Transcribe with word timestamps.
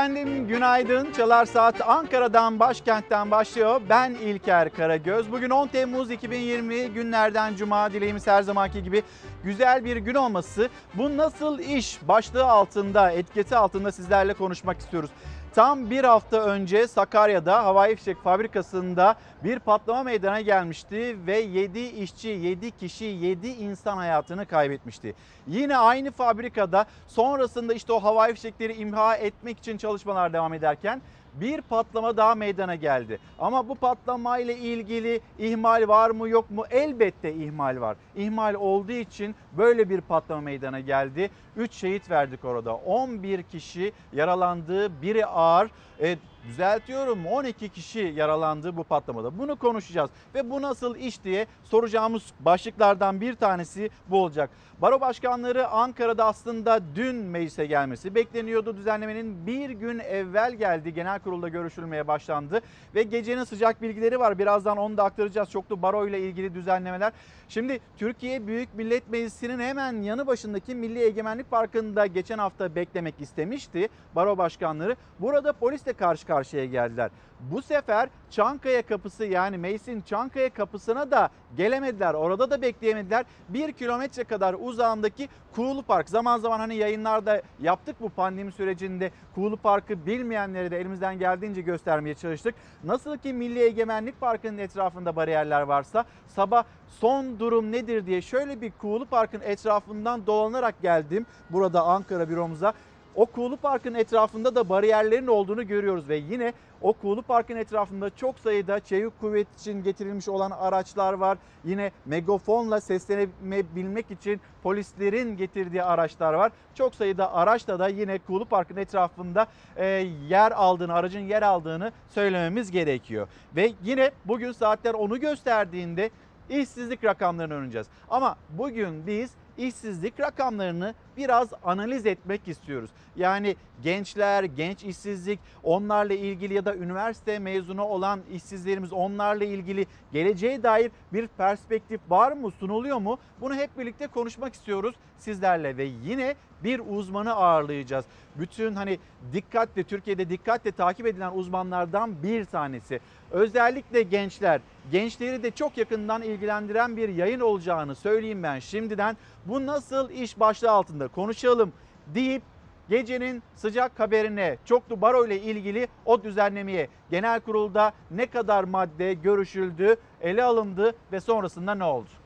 Efendim 0.00 0.48
günaydın. 0.48 1.12
Çalar 1.12 1.46
Saat 1.46 1.88
Ankara'dan, 1.88 2.60
başkentten 2.60 3.30
başlıyor. 3.30 3.80
Ben 3.88 4.10
İlker 4.10 4.72
Karagöz. 4.72 5.32
Bugün 5.32 5.50
10 5.50 5.66
Temmuz 5.68 6.10
2020 6.10 6.88
günlerden 6.88 7.56
cuma. 7.56 7.92
Dileğimiz 7.92 8.26
her 8.26 8.42
zamanki 8.42 8.82
gibi 8.82 9.02
güzel 9.44 9.84
bir 9.84 9.96
gün 9.96 10.14
olması. 10.14 10.68
Bu 10.94 11.16
nasıl 11.16 11.58
iş 11.58 11.98
başlığı 12.08 12.44
altında, 12.44 13.10
etiketi 13.10 13.56
altında 13.56 13.92
sizlerle 13.92 14.34
konuşmak 14.34 14.78
istiyoruz. 14.78 15.10
Tam 15.54 15.90
bir 15.90 16.04
hafta 16.04 16.40
önce 16.40 16.86
Sakarya'da 16.86 17.64
havai 17.64 17.96
fişek 17.96 18.22
fabrikasında 18.22 19.14
bir 19.44 19.58
patlama 19.58 20.02
meydana 20.02 20.40
gelmişti 20.40 21.16
ve 21.26 21.38
7 21.38 21.80
işçi, 21.80 22.28
7 22.28 22.70
kişi, 22.70 23.04
7 23.04 23.48
insan 23.48 23.96
hayatını 23.96 24.46
kaybetmişti. 24.46 25.14
Yine 25.46 25.76
aynı 25.76 26.10
fabrikada 26.10 26.86
sonrasında 27.08 27.74
işte 27.74 27.92
o 27.92 28.02
havai 28.02 28.34
fişekleri 28.34 28.74
imha 28.74 29.16
etmek 29.16 29.58
için 29.58 29.78
çalışmalar 29.78 30.32
devam 30.32 30.54
ederken 30.54 31.02
bir 31.34 31.60
patlama 31.60 32.16
daha 32.16 32.34
meydana 32.34 32.74
geldi. 32.74 33.18
Ama 33.38 33.68
bu 33.68 33.74
patlama 33.74 34.38
ile 34.38 34.56
ilgili 34.56 35.20
ihmal 35.38 35.88
var 35.88 36.10
mı 36.10 36.28
yok 36.28 36.50
mu? 36.50 36.64
Elbette 36.70 37.34
ihmal 37.34 37.80
var. 37.80 37.96
İhmal 38.16 38.54
olduğu 38.54 38.92
için 38.92 39.34
böyle 39.52 39.90
bir 39.90 40.00
patlama 40.00 40.40
meydana 40.40 40.80
geldi. 40.80 41.30
3 41.56 41.72
şehit 41.72 42.10
verdik 42.10 42.44
orada. 42.44 42.74
11 42.74 43.42
kişi 43.42 43.92
yaralandı, 44.12 45.02
biri 45.02 45.26
ağır. 45.26 45.70
E, 46.00 46.16
düzeltiyorum 46.44 47.26
12 47.26 47.68
kişi 47.68 48.12
yaralandı 48.16 48.76
bu 48.76 48.84
patlamada. 48.84 49.38
Bunu 49.38 49.56
konuşacağız 49.56 50.10
ve 50.34 50.50
bu 50.50 50.62
nasıl 50.62 50.96
iş 50.96 51.24
diye 51.24 51.46
soracağımız 51.64 52.22
başlıklardan 52.40 53.20
bir 53.20 53.34
tanesi 53.34 53.90
bu 54.08 54.22
olacak. 54.22 54.50
Baro 54.82 55.00
başkanları 55.00 55.68
Ankara'da 55.68 56.24
aslında 56.24 56.80
dün 56.94 57.16
meclise 57.16 57.66
gelmesi 57.66 58.14
bekleniyordu. 58.14 58.76
Düzenlemenin 58.76 59.46
bir 59.46 59.70
gün 59.70 59.98
evvel 59.98 60.54
geldi. 60.54 60.94
Genel 60.94 61.18
kurulda 61.20 61.48
görüşülmeye 61.48 62.08
başlandı 62.08 62.60
ve 62.94 63.02
gecenin 63.02 63.44
sıcak 63.44 63.82
bilgileri 63.82 64.20
var. 64.20 64.38
Birazdan 64.38 64.76
onu 64.76 64.96
da 64.96 65.04
aktaracağız. 65.04 65.50
Çoklu 65.50 65.82
baro 65.82 66.08
ile 66.08 66.20
ilgili 66.20 66.54
düzenlemeler. 66.54 67.12
Şimdi 67.48 67.80
Türkiye 67.96 68.46
Büyük 68.46 68.74
Millet 68.74 69.10
Meclisi'nin 69.10 69.60
hemen 69.60 70.02
yanı 70.02 70.26
başındaki 70.26 70.74
Milli 70.74 71.02
Egemenlik 71.02 71.50
Parkı'nda 71.50 72.06
geçen 72.06 72.38
hafta 72.38 72.74
beklemek 72.74 73.14
istemişti 73.20 73.88
baro 74.16 74.38
başkanları. 74.38 74.96
Burada 75.18 75.52
polisle 75.52 75.92
karşı 75.92 76.26
karşıya 76.26 76.64
geldiler. 76.64 77.10
Bu 77.50 77.62
sefer 77.62 78.08
Çankaya 78.30 78.82
kapısı 78.82 79.24
yani 79.24 79.58
meclisin 79.58 80.00
Çankaya 80.00 80.50
kapısına 80.50 81.10
da 81.10 81.30
gelemediler. 81.56 82.14
Orada 82.14 82.50
da 82.50 82.62
bekleyemediler. 82.62 83.24
Bir 83.48 83.72
kilometre 83.72 84.24
kadar 84.24 84.56
uzağındaki 84.60 85.28
Kuğulu 85.54 85.82
Park. 85.82 86.08
Zaman 86.08 86.38
zaman 86.38 86.58
hani 86.58 86.76
yayınlarda 86.76 87.42
yaptık 87.60 87.96
bu 88.00 88.08
pandemi 88.08 88.52
sürecinde. 88.52 89.10
Kuğulu 89.34 89.56
Park'ı 89.56 90.06
bilmeyenlere 90.06 90.70
de 90.70 90.80
elimizden 90.80 91.18
geldiğince 91.18 91.60
göstermeye 91.60 92.14
çalıştık. 92.14 92.54
Nasıl 92.84 93.18
ki 93.18 93.32
Milli 93.32 93.62
Egemenlik 93.62 94.20
Parkı'nın 94.20 94.58
etrafında 94.58 95.16
bariyerler 95.16 95.62
varsa 95.62 96.04
sabah 96.28 96.64
son 96.88 97.38
durum 97.38 97.72
nedir 97.72 98.06
diye 98.06 98.22
şöyle 98.22 98.60
bir 98.60 98.72
Kuğulu 98.72 99.06
Park'ın 99.06 99.40
etrafından 99.40 100.26
dolanarak 100.26 100.82
geldim. 100.82 101.26
Burada 101.50 101.82
Ankara 101.82 102.28
büromuza. 102.28 102.72
O 103.14 103.26
Kuğulu 103.26 103.56
Park'ın 103.56 103.94
etrafında 103.94 104.54
da 104.54 104.68
bariyerlerin 104.68 105.26
olduğunu 105.26 105.66
görüyoruz 105.66 106.08
ve 106.08 106.16
yine 106.16 106.52
o 106.82 106.92
Kuğulu 106.92 107.22
Park'ın 107.22 107.56
etrafında 107.56 108.10
çok 108.16 108.38
sayıda 108.38 108.80
çevik 108.80 109.20
kuvvet 109.20 109.60
için 109.60 109.82
getirilmiş 109.82 110.28
olan 110.28 110.50
araçlar 110.50 111.12
var. 111.12 111.38
Yine 111.64 111.90
megafonla 112.06 112.80
seslenebilmek 112.80 114.10
için 114.10 114.40
polislerin 114.62 115.36
getirdiği 115.36 115.82
araçlar 115.82 116.34
var. 116.34 116.52
Çok 116.74 116.94
sayıda 116.94 117.34
araçla 117.34 117.78
da 117.78 117.88
yine 117.88 118.18
Kuğulu 118.18 118.44
Park'ın 118.44 118.76
etrafında 118.76 119.46
e, 119.76 119.86
yer 120.28 120.52
aldığını, 120.52 120.94
aracın 120.94 121.20
yer 121.20 121.42
aldığını 121.42 121.92
söylememiz 122.08 122.70
gerekiyor. 122.70 123.28
Ve 123.56 123.72
yine 123.82 124.10
bugün 124.24 124.52
saatler 124.52 124.94
onu 124.94 125.20
gösterdiğinde 125.20 126.10
işsizlik 126.50 127.04
rakamlarını 127.04 127.54
öğreneceğiz. 127.54 127.86
Ama 128.08 128.36
bugün 128.50 129.06
biz 129.06 129.30
işsizlik 129.66 130.20
rakamlarını 130.20 130.94
biraz 131.16 131.48
analiz 131.64 132.06
etmek 132.06 132.48
istiyoruz. 132.48 132.90
Yani 133.16 133.56
gençler, 133.82 134.44
genç 134.44 134.84
işsizlik, 134.84 135.40
onlarla 135.62 136.14
ilgili 136.14 136.54
ya 136.54 136.64
da 136.64 136.76
üniversite 136.76 137.38
mezunu 137.38 137.82
olan 137.82 138.20
işsizlerimiz 138.32 138.92
onlarla 138.92 139.44
ilgili 139.44 139.86
geleceğe 140.12 140.62
dair 140.62 140.90
bir 141.12 141.26
perspektif 141.26 142.00
var 142.08 142.32
mı, 142.32 142.50
sunuluyor 142.50 142.98
mu? 142.98 143.18
Bunu 143.40 143.54
hep 143.54 143.78
birlikte 143.78 144.06
konuşmak 144.06 144.54
istiyoruz 144.54 144.94
sizlerle 145.20 145.76
ve 145.76 145.84
yine 146.04 146.34
bir 146.64 146.80
uzmanı 146.88 147.34
ağırlayacağız. 147.34 148.04
Bütün 148.36 148.74
hani 148.74 148.98
dikkatle 149.32 149.84
Türkiye'de 149.84 150.28
dikkatle 150.28 150.72
takip 150.72 151.06
edilen 151.06 151.32
uzmanlardan 151.32 152.22
bir 152.22 152.44
tanesi. 152.44 153.00
Özellikle 153.30 154.02
gençler, 154.02 154.60
gençleri 154.92 155.42
de 155.42 155.50
çok 155.50 155.78
yakından 155.78 156.22
ilgilendiren 156.22 156.96
bir 156.96 157.08
yayın 157.08 157.40
olacağını 157.40 157.94
söyleyeyim 157.94 158.42
ben 158.42 158.58
şimdiden. 158.58 159.16
Bu 159.46 159.66
nasıl 159.66 160.10
iş 160.10 160.40
başlığı 160.40 160.70
altında 160.70 161.08
konuşalım 161.08 161.72
deyip 162.06 162.42
gecenin 162.88 163.42
sıcak 163.56 164.00
haberine 164.00 164.56
çoklu 164.64 165.00
baro 165.00 165.26
ile 165.26 165.40
ilgili 165.40 165.88
o 166.04 166.24
düzenlemeye 166.24 166.88
genel 167.10 167.40
kurulda 167.40 167.92
ne 168.10 168.26
kadar 168.26 168.64
madde 168.64 169.14
görüşüldü, 169.14 169.96
ele 170.20 170.44
alındı 170.44 170.94
ve 171.12 171.20
sonrasında 171.20 171.74
ne 171.74 171.84
oldu? 171.84 172.19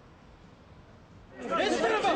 Ne 1.42 1.70
sınıfı? 1.70 2.08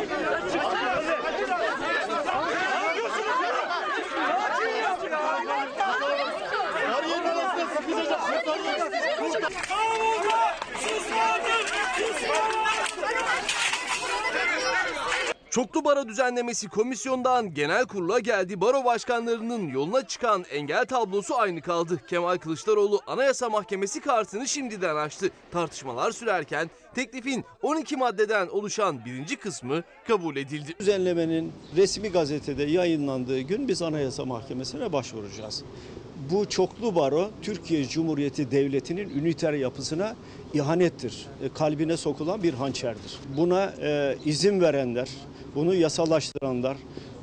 Çoklu 15.58 15.84
baro 15.84 16.08
düzenlemesi 16.08 16.68
komisyondan 16.68 17.54
genel 17.54 17.86
kurula 17.86 18.18
geldi. 18.18 18.60
Baro 18.60 18.84
başkanlarının 18.84 19.68
yoluna 19.68 20.06
çıkan 20.06 20.44
engel 20.50 20.84
tablosu 20.84 21.38
aynı 21.38 21.60
kaldı. 21.60 22.00
Kemal 22.08 22.36
Kılıçdaroğlu 22.36 23.00
Anayasa 23.06 23.48
Mahkemesi 23.48 24.00
kartını 24.00 24.48
şimdiden 24.48 24.96
açtı. 24.96 25.30
Tartışmalar 25.50 26.12
sürerken 26.12 26.70
teklifin 26.94 27.44
12 27.62 27.96
maddeden 27.96 28.48
oluşan 28.48 29.04
birinci 29.04 29.36
kısmı 29.36 29.82
kabul 30.08 30.36
edildi. 30.36 30.74
Düzenlemenin 30.80 31.52
resmi 31.76 32.08
gazetede 32.08 32.62
yayınlandığı 32.62 33.40
gün 33.40 33.68
biz 33.68 33.82
Anayasa 33.82 34.24
Mahkemesi'ne 34.24 34.92
başvuracağız. 34.92 35.64
Bu 36.30 36.48
çoklu 36.48 36.94
baro 36.94 37.30
Türkiye 37.42 37.84
Cumhuriyeti 37.84 38.50
Devleti'nin 38.50 39.18
üniter 39.18 39.52
yapısına 39.52 40.16
ihanettir. 40.54 41.26
E, 41.42 41.48
Kalbine 41.48 41.96
sokulan 41.96 42.42
bir 42.42 42.54
hançerdir. 42.54 43.18
Buna 43.36 43.74
e, 43.82 44.16
izin 44.24 44.60
verenler, 44.60 45.08
bunu 45.54 45.74
yasalaştıranlar, 45.74 46.76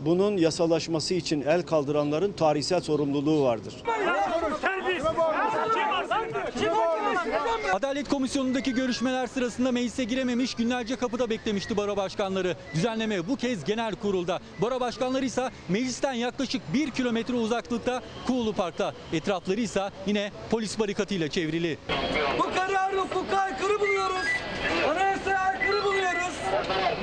bunun 0.06 0.38
yasalaşması 0.38 1.14
için 1.14 1.42
el 1.42 1.62
kaldıranların 1.62 2.32
tarihsel 2.32 2.82
sorumluluğu 2.82 3.44
vardır. 3.44 3.74
Adalet 7.74 8.10
Komisyonu'ndaki 8.10 8.74
görüşmeler 8.74 9.28
sırasında 9.28 9.72
meclise 9.72 10.04
girememiş 10.04 10.56
günlerce 10.56 10.96
kapıda 10.96 11.30
beklemişti 11.30 11.78
baro 11.78 11.98
başkanları. 11.98 12.56
Düzenleme 12.74 13.28
bu 13.28 13.36
kez 13.36 13.64
genel 13.64 13.96
kurulda. 13.96 14.40
Baro 14.62 14.80
başkanları 14.80 15.26
ise 15.26 15.50
meclisten 15.70 16.14
yaklaşık 16.14 16.62
bir 16.74 16.92
kilometre 16.92 17.34
uzaklıkta 17.34 18.02
Kuğulu 18.28 18.54
Park'ta. 18.54 18.94
Etrafları 19.14 19.62
ise 19.62 19.90
yine 20.08 20.32
polis 20.50 20.80
barikatıyla 20.80 21.28
çevrili. 21.28 21.78
Bu 22.40 22.44
kararı 22.44 22.98
hukuka 22.98 23.38
aykırı 23.38 23.80
buluyoruz. 23.80 24.26
Anayasaya. 24.90 25.65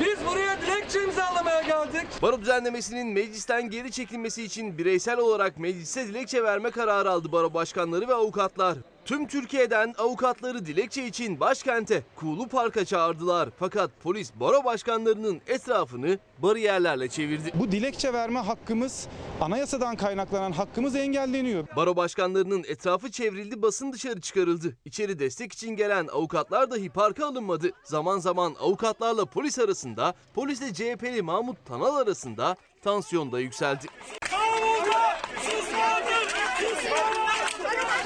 Biz 0.00 0.26
buraya 0.26 0.60
dilekçe 0.62 1.04
imzalamaya 1.04 1.62
geldik. 1.62 2.06
Baro 2.22 2.40
düzenlemesinin 2.40 3.06
meclisten 3.06 3.70
geri 3.70 3.90
çekilmesi 3.92 4.42
için 4.42 4.78
bireysel 4.78 5.18
olarak 5.18 5.58
meclise 5.58 6.06
dilekçe 6.08 6.42
verme 6.42 6.70
kararı 6.70 7.10
aldı 7.10 7.32
baro 7.32 7.54
başkanları 7.54 8.08
ve 8.08 8.14
avukatlar. 8.14 8.78
Tüm 9.04 9.26
Türkiye'den 9.26 9.94
avukatları 9.98 10.66
dilekçe 10.66 11.06
için 11.06 11.40
başkente 11.40 12.02
Kuğulu 12.16 12.48
Park'a 12.48 12.84
çağırdılar. 12.84 13.48
Fakat 13.58 13.90
polis 14.02 14.32
baro 14.34 14.64
başkanlarının 14.64 15.40
etrafını 15.46 16.18
bariyerlerle 16.38 17.08
çevirdi. 17.08 17.52
Bu 17.54 17.72
dilekçe 17.72 18.12
verme 18.12 18.40
hakkımız 18.40 19.08
anayasadan 19.40 19.96
kaynaklanan 19.96 20.52
hakkımız 20.52 20.96
engelleniyor. 20.96 21.66
Baro 21.76 21.96
başkanlarının 21.96 22.64
etrafı 22.68 23.10
çevrildi, 23.10 23.62
basın 23.62 23.92
dışarı 23.92 24.20
çıkarıldı. 24.20 24.76
İçeri 24.84 25.18
destek 25.18 25.52
için 25.52 25.76
gelen 25.76 26.06
avukatlar 26.06 26.70
dahi 26.70 26.90
parka 26.90 27.26
alınmadı. 27.26 27.70
Zaman 27.84 28.18
zaman 28.18 28.54
avukatlarla 28.60 29.24
polis 29.24 29.58
arasında, 29.58 30.14
polisle 30.34 30.74
CHP'li 30.74 31.22
Mahmut 31.22 31.56
Tanal 31.66 31.96
arasında 31.96 32.56
tansiyon 32.82 33.32
da 33.32 33.40
yükseldi. 33.40 33.86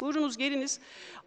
Buyurunuz 0.01 0.37
geliniz. 0.37 0.81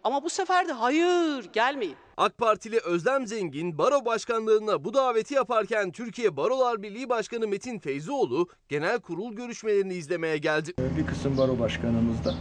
Ama 0.04 0.24
bu 0.24 0.30
sefer 0.30 0.68
de 0.68 0.72
hayır 0.72 1.44
gelmeyin. 1.52 1.96
AK 2.16 2.38
Partili 2.38 2.78
Özlem 2.78 3.26
Zengin 3.26 3.78
baro 3.78 4.04
başkanlığına 4.04 4.84
bu 4.84 4.94
daveti 4.94 5.34
yaparken 5.34 5.92
Türkiye 5.92 6.36
Barolar 6.36 6.82
Birliği 6.82 7.08
Başkanı 7.08 7.48
Metin 7.48 7.78
Feyzioğlu 7.78 8.48
genel 8.68 9.00
kurul 9.00 9.32
görüşmelerini 9.32 9.94
izlemeye 9.94 10.38
geldi. 10.38 10.74
Bir 10.98 11.06
kısım 11.06 11.38
baro 11.38 11.58
başkanımız 11.58 12.24
da 12.24 12.34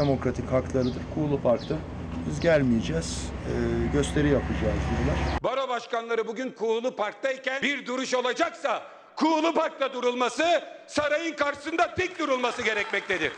demokratik 0.00 0.52
haklarıdır. 0.52 1.02
Kuğulu 1.14 1.40
Park'ta 1.40 1.76
biz 2.28 2.40
gelmeyeceğiz, 2.40 3.22
e, 3.46 3.52
gösteri 3.92 4.28
yapacağız 4.28 4.62
diyorlar. 4.62 5.18
Baro 5.42 5.68
başkanları 5.68 6.26
bugün 6.26 6.50
Kuğulu 6.50 6.96
Park'tayken 6.96 7.62
bir 7.62 7.86
duruş 7.86 8.14
olacaksa 8.14 8.82
Kuğulu 9.16 9.54
Park'ta 9.54 9.92
durulması, 9.92 10.44
sarayın 10.86 11.36
karşısında 11.36 11.94
dik 11.96 12.18
durulması 12.18 12.62
gerekmektedir. 12.62 13.32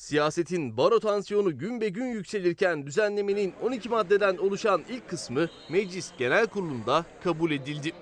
Siyasetin 0.00 0.76
baro 0.76 1.00
tansiyonu 1.00 1.58
gün 1.58 1.80
be 1.80 1.88
gün 1.88 2.06
yükselirken 2.06 2.86
düzenlemenin 2.86 3.54
12 3.62 3.88
maddeden 3.88 4.36
oluşan 4.36 4.82
ilk 4.88 5.08
kısmı 5.08 5.48
Meclis 5.70 6.12
Genel 6.18 6.46
Kurulu'nda 6.46 7.04
kabul 7.24 7.50
edildi. 7.50 7.92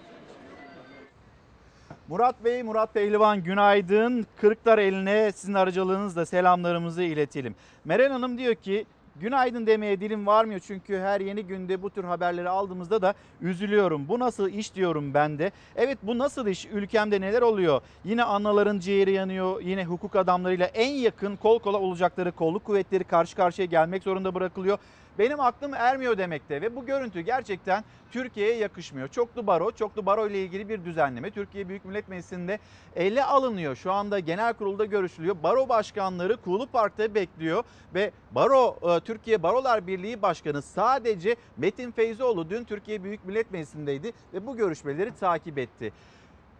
Murat 2.08 2.44
Bey, 2.44 2.62
Murat 2.62 2.94
Pehlivan 2.94 3.44
günaydın. 3.44 4.26
Kırıklar 4.40 4.78
eline 4.78 5.32
sizin 5.32 5.54
aracılığınızla 5.54 6.26
selamlarımızı 6.26 7.02
iletelim. 7.02 7.54
Meral 7.84 8.10
Hanım 8.10 8.38
diyor 8.38 8.54
ki 8.54 8.86
günaydın 9.20 9.66
demeye 9.66 10.00
dilim 10.00 10.26
varmıyor 10.26 10.60
çünkü 10.60 10.98
her 10.98 11.20
yeni 11.20 11.44
günde 11.44 11.82
bu 11.82 11.90
tür 11.90 12.04
haberleri 12.04 12.48
aldığımızda 12.48 13.02
da 13.02 13.14
üzülüyorum. 13.40 14.08
Bu 14.08 14.18
nasıl 14.18 14.48
iş 14.48 14.74
diyorum 14.74 15.14
ben 15.14 15.38
de. 15.38 15.52
Evet 15.76 15.98
bu 16.02 16.18
nasıl 16.18 16.46
iş? 16.46 16.66
Ülkemde 16.66 17.20
neler 17.20 17.42
oluyor? 17.42 17.80
Yine 18.04 18.24
anaların 18.24 18.78
ciğeri 18.78 19.12
yanıyor. 19.12 19.60
Yine 19.62 19.84
hukuk 19.84 20.16
adamlarıyla 20.16 20.66
en 20.66 20.90
yakın 20.90 21.36
kol 21.36 21.58
kola 21.58 21.78
olacakları 21.78 22.32
kolluk 22.32 22.64
kuvvetleri 22.64 23.04
karşı 23.04 23.36
karşıya 23.36 23.66
gelmek 23.66 24.02
zorunda 24.02 24.34
bırakılıyor. 24.34 24.78
Benim 25.18 25.40
aklım 25.40 25.74
ermiyor 25.74 26.18
demekte 26.18 26.60
ve 26.60 26.76
bu 26.76 26.86
görüntü 26.86 27.20
gerçekten 27.20 27.84
Türkiye'ye 28.10 28.56
yakışmıyor. 28.56 29.08
Çoklu 29.08 29.46
baro, 29.46 29.70
çoklu 29.70 30.06
baro 30.06 30.28
ile 30.28 30.42
ilgili 30.42 30.68
bir 30.68 30.84
düzenleme 30.84 31.30
Türkiye 31.30 31.68
Büyük 31.68 31.84
Millet 31.84 32.08
Meclisi'nde 32.08 32.58
ele 32.96 33.24
alınıyor. 33.24 33.76
Şu 33.76 33.92
anda 33.92 34.18
genel 34.18 34.54
kurulda 34.54 34.84
görüşülüyor. 34.84 35.36
Baro 35.42 35.68
başkanları 35.68 36.36
Kuğulu 36.36 36.66
Park'ta 36.66 37.14
bekliyor 37.14 37.64
ve 37.94 38.10
Baro 38.30 38.78
e, 38.82 39.00
Türkiye 39.00 39.42
Barolar 39.42 39.86
Birliği 39.86 40.22
Başkanı 40.22 40.62
sadece 40.62 41.36
Metin 41.56 41.90
Feyzoğlu 41.90 42.50
dün 42.50 42.64
Türkiye 42.64 43.04
Büyük 43.04 43.24
Millet 43.24 43.50
Meclisi'ndeydi 43.50 44.12
ve 44.34 44.46
bu 44.46 44.56
görüşmeleri 44.56 45.14
takip 45.14 45.58
etti. 45.58 45.92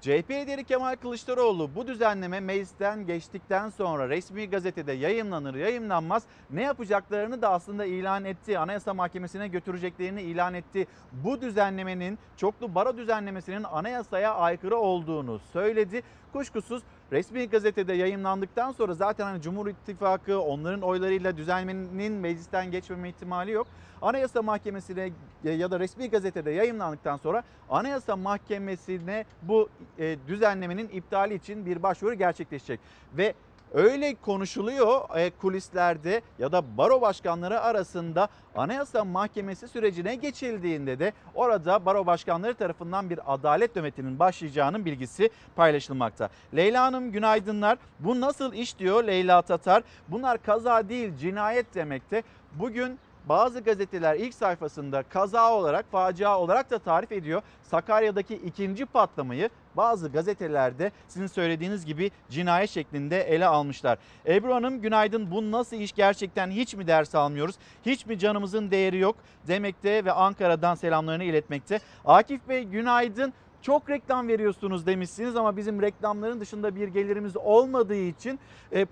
CHP 0.01 0.31
lideri 0.31 0.65
Kemal 0.65 0.97
Kılıçdaroğlu 0.97 1.71
bu 1.75 1.87
düzenleme 1.87 2.41
meclisten 2.41 3.07
geçtikten 3.07 3.71
sonra 3.71 4.09
resmi 4.09 4.51
gazetede 4.51 4.93
yayınlanır 4.93 5.55
yayınlanmaz 5.55 6.23
ne 6.51 6.63
yapacaklarını 6.63 7.43
da 7.43 7.51
aslında 7.51 7.85
ilan 7.85 8.25
etti. 8.25 8.59
Anayasa 8.59 8.95
Mahkemesi'ne 8.95 9.49
götüreceklerini 9.49 10.23
ilan 10.23 10.55
etti. 10.55 10.87
Bu 11.13 11.41
düzenlemenin 11.41 12.19
çoklu 12.37 12.75
baro 12.75 12.97
düzenlemesinin 12.97 13.65
anayasaya 13.65 14.35
aykırı 14.35 14.77
olduğunu 14.77 15.39
söyledi. 15.39 16.03
Kuşkusuz 16.33 16.83
resmi 17.13 17.49
gazetede 17.49 17.93
yayınlandıktan 17.93 18.73
sonra 18.73 18.95
zaten 18.95 19.25
hani 19.25 19.43
Cumhur 19.43 19.67
İttifakı 19.67 20.41
onların 20.41 20.81
oylarıyla 20.81 21.37
düzenlemenin 21.37 22.13
meclisten 22.13 22.71
geçmeme 22.71 23.09
ihtimali 23.09 23.51
yok. 23.51 23.67
Anayasa 24.03 24.43
Mahkemesi'ne 24.43 25.11
ya 25.45 25.71
da 25.71 25.81
resmi 25.81 26.11
gazetede 26.11 26.51
yayınlandıktan 26.51 27.17
sonra 27.17 27.43
Anayasa 27.71 28.17
Mahkemesi'ne 28.17 29.25
bu 29.43 29.69
e, 29.99 30.17
düzenlemenin 30.29 30.89
iptali 30.89 31.35
için 31.35 31.67
bir 31.67 31.83
başvuru 31.83 32.15
gerçekleşecek. 32.15 32.81
Ve 33.17 33.35
öyle 33.75 34.15
konuşuluyor 34.15 35.17
e, 35.17 35.31
kulislerde 35.31 36.23
ya 36.39 36.53
da 36.53 36.77
baro 36.79 37.01
başkanları 37.01 37.61
arasında 37.61 38.29
Anayasa 38.57 39.05
Mahkemesi 39.05 39.69
sürecine 39.69 40.15
geçildiğinde 40.15 40.99
de 40.99 41.13
orada 41.35 41.87
baro 41.87 42.07
başkanları 42.07 42.55
tarafından 42.55 43.11
bir 43.11 43.35
adalet 43.35 43.77
nöbetinin 43.77 44.19
başlayacağının 44.19 44.85
bilgisi 44.85 45.31
paylaşılmakta. 45.57 46.29
Leyla 46.57 46.85
Hanım 46.85 47.13
günaydınlar. 47.13 47.79
Bu 48.01 48.21
nasıl 48.21 48.53
iş 48.53 48.79
diyor 48.79 49.05
Leyla 49.05 49.43
Tatar. 49.43 49.83
Bunlar 50.09 50.43
kaza 50.43 50.89
değil 50.89 51.17
cinayet 51.17 51.75
demekte. 51.75 52.23
Bugün 52.55 52.99
bazı 53.29 53.61
gazeteler 53.61 54.17
ilk 54.17 54.35
sayfasında 54.35 55.03
kaza 55.03 55.55
olarak, 55.55 55.87
facia 55.91 56.39
olarak 56.39 56.71
da 56.71 56.79
tarif 56.79 57.13
ediyor. 57.13 57.43
Sakarya'daki 57.63 58.35
ikinci 58.35 58.87
patlamayı 58.87 59.51
bazı 59.77 60.09
gazetelerde 60.09 60.93
sizin 61.09 61.27
söylediğiniz 61.27 61.85
gibi 61.85 62.11
cinayet 62.31 62.71
şeklinde 62.71 63.23
ele 63.23 63.47
almışlar. 63.47 63.99
Ebru 64.27 64.55
Hanım 64.55 64.81
günaydın 64.81 65.31
bu 65.31 65.51
nasıl 65.51 65.77
iş 65.77 65.93
gerçekten 65.93 66.51
hiç 66.51 66.75
mi 66.75 66.87
ders 66.87 67.15
almıyoruz? 67.15 67.57
Hiç 67.87 68.07
mi 68.07 68.19
canımızın 68.19 68.71
değeri 68.71 68.99
yok 68.99 69.17
demekte 69.47 70.05
ve 70.05 70.13
Ankara'dan 70.13 70.75
selamlarını 70.75 71.25
iletmekte. 71.25 71.81
Akif 72.05 72.49
Bey 72.49 72.65
günaydın. 72.65 73.33
Çok 73.63 73.91
reklam 73.91 74.29
veriyorsunuz 74.29 74.87
demişsiniz 74.87 75.37
ama 75.37 75.57
bizim 75.57 75.83
reklamların 75.83 76.41
dışında 76.41 76.77
bir 76.77 76.89
gelirimiz 76.89 77.37
olmadığı 77.37 77.97
için 77.97 78.41
e, 78.73 78.87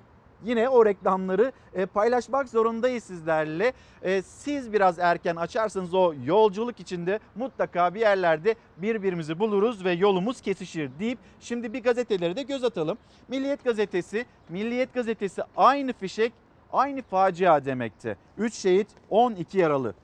yine 0.45 0.69
o 0.69 0.85
reklamları 0.85 1.53
e, 1.75 1.87
paylaşmak 1.87 2.49
zorundayız 2.49 3.05
sizlerle. 3.05 3.73
E, 4.03 4.23
siz 4.23 4.73
biraz 4.73 4.99
erken 4.99 5.37
açarsanız 5.37 5.95
o 5.95 6.15
yolculuk 6.25 6.81
içinde 6.81 7.21
mutlaka 7.35 7.95
bir 7.95 8.01
yerlerde 8.01 8.55
birbirimizi 8.77 9.39
buluruz 9.39 9.85
ve 9.85 9.93
yolumuz 9.93 10.41
kesişir 10.41 10.91
deyip 10.99 11.19
şimdi 11.41 11.73
bir 11.73 11.83
gazetelere 11.83 12.37
de 12.37 12.43
göz 12.43 12.65
atalım. 12.65 12.99
Milliyet 13.29 13.65
gazetesi, 13.65 14.27
Milliyet 14.49 14.95
gazetesi 14.95 15.43
aynı 15.57 15.93
fişek, 15.93 16.33
aynı 16.73 17.03
facia 17.03 17.65
demekte. 17.65 18.17
3 18.39 18.55
şehit, 18.55 18.89
12 19.11 19.59
yaralı. 19.59 19.95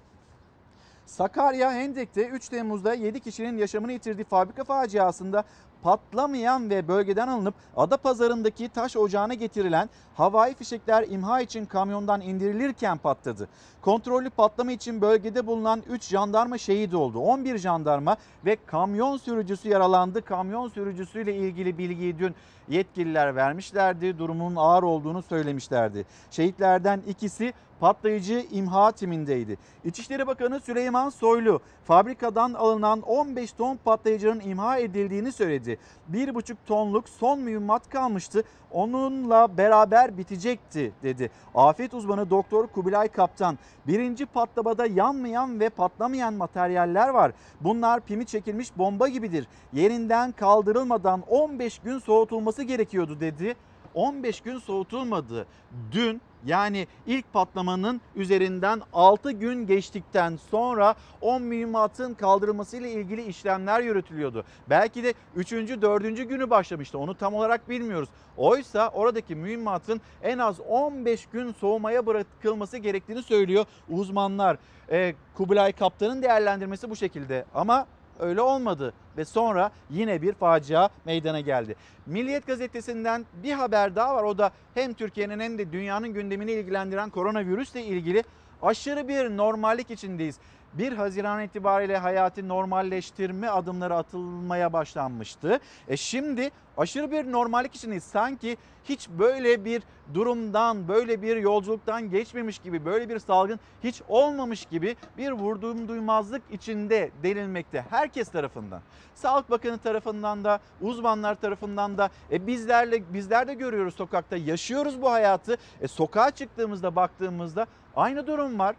Sakarya 1.06 1.72
Hendek'te 1.72 2.28
3 2.28 2.48
Temmuz'da 2.48 2.94
7 2.94 3.20
kişinin 3.20 3.58
yaşamını 3.58 3.92
yitirdiği 3.92 4.24
fabrika 4.24 4.64
faciasında 4.64 5.44
patlamayan 5.82 6.70
ve 6.70 6.88
bölgeden 6.88 7.28
alınıp 7.28 7.54
Adapazarı'ndaki 7.76 8.68
taş 8.68 8.96
ocağına 8.96 9.34
getirilen 9.34 9.90
havai 10.14 10.54
fişekler 10.54 11.04
imha 11.08 11.40
için 11.40 11.64
kamyondan 11.66 12.20
indirilirken 12.20 12.98
patladı. 12.98 13.48
Kontrollü 13.82 14.30
patlama 14.30 14.72
için 14.72 15.00
bölgede 15.00 15.46
bulunan 15.46 15.82
3 15.90 16.02
jandarma 16.02 16.58
şehit 16.58 16.94
oldu. 16.94 17.18
11 17.18 17.58
jandarma 17.58 18.16
ve 18.44 18.56
kamyon 18.66 19.16
sürücüsü 19.16 19.68
yaralandı. 19.68 20.22
Kamyon 20.22 20.68
sürücüsüyle 20.68 21.36
ilgili 21.36 21.78
bilgiyi 21.78 22.18
dün 22.18 22.34
yetkililer 22.68 23.36
vermişlerdi. 23.36 24.18
Durumun 24.18 24.56
ağır 24.56 24.82
olduğunu 24.82 25.22
söylemişlerdi. 25.22 26.06
Şehitlerden 26.30 27.02
ikisi 27.08 27.52
patlayıcı 27.82 28.46
imha 28.52 28.92
timindeydi. 28.92 29.58
İçişleri 29.84 30.26
Bakanı 30.26 30.60
Süleyman 30.60 31.08
Soylu 31.08 31.60
fabrikadan 31.84 32.54
alınan 32.54 33.00
15 33.00 33.52
ton 33.52 33.76
patlayıcının 33.76 34.40
imha 34.40 34.78
edildiğini 34.78 35.32
söyledi. 35.32 35.78
1,5 36.12 36.56
tonluk 36.66 37.08
son 37.08 37.40
mühimmat 37.40 37.88
kalmıştı. 37.90 38.44
Onunla 38.70 39.56
beraber 39.56 40.18
bitecekti 40.18 40.92
dedi. 41.02 41.30
Afet 41.54 41.94
uzmanı 41.94 42.30
Doktor 42.30 42.66
Kubilay 42.66 43.08
Kaptan 43.08 43.58
birinci 43.86 44.26
patlamada 44.26 44.86
yanmayan 44.86 45.60
ve 45.60 45.68
patlamayan 45.68 46.34
materyaller 46.34 47.08
var. 47.08 47.32
Bunlar 47.60 48.00
pimi 48.00 48.26
çekilmiş 48.26 48.78
bomba 48.78 49.08
gibidir. 49.08 49.46
Yerinden 49.72 50.32
kaldırılmadan 50.32 51.22
15 51.28 51.78
gün 51.78 51.98
soğutulması 51.98 52.62
gerekiyordu 52.62 53.20
dedi. 53.20 53.54
15 53.94 54.40
gün 54.40 54.58
soğutulmadı. 54.58 55.46
Dün 55.92 56.20
yani 56.46 56.86
ilk 57.06 57.32
patlamanın 57.32 58.00
üzerinden 58.16 58.82
6 58.92 59.32
gün 59.32 59.66
geçtikten 59.66 60.36
sonra 60.50 60.94
10 61.20 61.42
mühimmatın 61.42 62.14
kaldırılmasıyla 62.14 62.88
ilgili 62.88 63.24
işlemler 63.24 63.80
yürütülüyordu. 63.80 64.44
Belki 64.70 65.04
de 65.04 65.14
3. 65.36 65.52
4. 65.52 66.28
günü 66.28 66.50
başlamıştı 66.50 66.98
onu 66.98 67.14
tam 67.14 67.34
olarak 67.34 67.68
bilmiyoruz. 67.68 68.08
Oysa 68.36 68.88
oradaki 68.88 69.34
mühimmatın 69.34 70.00
en 70.22 70.38
az 70.38 70.60
15 70.60 71.26
gün 71.26 71.52
soğumaya 71.52 72.06
bırakılması 72.06 72.78
gerektiğini 72.78 73.22
söylüyor 73.22 73.64
uzmanlar. 73.88 74.58
Ee, 74.90 75.14
Kubilay 75.34 75.72
Kaptan'ın 75.72 76.22
değerlendirmesi 76.22 76.90
bu 76.90 76.96
şekilde 76.96 77.44
ama 77.54 77.86
öyle 78.22 78.40
olmadı 78.40 78.92
ve 79.16 79.24
sonra 79.24 79.70
yine 79.90 80.22
bir 80.22 80.32
facia 80.32 80.88
meydana 81.04 81.40
geldi. 81.40 81.76
Milliyet 82.06 82.46
gazetesinden 82.46 83.26
bir 83.42 83.52
haber 83.52 83.96
daha 83.96 84.14
var. 84.14 84.22
O 84.22 84.38
da 84.38 84.50
hem 84.74 84.94
Türkiye'nin 84.94 85.40
hem 85.40 85.58
de 85.58 85.72
dünyanın 85.72 86.08
gündemini 86.08 86.52
ilgilendiren 86.52 87.10
koronavirüsle 87.10 87.82
ilgili 87.82 88.24
aşırı 88.62 89.08
bir 89.08 89.36
normallik 89.36 89.90
içindeyiz. 89.90 90.38
1 90.74 90.92
Haziran 90.92 91.42
itibariyle 91.42 91.98
hayatı 91.98 92.48
normalleştirme 92.48 93.48
adımları 93.48 93.96
atılmaya 93.96 94.72
başlanmıştı. 94.72 95.60
E 95.88 95.96
şimdi 95.96 96.50
aşırı 96.76 97.10
bir 97.10 97.32
normallik 97.32 97.74
içindeyiz. 97.74 98.04
Sanki 98.04 98.56
hiç 98.84 99.08
böyle 99.08 99.64
bir 99.64 99.82
durumdan, 100.14 100.88
böyle 100.88 101.22
bir 101.22 101.36
yolculuktan 101.36 102.10
geçmemiş 102.10 102.58
gibi, 102.58 102.84
böyle 102.84 103.08
bir 103.08 103.18
salgın 103.18 103.60
hiç 103.84 104.02
olmamış 104.08 104.64
gibi 104.64 104.96
bir 105.18 105.32
vurduğum 105.32 105.88
duymazlık 105.88 106.42
içinde 106.52 107.10
denilmekte 107.22 107.84
herkes 107.90 108.28
tarafından. 108.28 108.80
Sağlık 109.14 109.50
Bakanı 109.50 109.78
tarafından 109.78 110.44
da, 110.44 110.60
uzmanlar 110.80 111.34
tarafından 111.34 111.98
da 111.98 112.10
e 112.30 112.46
bizlerle 112.46 113.12
bizler 113.12 113.48
de 113.48 113.54
görüyoruz 113.54 113.94
sokakta, 113.94 114.36
yaşıyoruz 114.36 115.02
bu 115.02 115.10
hayatı. 115.10 115.56
E 115.80 115.88
sokağa 115.88 116.30
çıktığımızda 116.30 116.96
baktığımızda 116.96 117.66
aynı 117.96 118.26
durum 118.26 118.58
var 118.58 118.76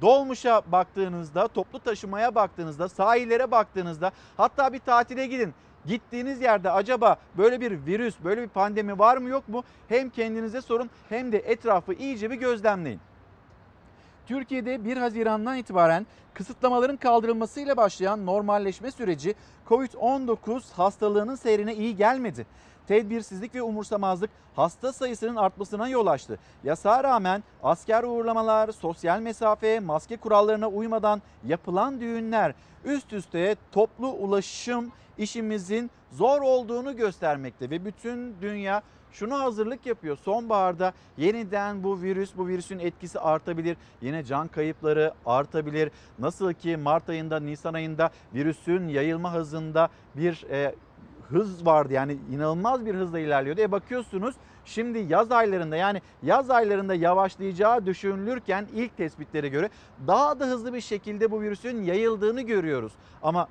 Dolmuşa 0.00 0.62
baktığınızda, 0.66 1.48
toplu 1.48 1.78
taşımaya 1.78 2.34
baktığınızda, 2.34 2.88
sahillere 2.88 3.50
baktığınızda 3.50 4.12
hatta 4.36 4.72
bir 4.72 4.78
tatile 4.78 5.26
gidin. 5.26 5.54
Gittiğiniz 5.86 6.40
yerde 6.40 6.70
acaba 6.70 7.16
böyle 7.38 7.60
bir 7.60 7.86
virüs, 7.86 8.14
böyle 8.24 8.42
bir 8.42 8.48
pandemi 8.48 8.98
var 8.98 9.16
mı 9.16 9.28
yok 9.28 9.48
mu? 9.48 9.64
Hem 9.88 10.10
kendinize 10.10 10.60
sorun 10.60 10.90
hem 11.08 11.32
de 11.32 11.38
etrafı 11.38 11.92
iyice 11.92 12.30
bir 12.30 12.36
gözlemleyin. 12.36 13.00
Türkiye'de 14.26 14.84
1 14.84 14.96
Haziran'dan 14.96 15.56
itibaren 15.56 16.06
kısıtlamaların 16.34 16.96
kaldırılmasıyla 16.96 17.76
başlayan 17.76 18.26
normalleşme 18.26 18.90
süreci 18.90 19.34
COVID-19 19.68 20.72
hastalığının 20.72 21.34
seyrine 21.34 21.74
iyi 21.74 21.96
gelmedi. 21.96 22.46
Tedbirsizlik 22.90 23.54
ve 23.54 23.62
umursamazlık 23.62 24.30
hasta 24.56 24.92
sayısının 24.92 25.36
artmasına 25.36 25.88
yol 25.88 26.06
açtı. 26.06 26.38
Yasağa 26.64 27.04
rağmen 27.04 27.42
asker 27.62 28.02
uğurlamalar, 28.02 28.72
sosyal 28.72 29.20
mesafe, 29.20 29.80
maske 29.80 30.16
kurallarına 30.16 30.68
uymadan 30.68 31.22
yapılan 31.46 32.00
düğünler 32.00 32.54
üst 32.84 33.12
üste 33.12 33.56
toplu 33.72 34.08
ulaşım 34.08 34.92
işimizin 35.18 35.90
zor 36.12 36.42
olduğunu 36.42 36.96
göstermekte 36.96 37.70
ve 37.70 37.84
bütün 37.84 38.34
dünya 38.40 38.82
şunu 39.12 39.40
hazırlık 39.40 39.86
yapıyor. 39.86 40.16
Sonbaharda 40.16 40.92
yeniden 41.16 41.82
bu 41.82 42.02
virüs, 42.02 42.30
bu 42.36 42.48
virüsün 42.48 42.78
etkisi 42.78 43.20
artabilir. 43.20 43.76
Yine 44.02 44.24
can 44.24 44.48
kayıpları 44.48 45.14
artabilir. 45.26 45.90
Nasıl 46.18 46.52
ki 46.52 46.76
Mart 46.76 47.08
ayında, 47.08 47.40
Nisan 47.40 47.74
ayında 47.74 48.10
virüsün 48.34 48.88
yayılma 48.88 49.34
hızında 49.34 49.88
bir 50.16 50.46
e, 50.50 50.74
hız 51.30 51.66
vardı. 51.66 51.92
Yani 51.92 52.16
inanılmaz 52.32 52.86
bir 52.86 52.94
hızla 52.94 53.18
ilerliyordu. 53.18 53.60
E 53.60 53.72
bakıyorsunuz 53.72 54.34
şimdi 54.64 54.98
yaz 54.98 55.32
aylarında 55.32 55.76
yani 55.76 56.02
yaz 56.22 56.50
aylarında 56.50 56.94
yavaşlayacağı 56.94 57.86
düşünülürken 57.86 58.66
ilk 58.74 58.96
tespitlere 58.96 59.48
göre 59.48 59.70
daha 60.06 60.40
da 60.40 60.46
hızlı 60.46 60.74
bir 60.74 60.80
şekilde 60.80 61.30
bu 61.30 61.40
virüsün 61.40 61.82
yayıldığını 61.82 62.40
görüyoruz. 62.40 62.92
Ama 63.22 63.48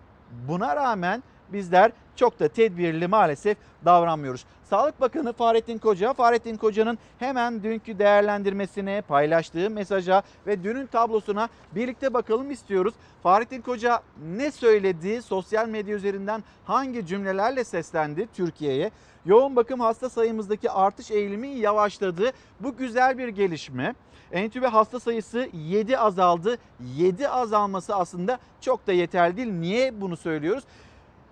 buna 0.48 0.76
rağmen 0.76 1.24
bizler 1.54 1.92
çok 2.20 2.40
da 2.40 2.48
tedbirli 2.48 3.08
maalesef 3.08 3.58
davranmıyoruz. 3.86 4.46
Sağlık 4.70 5.02
Bakanı 5.02 5.34
Fahrettin 5.34 5.78
Koca, 5.78 6.14
Fahrettin 6.14 6.58
Koca'nın 6.58 6.98
hemen 7.20 7.64
dünkü 7.64 8.00
değerlendirmesine, 8.00 9.02
paylaştığı 9.02 9.70
mesaja 9.70 10.24
ve 10.48 10.64
dünün 10.64 10.86
tablosuna 10.86 11.50
birlikte 11.76 12.14
bakalım 12.14 12.52
istiyoruz. 12.52 12.94
Fahrettin 13.24 13.62
Koca 13.62 14.02
ne 14.36 14.52
söyledi? 14.52 15.22
Sosyal 15.22 15.68
medya 15.68 15.96
üzerinden 15.96 16.44
hangi 16.66 17.06
cümlelerle 17.06 17.64
seslendi 17.64 18.28
Türkiye'ye? 18.34 18.92
Yoğun 19.26 19.56
bakım 19.56 19.80
hasta 19.80 20.10
sayımızdaki 20.10 20.72
artış 20.72 21.12
eğilimi 21.12 21.48
yavaşladı. 21.48 22.32
Bu 22.60 22.78
güzel 22.78 23.18
bir 23.18 23.28
gelişme. 23.28 23.96
Entübe 24.32 24.68
hasta 24.68 25.00
sayısı 25.00 25.50
7 25.54 25.98
azaldı. 25.98 26.58
7 26.98 27.30
azalması 27.30 27.96
aslında 27.96 28.40
çok 28.62 28.88
da 28.88 28.94
yeterli 28.94 29.38
değil. 29.38 29.52
Niye 29.52 30.02
bunu 30.02 30.18
söylüyoruz? 30.18 30.64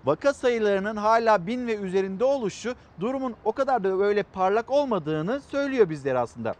Vaka 0.08 0.34
sayılarının 0.34 0.96
hala 0.96 1.48
bin 1.48 1.68
ve 1.68 1.76
üzerinde 1.76 2.24
oluşu 2.24 2.76
durumun 3.00 3.36
o 3.46 3.52
kadar 3.52 3.84
da 3.84 4.00
böyle 4.00 4.24
parlak 4.24 4.70
olmadığını 4.70 5.42
söylüyor 5.42 5.90
bizlere 5.90 6.20
aslında. 6.20 6.54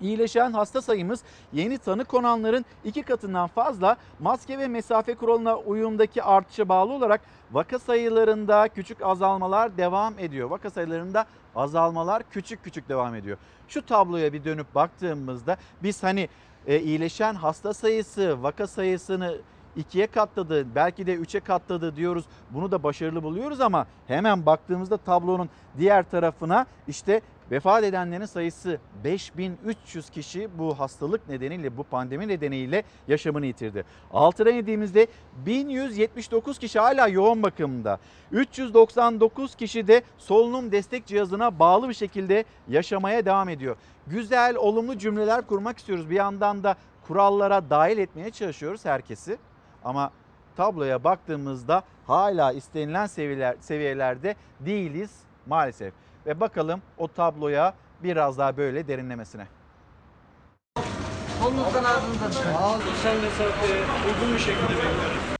İyileşen 0.00 0.52
hasta 0.52 0.82
sayımız 0.82 1.22
yeni 1.52 1.78
tanı 1.78 2.04
konanların 2.04 2.64
iki 2.84 3.02
katından 3.02 3.46
fazla 3.46 3.96
maske 4.20 4.58
ve 4.58 4.68
mesafe 4.68 5.14
kuralına 5.14 5.56
uyumdaki 5.56 6.22
artışa 6.22 6.68
bağlı 6.68 6.92
olarak 6.92 7.20
vaka 7.52 7.78
sayılarında 7.78 8.68
küçük 8.68 9.02
azalmalar 9.02 9.76
devam 9.76 10.18
ediyor. 10.18 10.50
Vaka 10.50 10.70
sayılarında 10.70 11.26
azalmalar 11.56 12.22
küçük 12.30 12.64
küçük 12.64 12.88
devam 12.88 13.14
ediyor. 13.14 13.38
Şu 13.68 13.86
tabloya 13.86 14.32
bir 14.32 14.44
dönüp 14.44 14.74
baktığımızda 14.74 15.56
biz 15.82 16.02
hani 16.02 16.28
e, 16.66 16.80
iyileşen 16.80 17.34
hasta 17.34 17.74
sayısı 17.74 18.42
vaka 18.42 18.66
sayısını 18.66 19.36
ikiye 19.76 20.06
katladı 20.06 20.66
belki 20.74 21.06
de 21.06 21.14
üçe 21.14 21.40
katladı 21.40 21.96
diyoruz. 21.96 22.24
Bunu 22.50 22.70
da 22.70 22.82
başarılı 22.82 23.22
buluyoruz 23.22 23.60
ama 23.60 23.86
hemen 24.06 24.46
baktığımızda 24.46 24.96
tablonun 24.96 25.48
diğer 25.78 26.10
tarafına 26.10 26.66
işte 26.88 27.20
vefat 27.50 27.84
edenlerin 27.84 28.24
sayısı 28.24 28.78
5300 29.04 30.10
kişi 30.10 30.48
bu 30.58 30.78
hastalık 30.78 31.28
nedeniyle 31.28 31.76
bu 31.76 31.84
pandemi 31.84 32.28
nedeniyle 32.28 32.82
yaşamını 33.08 33.46
yitirdi. 33.46 33.84
Altına 34.12 34.50
indiğimizde 34.50 35.06
1179 35.46 36.58
kişi 36.58 36.78
hala 36.78 37.08
yoğun 37.08 37.42
bakımda. 37.42 37.98
399 38.32 39.54
kişi 39.54 39.88
de 39.88 40.02
solunum 40.18 40.72
destek 40.72 41.06
cihazına 41.06 41.58
bağlı 41.58 41.88
bir 41.88 41.94
şekilde 41.94 42.44
yaşamaya 42.68 43.26
devam 43.26 43.48
ediyor. 43.48 43.76
Güzel, 44.06 44.56
olumlu 44.56 44.98
cümleler 44.98 45.46
kurmak 45.46 45.78
istiyoruz. 45.78 46.10
Bir 46.10 46.16
yandan 46.16 46.62
da 46.64 46.76
kurallara 47.06 47.70
dahil 47.70 47.98
etmeye 47.98 48.30
çalışıyoruz 48.30 48.84
herkesi. 48.84 49.38
Ama 49.84 50.10
tabloya 50.56 51.04
baktığımızda 51.04 51.82
hala 52.06 52.52
istenilen 52.52 53.06
seviyeler, 53.06 53.56
seviyelerde 53.60 54.34
değiliz 54.60 55.10
maalesef. 55.46 55.94
Ve 56.26 56.40
bakalım 56.40 56.82
o 56.98 57.08
tabloya 57.08 57.74
biraz 58.02 58.38
daha 58.38 58.56
böyle 58.56 58.88
derinlemesine. 58.88 59.46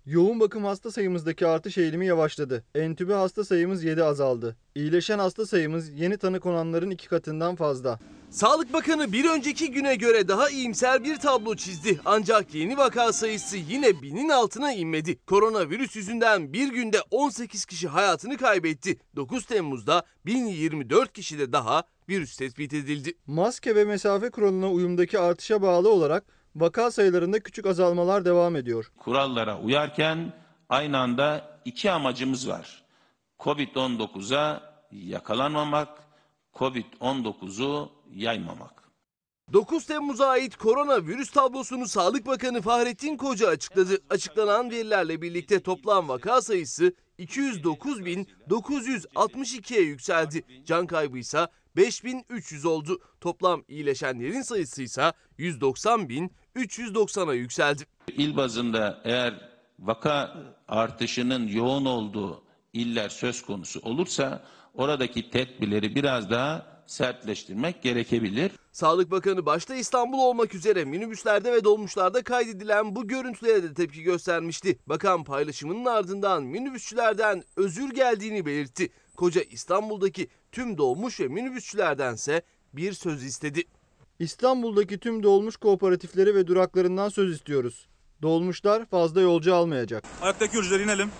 Yoğun 0.07 0.41
bakım 0.41 0.65
hasta 0.65 0.91
sayımızdaki 0.91 1.47
artış 1.47 1.79
eğilimi 1.79 2.07
yavaşladı. 2.07 2.65
Entübe 2.75 3.13
hasta 3.13 3.45
sayımız 3.45 3.85
7 3.85 4.05
azaldı. 4.05 4.57
İyileşen 4.75 5.19
hasta 5.19 5.47
sayımız 5.47 5.89
yeni 5.89 6.17
tanı 6.19 6.41
konanların 6.41 6.91
iki 6.91 7.09
katından 7.09 7.57
fazla. 7.57 7.99
Sağlık 8.31 8.73
Bakanı 8.73 9.13
bir 9.13 9.31
önceki 9.31 9.71
güne 9.71 9.95
göre 9.95 10.29
daha 10.29 10.51
iyimser 10.51 11.05
bir 11.05 11.17
tablo 11.17 11.57
çizdi. 11.57 12.01
Ancak 12.05 12.55
yeni 12.55 12.77
vaka 12.77 13.13
sayısı 13.13 13.57
yine 13.57 14.03
binin 14.03 14.29
altına 14.29 14.73
inmedi. 14.73 15.19
Koronavirüs 15.27 15.97
yüzünden 15.97 16.53
bir 16.53 16.69
günde 16.69 16.99
18 17.11 17.65
kişi 17.65 17.89
hayatını 17.89 18.37
kaybetti. 18.37 18.99
9 19.17 19.47
Temmuz'da 19.47 20.03
1024 20.27 21.13
kişide 21.13 21.53
daha 21.53 21.83
virüs 22.09 22.37
tespit 22.37 22.75
edildi. 22.75 23.13
Maske 23.27 23.77
ve 23.77 23.85
mesafe 23.85 24.31
kuralına 24.31 24.71
uyumdaki 24.71 25.19
artışa 25.19 25.63
bağlı 25.63 25.93
olarak 25.93 26.25
vaka 26.57 26.91
sayılarında 26.91 27.41
küçük 27.41 27.67
azalmalar 27.67 28.25
devam 28.25 28.57
ediyor. 28.57 28.93
Kurallara 28.99 29.61
uyarken 29.61 30.33
aynı 30.69 30.99
anda 30.99 31.59
iki 31.65 31.91
amacımız 31.91 32.49
var. 32.49 32.85
Covid-19'a 33.39 34.63
yakalanmamak, 34.91 35.89
Covid-19'u 36.55 37.91
yaymamak. 38.15 38.85
9 39.53 39.87
Temmuz'a 39.87 40.27
ait 40.27 40.57
koronavirüs 40.57 41.31
tablosunu 41.31 41.89
Sağlık 41.89 42.27
Bakanı 42.27 42.63
Fahrettin 42.63 43.17
Koca 43.17 43.49
açıkladı. 43.49 43.99
Açıklanan 44.11 44.71
verilerle 44.71 45.23
birlikte 45.23 45.63
toplam 45.63 46.09
vaka 46.09 46.43
sayısı 46.43 46.93
209.962'ye 47.19 49.81
yükseldi. 49.81 50.45
Can 50.65 50.87
kaybı 50.87 51.19
ise 51.19 51.49
5300 51.77 52.65
oldu. 52.65 53.01
Toplam 53.21 53.65
iyileşenlerin 53.69 54.43
sayısı 54.43 54.83
ise 54.83 55.13
190.390'a 56.57 57.35
yükseldi. 57.35 57.83
İl 58.09 58.37
bazında 58.37 59.01
eğer 59.05 59.51
vaka 59.79 60.37
artışının 60.69 61.49
yoğun 61.49 61.85
olduğu 61.85 62.43
iller 62.73 63.09
söz 63.09 63.43
konusu 63.43 63.81
olursa 63.81 64.45
oradaki 64.75 65.31
tedbirleri 65.31 65.95
biraz 65.95 66.31
daha 66.31 66.75
sertleştirmek 66.87 67.83
gerekebilir. 67.83 68.53
Sağlık 68.73 69.11
Bakanı 69.11 69.47
başta 69.47 69.75
İstanbul 69.75 70.19
olmak 70.19 70.55
üzere 70.55 70.85
minibüslerde 70.85 71.53
ve 71.53 71.65
dolmuşlarda 71.65 72.23
kaydedilen 72.23 72.97
bu 72.97 73.09
görüntülere 73.09 73.63
de 73.63 73.75
tepki 73.75 74.03
göstermişti. 74.03 74.79
Bakan 74.87 75.25
paylaşımının 75.25 75.85
ardından 75.85 76.43
minibüsçülerden 76.43 77.43
özür 77.57 77.91
geldiğini 77.91 78.47
belirtti. 78.47 78.91
Koca 79.17 79.43
İstanbul'daki 79.43 80.29
tüm 80.53 80.79
dolmuş 80.79 81.21
ve 81.21 81.29
minibüsçülerdense 81.29 82.43
bir 82.73 82.93
söz 82.93 83.25
istedi. 83.25 83.63
İstanbul'daki 84.18 84.99
tüm 84.99 85.23
dolmuş 85.23 85.56
kooperatifleri 85.56 86.35
ve 86.35 86.47
duraklarından 86.47 87.09
söz 87.09 87.35
istiyoruz. 87.35 87.88
Dolmuşlar 88.23 88.85
fazla 88.87 89.21
yolcu 89.21 89.54
almayacak. 89.54 90.04
Ayaktaki 90.23 90.56
yolcular 90.56 90.80
inelim. 90.80 91.11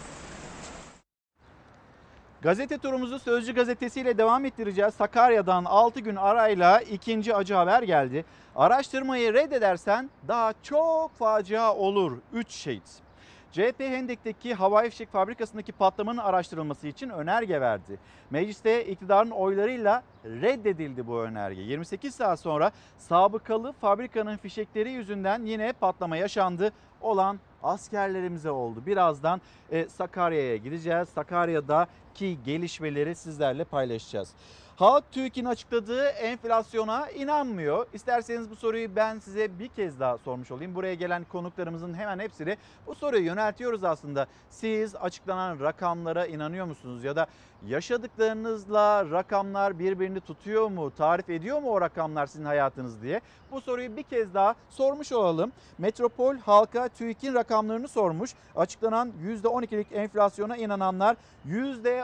Gazete 2.43 2.79
turumuzu 2.79 3.19
Sözcü 3.19 3.55
gazetesiyle 3.55 4.19
devam 4.19 4.45
ettireceğiz. 4.45 4.95
Sakarya'dan 4.95 5.65
6 5.65 6.01
gün 6.01 6.17
arayla 6.17 6.81
ikinci 6.81 7.35
acı 7.35 7.55
haber 7.55 7.83
geldi. 7.83 8.25
Araştırmayı 8.57 9.35
reddedersen 9.35 10.11
daha 10.29 10.53
çok 10.63 11.15
facia 11.19 11.75
olur. 11.75 12.19
3 12.33 12.51
şehit. 12.51 13.04
CHP 13.55 13.81
Hendek'teki 13.81 14.55
havai 14.55 14.91
fişek 14.91 15.13
fabrikasındaki 15.13 15.73
patlamanın 15.73 16.19
araştırılması 16.19 16.89
için 16.89 17.09
önerge 17.09 17.61
verdi. 17.61 17.99
Mecliste 18.31 18.85
iktidarın 18.85 19.31
oylarıyla 19.31 20.03
reddedildi 20.25 21.07
bu 21.07 21.21
önerge. 21.21 21.61
28 21.63 22.15
saat 22.15 22.41
sonra 22.41 22.71
sabıkalı 22.99 23.73
fabrikanın 23.73 24.37
fişekleri 24.37 24.91
yüzünden 24.91 25.45
yine 25.45 25.73
patlama 25.73 26.17
yaşandı. 26.17 26.73
Olan 27.01 27.41
askerlerimize 27.63 28.51
oldu. 28.51 28.83
Birazdan 28.87 29.41
e, 29.71 29.89
Sakarya'ya 29.89 30.57
gideceğiz. 30.57 31.09
Sakarya'da 31.09 31.87
ki 32.15 32.39
gelişmeleri 32.45 33.15
sizlerle 33.15 33.65
paylaşacağız. 33.65 34.29
Halk 34.77 35.13
TÜİK'in 35.13 35.45
açıkladığı 35.45 36.05
enflasyona 36.07 37.11
inanmıyor. 37.11 37.87
İsterseniz 37.93 38.51
bu 38.51 38.57
soruyu 38.57 38.97
ben 38.97 39.19
size 39.19 39.59
bir 39.59 39.69
kez 39.69 40.01
daha 40.01 40.19
sormuş 40.19 40.51
olayım. 40.51 40.75
Buraya 40.75 40.95
gelen 40.95 41.25
konuklarımızın 41.25 41.95
hemen 41.95 42.19
hepsine 42.19 42.57
bu 42.87 42.95
soruyu 42.95 43.25
yöneltiyoruz 43.25 43.85
aslında. 43.85 44.27
Siz 44.51 44.97
açıklanan 44.97 45.61
rakamlara 45.61 46.27
inanıyor 46.27 46.67
musunuz? 46.67 47.05
Ya 47.05 47.17
da 47.17 47.27
yaşadıklarınızla 47.67 49.11
rakamlar 49.11 49.79
birbirini 49.79 50.21
tutuyor 50.21 50.69
mu? 50.69 50.93
Tarif 50.97 51.31
ediyor 51.31 51.63
mu 51.63 51.71
o 51.71 51.81
rakamlar 51.81 52.27
sizin 52.27 52.45
hayatınız 52.45 53.03
diye? 53.03 53.21
Bu 53.51 53.61
soruyu 53.61 53.97
bir 53.97 54.03
kez 54.03 54.35
daha 54.35 54.55
sormuş 54.71 55.13
olalım. 55.13 55.53
Metropol 55.79 56.37
halka 56.37 56.89
TÜİK'in 56.89 57.35
rakamlarını 57.35 57.89
sormuş. 57.89 58.31
Açıklanan 58.57 59.13
%12'lik 59.25 59.93
enflasyona 59.93 60.57
inananlar 60.57 61.17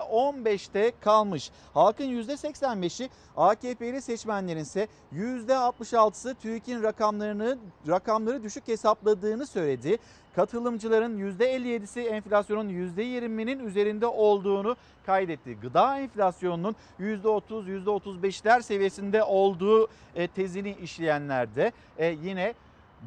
%15'te 0.01 0.93
kalmış. 1.01 1.51
Halkın 1.75 2.05
%85'i 2.05 3.11
AKP'li 3.37 4.03
seçmenlerin 4.03 4.61
ise 4.61 4.89
%66'sı 5.15 6.35
TÜİK'in 6.35 6.83
rakamlarını 6.83 7.59
rakamları 7.89 8.43
düşük 8.43 8.69
hesapladığını 8.69 9.47
söyledi. 9.47 9.99
Katılımcıların 10.37 11.19
%57'si 11.19 12.01
enflasyonun 12.01 12.69
%20'nin 12.69 13.67
üzerinde 13.67 14.07
olduğunu 14.07 14.77
kaydetti. 15.07 15.57
Gıda 15.63 15.99
enflasyonunun 15.99 16.77
%30, 17.01 17.85
%35'ler 17.85 18.63
seviyesinde 18.63 19.23
olduğu 19.23 19.89
e, 20.15 20.27
tezini 20.27 20.77
işleyenler 20.83 21.55
de 21.55 21.73
e, 21.99 22.07
yine 22.07 22.55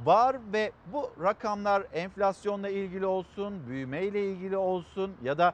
var 0.05 0.35
ve 0.53 0.71
bu 0.93 1.09
rakamlar 1.23 1.83
enflasyonla 1.93 2.69
ilgili 2.69 3.05
olsun, 3.05 3.67
büyümeyle 3.67 4.31
ilgili 4.31 4.57
olsun 4.57 5.11
ya 5.23 5.37
da 5.37 5.53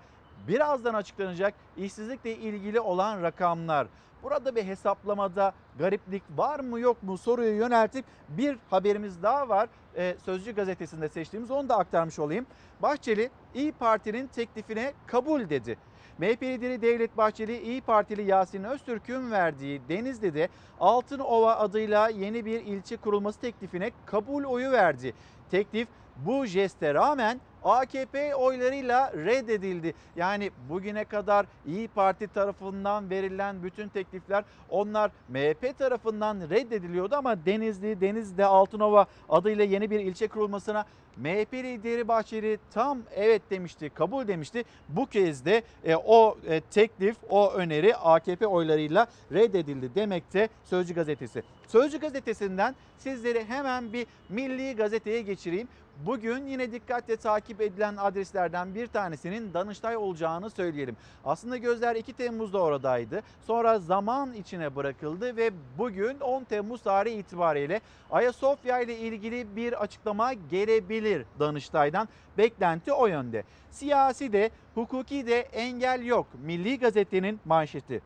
birazdan 0.50 0.94
açıklanacak 0.94 1.54
işsizlikle 1.78 2.36
ilgili 2.36 2.80
olan 2.80 3.24
rakamlar. 3.24 3.88
Burada 4.24 4.56
bir 4.56 4.64
hesaplamada 4.64 5.54
gariplik 5.80 6.24
var 6.36 6.60
mı 6.60 6.80
yok 6.80 7.04
mu 7.04 7.18
soruyu 7.18 7.56
yöneltip 7.56 8.06
bir 8.30 8.58
haberimiz 8.70 9.24
daha 9.24 9.50
var. 9.50 9.70
Ee, 9.96 10.16
Sözcü 10.26 10.56
gazetesinde 10.56 11.10
seçtiğimiz 11.10 11.52
onu 11.52 11.70
da 11.70 11.78
aktarmış 11.78 12.20
olayım. 12.20 12.46
Bahçeli 12.82 13.30
İyi 13.54 13.72
Parti'nin 13.72 14.28
teklifine 14.28 14.94
kabul 15.08 15.50
dedi. 15.50 15.78
MHP 16.18 16.44
lideri 16.44 16.82
Devlet 16.82 17.18
Bahçeli 17.18 17.62
İyi 17.62 17.82
Partili 17.82 18.24
Yasin 18.24 18.64
Öztürk'ün 18.64 19.32
verdiği 19.32 19.82
Denizli'de 19.90 20.50
Altınova 20.80 21.56
adıyla 21.56 22.10
yeni 22.10 22.46
bir 22.46 22.66
ilçe 22.66 22.98
kurulması 22.98 23.40
teklifine 23.42 23.92
kabul 24.06 24.44
oyu 24.44 24.72
verdi. 24.72 25.14
Teklif 25.52 25.88
bu 26.26 26.46
jeste 26.46 26.94
rağmen 26.94 27.42
AKP 27.64 28.36
oylarıyla 28.36 29.14
reddedildi. 29.14 29.94
Yani 30.16 30.52
bugüne 30.70 31.06
kadar 31.06 31.46
İyi 31.68 31.88
Parti 31.88 32.28
tarafından 32.28 33.10
verilen 33.10 33.64
bütün 33.64 33.90
teklifler 33.90 34.44
onlar 34.70 35.12
MHP 35.30 35.78
tarafından 35.78 36.50
reddediliyordu 36.50 37.16
ama 37.16 37.46
Denizli, 37.46 38.02
Denizli'de 38.02 38.46
Altınova 38.46 39.06
adıyla 39.30 39.64
yeni 39.64 39.92
bir 39.92 40.00
ilçe 40.00 40.28
kurulmasına 40.28 40.86
MHP 41.18 41.54
lideri 41.54 42.08
Bahçeli 42.08 42.60
tam 42.74 43.00
evet 43.16 43.42
demişti, 43.50 43.90
kabul 43.90 44.28
demişti. 44.28 44.64
Bu 44.90 45.06
kez 45.06 45.46
de 45.46 45.64
e, 45.84 45.96
o 45.96 46.38
e, 46.48 46.62
teklif, 46.62 47.18
o 47.30 47.52
öneri 47.52 47.96
AKP 47.96 48.48
oylarıyla 48.48 49.08
reddedildi 49.32 49.96
demekte 49.96 50.50
Sözcü 50.64 50.94
Gazetesi. 50.94 51.44
Sözcü 51.68 52.00
Gazetesi'nden 52.00 52.76
sizleri 52.98 53.46
hemen 53.46 53.94
bir 53.94 54.08
Milli 54.30 54.76
Gazete'ye 54.76 55.22
geçireyim. 55.22 55.68
Bugün 56.06 56.48
yine 56.48 56.72
dikkatle 56.72 57.18
takip 57.18 57.62
edilen 57.62 57.96
adreslerden 57.98 58.76
bir 58.76 58.88
tanesinin 58.88 59.54
Danıştay 59.54 59.98
olacağını 59.98 60.50
söyleyelim. 60.50 60.98
Aslında 61.26 61.58
gözler 61.58 61.96
2 61.96 62.14
Temmuz'da 62.14 62.62
oradaydı. 62.62 63.22
Sonra 63.42 63.80
zaman 63.80 64.34
içine 64.34 64.76
bırakıldı 64.76 65.38
ve 65.38 65.52
bugün 65.78 66.20
10 66.20 66.44
Temmuz 66.44 66.82
tarihi 66.82 67.16
itibariyle 67.16 67.82
Ayasofya 68.12 68.80
ile 68.80 68.98
ilgili 68.98 69.56
bir 69.56 69.82
açıklama 69.82 70.34
gelebilir 70.34 71.26
Danıştay'dan. 71.40 72.10
Beklenti 72.38 72.94
o 72.94 73.08
yönde. 73.08 73.44
Siyasi 73.72 74.34
de 74.34 74.50
hukuki 74.76 75.28
de 75.28 75.40
engel 75.40 76.06
yok. 76.06 76.28
Milli 76.46 76.80
Gazete'nin 76.80 77.40
manşeti. 77.46 78.02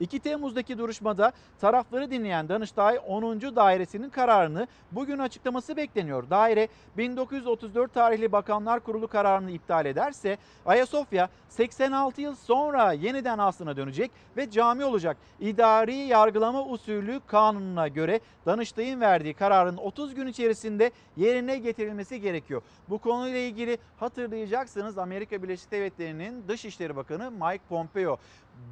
2 0.00 0.18
Temmuz'daki 0.18 0.78
duruşmada 0.78 1.32
tarafları 1.60 2.10
dinleyen 2.10 2.48
Danıştay 2.48 3.00
10. 3.06 3.40
dairesinin 3.40 4.10
kararını 4.10 4.66
bugün 4.92 5.18
açıklaması 5.18 5.76
bekleniyor. 5.76 6.30
Daire 6.30 6.68
1934 6.96 7.94
tarihli 7.94 8.32
Bakanlar 8.32 8.80
Kurulu 8.80 9.08
kararını 9.08 9.50
iptal 9.50 9.86
ederse 9.86 10.38
Ayasofya 10.66 11.28
86 11.48 12.20
yıl 12.20 12.34
sonra 12.34 12.92
yeniden 12.92 13.38
aslına 13.38 13.76
dönecek 13.76 14.10
ve 14.36 14.50
cami 14.50 14.84
olacak. 14.84 15.16
İdari 15.40 15.94
yargılama 15.94 16.64
usulü 16.66 17.20
kanununa 17.26 17.88
göre 17.88 18.20
Danıştay'ın 18.46 19.00
verdiği 19.00 19.34
kararın 19.34 19.76
30 19.76 20.14
gün 20.14 20.26
içerisinde 20.26 20.90
yerine 21.16 21.58
getirilmesi 21.58 22.20
gerekiyor. 22.20 22.62
Bu 22.88 22.98
konuyla 22.98 23.38
ilgili 23.38 23.78
hatırlayacaksınız 23.96 24.98
Amerika 24.98 25.42
Birleşik 25.42 25.70
Devletleri'nin 25.70 26.48
Dışişleri 26.48 26.96
Bakanı 26.96 27.30
Mike 27.30 27.64
Pompeo 27.68 28.18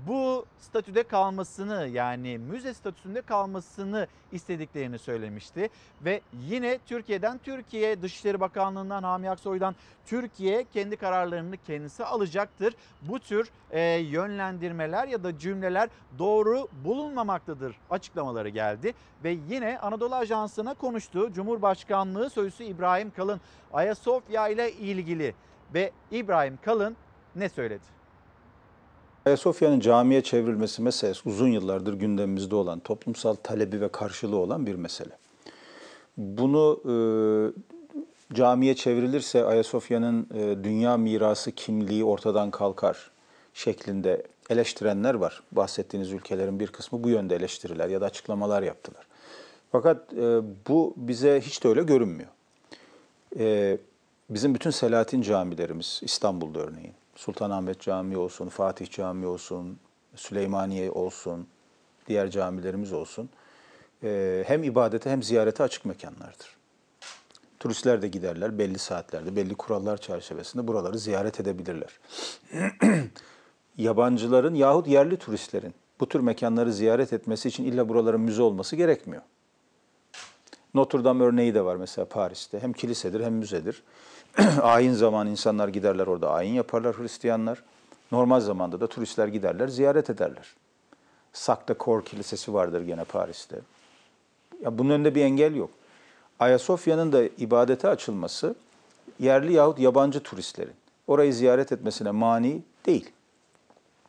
bu 0.06 0.46
statüde 0.58 1.02
kalmasını 1.02 1.88
yani 1.88 2.38
müze 2.38 2.74
statüsünde 2.74 3.20
kalmasını 3.20 4.06
istediklerini 4.32 4.98
söylemişti. 4.98 5.68
Ve 6.04 6.20
yine 6.32 6.78
Türkiye'den 6.86 7.38
Türkiye 7.38 8.02
Dışişleri 8.02 8.40
Bakanlığı'ndan 8.40 9.02
Hami 9.02 9.30
Aksoy'dan 9.30 9.74
Türkiye 10.06 10.64
kendi 10.64 10.96
kararlarını 10.96 11.56
kendisi 11.56 12.04
alacaktır. 12.04 12.74
Bu 13.02 13.18
tür 13.20 13.50
e, 13.70 13.80
yönlendirmeler 13.90 15.08
ya 15.08 15.24
da 15.24 15.38
cümleler 15.38 15.88
doğru 16.18 16.68
bulunmamaktadır 16.84 17.76
açıklamaları 17.90 18.48
geldi. 18.48 18.94
Ve 19.24 19.36
yine 19.50 19.78
Anadolu 19.78 20.14
Ajansı'na 20.14 20.74
konuştu 20.74 21.32
Cumhurbaşkanlığı 21.32 22.30
Sözcüsü 22.30 22.64
İbrahim 22.64 23.10
Kalın 23.10 23.40
Ayasofya 23.72 24.48
ile 24.48 24.72
ilgili 24.72 25.34
ve 25.74 25.92
İbrahim 26.10 26.58
Kalın 26.64 26.96
ne 27.36 27.48
söyledi? 27.48 27.97
Ayasofya'nın 29.28 29.80
camiye 29.80 30.22
çevrilmesi 30.22 30.82
meselesi 30.82 31.28
uzun 31.28 31.48
yıllardır 31.48 31.94
gündemimizde 31.94 32.54
olan, 32.54 32.80
toplumsal 32.80 33.34
talebi 33.34 33.80
ve 33.80 33.88
karşılığı 33.88 34.36
olan 34.36 34.66
bir 34.66 34.74
mesele. 34.74 35.12
Bunu 36.16 36.80
e, 36.84 36.94
camiye 38.34 38.74
çevrilirse 38.74 39.44
Ayasofya'nın 39.44 40.26
e, 40.34 40.64
dünya 40.64 40.96
mirası 40.96 41.52
kimliği 41.52 42.04
ortadan 42.04 42.50
kalkar 42.50 43.10
şeklinde 43.54 44.22
eleştirenler 44.50 45.14
var. 45.14 45.42
Bahsettiğiniz 45.52 46.12
ülkelerin 46.12 46.60
bir 46.60 46.66
kısmı 46.66 47.04
bu 47.04 47.08
yönde 47.08 47.36
eleştiriler 47.36 47.88
ya 47.88 48.00
da 48.00 48.06
açıklamalar 48.06 48.62
yaptılar. 48.62 49.06
Fakat 49.72 50.12
e, 50.12 50.40
bu 50.68 50.94
bize 50.96 51.40
hiç 51.40 51.64
de 51.64 51.68
öyle 51.68 51.82
görünmüyor. 51.82 52.30
E, 53.38 53.78
bizim 54.30 54.54
bütün 54.54 54.70
Selahattin 54.70 55.22
camilerimiz, 55.22 56.00
İstanbul'da 56.02 56.58
örneğin, 56.60 56.94
Sultanahmet 57.18 57.80
Camii 57.80 58.16
olsun, 58.16 58.48
Fatih 58.48 58.90
Camii 58.90 59.26
olsun, 59.26 59.78
Süleymaniye 60.14 60.90
olsun, 60.90 61.46
diğer 62.08 62.30
camilerimiz 62.30 62.92
olsun. 62.92 63.28
Ee, 64.02 64.44
hem 64.46 64.62
ibadete 64.62 65.10
hem 65.10 65.22
ziyarete 65.22 65.62
açık 65.62 65.84
mekanlardır. 65.84 66.56
Turistler 67.60 68.02
de 68.02 68.08
giderler 68.08 68.58
belli 68.58 68.78
saatlerde, 68.78 69.36
belli 69.36 69.54
kurallar 69.54 69.96
çerçevesinde 69.96 70.66
buraları 70.66 70.98
ziyaret 70.98 71.40
edebilirler. 71.40 72.00
Yabancıların 73.76 74.54
yahut 74.54 74.88
yerli 74.88 75.16
turistlerin 75.16 75.74
bu 76.00 76.08
tür 76.08 76.20
mekanları 76.20 76.72
ziyaret 76.72 77.12
etmesi 77.12 77.48
için 77.48 77.64
illa 77.64 77.88
buraların 77.88 78.20
müze 78.20 78.42
olması 78.42 78.76
gerekmiyor. 78.76 79.22
Notre 80.74 81.04
Dame 81.04 81.24
örneği 81.24 81.54
de 81.54 81.64
var 81.64 81.76
mesela 81.76 82.04
Paris'te. 82.04 82.60
Hem 82.60 82.72
kilisedir 82.72 83.24
hem 83.24 83.32
müzedir. 83.32 83.82
ayin 84.62 84.92
zamanı 84.92 85.30
insanlar 85.30 85.68
giderler 85.68 86.06
orada 86.06 86.30
ayin 86.30 86.54
yaparlar 86.54 86.98
Hristiyanlar. 86.98 87.62
Normal 88.12 88.40
zamanda 88.40 88.80
da 88.80 88.86
turistler 88.86 89.28
giderler 89.28 89.68
ziyaret 89.68 90.10
ederler. 90.10 90.54
Sacre 91.32 91.74
Cœur 91.74 92.04
Kilisesi 92.04 92.54
vardır 92.54 92.82
gene 92.82 93.04
Paris'te. 93.04 93.60
Ya 94.60 94.78
bunun 94.78 94.90
önünde 94.90 95.14
bir 95.14 95.24
engel 95.24 95.54
yok. 95.54 95.70
Ayasofya'nın 96.38 97.12
da 97.12 97.22
ibadete 97.24 97.88
açılması 97.88 98.54
yerli 99.20 99.52
yahut 99.52 99.78
yabancı 99.78 100.20
turistlerin 100.20 100.74
orayı 101.06 101.34
ziyaret 101.34 101.72
etmesine 101.72 102.10
mani 102.10 102.62
değil. 102.86 103.10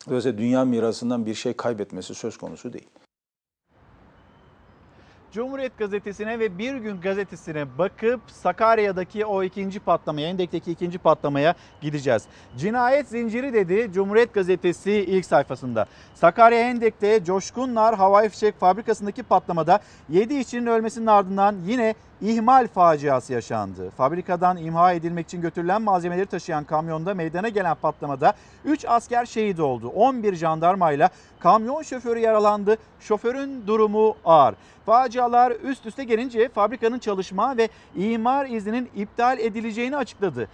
Dolayısıyla 0.07 0.37
dünya 0.37 0.65
mirasından 0.65 1.25
bir 1.25 1.33
şey 1.33 1.53
kaybetmesi 1.53 2.15
söz 2.15 2.37
konusu 2.37 2.73
değil. 2.73 2.87
Cumhuriyet 5.31 5.77
Gazetesi'ne 5.77 6.39
ve 6.39 6.57
Bir 6.57 6.75
Gün 6.75 7.01
Gazetesi'ne 7.01 7.77
bakıp 7.77 8.21
Sakarya'daki 8.27 9.25
o 9.25 9.43
ikinci 9.43 9.79
patlamaya, 9.79 10.29
Hendek'teki 10.29 10.71
ikinci 10.71 10.97
patlamaya 10.97 11.53
gideceğiz. 11.81 12.23
Cinayet 12.57 13.07
zinciri 13.07 13.53
dedi 13.53 13.89
Cumhuriyet 13.93 14.33
Gazetesi 14.33 14.91
ilk 14.91 15.25
sayfasında. 15.25 15.85
Sakarya 16.15 16.63
Hendek'te 16.63 17.23
Coşkun 17.23 17.75
Nar 17.75 17.95
Havai 17.95 18.29
Fişek 18.29 18.59
Fabrikası'ndaki 18.59 19.23
patlamada 19.23 19.79
7 20.09 20.35
işçinin 20.35 20.65
ölmesinin 20.65 21.07
ardından 21.07 21.55
yine 21.65 21.95
ihmal 22.21 22.67
faciası 22.67 23.33
yaşandı. 23.33 23.89
Fabrikadan 23.89 24.57
imha 24.57 24.93
edilmek 24.93 25.25
için 25.27 25.41
götürülen 25.41 25.81
malzemeleri 25.81 26.25
taşıyan 26.25 26.63
kamyonda 26.63 27.13
meydana 27.13 27.49
gelen 27.49 27.75
patlamada 27.75 28.33
3 28.65 28.85
asker 28.85 29.25
şehit 29.25 29.59
oldu. 29.59 29.87
11 29.87 30.35
jandarmayla 30.35 31.09
kamyon 31.39 31.81
şoförü 31.81 32.19
yaralandı. 32.19 32.77
Şoförün 32.99 33.67
durumu 33.67 34.15
ağır. 34.25 34.55
Facialar 34.89 35.51
üst 35.51 35.85
üste 35.85 36.03
gelince 36.03 36.49
fabrikanın 36.49 36.99
çalışma 36.99 37.57
ve 37.57 37.69
imar 37.95 38.45
izninin 38.45 38.89
iptal 38.95 39.39
edileceğini 39.39 39.97
açıkladı 39.97 40.47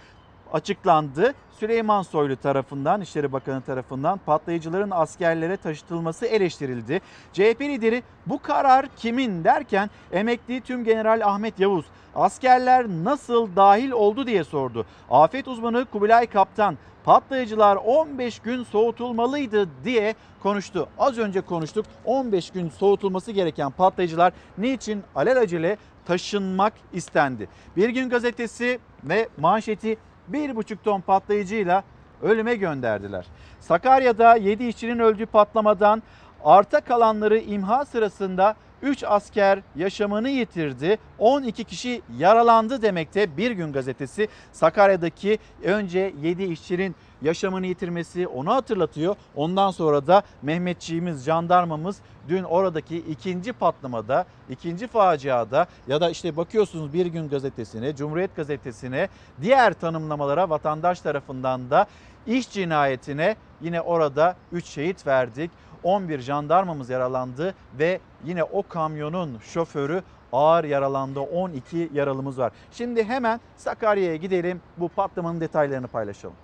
açıklandı. 0.52 1.34
Süleyman 1.60 2.02
Soylu 2.02 2.36
tarafından, 2.36 3.00
İçişleri 3.00 3.32
Bakanı 3.32 3.60
tarafından 3.60 4.20
patlayıcıların 4.26 4.90
askerlere 4.90 5.56
taşıtılması 5.56 6.26
eleştirildi. 6.26 7.00
CHP 7.32 7.60
lideri 7.60 8.02
bu 8.26 8.42
karar 8.42 8.86
kimin 8.96 9.44
derken 9.44 9.90
emekli 10.12 10.60
Tüm 10.60 10.84
General 10.84 11.20
Ahmet 11.24 11.60
Yavuz 11.60 11.84
askerler 12.14 12.86
nasıl 12.88 13.56
dahil 13.56 13.90
oldu 13.90 14.26
diye 14.26 14.44
sordu. 14.44 14.86
Afet 15.10 15.48
uzmanı 15.48 15.84
Kubilay 15.84 16.26
Kaptan 16.26 16.78
patlayıcılar 17.04 17.76
15 17.76 18.38
gün 18.38 18.64
soğutulmalıydı 18.64 19.68
diye 19.84 20.14
konuştu. 20.42 20.88
Az 20.98 21.18
önce 21.18 21.40
konuştuk 21.40 21.86
15 22.04 22.50
gün 22.50 22.68
soğutulması 22.68 23.32
gereken 23.32 23.70
patlayıcılar 23.70 24.32
niçin 24.58 25.02
alelacele 25.14 25.76
taşınmak 26.06 26.72
istendi? 26.92 27.48
Bir 27.76 27.88
gün 27.88 28.10
gazetesi 28.10 28.78
ve 29.04 29.28
manşeti 29.38 29.96
1,5 30.32 30.76
ton 30.84 31.00
patlayıcıyla 31.00 31.84
ölüme 32.22 32.54
gönderdiler. 32.54 33.26
Sakarya'da 33.60 34.36
7 34.36 34.66
işçinin 34.66 34.98
öldüğü 34.98 35.26
patlamadan 35.26 36.02
arta 36.44 36.80
kalanları 36.80 37.38
imha 37.38 37.84
sırasında 37.84 38.54
3 38.82 39.04
asker 39.04 39.58
yaşamını 39.76 40.28
yitirdi. 40.28 40.98
12 41.18 41.64
kişi 41.64 42.02
yaralandı 42.18 42.82
demekte 42.82 43.36
Bir 43.36 43.50
Gün 43.50 43.72
Gazetesi 43.72 44.28
Sakarya'daki 44.52 45.38
önce 45.64 46.14
7 46.22 46.44
işçinin 46.44 46.96
yaşamını 47.22 47.66
yitirmesi 47.66 48.26
onu 48.28 48.54
hatırlatıyor. 48.54 49.16
Ondan 49.34 49.70
sonra 49.70 50.06
da 50.06 50.22
Mehmetçiğimiz, 50.42 51.24
jandarmamız 51.24 51.96
dün 52.28 52.42
oradaki 52.42 52.96
ikinci 52.96 53.52
patlamada, 53.52 54.24
ikinci 54.50 54.86
faciada 54.86 55.66
ya 55.88 56.00
da 56.00 56.10
işte 56.10 56.36
bakıyorsunuz 56.36 56.92
Bir 56.92 57.06
Gün 57.06 57.28
Gazetesi'ne, 57.28 57.96
Cumhuriyet 57.96 58.36
Gazetesi'ne, 58.36 59.08
diğer 59.42 59.72
tanımlamalara 59.72 60.50
vatandaş 60.50 61.00
tarafından 61.00 61.70
da 61.70 61.86
iş 62.26 62.50
cinayetine 62.50 63.36
yine 63.60 63.80
orada 63.80 64.36
3 64.52 64.66
şehit 64.66 65.06
verdik. 65.06 65.50
11 65.82 66.20
jandarmamız 66.20 66.90
yaralandı 66.90 67.54
ve 67.78 68.00
yine 68.24 68.44
o 68.44 68.62
kamyonun 68.62 69.38
şoförü 69.38 70.02
ağır 70.32 70.64
yaralandı. 70.64 71.20
12 71.20 71.90
yaralımız 71.94 72.38
var. 72.38 72.52
Şimdi 72.72 73.04
hemen 73.04 73.40
Sakarya'ya 73.56 74.16
gidelim. 74.16 74.60
Bu 74.76 74.88
patlamanın 74.88 75.40
detaylarını 75.40 75.88
paylaşalım. 75.88 76.36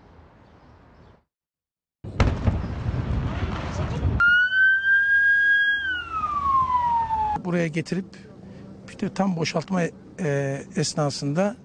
Buraya 7.44 7.66
getirip 7.66 8.06
işte 8.88 9.08
tam 9.14 9.36
boşaltma 9.36 9.82
e, 10.20 10.62
esnasında 10.76 11.56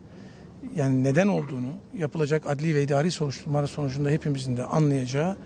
yani 0.76 1.04
neden 1.04 1.28
olduğunu 1.28 1.74
yapılacak 1.98 2.50
adli 2.50 2.76
ve 2.76 2.84
idari 2.84 3.12
soruşturmalar 3.12 3.68
sonucunda 3.68 4.10
hepimizin 4.10 4.58
de 4.58 4.64
anlayacağı 4.64 5.38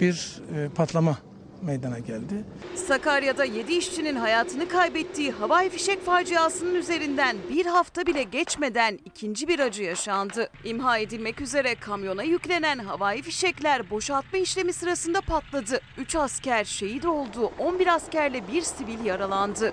bir 0.00 0.42
e, 0.56 0.68
patlama 0.68 1.18
meydana 1.62 1.98
geldi. 1.98 2.44
Sakarya'da 2.74 3.44
7 3.44 3.72
işçinin 3.74 4.16
hayatını 4.16 4.68
kaybettiği 4.68 5.32
havai 5.32 5.70
fişek 5.70 6.04
faciasının 6.04 6.74
üzerinden 6.74 7.36
bir 7.50 7.66
hafta 7.66 8.06
bile 8.06 8.22
geçmeden 8.22 8.98
ikinci 9.04 9.48
bir 9.48 9.58
acı 9.58 9.82
yaşandı. 9.82 10.48
İmha 10.64 10.98
edilmek 10.98 11.40
üzere 11.40 11.74
kamyona 11.74 12.22
yüklenen 12.22 12.78
havai 12.78 13.22
fişekler 13.22 13.90
boşaltma 13.90 14.38
işlemi 14.38 14.72
sırasında 14.72 15.20
patladı. 15.20 15.80
3 15.98 16.16
asker 16.16 16.64
şehit 16.64 17.04
oldu, 17.04 17.52
11 17.58 17.86
askerle 17.94 18.48
bir 18.52 18.62
sivil 18.62 19.04
yaralandı. 19.04 19.72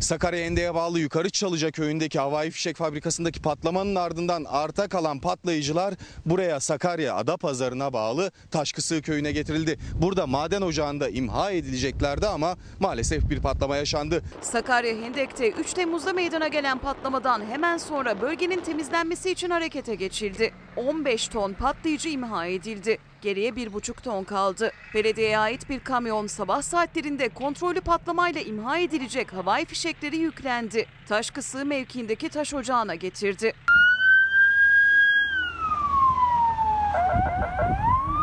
Sakarya 0.00 0.40
Ende'ye 0.40 0.74
bağlı 0.74 1.00
Yukarı 1.00 1.30
Çalıca 1.30 1.70
köyündeki 1.70 2.18
havai 2.18 2.50
fişek 2.50 2.76
fabrikasındaki 2.76 3.42
patlamanın 3.42 3.94
ardından 3.94 4.44
arta 4.44 4.88
kalan 4.88 5.20
patlayıcılar 5.20 5.94
buraya 6.26 6.60
Sakarya 6.60 7.14
Adapazarı'na 7.14 7.92
bağlı 7.92 8.30
Taşkısığı 8.50 9.02
köyüne 9.02 9.32
getirildi. 9.32 9.78
Burada 9.94 10.26
maden 10.26 10.62
ocağında 10.62 11.08
imha 11.08 11.50
edileceklerdi 11.50 12.26
ama 12.26 12.56
maalesef 12.80 13.30
bir 13.30 13.40
patlama 13.40 13.76
yaşandı. 13.76 14.22
Sakarya 14.40 14.96
Hendek'te 15.02 15.50
3 15.50 15.72
Temmuz'da 15.72 16.12
meydana 16.12 16.48
gelen 16.48 16.78
patlamadan 16.78 17.46
hemen 17.50 17.76
sonra 17.76 18.20
bölgenin 18.20 18.60
temizlenmesi 18.60 19.30
için 19.30 19.50
harekete 19.50 19.94
geçildi. 19.94 20.52
15 20.76 21.28
ton 21.28 21.52
patlayıcı 21.52 22.08
imha 22.08 22.46
edildi. 22.46 22.98
Geriye 23.22 23.50
1,5 23.50 24.02
ton 24.02 24.24
kaldı. 24.24 24.70
Belediyeye 24.94 25.38
ait 25.38 25.68
bir 25.68 25.80
kamyon 25.80 26.26
sabah 26.26 26.62
saatlerinde 26.62 27.28
kontrollü 27.28 27.80
patlamayla 27.80 28.40
imha 28.40 28.78
edilecek 28.78 29.32
havai 29.32 29.64
fişekleri 29.64 30.16
yüklendi. 30.16 30.86
Taşkısı 31.08 31.64
mevkiindeki 31.64 32.28
taş 32.28 32.54
ocağına 32.54 32.94
getirdi. 32.94 33.52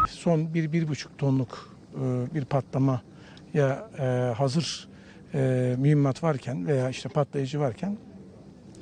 Son 0.10 0.53
bir, 0.53 0.73
bir 0.73 0.88
buçuk 0.88 1.17
tonluk 1.17 1.75
e, 1.95 2.34
bir 2.34 2.45
patlamaya 2.45 3.89
e, 3.99 4.03
hazır 4.38 4.88
e, 5.34 5.75
mühimmat 5.77 6.23
varken 6.23 6.67
veya 6.67 6.89
işte 6.89 7.10
patlayıcı 7.10 7.60
varken 7.60 7.97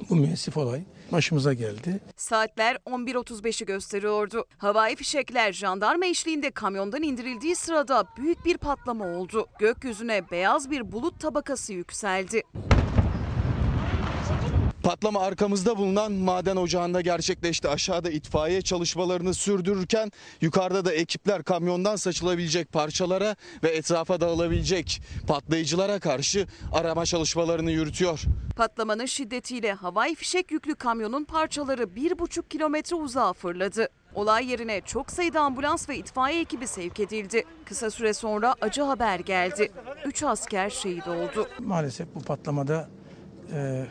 bu 0.10 0.16
müessif 0.16 0.58
olay 0.58 0.82
başımıza 1.14 1.54
geldi. 1.54 2.00
Saatler 2.18 2.76
11.35'i 2.76 3.66
gösteriyordu. 3.66 4.46
Havai 4.58 4.96
fişekler 4.96 5.54
jandarma 5.54 6.06
eşliğinde 6.06 6.52
kamyondan 6.52 7.04
indirildiği 7.04 7.56
sırada 7.56 8.04
büyük 8.18 8.46
bir 8.46 8.58
patlama 8.58 9.06
oldu. 9.06 9.48
Gökyüzüne 9.60 10.32
beyaz 10.32 10.72
bir 10.72 10.92
bulut 10.92 11.20
tabakası 11.20 11.74
yükseldi. 11.74 12.44
Patlama 14.84 15.20
arkamızda 15.22 15.78
bulunan 15.78 16.12
maden 16.12 16.56
ocağında 16.56 17.02
gerçekleşti. 17.02 17.70
Aşağıda 17.70 18.10
itfaiye 18.10 18.62
çalışmalarını 18.62 19.34
sürdürürken 19.34 20.12
yukarıda 20.42 20.86
da 20.86 20.94
ekipler 20.94 21.44
kamyondan 21.44 21.96
saçılabilecek 21.96 22.72
parçalara 22.72 23.36
ve 23.64 23.70
etrafa 23.70 24.22
dağılabilecek 24.22 25.02
patlayıcılara 25.28 26.00
karşı 26.00 26.48
arama 26.74 27.06
çalışmalarını 27.06 27.72
yürütüyor. 27.72 28.22
Patlamanın 28.56 29.06
şiddetiyle 29.06 29.74
havai 29.74 30.16
fişek 30.16 30.52
yüklü 30.52 30.76
kamyonun 30.76 31.24
parçaları 31.24 31.84
1,5 31.84 32.48
kilometre 32.50 32.96
uzağa 32.96 33.34
fırladı. 33.34 33.88
Olay 34.16 34.52
yerine 34.52 34.82
çok 34.82 35.12
sayıda 35.12 35.42
ambulans 35.42 35.90
ve 35.90 35.98
itfaiye 35.98 36.42
ekibi 36.42 36.68
sevk 36.68 37.00
edildi. 37.00 37.44
Kısa 37.66 37.92
süre 37.92 38.14
sonra 38.14 38.56
acı 38.62 38.82
haber 38.82 39.20
geldi. 39.20 39.72
3 40.06 40.24
asker 40.24 40.70
şehit 40.70 41.08
oldu. 41.08 41.48
Maalesef 41.60 42.16
bu 42.16 42.20
patlamada 42.20 42.90
e, 43.54 43.86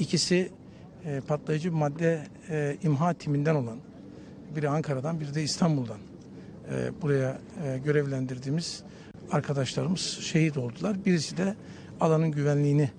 ikisi 0.00 0.50
e, 1.04 1.20
patlayıcı 1.20 1.72
madde 1.72 2.22
e, 2.50 2.76
imha 2.82 3.14
timinden 3.14 3.54
olan 3.54 3.78
biri 4.56 4.68
Ankara'dan 4.68 5.20
biri 5.20 5.34
de 5.34 5.42
İstanbul'dan 5.42 5.98
e, 6.72 7.02
buraya 7.02 7.38
e, 7.64 7.78
görevlendirdiğimiz 7.78 8.82
arkadaşlarımız 9.30 10.00
şehit 10.00 10.56
oldular. 10.56 11.04
Birisi 11.04 11.36
de 11.36 11.54
alanın 12.00 12.30
güvenliğini 12.30 12.90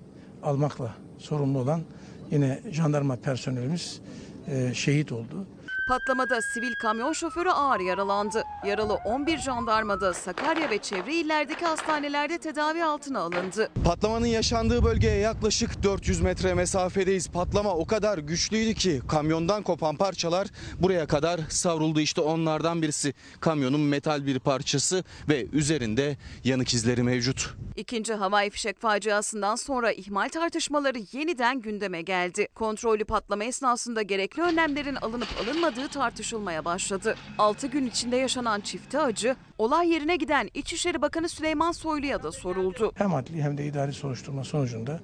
almakla 0.42 0.94
sorumlu 1.18 1.58
olan 1.58 1.82
yine 2.30 2.60
jandarma 2.70 3.16
personelimiz 3.16 4.00
e, 4.48 4.74
şehit 4.74 5.12
oldu. 5.12 5.46
Patlamada 5.86 6.42
sivil 6.42 6.74
kamyon 6.74 7.12
şoförü 7.12 7.48
ağır 7.48 7.80
yaralandı. 7.80 8.42
Yaralı 8.66 8.94
11 8.94 9.38
jandarma 9.38 10.00
da 10.00 10.14
Sakarya 10.14 10.70
ve 10.70 10.78
çevre 10.78 11.14
illerdeki 11.14 11.64
hastanelerde 11.64 12.38
tedavi 12.38 12.84
altına 12.84 13.20
alındı. 13.20 13.70
Patlamanın 13.84 14.26
yaşandığı 14.26 14.84
bölgeye 14.84 15.16
yaklaşık 15.18 15.82
400 15.82 16.20
metre 16.20 16.54
mesafedeyiz. 16.54 17.28
Patlama 17.28 17.74
o 17.74 17.86
kadar 17.86 18.18
güçlüydü 18.18 18.74
ki 18.74 19.02
kamyondan 19.08 19.62
kopan 19.62 19.96
parçalar 19.96 20.48
buraya 20.80 21.06
kadar 21.06 21.40
savruldu. 21.48 22.00
İşte 22.00 22.20
onlardan 22.20 22.82
birisi 22.82 23.14
kamyonun 23.40 23.80
metal 23.80 24.26
bir 24.26 24.38
parçası 24.38 25.04
ve 25.28 25.46
üzerinde 25.52 26.16
yanık 26.44 26.74
izleri 26.74 27.02
mevcut. 27.02 27.54
İkinci 27.76 28.14
havai 28.14 28.50
fişek 28.50 28.80
faciasından 28.80 29.56
sonra 29.56 29.92
ihmal 29.92 30.28
tartışmaları 30.28 30.98
yeniden 31.12 31.60
gündeme 31.60 32.02
geldi. 32.02 32.48
Kontrollü 32.54 33.04
patlama 33.04 33.44
esnasında 33.44 34.02
gerekli 34.02 34.42
önlemlerin 34.42 34.94
alınıp 34.94 35.28
alınmadığı 35.42 35.71
uğradığı 35.72 35.88
tartışılmaya 35.88 36.64
başladı. 36.64 37.14
6 37.38 37.66
gün 37.66 37.86
içinde 37.86 38.16
yaşanan 38.16 38.60
çifte 38.60 39.00
acı, 39.00 39.36
olay 39.58 39.88
yerine 39.88 40.16
giden 40.16 40.50
İçişleri 40.54 41.02
Bakanı 41.02 41.28
Süleyman 41.28 41.72
Soylu'ya 41.72 42.22
da 42.22 42.32
soruldu. 42.32 42.92
Hem 42.94 43.14
adli 43.14 43.42
hem 43.42 43.58
de 43.58 43.66
idari 43.66 43.92
soruşturma 43.92 44.44
sonucunda 44.44 45.00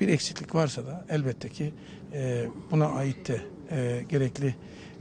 bir 0.00 0.08
eksiklik 0.08 0.54
varsa 0.54 0.86
da 0.86 1.04
elbette 1.08 1.48
ki 1.48 1.74
e, 2.12 2.44
buna 2.70 2.86
ait 2.86 3.28
de 3.28 3.40
e, 3.70 4.04
gerekli 4.08 4.54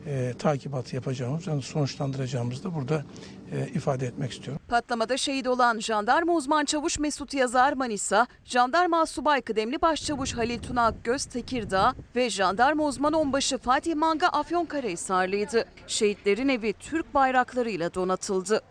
e, 0.05 0.33
takibat 0.39 0.93
yapacağımız, 0.93 1.47
yani 1.47 1.61
sonuçlandıracağımızı 1.61 2.63
da 2.63 2.75
burada 2.75 3.05
e, 3.51 3.67
ifade 3.67 4.05
etmek 4.05 4.31
istiyorum. 4.31 4.61
Patlamada 4.67 5.17
şehit 5.17 5.47
olan 5.47 5.79
jandarma 5.79 6.33
uzman 6.33 6.65
çavuş 6.65 6.99
Mesut 6.99 7.33
Yazar 7.33 7.73
Manisa, 7.73 8.27
jandarma 8.45 9.05
subay 9.05 9.41
kıdemli 9.41 9.81
başçavuş 9.81 10.33
Halil 10.33 10.59
Tuna 10.59 10.85
Akgöz 10.85 11.25
Tekirdağ 11.25 11.93
ve 12.15 12.29
jandarma 12.29 12.83
uzman 12.83 13.13
onbaşı 13.13 13.57
Fatih 13.57 13.95
Manga 13.95 14.27
Afyonkarahisarlıydı. 14.27 15.65
Şehitlerin 15.87 16.49
evi 16.49 16.73
Türk 16.73 17.13
bayraklarıyla 17.13 17.93
donatıldı. 17.93 18.61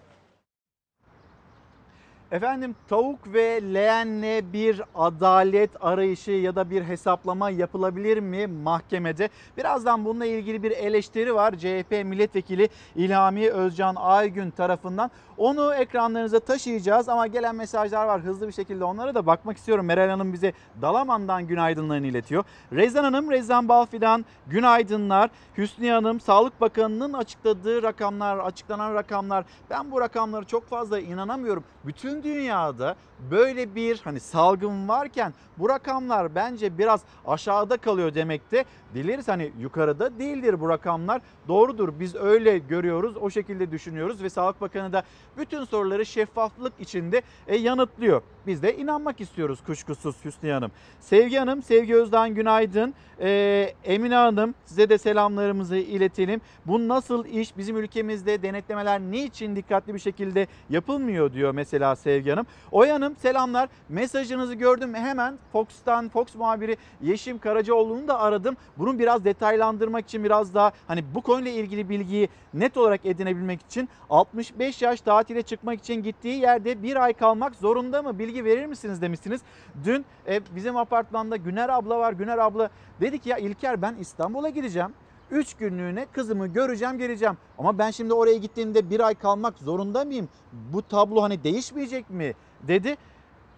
Efendim 2.33 2.77
tavuk 2.89 3.33
ve 3.33 3.61
leğenle 3.75 4.53
bir 4.53 4.83
adalet 4.95 5.71
arayışı 5.81 6.31
ya 6.31 6.57
da 6.57 6.71
bir 6.71 6.83
hesaplama 6.83 7.51
yapılabilir 7.51 8.19
mi 8.19 8.47
mahkemede? 8.47 9.29
Birazdan 9.57 10.05
bununla 10.05 10.27
ilgili 10.27 10.63
bir 10.63 10.71
eleştiri 10.71 11.35
var 11.35 11.53
CHP 11.53 11.91
milletvekili 12.05 12.69
İlhami 12.97 13.51
Özcan 13.51 13.95
Aygün 13.95 14.51
tarafından. 14.51 15.11
Onu 15.41 15.75
ekranlarınıza 15.75 16.41
taşıyacağız 16.41 17.09
ama 17.09 17.27
gelen 17.27 17.55
mesajlar 17.55 18.07
var. 18.07 18.21
Hızlı 18.21 18.49
bir 18.49 18.53
şekilde 18.53 18.85
onlara 18.85 19.15
da 19.15 19.27
bakmak 19.27 19.57
istiyorum. 19.57 19.87
Meral 19.87 20.09
Hanım 20.09 20.33
bize 20.33 20.53
Dalaman'dan 20.83 21.47
günaydınlarını 21.47 22.07
iletiyor. 22.07 22.45
Rezan 22.73 23.05
Hanım, 23.05 23.31
Rezan 23.31 23.69
Balfi'den 23.69 24.25
günaydınlar. 24.47 25.31
Hüsniye 25.57 25.93
Hanım, 25.93 26.21
Sağlık 26.21 26.61
Bakanı'nın 26.61 27.13
açıkladığı 27.13 27.83
rakamlar, 27.83 28.39
açıklanan 28.39 28.95
rakamlar. 28.95 29.45
Ben 29.71 29.91
bu 29.91 30.01
rakamlara 30.01 30.45
çok 30.45 30.69
fazla 30.69 31.01
inanamıyorum. 31.01 31.65
Bütün 31.85 32.23
dünyada 32.23 32.97
böyle 33.31 33.75
bir 33.75 34.01
hani 34.05 34.21
salgın 34.21 34.89
varken 34.89 35.35
bu 35.59 35.69
rakamlar 35.69 36.35
bence 36.35 36.79
biraz 36.79 37.01
aşağıda 37.27 37.77
kalıyor 37.77 38.15
demekte. 38.15 38.65
Dileriz 38.95 39.29
hani 39.29 39.53
yukarıda 39.61 40.19
değildir 40.19 40.61
bu 40.61 40.69
rakamlar. 40.69 41.23
Doğrudur 41.49 42.01
biz 42.01 42.15
öyle 42.15 42.59
görüyoruz, 42.59 43.17
o 43.17 43.31
şekilde 43.31 43.71
düşünüyoruz 43.71 44.23
ve 44.23 44.31
Sağlık 44.31 44.61
Bakanı 44.61 44.93
da 44.93 45.03
bütün 45.37 45.65
soruları 45.65 46.07
şeffaflık 46.07 46.73
içinde 46.81 47.23
e, 47.47 47.57
yanıtlıyor. 47.57 48.23
Biz 48.47 48.63
de 48.63 48.77
inanmak 48.77 49.21
istiyoruz 49.21 49.59
kuşkusuz 49.67 50.17
Hüsniye 50.25 50.55
Hanım. 50.55 50.71
Sevgi 51.01 51.37
Hanım, 51.37 51.63
Sevgi 51.63 51.95
Özden 51.95 52.35
günaydın. 52.35 52.95
Ee, 53.21 53.75
Emine 53.85 54.15
Hanım 54.15 54.55
size 54.65 54.89
de 54.89 54.99
selamlarımızı 54.99 55.77
iletelim. 55.77 56.41
Bu 56.67 56.89
nasıl 56.89 57.27
iş? 57.27 57.57
Bizim 57.57 57.77
ülkemizde 57.77 58.43
denetlemeler 58.43 59.01
niçin 59.01 59.57
dikkatli 59.57 59.95
bir 59.95 59.99
şekilde 59.99 60.47
yapılmıyor 60.71 61.33
diyor 61.33 61.53
mesela 61.53 61.97
Sevgi 61.97 62.31
Hanım. 62.31 62.47
Oya 62.73 62.95
Hanım 62.95 63.17
selamlar. 63.17 63.69
Mesajınızı 63.89 64.55
gördüm. 64.55 64.95
Hemen 64.95 65.39
Fox'tan 65.53 66.09
Fox 66.09 66.35
muhabiri 66.35 66.77
Yeşim 67.03 67.39
Karacaoğlu'nu 67.39 68.09
da 68.09 68.21
aradım. 68.21 68.57
Bunu 68.79 68.99
biraz 68.99 69.25
detaylandırmak 69.25 70.05
için 70.05 70.25
biraz 70.25 70.55
daha 70.55 70.73
hani 70.89 71.05
bu 71.15 71.21
konuyla 71.23 71.51
ilgili 71.51 71.89
bilgiyi 71.89 72.29
net 72.55 72.77
olarak 72.77 73.07
edinebilmek 73.07 73.61
için 73.63 73.89
65 74.11 74.83
yaş 74.83 75.07
tatile 75.21 75.43
çıkmak 75.43 75.79
için 75.79 76.03
gittiği 76.03 76.41
yerde 76.41 76.83
bir 76.83 76.97
ay 76.97 77.13
kalmak 77.13 77.55
zorunda 77.55 78.03
mı? 78.03 78.19
Bilgi 78.19 78.45
verir 78.45 78.67
misiniz 78.67 79.03
demişsiniz. 79.03 79.41
Dün 79.85 80.05
e, 80.29 80.41
bizim 80.57 80.77
apartmanda 80.77 81.37
Güner 81.37 81.69
abla 81.69 81.99
var. 81.99 82.13
Güner 82.13 82.39
abla 82.39 82.71
dedi 83.01 83.19
ki 83.19 83.29
ya 83.29 83.39
İlker 83.39 83.83
ben 83.83 83.95
İstanbul'a 83.95 84.49
gideceğim. 84.49 84.91
3 85.31 85.55
günlüğüne 85.55 86.07
kızımı 86.13 86.47
göreceğim 86.47 86.99
geleceğim. 86.99 87.37
Ama 87.59 87.79
ben 87.79 87.91
şimdi 87.91 88.15
oraya 88.15 88.37
gittiğimde 88.37 88.91
bir 88.91 89.01
ay 89.01 89.15
kalmak 89.15 89.59
zorunda 89.59 90.05
mıyım? 90.05 90.29
Bu 90.53 90.83
tablo 90.83 91.23
hani 91.23 91.45
değişmeyecek 91.45 92.11
mi? 92.11 92.35
dedi. 92.69 92.97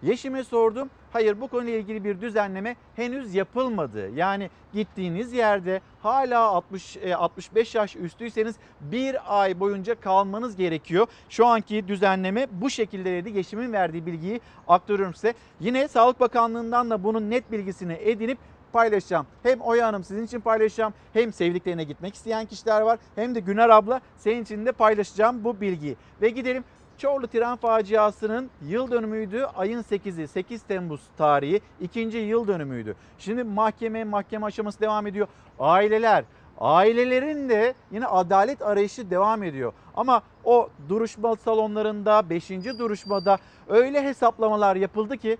Yeşim'e 0.03 0.43
sordum. 0.43 0.89
Hayır 1.13 1.41
bu 1.41 1.47
konuyla 1.47 1.79
ilgili 1.79 2.03
bir 2.03 2.21
düzenleme 2.21 2.75
henüz 2.95 3.35
yapılmadı. 3.35 4.09
Yani 4.15 4.49
gittiğiniz 4.73 5.33
yerde 5.33 5.81
hala 6.01 6.39
60 6.39 6.97
e, 6.97 7.15
65 7.15 7.75
yaş 7.75 7.95
üstüyseniz 7.95 8.55
bir 8.81 9.41
ay 9.41 9.59
boyunca 9.59 9.95
kalmanız 9.95 10.55
gerekiyor. 10.55 11.07
Şu 11.29 11.45
anki 11.45 11.87
düzenleme 11.87 12.47
bu 12.51 12.69
şekilde 12.69 13.11
dedi. 13.11 13.37
Yeşim'in 13.37 13.73
verdiği 13.73 14.05
bilgiyi 14.05 14.41
aktarıyorum 14.67 15.13
size. 15.13 15.33
Yine 15.59 15.87
Sağlık 15.87 16.19
Bakanlığı'ndan 16.19 16.89
da 16.89 17.03
bunun 17.03 17.29
net 17.29 17.51
bilgisini 17.51 17.93
edinip 17.93 18.37
paylaşacağım. 18.73 19.27
Hem 19.43 19.61
Oya 19.61 19.87
Hanım 19.87 20.03
sizin 20.03 20.25
için 20.25 20.39
paylaşacağım. 20.39 20.93
Hem 21.13 21.33
sevdiklerine 21.33 21.83
gitmek 21.83 22.15
isteyen 22.15 22.45
kişiler 22.45 22.81
var. 22.81 22.99
Hem 23.15 23.35
de 23.35 23.39
Güner 23.39 23.69
abla 23.69 24.01
senin 24.17 24.43
için 24.43 24.65
de 24.65 24.71
paylaşacağım 24.71 25.43
bu 25.43 25.61
bilgiyi. 25.61 25.95
Ve 26.21 26.29
gidelim 26.29 26.63
Çorlu 26.97 27.27
tren 27.27 27.55
faciasının 27.55 28.49
yıl 28.61 28.91
dönümüydü. 28.91 29.43
Ayın 29.55 29.81
8'i 29.81 30.27
8 30.27 30.63
Temmuz 30.63 31.01
tarihi 31.17 31.61
ikinci 31.81 32.17
yıl 32.17 32.47
dönümüydü. 32.47 32.95
Şimdi 33.19 33.43
mahkeme 33.43 34.03
mahkeme 34.03 34.45
aşaması 34.45 34.79
devam 34.79 35.07
ediyor. 35.07 35.27
Aileler 35.59 36.23
ailelerin 36.59 37.49
de 37.49 37.73
yine 37.91 38.07
adalet 38.07 38.61
arayışı 38.61 39.09
devam 39.09 39.43
ediyor. 39.43 39.73
Ama 39.95 40.21
o 40.43 40.69
duruşma 40.89 41.35
salonlarında 41.35 42.29
5. 42.29 42.49
duruşmada 42.49 43.37
öyle 43.69 44.03
hesaplamalar 44.03 44.75
yapıldı 44.75 45.17
ki 45.17 45.37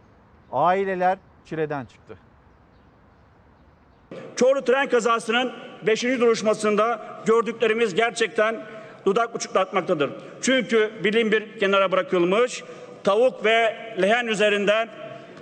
aileler 0.52 1.18
çileden 1.46 1.86
çıktı. 1.86 2.18
Çorlu 4.36 4.64
tren 4.64 4.90
kazasının 4.90 5.54
5. 5.88 6.04
duruşmasında 6.04 7.06
gördüklerimiz 7.26 7.96
gerçekten 7.96 8.62
dudak 9.06 9.36
uçuklatmaktadır. 9.36 10.10
Çünkü 10.42 10.92
bilim 11.04 11.32
bir 11.32 11.60
kenara 11.60 11.92
bırakılmış, 11.92 12.64
tavuk 13.04 13.46
ve 13.46 13.76
lehen 14.02 14.28
üzerinden 14.28 14.90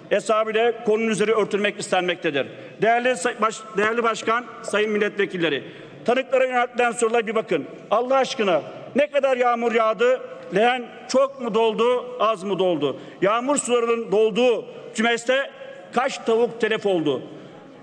hesabıyla 0.10 0.84
konunun 0.84 1.10
üzeri 1.10 1.34
örtülmek 1.34 1.80
istenmektedir. 1.80 2.47
Değerli, 2.82 3.15
baş, 3.41 3.56
değerli 3.78 4.04
başkan, 4.04 4.45
sayın 4.62 4.91
milletvekilleri, 4.91 5.63
tanıklara 6.06 6.45
yöneltilen 6.45 6.91
sorulara 6.91 7.28
bir 7.28 7.36
bakın. 7.36 7.65
Allah 7.91 8.15
aşkına 8.15 8.62
ne 8.95 9.08
kadar 9.08 9.38
yağmur 9.38 9.74
yağdı? 9.74 10.21
Lehen 10.56 10.86
çok 11.08 11.41
mu 11.41 11.54
doldu, 11.54 12.06
az 12.19 12.43
mı 12.43 12.60
doldu? 12.60 13.00
Yağmur 13.21 13.58
sularının 13.58 14.12
dolduğu 14.12 14.65
kümeste 14.95 15.52
kaç 15.93 16.17
tavuk 16.17 16.62
telef 16.62 16.86
oldu? 16.86 17.21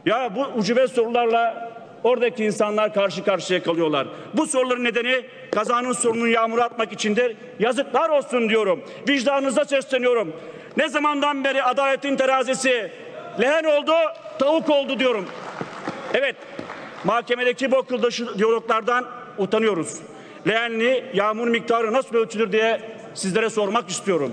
Ya 0.06 0.36
bu 0.36 0.46
ucube 0.58 0.88
sorularla 0.88 1.67
oradaki 2.04 2.44
insanlar 2.44 2.94
karşı 2.94 3.24
karşıya 3.24 3.62
kalıyorlar. 3.62 4.06
Bu 4.34 4.46
soruların 4.46 4.84
nedeni 4.84 5.24
kazanın 5.50 5.92
sorununu 5.92 6.28
yağmur 6.28 6.58
atmak 6.58 6.92
içindir. 6.92 7.36
Yazıklar 7.58 8.10
olsun 8.10 8.48
diyorum. 8.48 8.80
Vicdanınıza 9.08 9.64
sesleniyorum. 9.64 10.32
Ne 10.76 10.88
zamandan 10.88 11.44
beri 11.44 11.62
adaletin 11.62 12.16
terazisi 12.16 12.90
lehen 13.40 13.64
oldu, 13.64 13.92
tavuk 14.38 14.70
oldu 14.70 14.98
diyorum. 14.98 15.24
Evet, 16.14 16.36
mahkemedeki 17.04 17.70
bu 17.70 17.78
akılda 17.78 18.10
şu 18.10 18.38
diyaloglardan 18.38 19.06
utanıyoruz. 19.38 19.98
Leğenli 20.48 21.04
yağmur 21.14 21.48
miktarı 21.48 21.92
nasıl 21.92 22.16
ölçülür 22.16 22.52
diye 22.52 22.80
sizlere 23.14 23.50
sormak 23.50 23.88
istiyorum. 23.88 24.32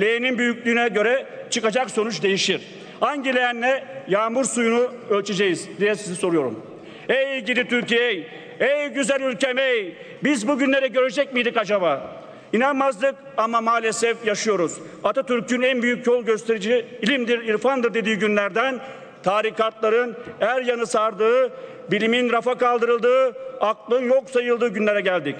Leğenin 0.00 0.38
büyüklüğüne 0.38 0.88
göre 0.88 1.26
çıkacak 1.50 1.90
sonuç 1.90 2.22
değişir. 2.22 2.62
Hangi 3.00 3.34
leğenle 3.34 3.84
yağmur 4.08 4.44
suyunu 4.44 4.88
ölçeceğiz 5.10 5.68
diye 5.80 5.94
sizi 5.94 6.16
soruyorum. 6.16 6.71
Ey 7.08 7.40
gidi 7.40 7.68
Türkiye, 7.68 8.26
ey, 8.60 8.88
güzel 8.88 9.20
ülkem 9.20 9.58
ey, 9.58 9.96
biz 10.24 10.48
bugünleri 10.48 10.92
görecek 10.92 11.32
miydik 11.32 11.56
acaba? 11.56 12.22
İnanmazdık 12.52 13.14
ama 13.36 13.60
maalesef 13.60 14.26
yaşıyoruz. 14.26 14.78
Atatürk'ün 15.04 15.62
en 15.62 15.82
büyük 15.82 16.06
yol 16.06 16.24
gösterici 16.24 16.86
ilimdir, 17.02 17.38
irfandır 17.38 17.94
dediği 17.94 18.18
günlerden 18.18 18.80
tarikatların 19.22 20.16
er 20.40 20.62
yanı 20.62 20.86
sardığı, 20.86 21.52
bilimin 21.90 22.32
rafa 22.32 22.58
kaldırıldığı, 22.58 23.36
aklın 23.60 24.02
yok 24.02 24.30
sayıldığı 24.30 24.68
günlere 24.68 25.00
geldik. 25.00 25.36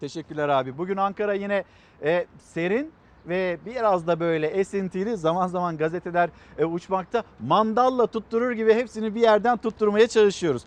Teşekkürler 0.00 0.48
abi. 0.48 0.78
Bugün 0.78 0.96
Ankara 0.96 1.34
yine 1.34 1.64
e, 2.02 2.26
serin 2.40 2.92
ve 3.26 3.58
biraz 3.66 4.06
da 4.06 4.20
böyle 4.20 4.46
esintili 4.46 5.16
zaman 5.16 5.46
zaman 5.46 5.76
gazeteler 5.76 6.30
e, 6.58 6.64
uçmakta 6.64 7.22
mandalla 7.40 8.06
tutturur 8.06 8.52
gibi 8.52 8.74
hepsini 8.74 9.14
bir 9.14 9.20
yerden 9.20 9.56
tutturmaya 9.56 10.08
çalışıyoruz. 10.08 10.62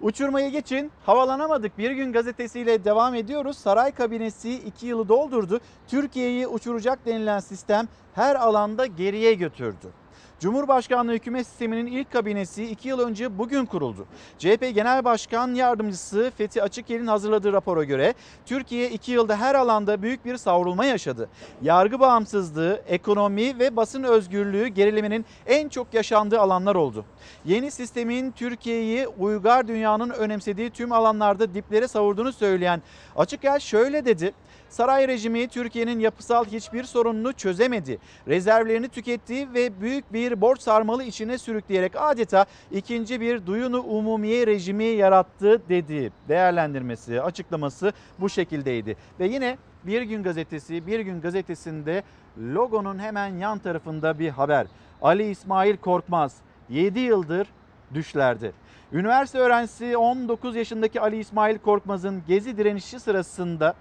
Uçurmayı 0.00 0.50
geçin 0.50 0.92
havalanamadık 1.06 1.78
bir 1.78 1.90
gün 1.90 2.12
gazetesiyle 2.12 2.84
devam 2.84 3.14
ediyoruz. 3.14 3.58
Saray 3.58 3.92
kabinesi 3.92 4.54
2 4.54 4.86
yılı 4.86 5.08
doldurdu. 5.08 5.60
Türkiye'yi 5.88 6.46
uçuracak 6.46 7.06
denilen 7.06 7.40
sistem 7.40 7.88
her 8.14 8.36
alanda 8.36 8.86
geriye 8.86 9.34
götürdü. 9.34 10.01
Cumhurbaşkanlığı 10.42 11.12
hükümet 11.12 11.46
sisteminin 11.46 11.86
ilk 11.86 12.12
kabinesi 12.12 12.64
2 12.64 12.88
yıl 12.88 12.98
önce 12.98 13.38
bugün 13.38 13.64
kuruldu. 13.64 14.06
CHP 14.38 14.74
Genel 14.74 15.04
Başkan 15.04 15.54
Yardımcısı 15.54 16.32
Fethi 16.38 16.62
Açıkyel'in 16.62 17.06
hazırladığı 17.06 17.52
rapora 17.52 17.84
göre 17.84 18.14
Türkiye 18.46 18.90
2 18.90 19.12
yılda 19.12 19.36
her 19.36 19.54
alanda 19.54 20.02
büyük 20.02 20.24
bir 20.24 20.36
savrulma 20.36 20.84
yaşadı. 20.84 21.28
Yargı 21.62 22.00
bağımsızlığı, 22.00 22.82
ekonomi 22.86 23.58
ve 23.58 23.76
basın 23.76 24.02
özgürlüğü 24.02 24.66
gerilemenin 24.66 25.24
en 25.46 25.68
çok 25.68 25.94
yaşandığı 25.94 26.40
alanlar 26.40 26.74
oldu. 26.74 27.04
Yeni 27.44 27.70
sistemin 27.70 28.30
Türkiye'yi 28.30 29.08
uygar 29.08 29.68
dünyanın 29.68 30.10
önemsediği 30.10 30.70
tüm 30.70 30.92
alanlarda 30.92 31.54
diplere 31.54 31.88
savurduğunu 31.88 32.32
söyleyen 32.32 32.82
Açıkyel 33.16 33.58
şöyle 33.58 34.04
dedi. 34.04 34.32
Saray 34.72 35.08
rejimi 35.08 35.48
Türkiye'nin 35.48 36.00
yapısal 36.00 36.44
hiçbir 36.44 36.84
sorununu 36.84 37.32
çözemedi. 37.32 37.98
Rezervlerini 38.28 38.88
tüketti 38.88 39.54
ve 39.54 39.80
büyük 39.80 40.12
bir 40.12 40.31
borç 40.40 40.60
sarmalı 40.60 41.04
içine 41.04 41.38
sürükleyerek 41.38 41.92
adeta 41.96 42.46
ikinci 42.70 43.20
bir 43.20 43.46
duyunu 43.46 43.80
umumiye 43.80 44.46
rejimi 44.46 44.84
yarattı 44.84 45.68
dedi. 45.68 46.12
Değerlendirmesi, 46.28 47.22
açıklaması 47.22 47.92
bu 48.18 48.28
şekildeydi. 48.28 48.96
Ve 49.20 49.26
yine 49.26 49.58
Bir 49.84 50.02
Gün 50.02 50.22
Gazetesi, 50.22 50.86
Bir 50.86 51.00
Gün 51.00 51.20
Gazetesi'nde 51.20 52.02
logonun 52.38 52.98
hemen 52.98 53.28
yan 53.28 53.58
tarafında 53.58 54.18
bir 54.18 54.28
haber. 54.28 54.66
Ali 55.02 55.30
İsmail 55.30 55.76
Korkmaz 55.76 56.36
7 56.68 57.00
yıldır 57.00 57.48
düşlerdi. 57.94 58.52
Üniversite 58.92 59.38
öğrencisi 59.38 59.96
19 59.96 60.56
yaşındaki 60.56 61.00
Ali 61.00 61.18
İsmail 61.18 61.58
Korkmaz'ın 61.58 62.22
gezi 62.28 62.56
direnişi 62.56 63.00
sırasında 63.00 63.74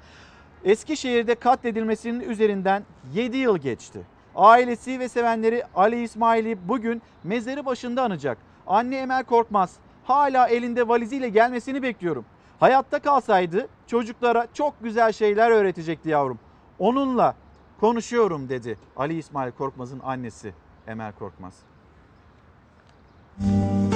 Eskişehir'de 0.63 1.35
katledilmesinin 1.35 2.29
üzerinden 2.29 2.83
7 3.13 3.37
yıl 3.37 3.57
geçti. 3.57 3.99
Ailesi 4.35 4.99
ve 4.99 5.09
sevenleri 5.09 5.63
Ali 5.75 6.03
İsmail'i 6.03 6.67
bugün 6.67 7.01
mezarı 7.23 7.65
başında 7.65 8.03
anacak. 8.03 8.37
Anne 8.67 8.97
Emel 8.97 9.23
Korkmaz 9.23 9.75
hala 10.03 10.47
elinde 10.47 10.87
valiziyle 10.87 11.29
gelmesini 11.29 11.83
bekliyorum. 11.83 12.25
Hayatta 12.59 12.99
kalsaydı 12.99 13.67
çocuklara 13.87 14.47
çok 14.53 14.73
güzel 14.83 15.11
şeyler 15.11 15.51
öğretecekti 15.51 16.09
yavrum. 16.09 16.39
Onunla 16.79 17.35
konuşuyorum 17.79 18.49
dedi 18.49 18.77
Ali 18.97 19.17
İsmail 19.17 19.51
Korkmaz'ın 19.51 19.99
annesi 20.03 20.53
Emel 20.87 21.11
Korkmaz. 21.11 21.53
Limandır 23.41 23.90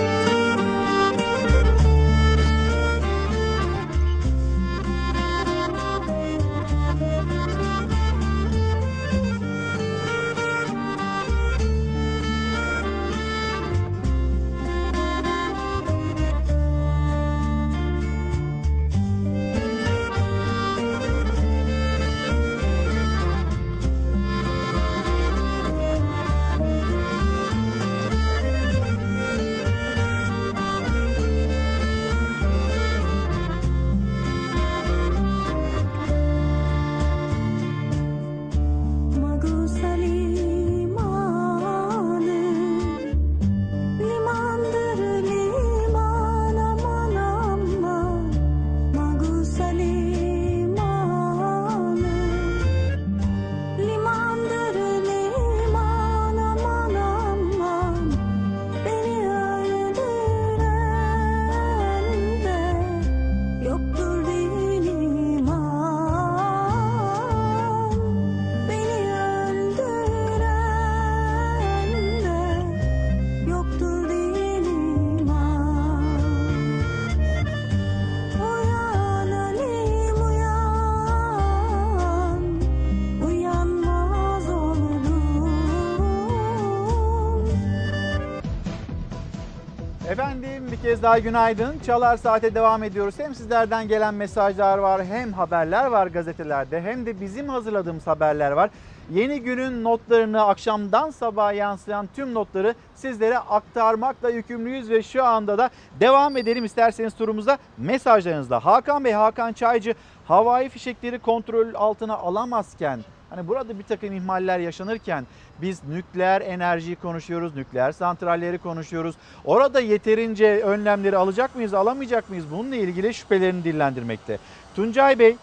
kez 90.95 91.03
daha 91.03 91.19
günaydın. 91.19 91.79
Çalar 91.85 92.17
Saat'e 92.17 92.55
devam 92.55 92.83
ediyoruz. 92.83 93.15
Hem 93.17 93.35
sizlerden 93.35 93.87
gelen 93.87 94.13
mesajlar 94.13 94.77
var 94.77 95.05
hem 95.05 95.33
haberler 95.33 95.85
var 95.85 96.07
gazetelerde 96.07 96.81
hem 96.81 97.05
de 97.05 97.21
bizim 97.21 97.49
hazırladığımız 97.49 98.07
haberler 98.07 98.51
var. 98.51 98.69
Yeni 99.11 99.41
günün 99.41 99.83
notlarını 99.83 100.45
akşamdan 100.45 101.09
sabaha 101.09 101.53
yansıyan 101.53 102.09
tüm 102.15 102.33
notları 102.33 102.75
sizlere 102.95 103.37
aktarmakla 103.37 104.29
yükümlüyüz 104.29 104.89
ve 104.89 105.03
şu 105.03 105.25
anda 105.25 105.57
da 105.57 105.69
devam 105.99 106.37
edelim 106.37 106.65
isterseniz 106.65 107.15
turumuza 107.15 107.57
mesajlarınızla. 107.77 108.65
Hakan 108.65 109.05
Bey, 109.05 109.13
Hakan 109.13 109.53
Çaycı 109.53 109.95
havai 110.27 110.69
fişekleri 110.69 111.19
kontrol 111.19 111.73
altına 111.73 112.17
alamazken 112.17 112.99
Hani 113.35 113.47
burada 113.47 113.79
bir 113.79 113.83
takım 113.83 114.13
ihmaller 114.13 114.59
yaşanırken 114.59 115.25
biz 115.61 115.83
nükleer 115.83 116.41
enerjiyi 116.41 116.95
konuşuyoruz, 116.95 117.55
nükleer 117.55 117.91
santralleri 117.91 118.57
konuşuyoruz. 118.57 119.15
Orada 119.45 119.79
yeterince 119.79 120.61
önlemleri 120.63 121.17
alacak 121.17 121.55
mıyız, 121.55 121.73
alamayacak 121.73 122.29
mıyız? 122.29 122.45
Bununla 122.51 122.75
ilgili 122.75 123.13
şüphelerini 123.13 123.63
dillendirmekte. 123.63 124.37
Tuncay 124.75 125.19
Bey, 125.19 125.35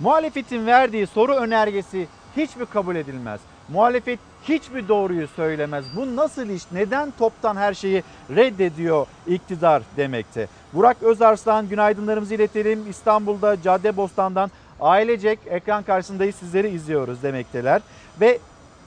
muhalefetin 0.00 0.66
verdiği 0.66 1.06
soru 1.06 1.32
önergesi 1.32 2.08
hiç 2.36 2.56
mi 2.56 2.66
kabul 2.66 2.96
edilmez? 2.96 3.40
Muhalefet 3.68 4.18
hiçbir 4.48 4.88
doğruyu 4.88 5.28
söylemez. 5.28 5.84
Bu 5.96 6.16
nasıl 6.16 6.48
iş? 6.48 6.62
Neden 6.72 7.12
toptan 7.18 7.56
her 7.56 7.74
şeyi 7.74 8.02
reddediyor 8.30 9.06
iktidar 9.26 9.82
demekte? 9.96 10.48
Burak 10.72 11.02
Özarslan 11.02 11.68
günaydınlarımızı 11.68 12.34
iletelim. 12.34 12.90
İstanbul'da 12.90 13.62
Caddebostan'dan 13.62 14.50
ailecek 14.80 15.38
ekran 15.46 15.82
karşısındayız 15.82 16.34
sizleri 16.34 16.68
izliyoruz 16.68 17.22
demekteler. 17.22 17.82
Ve 18.20 18.38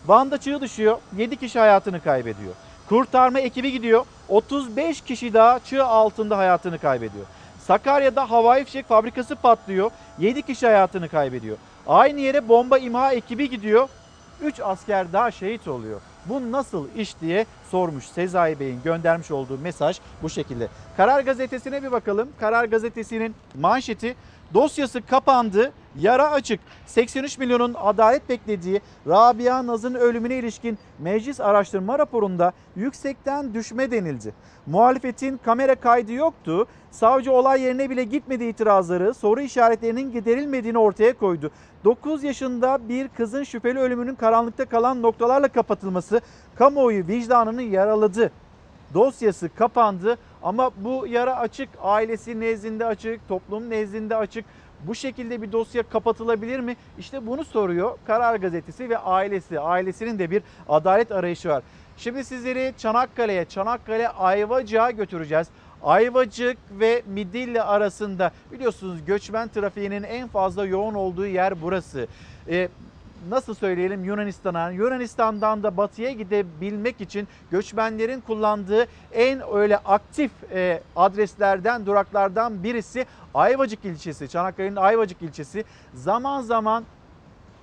Van'da 0.06 0.38
çığ 0.38 0.62
düşüyor. 0.62 0.98
7 1.18 1.36
kişi 1.36 1.60
hayatını 1.60 2.02
kaybediyor. 2.02 2.54
Kurtarma 2.90 3.40
ekibi 3.40 3.72
gidiyor. 3.72 4.06
35 4.30 5.02
kişi 5.02 5.34
daha 5.34 5.60
çığ 5.60 5.86
altında 5.86 6.38
hayatını 6.38 6.80
kaybediyor. 6.80 7.26
Sakarya'da 7.60 8.32
havai 8.32 8.66
fişek 8.66 8.88
fabrikası 8.88 9.36
patlıyor. 9.36 9.92
7 10.20 10.42
kişi 10.42 10.66
hayatını 10.66 11.10
kaybediyor. 11.10 11.58
Aynı 11.88 12.20
yere 12.20 12.50
bomba 12.50 12.78
imha 12.78 13.14
ekibi 13.14 13.50
gidiyor. 13.50 13.90
3 14.42 14.60
asker 14.60 15.14
daha 15.14 15.32
şehit 15.32 15.68
oluyor. 15.68 16.02
Bu 16.26 16.52
nasıl 16.52 16.88
iş 16.96 17.20
diye 17.22 17.46
sormuş 17.74 18.06
Sezai 18.06 18.60
Bey'in 18.60 18.82
göndermiş 18.84 19.32
olduğu 19.32 19.58
mesaj 19.58 20.00
bu 20.24 20.30
şekilde. 20.30 20.68
Karar 20.98 21.22
Gazetesi'ne 21.22 21.84
bir 21.84 21.92
bakalım. 21.92 22.30
Karar 22.40 22.66
Gazetesi'nin 22.66 23.36
manşeti 23.56 24.16
dosyası 24.54 25.02
kapandı, 25.02 25.72
yara 26.00 26.32
açık. 26.32 26.60
83 26.86 27.38
milyonun 27.38 27.76
adalet 27.78 28.30
beklediği 28.30 28.82
Rabia 29.08 29.68
Naz'ın 29.68 29.94
ölümüne 29.94 30.36
ilişkin 30.36 30.78
meclis 31.00 31.40
araştırma 31.40 32.00
raporunda 32.00 32.54
yüksekten 32.76 33.54
düşme 33.54 33.92
denildi. 33.92 34.34
Muhalefetin 34.66 35.40
kamera 35.46 35.76
kaydı 35.76 36.12
yoktu. 36.12 36.68
Savcı 36.92 37.32
olay 37.32 37.62
yerine 37.62 37.90
bile 37.90 38.04
gitmedi 38.04 38.44
itirazları, 38.44 39.14
soru 39.14 39.42
işaretlerinin 39.42 40.12
giderilmediğini 40.12 40.78
ortaya 40.78 41.18
koydu. 41.18 41.52
9 41.84 42.24
yaşında 42.24 42.90
bir 42.90 43.08
kızın 43.08 43.44
şüpheli 43.44 43.80
ölümünün 43.80 44.16
karanlıkta 44.16 44.66
kalan 44.66 45.02
noktalarla 45.02 45.48
kapatılması 45.48 46.22
kamuoyu 46.58 47.08
vicdanını 47.08 47.62
yaraladı. 47.62 48.32
Dosyası 48.94 49.50
kapandı 49.56 50.18
ama 50.44 50.72
bu 50.78 51.08
yara 51.08 51.38
açık, 51.38 51.70
ailesi 51.82 52.40
nezdinde 52.40 52.86
açık, 52.86 53.28
toplum 53.28 53.70
nezdinde 53.70 54.16
açık. 54.16 54.46
Bu 54.88 54.96
şekilde 54.96 55.42
bir 55.42 55.52
dosya 55.52 55.84
kapatılabilir 55.84 56.60
mi? 56.60 56.76
İşte 57.00 57.28
bunu 57.28 57.44
soruyor 57.46 57.98
Karar 58.08 58.36
Gazetesi 58.36 58.90
ve 58.90 58.98
ailesi. 58.98 59.60
Ailesinin 59.60 60.20
de 60.20 60.32
bir 60.32 60.44
adalet 60.70 61.12
arayışı 61.12 61.50
var. 61.50 61.64
Şimdi 61.98 62.24
sizleri 62.24 62.74
Çanakkale'ye, 62.78 63.46
Çanakkale 63.46 64.10
Ayvacık'a 64.10 64.92
götüreceğiz. 64.92 65.48
Ayvacık 65.84 66.58
ve 66.72 67.04
Midilli 67.08 67.62
arasında 67.62 68.32
biliyorsunuz 68.52 69.06
göçmen 69.06 69.48
trafiğinin 69.48 70.04
en 70.04 70.28
fazla 70.28 70.66
yoğun 70.66 70.94
olduğu 70.94 71.26
yer 71.26 71.62
burası. 71.62 72.08
Ee, 72.50 72.70
nasıl 73.30 73.54
söyleyelim 73.54 74.04
Yunanistan'a, 74.04 74.72
Yunanistan'dan 74.72 75.64
da 75.64 75.78
batıya 75.78 76.12
gidebilmek 76.12 77.02
için 77.02 77.28
göçmenlerin 77.52 78.22
kullandığı 78.22 78.88
en 79.12 79.42
öyle 79.54 79.78
aktif 79.78 80.32
e, 80.52 80.82
adreslerden, 80.96 81.86
duraklardan 81.86 82.64
birisi 82.64 83.06
Ayvacık 83.34 83.86
ilçesi. 83.86 84.30
Çanakkale'nin 84.30 84.76
Ayvacık 84.76 85.22
ilçesi. 85.22 85.66
Zaman 85.94 86.42
zaman 86.42 86.84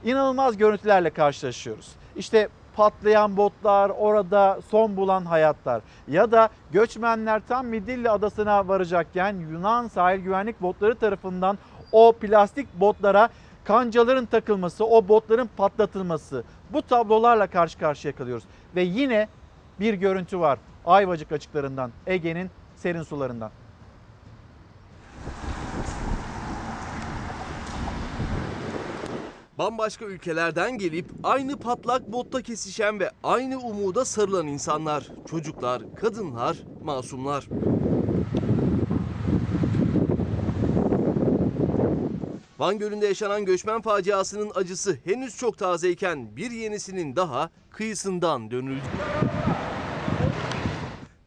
inanılmaz 0.05 0.57
görüntülerle 0.57 1.11
karşılaşıyoruz. 1.11 1.93
İşte 2.17 2.49
patlayan 2.77 3.37
botlar, 3.37 3.93
orada 3.99 4.59
son 4.71 4.97
bulan 4.97 5.25
hayatlar 5.25 5.83
ya 6.09 6.33
da 6.33 6.49
göçmenler 6.73 7.43
tam 7.49 7.67
Midilli 7.67 8.11
adasına 8.11 8.69
varacakken 8.69 9.37
Yunan 9.51 9.89
sahil 9.89 10.21
güvenlik 10.21 10.63
botları 10.63 10.95
tarafından 10.95 11.59
o 11.93 12.13
plastik 12.13 12.81
botlara 12.81 13.29
kancaların 13.71 14.27
takılması, 14.27 14.87
o 14.87 15.09
botların 15.09 15.51
patlatılması 15.57 16.45
bu 16.73 16.83
tablolarla 16.83 17.47
karşı 17.47 17.79
karşıya 17.79 18.15
kalıyoruz. 18.15 18.45
Ve 18.77 18.83
yine 18.83 19.29
bir 19.81 19.95
görüntü 19.95 20.41
var 20.41 20.59
Ayvacık 20.85 21.33
açıklarından, 21.33 21.91
Ege'nin 22.07 22.51
serin 22.77 23.03
sularından. 23.03 23.51
Bambaşka 29.59 30.05
ülkelerden 30.05 30.79
gelip 30.79 31.07
aynı 31.23 31.57
patlak 31.57 32.13
botta 32.13 32.43
kesişen 32.43 33.01
ve 33.01 33.11
aynı 33.23 33.59
umuda 33.59 34.05
sarılan 34.05 34.47
insanlar, 34.47 35.07
çocuklar, 35.31 35.83
kadınlar, 36.01 36.57
masumlar. 36.85 37.47
Van 42.61 42.79
Gölü'nde 42.79 43.07
yaşanan 43.07 43.45
göçmen 43.45 43.81
faciasının 43.81 44.53
acısı 44.55 44.99
henüz 45.05 45.37
çok 45.37 45.59
tazeyken 45.59 46.37
bir 46.37 46.51
yenisinin 46.51 47.17
daha 47.17 47.51
kıyısından 47.71 48.51
dönüldü. 48.51 48.83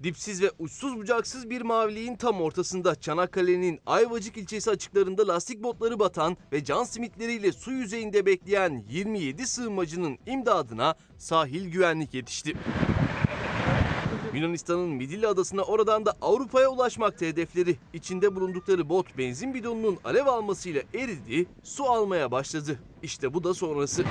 Dipsiz 0.04 0.42
ve 0.42 0.52
uçsuz 0.60 0.98
bucaksız 0.98 1.50
bir 1.50 1.62
maviliğin 1.62 2.16
tam 2.16 2.42
ortasında 2.42 2.96
Çanakkale'nin 2.96 3.80
Ayvacık 3.86 4.38
ilçesi 4.38 4.72
açıklarında 4.72 5.28
lastik 5.28 5.64
botları 5.64 6.00
batan 6.00 6.38
ve 6.52 6.64
can 6.64 6.84
simitleriyle 6.84 7.52
su 7.52 7.72
yüzeyinde 7.72 8.26
bekleyen 8.26 8.84
27 8.90 9.48
sığınmacının 9.48 10.18
imdadına 10.26 10.96
sahil 11.18 11.72
güvenlik 11.72 12.14
yetişti. 12.14 12.54
Yunanistan'ın 14.34 14.90
Midilli 14.90 15.28
adasına 15.28 15.62
oradan 15.62 16.06
da 16.06 16.14
Avrupa'ya 16.22 16.70
ulaşmakta 16.70 17.26
hedefleri. 17.26 17.76
İçinde 17.94 18.36
bulundukları 18.36 18.90
bot 18.90 19.18
benzin 19.18 19.54
bidonunun 19.54 19.98
alev 20.04 20.26
almasıyla 20.26 20.82
eridi, 20.94 21.46
su 21.64 21.84
almaya 21.84 22.32
başladı. 22.32 22.80
İşte 23.04 23.34
bu 23.34 23.44
da 23.44 23.54
sonrası. 23.54 24.04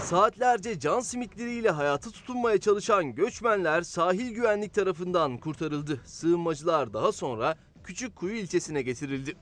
Saatlerce 0.00 0.80
can 0.80 1.00
simitleriyle 1.00 1.70
hayata 1.70 2.10
tutunmaya 2.10 2.60
çalışan 2.60 3.14
göçmenler 3.14 3.82
sahil 3.82 4.34
güvenlik 4.34 4.74
tarafından 4.74 5.38
kurtarıldı. 5.38 6.00
Sığınmacılar 6.04 6.92
daha 6.92 7.12
sonra 7.12 7.56
Küçükkuyu 7.84 8.36
ilçesine 8.36 8.82
getirildi. 8.82 9.36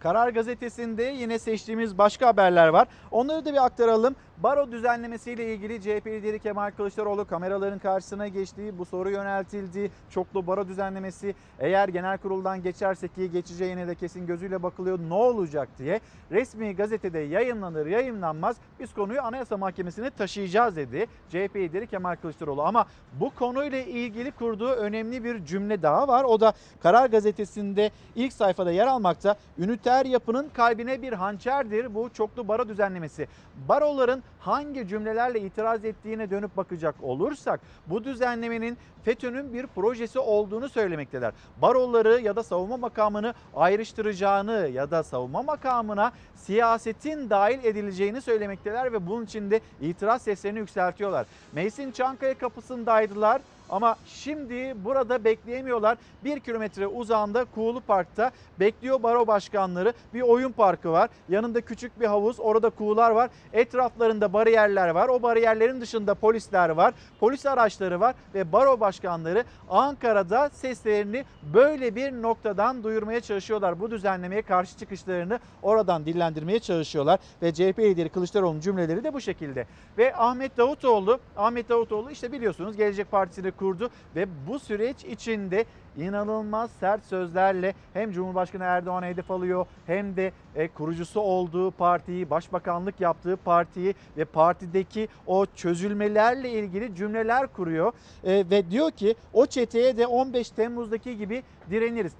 Karar 0.00 0.28
Gazetesi'nde 0.28 1.02
yine 1.02 1.38
seçtiğimiz 1.38 1.98
başka 1.98 2.26
haberler 2.26 2.68
var. 2.68 2.88
Onları 3.10 3.44
da 3.44 3.52
bir 3.52 3.64
aktaralım. 3.64 4.16
Baro 4.42 4.72
düzenlemesiyle 4.72 5.54
ilgili 5.54 5.80
CHP 5.80 6.06
lideri 6.06 6.38
Kemal 6.38 6.70
Kılıçdaroğlu 6.70 7.24
kameraların 7.24 7.78
karşısına 7.78 8.28
geçtiği 8.28 8.78
bu 8.78 8.84
soru 8.84 9.10
yöneltildi. 9.10 9.90
Çoklu 10.10 10.46
baro 10.46 10.68
düzenlemesi 10.68 11.34
eğer 11.58 11.88
genel 11.88 12.18
kuruldan 12.18 12.62
geçerse 12.62 13.08
ki 13.08 13.30
geçeceğine 13.30 13.88
de 13.88 13.94
kesin 13.94 14.26
gözüyle 14.26 14.62
bakılıyor 14.62 14.98
ne 14.98 15.14
olacak 15.14 15.68
diye 15.78 16.00
resmi 16.30 16.76
gazetede 16.76 17.18
yayınlanır 17.18 17.86
yayınlanmaz 17.86 18.56
biz 18.80 18.94
konuyu 18.94 19.22
Anayasa 19.22 19.56
Mahkemesi'ne 19.56 20.10
taşıyacağız 20.10 20.76
dedi 20.76 21.06
CHP 21.28 21.56
lideri 21.56 21.86
Kemal 21.86 22.16
Kılıçdaroğlu. 22.16 22.62
Ama 22.62 22.86
bu 23.20 23.30
konuyla 23.30 23.78
ilgili 23.78 24.30
kurduğu 24.30 24.70
önemli 24.70 25.24
bir 25.24 25.44
cümle 25.44 25.82
daha 25.82 26.08
var. 26.08 26.24
O 26.24 26.40
da 26.40 26.52
Karar 26.82 27.10
Gazetesi'nde 27.10 27.90
ilk 28.16 28.32
sayfada 28.32 28.72
yer 28.72 28.86
almakta. 28.86 29.36
Üniter 29.58 30.06
yapının 30.06 30.48
kalbine 30.48 31.02
bir 31.02 31.12
hançerdir 31.12 31.94
bu 31.94 32.10
çoklu 32.12 32.48
baro 32.48 32.68
düzenlemesi. 32.68 33.28
Baroların 33.68 34.22
hangi 34.40 34.88
cümlelerle 34.88 35.40
itiraz 35.40 35.84
ettiğine 35.84 36.30
dönüp 36.30 36.56
bakacak 36.56 36.94
olursak 37.02 37.60
bu 37.86 38.04
düzenlemenin 38.04 38.78
FETÖ'nün 39.04 39.52
bir 39.52 39.66
projesi 39.66 40.18
olduğunu 40.18 40.68
söylemekteler. 40.68 41.32
Baroları 41.62 42.20
ya 42.20 42.36
da 42.36 42.42
savunma 42.42 42.76
makamını 42.76 43.34
ayrıştıracağını 43.56 44.70
ya 44.72 44.90
da 44.90 45.02
savunma 45.02 45.42
makamına 45.42 46.12
siyasetin 46.36 47.30
dahil 47.30 47.64
edileceğini 47.64 48.20
söylemekteler 48.20 48.92
ve 48.92 49.06
bunun 49.06 49.24
için 49.24 49.50
de 49.50 49.60
itiraz 49.80 50.22
seslerini 50.22 50.58
yükseltiyorlar. 50.58 51.26
Meclisin 51.52 51.92
Çankaya 51.92 52.38
kapısındaydılar. 52.38 53.42
Ama 53.68 53.96
şimdi 54.06 54.74
burada 54.84 55.24
bekleyemiyorlar. 55.24 55.98
Bir 56.24 56.40
kilometre 56.40 56.86
uzağında 56.86 57.44
Kuğulu 57.44 57.80
Park'ta 57.80 58.30
bekliyor 58.60 59.02
baro 59.02 59.26
başkanları. 59.26 59.92
Bir 60.14 60.20
oyun 60.20 60.52
parkı 60.52 60.92
var. 60.92 61.10
Yanında 61.28 61.60
küçük 61.60 62.00
bir 62.00 62.06
havuz. 62.06 62.40
Orada 62.40 62.70
kuğular 62.70 63.10
var. 63.10 63.30
Etraflarında 63.52 64.32
bariyerler 64.32 64.88
var. 64.88 65.08
O 65.08 65.22
bariyerlerin 65.22 65.80
dışında 65.80 66.14
polisler 66.14 66.68
var. 66.68 66.94
Polis 67.20 67.46
araçları 67.46 68.00
var 68.00 68.14
ve 68.34 68.52
baro 68.52 68.80
başkanları 68.80 69.44
Ankara'da 69.70 70.48
seslerini 70.48 71.24
böyle 71.54 71.94
bir 71.94 72.12
noktadan 72.12 72.84
duyurmaya 72.84 73.20
çalışıyorlar. 73.20 73.80
Bu 73.80 73.90
düzenlemeye 73.90 74.42
karşı 74.42 74.78
çıkışlarını 74.78 75.40
oradan 75.62 76.06
dillendirmeye 76.06 76.58
çalışıyorlar 76.58 77.20
ve 77.42 77.54
CHP 77.54 77.78
lideri 77.78 78.08
Kılıçdaroğlu'nun 78.08 78.60
cümleleri 78.60 79.04
de 79.04 79.14
bu 79.14 79.20
şekilde. 79.20 79.66
Ve 79.98 80.16
Ahmet 80.16 80.56
Davutoğlu, 80.56 81.20
Ahmet 81.36 81.68
Davutoğlu 81.68 82.10
işte 82.10 82.32
biliyorsunuz 82.32 82.76
Gelecek 82.76 83.10
Partisi'ni 83.10 83.50
kurdu 83.58 83.90
ve 84.16 84.26
bu 84.46 84.58
süreç 84.58 85.04
içinde 85.04 85.64
inanılmaz 85.96 86.70
sert 86.80 87.04
sözlerle 87.04 87.74
hem 87.92 88.12
Cumhurbaşkanı 88.12 88.64
Erdoğan'a 88.64 89.06
hedef 89.06 89.30
alıyor 89.30 89.66
hem 89.86 90.16
de 90.16 90.32
e, 90.54 90.68
kurucusu 90.68 91.20
olduğu 91.20 91.70
partiyi, 91.70 92.30
başbakanlık 92.30 93.00
yaptığı 93.00 93.36
partiyi 93.36 93.94
ve 94.16 94.24
partideki 94.24 95.08
o 95.26 95.46
çözülmelerle 95.46 96.50
ilgili 96.50 96.96
cümleler 96.96 97.46
kuruyor. 97.46 97.92
E, 98.24 98.44
ve 98.50 98.70
diyor 98.70 98.90
ki 98.90 99.14
o 99.32 99.46
çeteye 99.46 99.96
de 99.96 100.06
15 100.06 100.50
Temmuz'daki 100.50 101.16
gibi 101.16 101.42
direniriz. 101.70 102.12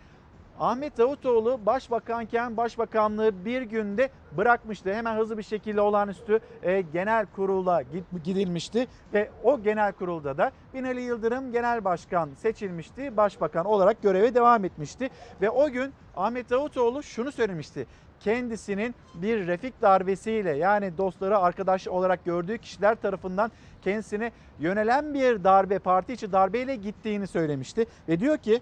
Ahmet 0.60 0.98
Davutoğlu 0.98 1.60
başbakanken 1.66 2.56
başbakanlığı 2.56 3.44
bir 3.44 3.62
günde 3.62 4.10
bırakmıştı. 4.36 4.94
Hemen 4.94 5.16
hızlı 5.16 5.38
bir 5.38 5.42
şekilde 5.42 5.80
olağanüstü 5.80 6.40
e, 6.62 6.80
genel 6.80 7.26
kurula 7.26 7.82
gidilmişti 8.24 8.86
ve 9.14 9.30
o 9.44 9.62
genel 9.62 9.92
kurulda 9.92 10.38
da 10.38 10.52
Binali 10.74 11.00
Yıldırım 11.00 11.52
genel 11.52 11.84
başkan 11.84 12.30
seçilmişti. 12.34 13.16
Başbakan 13.16 13.66
olarak 13.66 14.02
göreve 14.02 14.34
devam 14.34 14.64
etmişti 14.64 15.10
ve 15.40 15.50
o 15.50 15.70
gün 15.70 15.92
Ahmet 16.16 16.50
Davutoğlu 16.50 17.02
şunu 17.02 17.32
söylemişti. 17.32 17.86
Kendisinin 18.20 18.94
bir 19.14 19.46
refik 19.46 19.82
darbesiyle 19.82 20.50
yani 20.56 20.98
dostları 20.98 21.38
arkadaş 21.38 21.88
olarak 21.88 22.24
gördüğü 22.24 22.58
kişiler 22.58 22.94
tarafından 22.94 23.52
kendisine 23.82 24.32
yönelen 24.58 25.14
bir 25.14 25.44
darbe 25.44 25.78
parti 25.78 26.12
içi 26.12 26.32
darbeyle 26.32 26.76
gittiğini 26.76 27.26
söylemişti 27.26 27.86
ve 28.08 28.20
diyor 28.20 28.38
ki 28.38 28.60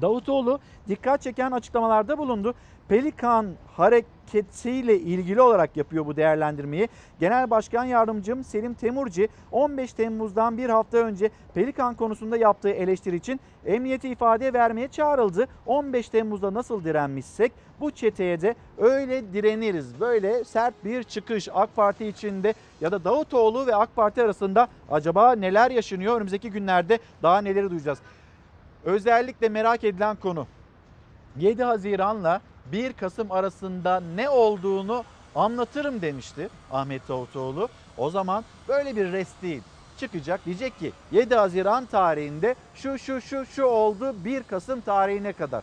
Davutoğlu 0.00 0.58
dikkat 0.88 1.22
çeken 1.22 1.50
açıklamalarda 1.50 2.18
bulundu. 2.18 2.54
Pelikan 2.88 3.46
hareketiyle 3.76 4.98
ilgili 4.98 5.40
olarak 5.40 5.76
yapıyor 5.76 6.06
bu 6.06 6.16
değerlendirmeyi. 6.16 6.88
Genel 7.20 7.50
Başkan 7.50 7.84
Yardımcım 7.84 8.44
Selim 8.44 8.74
Temurci 8.74 9.28
15 9.52 9.92
Temmuz'dan 9.92 10.58
bir 10.58 10.68
hafta 10.68 10.98
önce 10.98 11.30
Pelikan 11.54 11.94
konusunda 11.94 12.36
yaptığı 12.36 12.70
eleştiri 12.70 13.16
için 13.16 13.40
emniyete 13.66 14.08
ifade 14.08 14.52
vermeye 14.52 14.88
çağrıldı. 14.88 15.48
15 15.66 16.08
Temmuz'da 16.08 16.54
nasıl 16.54 16.84
direnmişsek 16.84 17.52
bu 17.80 17.90
çeteye 17.90 18.40
de 18.40 18.54
öyle 18.78 19.32
direniriz. 19.32 20.00
Böyle 20.00 20.44
sert 20.44 20.84
bir 20.84 21.02
çıkış 21.02 21.48
AK 21.54 21.76
Parti 21.76 22.06
içinde 22.06 22.54
ya 22.80 22.92
da 22.92 23.04
Davutoğlu 23.04 23.66
ve 23.66 23.74
AK 23.74 23.96
Parti 23.96 24.22
arasında 24.22 24.68
acaba 24.90 25.32
neler 25.32 25.70
yaşanıyor? 25.70 26.16
Önümüzdeki 26.16 26.50
günlerde 26.50 26.98
daha 27.22 27.40
neleri 27.40 27.70
duyacağız. 27.70 27.98
Özellikle 28.84 29.48
merak 29.48 29.84
edilen 29.84 30.16
konu 30.16 30.46
7 31.36 31.62
Haziran'la 31.62 32.40
1 32.72 32.92
Kasım 32.92 33.32
arasında 33.32 34.02
ne 34.14 34.28
olduğunu 34.28 35.04
anlatırım 35.34 36.02
demişti 36.02 36.48
Ahmet 36.72 37.08
Davutoğlu. 37.08 37.68
O 37.98 38.10
zaman 38.10 38.44
böyle 38.68 38.96
bir 38.96 39.12
rest 39.12 39.42
değil. 39.42 39.62
Çıkacak 39.98 40.44
diyecek 40.46 40.78
ki 40.78 40.92
7 41.12 41.34
Haziran 41.34 41.86
tarihinde 41.86 42.54
şu 42.74 42.98
şu 42.98 43.20
şu 43.20 43.46
şu 43.46 43.64
oldu 43.64 44.14
1 44.24 44.42
Kasım 44.42 44.80
tarihine 44.80 45.32
kadar. 45.32 45.62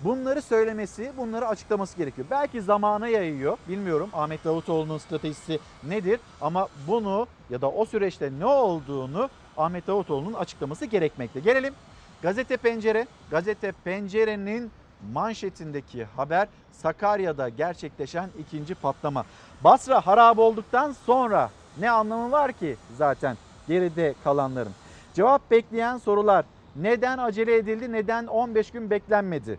Bunları 0.00 0.42
söylemesi, 0.42 1.12
bunları 1.16 1.48
açıklaması 1.48 1.96
gerekiyor. 1.96 2.26
Belki 2.30 2.62
zamana 2.62 3.08
yayıyor. 3.08 3.56
Bilmiyorum 3.68 4.10
Ahmet 4.12 4.44
Davutoğlu'nun 4.44 4.98
stratejisi 4.98 5.58
nedir 5.84 6.20
ama 6.40 6.68
bunu 6.88 7.26
ya 7.50 7.60
da 7.60 7.70
o 7.70 7.84
süreçte 7.84 8.30
ne 8.38 8.46
olduğunu 8.46 9.30
Ahmet 9.56 9.86
Davutoğlu'nun 9.86 10.34
açıklaması 10.34 10.86
gerekmekte. 10.86 11.40
Gelelim 11.40 11.74
Gazete 12.22 12.56
Pencere. 12.56 13.06
Gazete 13.30 13.72
Pencere'nin 13.84 14.70
manşetindeki 15.12 16.04
haber 16.04 16.48
Sakarya'da 16.72 17.48
gerçekleşen 17.48 18.30
ikinci 18.38 18.74
patlama. 18.74 19.24
Basra 19.64 20.06
harap 20.06 20.38
olduktan 20.38 20.92
sonra 20.92 21.50
ne 21.78 21.90
anlamı 21.90 22.32
var 22.32 22.52
ki 22.52 22.76
zaten 22.96 23.36
geride 23.68 24.14
kalanların? 24.24 24.72
Cevap 25.14 25.50
bekleyen 25.50 25.98
sorular. 25.98 26.44
Neden 26.76 27.18
acele 27.18 27.56
edildi? 27.56 27.92
Neden 27.92 28.26
15 28.26 28.70
gün 28.70 28.90
beklenmedi? 28.90 29.58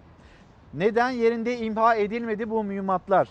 Neden 0.73 1.09
yerinde 1.09 1.57
imha 1.57 1.95
edilmedi 1.95 2.49
bu 2.49 2.63
mühimmatlar? 2.63 3.27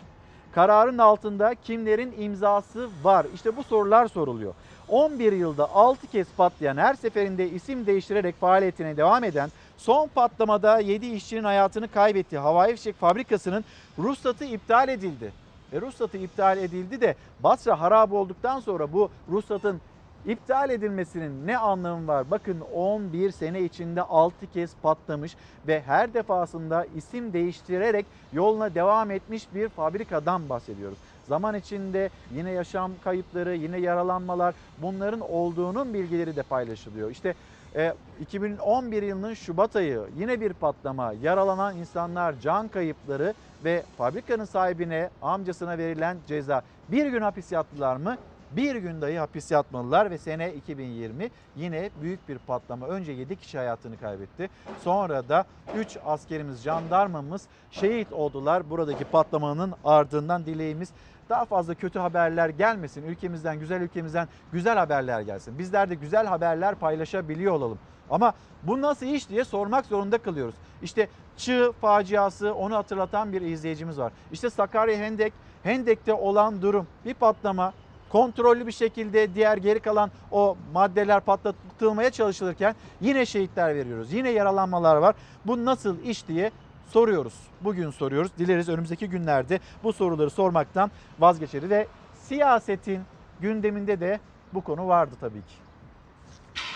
Kararın 0.55 0.99
altında 0.99 1.55
kimlerin 1.55 2.15
imzası 2.19 2.89
var? 3.03 3.27
İşte 3.35 3.57
bu 3.57 3.63
sorular 3.63 4.09
soruluyor. 4.09 4.55
11 4.91 5.33
yılda 5.33 5.71
6 5.75 6.07
kez 6.07 6.27
patlayan 6.37 6.77
her 6.77 6.95
seferinde 6.95 7.51
isim 7.51 7.87
değiştirerek 7.87 8.41
faaliyetine 8.41 8.97
devam 8.97 9.25
eden 9.25 9.51
son 9.77 10.09
patlamada 10.09 10.79
7 10.81 11.07
işçinin 11.07 11.45
hayatını 11.45 11.89
kaybettiği 11.89 12.41
havai 12.41 12.77
fişek 12.77 12.97
fabrikasının 12.97 13.65
ruhsatı 13.99 14.45
iptal 14.45 14.89
edildi. 14.89 15.33
Ve 15.73 15.81
ruhsatı 15.81 16.17
iptal 16.17 16.59
edildi 16.59 17.01
de 17.01 17.15
Basra 17.41 17.81
harap 17.81 18.13
olduktan 18.13 18.61
sonra 18.61 18.93
bu 18.93 19.11
ruhsatın 19.31 19.81
iptal 20.27 20.71
edilmesinin 20.71 21.47
ne 21.47 21.59
anlamı 21.59 22.09
var? 22.09 22.31
Bakın 22.31 22.61
11 22.75 23.31
sene 23.31 23.61
içinde 23.61 24.03
6 24.03 24.53
kez 24.53 24.71
patlamış 24.83 25.37
ve 25.67 25.83
her 25.87 26.15
defasında 26.15 26.87
isim 26.97 27.33
değiştirerek 27.33 28.07
yoluna 28.33 28.75
devam 28.75 29.11
etmiş 29.11 29.47
bir 29.55 29.69
fabrikadan 29.69 30.49
bahsediyoruz. 30.49 30.99
Zaman 31.31 31.55
içinde 31.55 32.11
yine 32.35 32.51
yaşam 32.51 32.93
kayıpları, 33.05 33.55
yine 33.55 33.79
yaralanmalar 33.79 34.55
bunların 34.79 35.21
olduğunun 35.21 35.95
bilgileri 35.95 36.37
de 36.37 36.43
paylaşılıyor. 36.43 37.11
İşte 37.11 37.35
e, 37.77 37.95
2011 38.21 39.03
yılının 39.03 39.35
Şubat 39.35 39.77
ayı 39.77 40.01
yine 40.19 40.41
bir 40.41 40.53
patlama, 40.53 41.13
yaralanan 41.23 41.77
insanlar, 41.77 42.41
can 42.41 42.69
kayıpları 42.69 43.35
ve 43.65 43.83
fabrikanın 43.99 44.45
sahibine, 44.45 45.11
amcasına 45.23 45.79
verilen 45.79 46.17
ceza. 46.27 46.63
Bir 46.89 47.07
gün 47.07 47.23
hapis 47.23 47.53
yattılar 47.53 47.97
mı? 47.97 48.17
Bir 48.53 48.75
gün 48.75 49.01
dahi 49.01 49.19
hapis 49.19 49.51
yatmalılar 49.51 50.11
ve 50.11 50.19
sene 50.19 50.55
2020 50.55 51.31
yine 51.57 51.91
büyük 52.03 52.29
bir 52.29 52.39
patlama. 52.39 52.87
Önce 52.87 53.13
7 53.13 53.37
kişi 53.37 53.59
hayatını 53.59 53.99
kaybetti. 54.01 54.51
Sonra 54.85 55.29
da 55.29 55.45
3 55.77 55.99
askerimiz, 56.07 56.63
jandarmamız 56.63 57.47
şehit 57.71 58.13
oldular. 58.13 58.71
Buradaki 58.71 59.05
patlamanın 59.05 59.75
ardından 59.85 60.47
dileğimiz 60.47 60.93
daha 61.31 61.45
fazla 61.45 61.75
kötü 61.75 61.99
haberler 61.99 62.49
gelmesin. 62.49 63.03
Ülkemizden, 63.03 63.61
güzel 63.61 63.81
ülkemizden 63.81 64.29
güzel 64.53 64.79
haberler 64.79 65.21
gelsin. 65.21 65.59
Bizler 65.59 65.91
de 65.91 65.95
güzel 65.95 66.27
haberler 66.27 66.75
paylaşabiliyor 66.75 67.53
olalım. 67.53 67.79
Ama 68.11 68.33
bu 68.63 68.81
nasıl 68.81 69.07
iş 69.07 69.29
diye 69.29 69.45
sormak 69.45 69.87
zorunda 69.87 70.19
kalıyoruz. 70.19 70.55
İşte 70.83 71.09
Çığ 71.37 71.73
faciası 71.81 72.55
onu 72.55 72.77
hatırlatan 72.77 73.33
bir 73.33 73.41
izleyicimiz 73.41 73.99
var. 73.99 74.13
İşte 74.33 74.51
Sakarya 74.51 74.99
Hendek, 74.99 75.33
Hendek'te 75.63 76.15
olan 76.15 76.63
durum 76.63 76.87
bir 77.05 77.15
patlama 77.15 77.73
kontrollü 78.09 78.67
bir 78.67 78.73
şekilde 78.73 79.35
diğer 79.35 79.57
geri 79.57 79.81
kalan 79.81 80.11
o 80.31 80.57
maddeler 80.73 81.21
patlatılmaya 81.21 82.11
çalışılırken 82.11 82.75
yine 83.01 83.27
şehitler 83.27 83.75
veriyoruz. 83.75 84.13
Yine 84.13 84.31
yaralanmalar 84.31 84.97
var. 84.97 85.15
Bu 85.47 85.65
nasıl 85.65 86.01
iş 86.01 86.29
diye 86.29 86.51
soruyoruz. 86.93 87.35
Bugün 87.61 87.91
soruyoruz. 87.91 88.31
Dileriz 88.39 88.69
önümüzdeki 88.69 89.09
günlerde 89.09 89.61
bu 89.83 89.93
soruları 89.93 90.31
sormaktan 90.31 90.91
vazgeçeriz 91.19 91.71
ve 91.71 91.87
siyasetin 92.29 93.01
gündeminde 93.41 94.01
de 94.01 94.21
bu 94.53 94.61
konu 94.61 94.89
vardı 94.89 95.15
tabii 95.21 95.39
ki. 95.41 95.55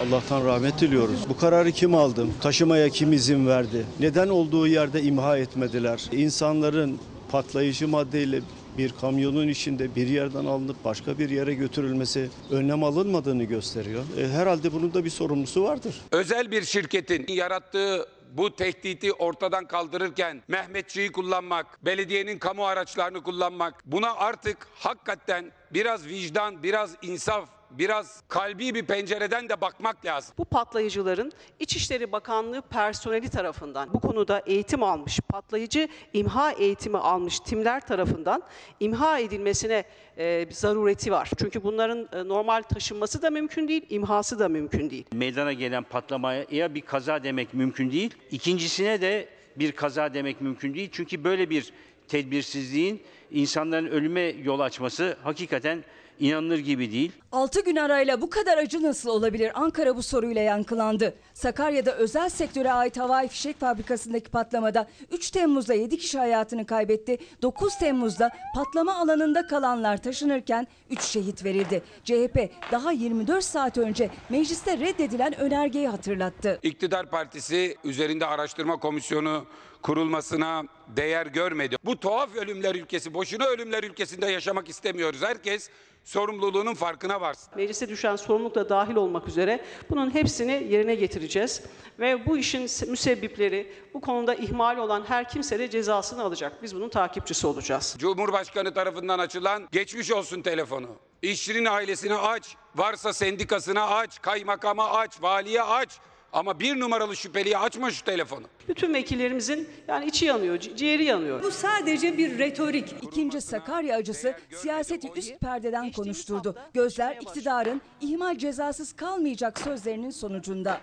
Allah'tan 0.01 0.45
rahmet 0.45 0.81
diliyoruz. 0.81 1.29
Bu 1.29 1.37
kararı 1.37 1.73
kim 1.73 1.95
aldı? 1.95 2.27
Taşımaya 2.41 2.89
kim 2.89 3.13
izin 3.13 3.47
verdi? 3.47 3.87
Neden 4.01 4.29
olduğu 4.29 4.67
yerde 4.67 5.03
imha 5.03 5.39
etmediler? 5.39 6.09
İnsanların 6.13 6.99
patlayıcı 7.31 7.89
maddeyle 7.89 8.41
bir 8.79 8.93
kamyonun 9.01 9.49
içinde 9.49 9.95
bir 9.95 10.07
yerden 10.07 10.45
alınıp 10.45 10.85
başka 10.85 11.19
bir 11.19 11.31
yere 11.31 11.55
götürülmesi 11.55 12.31
önlem 12.51 12.85
alınmadığını 12.85 13.45
gösteriyor. 13.45 14.05
E, 14.19 14.29
herhalde 14.29 14.73
bunun 14.73 14.95
da 14.95 15.05
bir 15.05 15.11
sorumlusu 15.11 15.65
vardır. 15.65 15.95
Özel 16.13 16.51
bir 16.51 16.63
şirketin 16.63 17.27
yarattığı 17.29 18.07
bu 18.37 18.57
tehdidi 18.57 19.13
ortadan 19.13 19.67
kaldırırken 19.67 20.43
Mehmetçiyi 20.49 21.13
kullanmak, 21.13 21.85
belediyenin 21.85 22.39
kamu 22.39 22.67
araçlarını 22.67 23.23
kullanmak 23.23 23.83
buna 23.87 24.15
artık 24.15 24.69
hakikaten 24.75 25.53
biraz 25.71 26.07
vicdan, 26.07 26.63
biraz 26.63 26.97
insaf, 27.03 27.49
biraz 27.71 28.23
kalbi 28.29 28.75
bir 28.75 28.87
pencereden 28.87 29.49
de 29.49 29.61
bakmak 29.61 30.05
lazım. 30.05 30.35
Bu 30.39 30.45
patlayıcıların 30.45 31.33
İçişleri 31.61 32.13
Bakanlığı 32.13 32.63
personeli 32.63 33.29
tarafından 33.29 33.95
bu 33.95 34.01
konuda 34.01 34.43
eğitim 34.47 34.83
almış, 34.83 35.21
patlayıcı 35.21 35.89
imha 36.13 36.53
eğitimi 36.53 36.99
almış 36.99 37.41
timler 37.41 37.87
tarafından 37.87 38.43
imha 38.81 39.19
edilmesine 39.19 39.85
e, 40.19 40.47
zarureti 40.51 41.13
var. 41.13 41.31
Çünkü 41.39 41.63
bunların 41.63 42.09
e, 42.13 42.29
normal 42.29 42.63
taşınması 42.63 43.23
da 43.23 43.31
mümkün 43.31 43.69
değil, 43.69 43.87
imhası 43.91 44.39
da 44.39 44.49
mümkün 44.49 44.91
değil. 44.91 45.05
meydana 45.13 45.53
gelen 45.53 45.83
patlamaya 45.83 46.75
bir 46.75 46.81
kaza 46.81 47.25
demek 47.25 47.55
mümkün 47.55 47.93
değil. 47.93 48.15
İkincisine 48.31 49.01
de 49.01 49.29
bir 49.57 49.73
kaza 49.73 50.15
demek 50.15 50.41
mümkün 50.41 50.75
değil. 50.75 50.89
Çünkü 50.93 51.25
böyle 51.25 51.51
bir 51.51 51.73
tedbirsizliğin 52.09 53.03
insanların 53.31 53.87
ölüme 53.87 54.21
yol 54.21 54.61
açması 54.61 55.17
hakikaten 55.23 55.85
inanılır 56.21 56.59
gibi 56.59 56.93
değil. 56.93 57.13
6 57.33 57.61
gün 57.61 57.77
arayla 57.77 58.21
bu 58.21 58.31
kadar 58.31 58.59
acı 58.59 58.83
nasıl 58.83 59.11
olabilir? 59.11 59.53
Ankara 59.55 59.97
bu 59.97 60.03
soruyla 60.03 60.43
yankılandı. 60.43 61.15
Sakarya'da 61.35 61.95
özel 61.97 62.29
sektöre 62.29 62.73
ait 62.73 62.99
havai 62.99 63.29
fişek 63.29 63.61
fabrikasındaki 63.61 64.31
patlamada 64.31 64.89
3 65.13 65.31
Temmuz'da 65.31 65.75
7 65.75 65.99
kişi 65.99 66.19
hayatını 66.19 66.67
kaybetti. 66.67 67.19
9 67.43 67.79
Temmuz'da 67.79 68.31
patlama 68.55 68.95
alanında 68.95 69.47
kalanlar 69.47 70.03
taşınırken 70.03 70.67
3 70.91 71.03
şehit 71.03 71.45
verildi. 71.45 71.83
CHP 72.05 72.51
daha 72.73 72.93
24 72.93 73.45
saat 73.45 73.79
önce 73.79 74.11
mecliste 74.29 74.79
reddedilen 74.79 75.41
önergeyi 75.41 75.89
hatırlattı. 75.89 76.59
İktidar 76.63 77.11
Partisi 77.11 77.77
üzerinde 77.85 78.27
araştırma 78.27 78.77
komisyonu 78.77 79.45
kurulmasına 79.85 80.65
değer 80.89 81.27
görmedi. 81.27 81.77
Bu 81.85 82.01
tuhaf 82.01 82.37
ölümler 82.37 82.75
ülkesi, 82.75 83.15
boşuna 83.15 83.45
ölümler 83.45 83.85
ülkesinde 83.85 84.27
yaşamak 84.27 84.69
istemiyoruz. 84.69 85.23
Herkes 85.23 85.71
sorumluluğunun 86.05 86.75
farkına 86.75 87.21
varsın. 87.21 87.53
Meclise 87.57 87.89
düşen 87.89 88.17
sorumluluk 88.17 88.55
da 88.55 88.69
dahil 88.69 88.97
olmak 88.97 89.29
üzere 89.29 89.65
bunun 89.91 90.15
hepsini 90.15 90.67
yerine 90.71 90.95
getireceğiz. 90.95 91.63
Ve 91.99 92.27
bu 92.27 92.39
işin 92.39 92.63
müsebbipleri, 92.91 93.73
bu 93.95 94.01
konuda 94.01 94.35
ihmal 94.35 94.77
olan 94.79 95.05
her 95.09 95.29
kimse 95.29 95.59
de 95.59 95.71
cezasını 95.71 96.23
alacak. 96.23 96.63
Biz 96.63 96.75
bunun 96.75 96.89
takipçisi 96.89 97.47
olacağız. 97.47 97.97
Cumhurbaşkanı 97.99 98.75
tarafından 98.75 99.19
açılan 99.19 99.69
geçmiş 99.73 100.13
olsun 100.13 100.43
telefonu. 100.43 100.89
İşçinin 101.23 101.65
ailesine 101.65 102.15
aç, 102.15 102.57
varsa 102.75 103.13
sendikasına 103.13 103.87
aç, 103.89 104.23
kaymakama 104.23 104.91
aç, 104.91 105.23
valiye 105.23 105.63
aç. 105.63 106.01
Ama 106.35 106.61
bir 106.61 106.81
numaralı 106.81 107.17
şüpheliye 107.17 107.59
açma 107.59 107.91
şu 107.91 108.05
telefonu. 108.05 108.47
Bütün 108.69 108.95
vekillerimizin 108.95 109.69
yani 109.89 110.07
içi 110.07 110.25
yanıyor, 110.25 110.57
ci- 110.57 110.77
ciğeri 110.77 111.05
yanıyor. 111.05 111.43
Bu 111.43 111.51
sadece 111.51 112.19
bir 112.19 112.39
retorik. 112.39 112.95
İkinci 113.03 113.41
Sakarya 113.41 113.97
acısı 113.97 114.35
siyaseti 114.51 115.11
üst 115.17 115.41
perdeden 115.41 115.93
konuşturdu. 115.93 116.57
Gözler 116.75 117.17
iktidarın 117.21 117.83
ihmal 118.01 118.39
cezasız 118.39 118.93
kalmayacak 118.97 119.59
sözlerinin 119.61 120.11
sonucunda. 120.11 120.81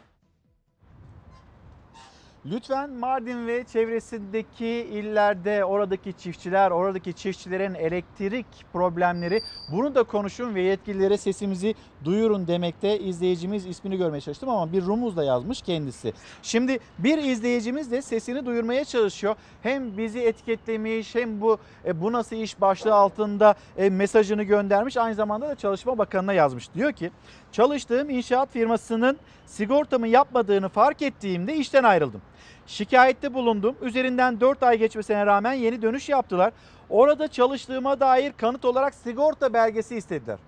Lütfen 2.46 2.90
Mardin 2.90 3.48
ve 3.48 3.64
çevresindeki 3.64 4.68
illerde 4.68 5.66
oradaki 5.66 6.14
çiftçiler, 6.14 6.72
oradaki 6.72 7.14
çiftçilerin 7.14 7.74
elektrik 7.74 8.46
problemleri 8.74 9.42
bunu 9.72 9.96
da 9.96 10.04
konuşun 10.04 10.56
ve 10.56 10.62
yetkililere 10.62 11.18
sesimizi 11.18 11.76
duyurun 12.06 12.48
demekte 12.48 13.00
izleyicimiz 13.00 13.66
ismini 13.66 13.98
görmeye 13.98 14.22
çalıştım 14.22 14.50
ama 14.50 14.72
bir 14.72 14.86
rumuz 14.86 15.18
da 15.18 15.24
yazmış 15.24 15.62
kendisi. 15.62 16.14
Şimdi 16.42 16.80
bir 17.00 17.18
izleyicimiz 17.18 17.92
de 17.92 18.02
sesini 18.02 18.46
duyurmaya 18.46 18.86
çalışıyor. 18.86 19.36
Hem 19.64 19.98
bizi 19.98 20.20
etiketlemiş 20.20 21.16
hem 21.16 21.42
bu 21.42 21.58
e, 21.86 22.02
bu 22.02 22.12
nasıl 22.12 22.36
iş 22.36 22.62
başlığı 22.62 22.96
altında 22.96 23.56
e, 23.78 23.90
mesajını 23.90 24.44
göndermiş. 24.44 24.98
Aynı 24.98 25.16
zamanda 25.16 25.50
da 25.50 25.56
Çalışma 25.56 25.98
Bakanı'na 25.98 26.34
yazmış. 26.34 26.74
Diyor 26.74 26.92
ki 26.92 27.12
çalıştığım 27.52 28.10
inşaat 28.10 28.52
firmasının 28.52 29.18
sigortamı 29.46 30.08
yapmadığını 30.08 30.70
fark 30.70 31.02
ettiğimde 31.02 31.56
işten 31.56 31.84
ayrıldım. 31.84 32.22
Şikayette 32.68 33.34
bulundum. 33.34 33.76
Üzerinden 33.82 34.42
4 34.42 34.64
ay 34.64 34.78
geçmesine 34.78 35.26
rağmen 35.26 35.54
yeni 35.54 35.82
dönüş 35.82 36.10
yaptılar. 36.10 36.54
Orada 36.90 37.28
çalıştığıma 37.28 38.00
dair 38.00 38.34
kanıt 38.38 38.66
olarak 38.66 38.94
sigorta 38.94 39.54
belgesi 39.54 39.96
istediler. 39.96 40.40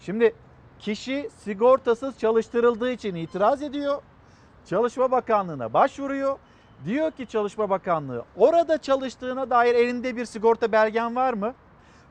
Şimdi 0.00 0.34
kişi 0.78 1.30
sigortasız 1.44 2.18
çalıştırıldığı 2.18 2.90
için 2.90 3.14
itiraz 3.14 3.62
ediyor. 3.62 4.02
Çalışma 4.66 5.10
Bakanlığı'na 5.10 5.72
başvuruyor. 5.72 6.38
Diyor 6.84 7.10
ki 7.10 7.26
Çalışma 7.26 7.70
Bakanlığı 7.70 8.24
orada 8.36 8.78
çalıştığına 8.78 9.50
dair 9.50 9.74
elinde 9.74 10.16
bir 10.16 10.24
sigorta 10.24 10.72
belgen 10.72 11.16
var 11.16 11.32
mı? 11.32 11.54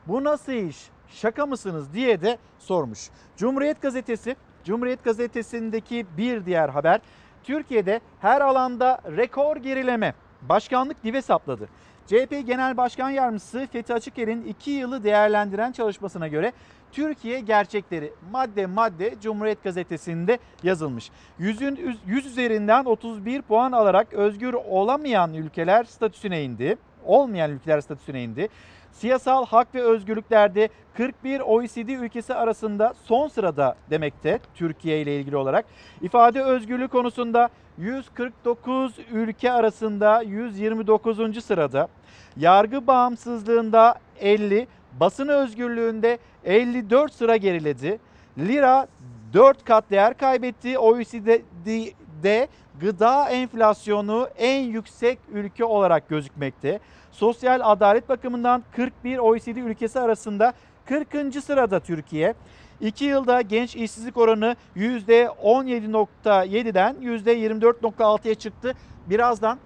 Bu 0.06 0.24
nasıl 0.24 0.52
iş? 0.52 0.90
Şaka 1.08 1.46
mısınız 1.46 1.92
diye 1.92 2.20
de 2.20 2.38
sormuş. 2.58 3.10
Cumhuriyet 3.36 3.82
Gazetesi, 3.82 4.36
Cumhuriyet 4.64 5.04
Gazetesi'ndeki 5.04 6.06
bir 6.16 6.46
diğer 6.46 6.68
haber 6.68 7.00
Türkiye'de 7.44 8.00
her 8.20 8.40
alanda 8.40 9.00
rekor 9.16 9.56
gerileme. 9.56 10.14
başkanlık 10.42 11.04
dibe 11.04 11.22
sapladı. 11.22 11.68
CHP 12.06 12.46
Genel 12.46 12.76
Başkan 12.76 13.10
Yardımcısı 13.10 13.66
Fethi 13.72 13.94
Açıker'in 13.94 14.44
2 14.44 14.70
yılı 14.70 15.04
değerlendiren 15.04 15.72
çalışmasına 15.72 16.28
göre 16.28 16.52
Türkiye 16.92 17.40
gerçekleri 17.40 18.12
madde 18.30 18.66
madde 18.66 19.14
Cumhuriyet 19.22 19.62
Gazetesi'nde 19.62 20.38
yazılmış. 20.62 21.10
Yüzün, 21.38 21.98
100 22.06 22.26
üzerinden 22.26 22.84
31 22.84 23.42
puan 23.42 23.72
alarak 23.72 24.12
özgür 24.12 24.54
olamayan 24.54 25.34
ülkeler 25.34 25.84
statüsüne 25.84 26.42
indi. 26.42 26.76
Olmayan 27.04 27.50
ülkeler 27.50 27.80
statüsüne 27.80 28.22
indi. 28.22 28.48
Siyasal 28.94 29.46
hak 29.46 29.74
ve 29.74 29.82
özgürlüklerde 29.82 30.68
41 30.96 31.40
OECD 31.40 31.88
ülkesi 31.88 32.34
arasında 32.34 32.94
son 33.04 33.28
sırada 33.28 33.76
demekte 33.90 34.40
Türkiye 34.54 35.00
ile 35.00 35.20
ilgili 35.20 35.36
olarak. 35.36 35.64
İfade 36.02 36.42
özgürlüğü 36.42 36.88
konusunda 36.88 37.48
149 37.78 38.94
ülke 39.12 39.52
arasında 39.52 40.22
129. 40.22 41.44
sırada. 41.44 41.88
Yargı 42.36 42.86
bağımsızlığında 42.86 43.94
50, 44.20 44.66
basın 45.00 45.28
özgürlüğünde 45.28 46.18
54 46.44 47.12
sıra 47.12 47.36
geriledi. 47.36 47.98
Lira 48.38 48.86
4 49.34 49.64
kat 49.64 49.84
değer 49.90 50.18
kaybetti. 50.18 50.78
OECD'de 50.78 52.48
gıda 52.80 53.28
enflasyonu 53.28 54.28
en 54.38 54.62
yüksek 54.62 55.18
ülke 55.32 55.64
olarak 55.64 56.08
gözükmekte. 56.08 56.80
Sosyal 57.12 57.60
adalet 57.64 58.08
bakımından 58.08 58.62
41 58.76 59.18
OECD 59.18 59.56
ülkesi 59.56 60.00
arasında 60.00 60.52
40. 60.86 61.44
sırada 61.44 61.80
Türkiye. 61.80 62.34
2 62.80 63.04
yılda 63.04 63.40
genç 63.40 63.76
işsizlik 63.76 64.16
oranı 64.16 64.56
%17.7'den 64.76 66.96
%24.6'ya 67.00 68.34
çıktı. 68.34 68.74
Birazdan 69.06 69.58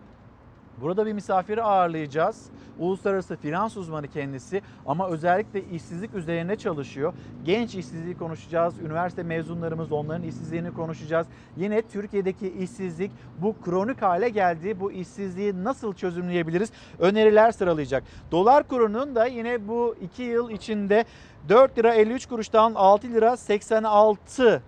burada 0.81 1.07
bir 1.07 1.13
misafiri 1.13 1.63
ağırlayacağız. 1.63 2.47
Uluslararası 2.79 3.37
finans 3.37 3.77
uzmanı 3.77 4.09
kendisi 4.09 4.63
ama 4.87 5.09
özellikle 5.09 5.65
işsizlik 5.65 6.15
üzerine 6.15 6.57
çalışıyor. 6.57 7.15
Genç 7.45 7.75
işsizliği 7.75 8.19
konuşacağız. 8.19 8.75
Üniversite 8.79 9.23
mezunlarımız 9.23 9.93
onların 9.93 10.23
işsizliğini 10.23 10.71
konuşacağız. 10.71 11.27
Yine 11.57 11.83
Türkiye'deki 11.83 12.49
işsizlik 12.49 13.11
bu 13.39 13.55
kronik 13.65 14.03
hale 14.03 14.29
geldi. 14.29 14.81
Bu 14.81 14.93
işsizliği 14.93 15.65
nasıl 15.65 15.95
çözümleyebiliriz? 15.95 16.73
Öneriler 16.99 17.53
sıralayacak. 17.53 18.05
Dolar 18.33 18.69
kurunun 18.69 19.15
da 19.15 19.27
yine 19.27 19.69
bu 19.69 19.97
2 20.01 20.23
yıl 20.23 20.51
içinde 20.51 21.05
4 21.49 21.79
lira 21.79 21.95
53 21.95 22.27
kuruştan 22.27 22.75
6 22.75 23.09
lira 23.09 23.37
86 23.37 24.63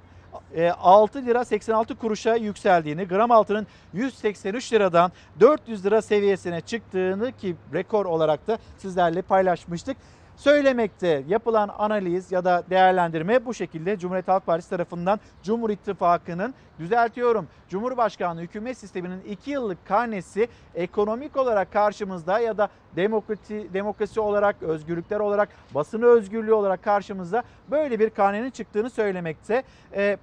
6 0.80 1.18
e, 1.18 1.24
lira 1.26 1.44
86 1.44 1.94
kuruşa 1.94 2.36
yükseldiğini, 2.36 3.08
gram 3.08 3.30
altının 3.30 3.66
183 3.92 4.72
liradan 4.72 5.12
400 5.40 5.84
lira 5.84 6.02
seviyesine 6.02 6.60
çıktığını 6.60 7.32
ki 7.32 7.56
rekor 7.74 8.06
olarak 8.06 8.46
da 8.46 8.58
sizlerle 8.78 9.22
paylaşmıştık. 9.22 9.96
Söylemekte 10.40 11.24
yapılan 11.28 11.70
analiz 11.78 12.32
ya 12.32 12.44
da 12.44 12.64
değerlendirme 12.70 13.46
bu 13.46 13.54
şekilde 13.54 13.98
Cumhuriyet 13.98 14.28
Halk 14.28 14.46
Partisi 14.46 14.70
tarafından 14.70 15.20
Cumhur 15.42 15.70
İttifakı'nın 15.70 16.54
düzeltiyorum 16.78 17.48
Cumhurbaşkanlığı 17.68 18.40
hükümet 18.40 18.78
sisteminin 18.78 19.20
2 19.20 19.50
yıllık 19.50 19.86
karnesi 19.86 20.48
ekonomik 20.74 21.36
olarak 21.36 21.72
karşımızda 21.72 22.38
ya 22.38 22.58
da 22.58 22.68
demokrasi, 22.96 23.68
demokrasi 23.74 24.20
olarak, 24.20 24.62
özgürlükler 24.62 25.20
olarak, 25.20 25.48
basını 25.74 26.06
özgürlüğü 26.06 26.52
olarak 26.52 26.82
karşımızda 26.84 27.42
böyle 27.70 27.98
bir 27.98 28.10
karnenin 28.10 28.50
çıktığını 28.50 28.90
söylemekte. 28.90 29.62
Ee, 29.94 30.16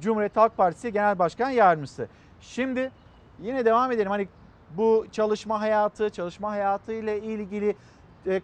Cumhuriyet 0.00 0.36
Halk 0.36 0.56
Partisi 0.56 0.92
Genel 0.92 1.18
Başkan 1.18 1.50
Yardımcısı. 1.50 2.08
Şimdi 2.40 2.90
yine 3.40 3.64
devam 3.64 3.92
edelim. 3.92 4.10
Hani 4.10 4.28
bu 4.76 5.06
çalışma 5.12 5.60
hayatı, 5.60 6.10
çalışma 6.10 6.50
hayatı 6.50 6.92
ile 6.92 7.20
ilgili 7.20 7.76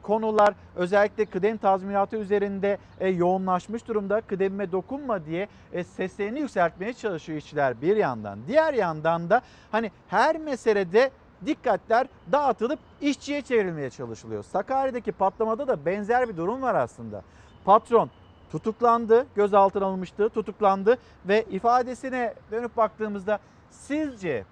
konular 0.02 0.54
özellikle 0.76 1.24
kıdem 1.24 1.56
tazminatı 1.56 2.16
üzerinde 2.16 2.78
e, 3.00 3.08
yoğunlaşmış 3.08 3.88
durumda. 3.88 4.20
Kıdemime 4.20 4.72
dokunma 4.72 5.26
diye 5.26 5.48
e, 5.72 5.84
seslerini 5.84 6.40
yükseltmeye 6.40 6.92
çalışıyor 6.92 7.38
işçiler 7.38 7.82
bir 7.82 7.96
yandan. 7.96 8.38
Diğer 8.48 8.74
yandan 8.74 9.30
da 9.30 9.40
hani 9.72 9.90
her 10.08 10.38
meselede 10.38 11.10
dikkatler 11.46 12.06
dağıtılıp 12.32 12.78
işçiye 13.00 13.42
çevrilmeye 13.42 13.90
çalışılıyor. 13.90 14.42
Sakarya'daki 14.42 15.12
patlamada 15.12 15.68
da 15.68 15.86
benzer 15.86 16.28
bir 16.28 16.36
durum 16.36 16.62
var 16.62 16.74
aslında. 16.74 17.22
Patron 17.64 18.10
tutuklandı, 18.52 19.26
gözaltına 19.34 19.86
alınmıştı, 19.86 20.28
tutuklandı 20.28 20.98
ve 21.28 21.44
ifadesine 21.50 22.34
dönüp 22.50 22.76
baktığımızda 22.76 23.38
sizce 23.70 24.44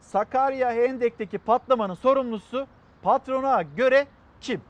Sakarya 0.00 0.72
Hendek'teki 0.72 1.38
patlamanın 1.38 1.94
sorumlusu 1.94 2.66
patrona 3.02 3.62
göre 3.62 4.06
kim? 4.40 4.60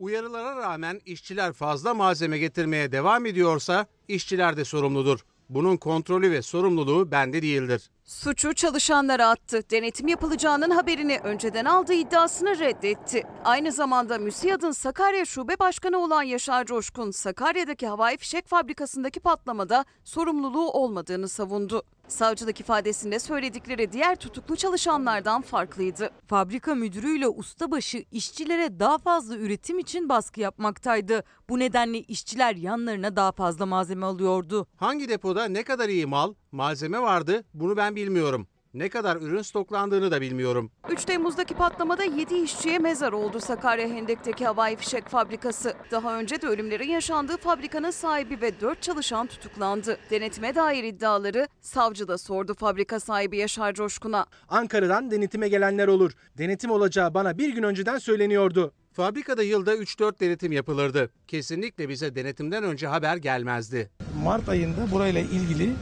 Uyarılara 0.00 0.56
rağmen 0.56 1.00
işçiler 1.06 1.52
fazla 1.52 1.94
malzeme 1.94 2.38
getirmeye 2.38 2.92
devam 2.92 3.26
ediyorsa 3.26 3.86
işçiler 4.08 4.56
de 4.56 4.64
sorumludur. 4.64 5.20
Bunun 5.48 5.76
kontrolü 5.76 6.30
ve 6.30 6.42
sorumluluğu 6.42 7.10
bende 7.10 7.42
değildir. 7.42 7.90
Suçu 8.04 8.54
çalışanlara 8.54 9.28
attı. 9.28 9.62
Denetim 9.70 10.08
yapılacağının 10.08 10.70
haberini 10.70 11.18
önceden 11.18 11.64
aldığı 11.64 11.92
iddiasını 11.92 12.58
reddetti. 12.58 13.22
Aynı 13.44 13.72
zamanda 13.72 14.18
MÜSİAD'ın 14.18 14.70
Sakarya 14.70 15.24
Şube 15.24 15.58
Başkanı 15.58 15.98
olan 15.98 16.22
Yaşar 16.22 16.64
Coşkun, 16.64 17.10
Sakarya'daki 17.10 17.86
havai 17.86 18.16
fişek 18.16 18.48
fabrikasındaki 18.48 19.20
patlamada 19.20 19.84
sorumluluğu 20.04 20.70
olmadığını 20.70 21.28
savundu. 21.28 21.82
Savcılık 22.08 22.60
ifadesinde 22.60 23.18
söyledikleri 23.18 23.92
diğer 23.92 24.16
tutuklu 24.16 24.56
çalışanlardan 24.56 25.42
farklıydı. 25.42 26.10
Fabrika 26.26 26.74
müdürüyle 26.74 27.28
ustabaşı 27.28 28.04
işçilere 28.10 28.80
daha 28.80 28.98
fazla 28.98 29.36
üretim 29.36 29.78
için 29.78 30.08
baskı 30.08 30.40
yapmaktaydı. 30.40 31.24
Bu 31.48 31.58
nedenle 31.58 31.98
işçiler 31.98 32.56
yanlarına 32.56 33.16
daha 33.16 33.32
fazla 33.32 33.66
malzeme 33.66 34.06
alıyordu. 34.06 34.66
Hangi 34.76 35.08
depoda 35.08 35.44
ne 35.44 35.62
kadar 35.62 35.88
iyi 35.88 36.06
mal, 36.06 36.34
malzeme 36.52 37.00
vardı 37.00 37.44
bunu 37.54 37.76
ben 37.76 37.91
bilmiyorum. 37.96 38.46
Ne 38.74 38.88
kadar 38.88 39.16
ürün 39.16 39.42
stoklandığını 39.42 40.10
da 40.10 40.20
bilmiyorum. 40.20 40.70
3 40.90 41.04
Temmuz'daki 41.04 41.54
patlamada 41.54 42.04
7 42.04 42.34
işçiye 42.34 42.78
mezar 42.78 43.12
oldu 43.12 43.40
Sakarya 43.40 43.88
Hendek'teki 43.88 44.46
havai 44.46 44.76
fişek 44.76 45.08
fabrikası. 45.08 45.74
Daha 45.90 46.18
önce 46.18 46.42
de 46.42 46.46
ölümlerin 46.46 46.88
yaşandığı 46.88 47.36
fabrikanın 47.36 47.90
sahibi 47.90 48.40
ve 48.40 48.60
4 48.60 48.82
çalışan 48.82 49.26
tutuklandı. 49.26 49.98
Denetime 50.10 50.54
dair 50.54 50.84
iddiaları 50.84 51.48
savcı 51.60 52.08
da 52.08 52.18
sordu 52.18 52.54
fabrika 52.54 53.00
sahibi 53.00 53.36
Yaşar 53.36 53.74
Coşkun'a. 53.74 54.26
Ankara'dan 54.48 55.10
denetime 55.10 55.48
gelenler 55.48 55.88
olur. 55.88 56.12
Denetim 56.38 56.70
olacağı 56.70 57.14
bana 57.14 57.38
bir 57.38 57.54
gün 57.54 57.62
önceden 57.62 57.98
söyleniyordu. 57.98 58.72
Fabrikada 58.92 59.42
yılda 59.42 59.76
3-4 59.76 60.20
denetim 60.20 60.52
yapılırdı. 60.52 61.10
Kesinlikle 61.28 61.88
bize 61.88 62.14
denetimden 62.14 62.64
önce 62.64 62.86
haber 62.86 63.16
gelmezdi. 63.16 63.90
Mart 64.24 64.48
ayında 64.48 64.90
burayla 64.92 65.20
ilgili 65.20 65.72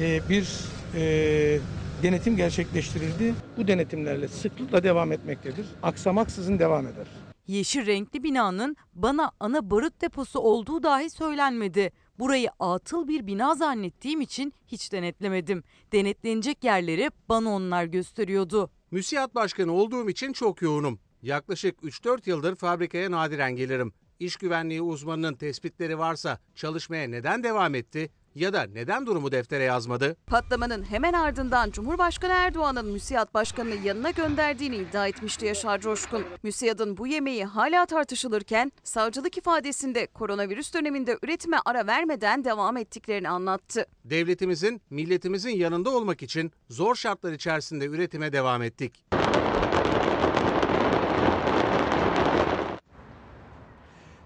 e, 0.00 0.20
bir 0.28 0.48
e, 0.94 1.58
denetim 2.02 2.36
gerçekleştirildi. 2.36 3.34
Bu 3.56 3.68
denetimlerle 3.68 4.28
sıklıkla 4.28 4.82
devam 4.82 5.12
etmektedir. 5.12 5.66
Aksamaksızın 5.82 6.58
devam 6.58 6.86
eder. 6.86 7.06
Yeşil 7.46 7.86
renkli 7.86 8.22
binanın 8.22 8.76
bana 8.94 9.32
ana 9.40 9.70
barut 9.70 10.00
deposu 10.00 10.38
olduğu 10.40 10.82
dahi 10.82 11.10
söylenmedi. 11.10 11.92
Burayı 12.18 12.50
atıl 12.60 13.08
bir 13.08 13.26
bina 13.26 13.54
zannettiğim 13.54 14.20
için 14.20 14.52
hiç 14.66 14.92
denetlemedim. 14.92 15.64
Denetlenecek 15.92 16.64
yerleri 16.64 17.10
bana 17.28 17.50
onlar 17.50 17.84
gösteriyordu. 17.84 18.70
Müsiyat 18.90 19.34
başkanı 19.34 19.72
olduğum 19.72 20.10
için 20.10 20.32
çok 20.32 20.62
yoğunum. 20.62 20.98
Yaklaşık 21.22 21.78
3-4 21.82 22.28
yıldır 22.30 22.56
fabrikaya 22.56 23.10
nadiren 23.10 23.56
gelirim. 23.56 23.92
İş 24.18 24.36
güvenliği 24.36 24.82
uzmanının 24.82 25.34
tespitleri 25.34 25.98
varsa 25.98 26.38
çalışmaya 26.54 27.08
neden 27.08 27.42
devam 27.42 27.74
etti 27.74 28.10
ya 28.38 28.52
da 28.52 28.66
neden 28.72 29.06
durumu 29.06 29.32
deftere 29.32 29.62
yazmadı? 29.64 30.16
Patlamanın 30.26 30.82
hemen 30.82 31.12
ardından 31.12 31.70
Cumhurbaşkanı 31.70 32.32
Erdoğan'ın 32.32 32.86
müsiyat 32.86 33.34
başkanını 33.34 33.86
yanına 33.86 34.10
gönderdiğini 34.10 34.76
iddia 34.76 35.06
etmişti 35.08 35.46
Yaşar 35.46 35.80
Coşkun. 35.80 36.24
Müsiyadın 36.42 36.96
bu 36.96 37.06
yemeği 37.06 37.44
hala 37.44 37.86
tartışılırken 37.86 38.72
savcılık 38.84 39.38
ifadesinde 39.38 40.06
koronavirüs 40.06 40.74
döneminde 40.74 41.18
üretime 41.22 41.56
ara 41.64 41.86
vermeden 41.86 42.44
devam 42.44 42.76
ettiklerini 42.76 43.28
anlattı. 43.28 43.86
Devletimizin, 44.04 44.82
milletimizin 44.90 45.50
yanında 45.56 45.90
olmak 45.90 46.22
için 46.22 46.52
zor 46.70 46.94
şartlar 46.94 47.32
içerisinde 47.32 47.86
üretime 47.86 48.32
devam 48.32 48.62
ettik. 48.62 49.04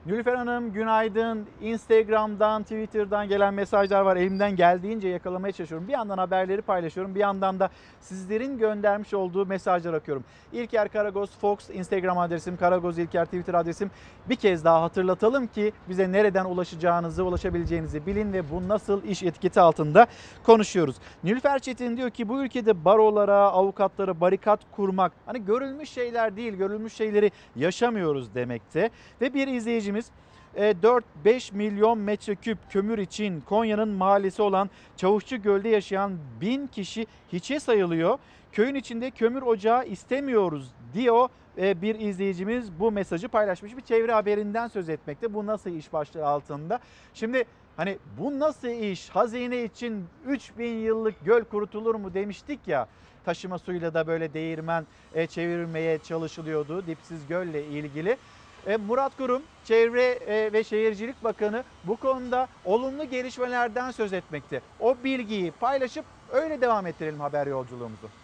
Nülüfer 0.06 0.34
Hanım 0.34 0.72
günaydın. 0.72 1.46
Instagram'dan, 1.60 2.62
Twitter'dan 2.62 3.28
gelen 3.28 3.54
mesajlar 3.54 4.00
var. 4.00 4.16
Elimden 4.16 4.56
geldiğince 4.56 5.08
yakalamaya 5.08 5.52
çalışıyorum. 5.52 5.88
Bir 5.88 5.92
yandan 5.92 6.18
haberleri 6.18 6.62
paylaşıyorum. 6.62 7.14
Bir 7.14 7.20
yandan 7.20 7.60
da 7.60 7.70
sizlerin 8.00 8.58
göndermiş 8.58 9.14
olduğu 9.14 9.46
mesajlar 9.46 9.94
akıyorum. 9.94 10.24
İlker 10.52 10.88
Karagöz 10.88 11.30
Fox 11.30 11.70
Instagram 11.70 12.18
adresim, 12.18 12.56
Karagöz 12.56 12.98
İlker 12.98 13.24
Twitter 13.24 13.54
adresim. 13.54 13.90
Bir 14.28 14.36
kez 14.36 14.64
daha 14.64 14.82
hatırlatalım 14.82 15.46
ki 15.46 15.72
bize 15.88 16.12
nereden 16.12 16.44
ulaşacağınızı, 16.44 17.24
ulaşabileceğinizi 17.24 18.06
bilin 18.06 18.32
ve 18.32 18.50
bu 18.50 18.68
nasıl 18.68 19.04
iş 19.04 19.22
etiketi 19.22 19.60
altında 19.60 20.06
konuşuyoruz. 20.42 20.96
Nilüfer 21.24 21.58
Çetin 21.58 21.96
diyor 21.96 22.10
ki 22.10 22.28
bu 22.28 22.42
ülkede 22.42 22.84
barolara, 22.84 23.38
avukatlara 23.38 24.20
barikat 24.20 24.60
kurmak 24.72 25.12
hani 25.26 25.44
görülmüş 25.44 25.90
şeyler 25.90 26.36
değil, 26.36 26.52
görülmüş 26.52 26.92
şeyleri 26.92 27.30
yaşamıyoruz 27.56 28.34
demekte. 28.34 28.90
Ve 29.20 29.34
bir 29.34 29.48
izleyicimiz 29.48 29.91
e, 30.54 30.74
4-5 31.24 31.54
milyon 31.54 31.98
metreküp 31.98 32.58
kömür 32.70 32.98
için 32.98 33.40
Konya'nın 33.40 33.88
mahallesi 33.88 34.42
olan 34.42 34.70
Çavuşçu 34.96 35.42
Göl'de 35.42 35.68
yaşayan 35.68 36.18
bin 36.40 36.66
kişi 36.66 37.06
hiçe 37.32 37.60
sayılıyor. 37.60 38.18
Köyün 38.52 38.74
içinde 38.74 39.10
kömür 39.10 39.42
ocağı 39.42 39.86
istemiyoruz 39.86 40.70
diyor 40.94 41.28
e, 41.58 41.82
bir 41.82 42.00
izleyicimiz 42.00 42.80
bu 42.80 42.92
mesajı 42.92 43.28
paylaşmış. 43.28 43.76
Bir 43.76 43.82
çevre 43.82 44.12
haberinden 44.12 44.68
söz 44.68 44.88
etmekte. 44.88 45.34
Bu 45.34 45.46
nasıl 45.46 45.70
iş 45.70 45.92
başlığı 45.92 46.26
altında? 46.26 46.80
Şimdi 47.14 47.44
hani 47.76 47.98
bu 48.18 48.38
nasıl 48.38 48.68
iş? 48.68 49.08
Hazine 49.08 49.64
için 49.64 50.04
3000 50.26 50.78
yıllık 50.78 51.24
göl 51.24 51.44
kurutulur 51.44 51.94
mu 51.94 52.14
demiştik 52.14 52.60
ya. 52.66 52.88
Taşıma 53.24 53.58
suyla 53.58 53.94
da 53.94 54.06
böyle 54.06 54.34
değirmen 54.34 54.86
e, 55.14 55.26
çevirmeye 55.26 55.98
çalışılıyordu 55.98 56.86
dipsiz 56.86 57.26
gölle 57.26 57.66
ilgili. 57.66 58.16
E, 58.66 58.76
Murat 58.76 59.16
Kurum, 59.16 59.42
Çevre 59.64 60.02
e, 60.02 60.52
ve 60.52 60.64
Şehircilik 60.64 61.24
Bakanı 61.24 61.64
bu 61.84 61.96
konuda 61.96 62.48
olumlu 62.64 63.04
gelişmelerden 63.04 63.90
söz 63.90 64.12
etmekte. 64.12 64.60
O 64.80 64.96
bilgiyi 65.04 65.50
paylaşıp 65.50 66.04
öyle 66.32 66.60
devam 66.60 66.86
ettirelim 66.86 67.20
haber 67.20 67.46
yolculuğumuzu. 67.46 68.21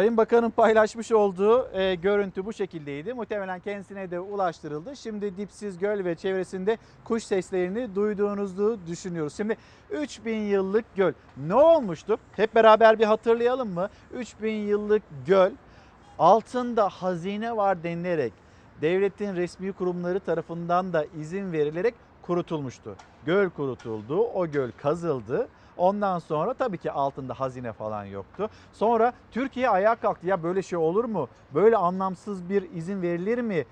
Sayın 0.00 0.16
Bakan'ın 0.16 0.50
paylaşmış 0.50 1.12
olduğu 1.12 1.78
e, 1.78 1.94
görüntü 1.94 2.46
bu 2.46 2.52
şekildeydi. 2.52 3.14
Muhtemelen 3.14 3.60
kendisine 3.60 4.10
de 4.10 4.20
ulaştırıldı. 4.20 4.96
Şimdi 4.96 5.36
Dipsiz 5.36 5.78
Göl 5.78 6.04
ve 6.04 6.14
çevresinde 6.14 6.78
kuş 7.04 7.24
seslerini 7.24 7.94
duyduğunuzu 7.94 8.78
düşünüyoruz. 8.86 9.36
Şimdi 9.36 9.56
3000 9.90 10.36
yıllık 10.36 10.96
göl 10.96 11.12
ne 11.36 11.54
olmuştu? 11.54 12.18
Hep 12.32 12.54
beraber 12.54 12.98
bir 12.98 13.04
hatırlayalım 13.04 13.74
mı? 13.74 13.88
3000 14.14 14.52
yıllık 14.52 15.02
göl 15.26 15.50
altında 16.18 16.88
hazine 16.88 17.56
var 17.56 17.82
denilerek 17.82 18.32
devletin 18.80 19.36
resmi 19.36 19.72
kurumları 19.72 20.20
tarafından 20.20 20.92
da 20.92 21.06
izin 21.20 21.52
verilerek 21.52 21.94
kurutulmuştu. 22.22 22.96
Göl 23.26 23.50
kurutuldu, 23.50 24.20
o 24.20 24.46
göl 24.46 24.70
kazıldı. 24.76 25.48
Ondan 25.76 26.18
sonra 26.18 26.54
tabii 26.54 26.78
ki 26.78 26.92
altında 26.92 27.40
hazine 27.40 27.72
falan 27.72 28.04
yoktu. 28.04 28.50
Sonra 28.72 29.12
Türkiye 29.30 29.68
ayağa 29.68 29.94
kalktı. 29.94 30.26
Ya 30.26 30.42
böyle 30.42 30.62
şey 30.62 30.78
olur 30.78 31.04
mu? 31.04 31.28
Böyle 31.54 31.76
anlamsız 31.76 32.48
bir 32.48 32.70
izin 32.74 33.02
verilir 33.02 33.38
mi? 33.38 33.64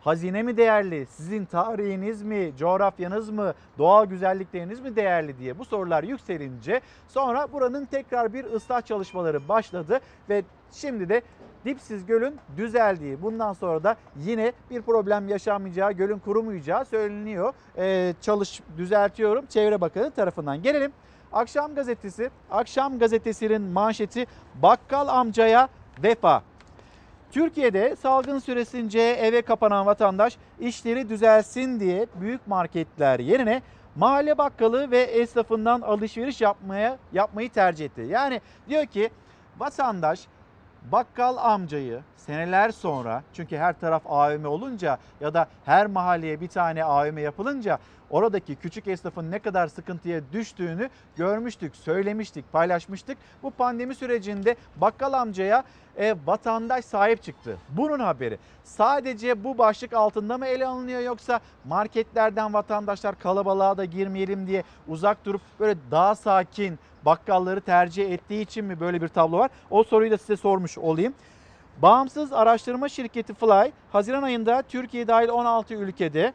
Hazine 0.00 0.42
mi 0.42 0.56
değerli? 0.56 1.06
Sizin 1.06 1.44
tarihiniz 1.44 2.22
mi? 2.22 2.52
Coğrafyanız 2.58 3.30
mı? 3.30 3.54
Doğal 3.78 4.06
güzellikleriniz 4.06 4.80
mi 4.80 4.96
değerli 4.96 5.38
diye 5.38 5.58
bu 5.58 5.64
sorular 5.64 6.02
yükselince 6.02 6.80
sonra 7.08 7.52
buranın 7.52 7.84
tekrar 7.84 8.32
bir 8.32 8.44
ıslah 8.44 8.82
çalışmaları 8.82 9.48
başladı 9.48 10.00
ve 10.28 10.42
şimdi 10.72 11.08
de 11.08 11.22
Dipsiz 11.64 12.06
Göl'ün 12.06 12.36
düzeldiği, 12.56 13.22
bundan 13.22 13.52
sonra 13.52 13.84
da 13.84 13.96
yine 14.16 14.52
bir 14.70 14.82
problem 14.82 15.28
yaşanmayacağı, 15.28 15.92
gölün 15.92 16.18
kurumayacağı 16.18 16.84
söyleniyor. 16.84 17.54
Ee, 17.76 18.14
çalış 18.20 18.60
düzeltiyorum 18.76 19.46
Çevre 19.46 19.80
Bakanı 19.80 20.10
tarafından. 20.10 20.62
Gelelim 20.62 20.92
Akşam 21.32 21.74
gazetesi, 21.74 22.30
Akşam 22.50 22.98
gazetesinin 22.98 23.62
manşeti 23.62 24.26
bakkal 24.62 25.08
amcaya 25.08 25.68
vefa. 26.02 26.42
Türkiye'de 27.30 27.96
salgın 27.96 28.38
süresince 28.38 29.00
eve 29.00 29.42
kapanan 29.42 29.86
vatandaş 29.86 30.36
işleri 30.60 31.08
düzelsin 31.08 31.80
diye 31.80 32.06
büyük 32.20 32.46
marketler 32.46 33.20
yerine 33.20 33.62
mahalle 33.96 34.38
bakkalı 34.38 34.90
ve 34.90 35.00
esnafından 35.00 35.80
alışveriş 35.80 36.40
yapmaya 36.40 36.98
yapmayı 37.12 37.50
tercih 37.50 37.84
etti. 37.84 38.06
Yani 38.08 38.40
diyor 38.68 38.86
ki 38.86 39.10
vatandaş 39.58 40.20
bakkal 40.90 41.36
amcayı 41.36 42.00
seneler 42.16 42.70
sonra 42.70 43.22
çünkü 43.32 43.56
her 43.56 43.80
taraf 43.80 44.02
AVM 44.06 44.44
olunca 44.44 44.98
ya 45.20 45.34
da 45.34 45.48
her 45.64 45.86
mahalleye 45.86 46.40
bir 46.40 46.48
tane 46.48 46.84
AVM 46.84 47.18
yapılınca 47.18 47.78
oradaki 48.10 48.56
küçük 48.56 48.88
esnafın 48.88 49.30
ne 49.30 49.38
kadar 49.38 49.68
sıkıntıya 49.68 50.20
düştüğünü 50.32 50.90
görmüştük, 51.16 51.76
söylemiştik, 51.76 52.52
paylaşmıştık. 52.52 53.18
Bu 53.42 53.50
pandemi 53.50 53.94
sürecinde 53.94 54.56
bakkal 54.76 55.12
amcaya 55.12 55.64
e, 55.96 56.14
vatandaş 56.26 56.84
sahip 56.84 57.22
çıktı. 57.22 57.58
Bunun 57.68 58.00
haberi. 58.00 58.38
Sadece 58.64 59.44
bu 59.44 59.58
başlık 59.58 59.92
altında 59.92 60.38
mı 60.38 60.46
ele 60.46 60.66
alınıyor 60.66 61.00
yoksa 61.00 61.40
marketlerden 61.64 62.54
vatandaşlar 62.54 63.18
kalabalığa 63.18 63.76
da 63.76 63.84
girmeyelim 63.84 64.46
diye 64.46 64.62
uzak 64.88 65.24
durup 65.24 65.40
böyle 65.60 65.76
daha 65.90 66.14
sakin 66.14 66.78
bakkalları 67.04 67.60
tercih 67.60 68.12
ettiği 68.12 68.42
için 68.42 68.64
mi 68.64 68.80
böyle 68.80 69.02
bir 69.02 69.08
tablo 69.08 69.38
var? 69.38 69.50
O 69.70 69.84
soruyu 69.84 70.10
da 70.10 70.18
size 70.18 70.36
sormuş 70.36 70.78
olayım. 70.78 71.14
Bağımsız 71.82 72.32
araştırma 72.32 72.88
şirketi 72.88 73.34
Fly, 73.34 73.72
Haziran 73.92 74.22
ayında 74.22 74.62
Türkiye 74.62 75.08
dahil 75.08 75.28
16 75.28 75.74
ülkede 75.74 76.32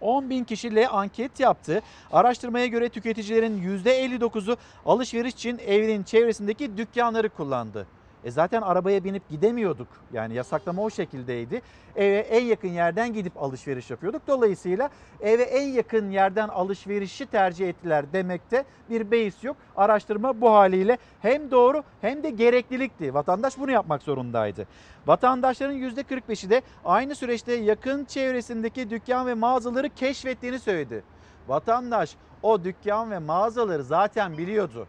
10 0.00 0.30
bin 0.30 0.44
kişiyle 0.44 0.88
anket 0.88 1.40
yaptı. 1.40 1.82
Araştırmaya 2.12 2.66
göre 2.66 2.88
tüketicilerin 2.88 3.62
%59'u 3.84 4.56
alışveriş 4.86 5.34
için 5.34 5.58
evinin 5.58 6.02
çevresindeki 6.02 6.76
dükkanları 6.76 7.28
kullandı. 7.28 7.86
E 8.24 8.30
zaten 8.30 8.62
arabaya 8.62 9.04
binip 9.04 9.28
gidemiyorduk. 9.28 9.88
Yani 10.12 10.34
yasaklama 10.34 10.82
o 10.82 10.90
şekildeydi. 10.90 11.62
Eve 11.96 12.18
en 12.18 12.44
yakın 12.44 12.68
yerden 12.68 13.12
gidip 13.12 13.42
alışveriş 13.42 13.90
yapıyorduk. 13.90 14.22
Dolayısıyla 14.28 14.90
eve 15.20 15.42
en 15.42 15.68
yakın 15.68 16.10
yerden 16.10 16.48
alışverişi 16.48 17.26
tercih 17.26 17.68
ettiler 17.68 18.12
demekte 18.12 18.64
bir 18.90 19.10
beis 19.10 19.44
yok. 19.44 19.56
Araştırma 19.76 20.40
bu 20.40 20.50
haliyle 20.50 20.98
hem 21.22 21.50
doğru 21.50 21.82
hem 22.00 22.22
de 22.22 22.30
gereklilikti. 22.30 23.14
Vatandaş 23.14 23.58
bunu 23.58 23.70
yapmak 23.70 24.02
zorundaydı. 24.02 24.66
Vatandaşların 25.06 25.76
%45'i 25.76 26.50
de 26.50 26.62
aynı 26.84 27.14
süreçte 27.14 27.52
yakın 27.52 28.04
çevresindeki 28.04 28.90
dükkan 28.90 29.26
ve 29.26 29.34
mağazaları 29.34 29.88
keşfettiğini 29.88 30.58
söyledi. 30.58 31.02
Vatandaş 31.48 32.16
o 32.42 32.64
dükkan 32.64 33.10
ve 33.10 33.18
mağazaları 33.18 33.84
zaten 33.84 34.38
biliyordu. 34.38 34.86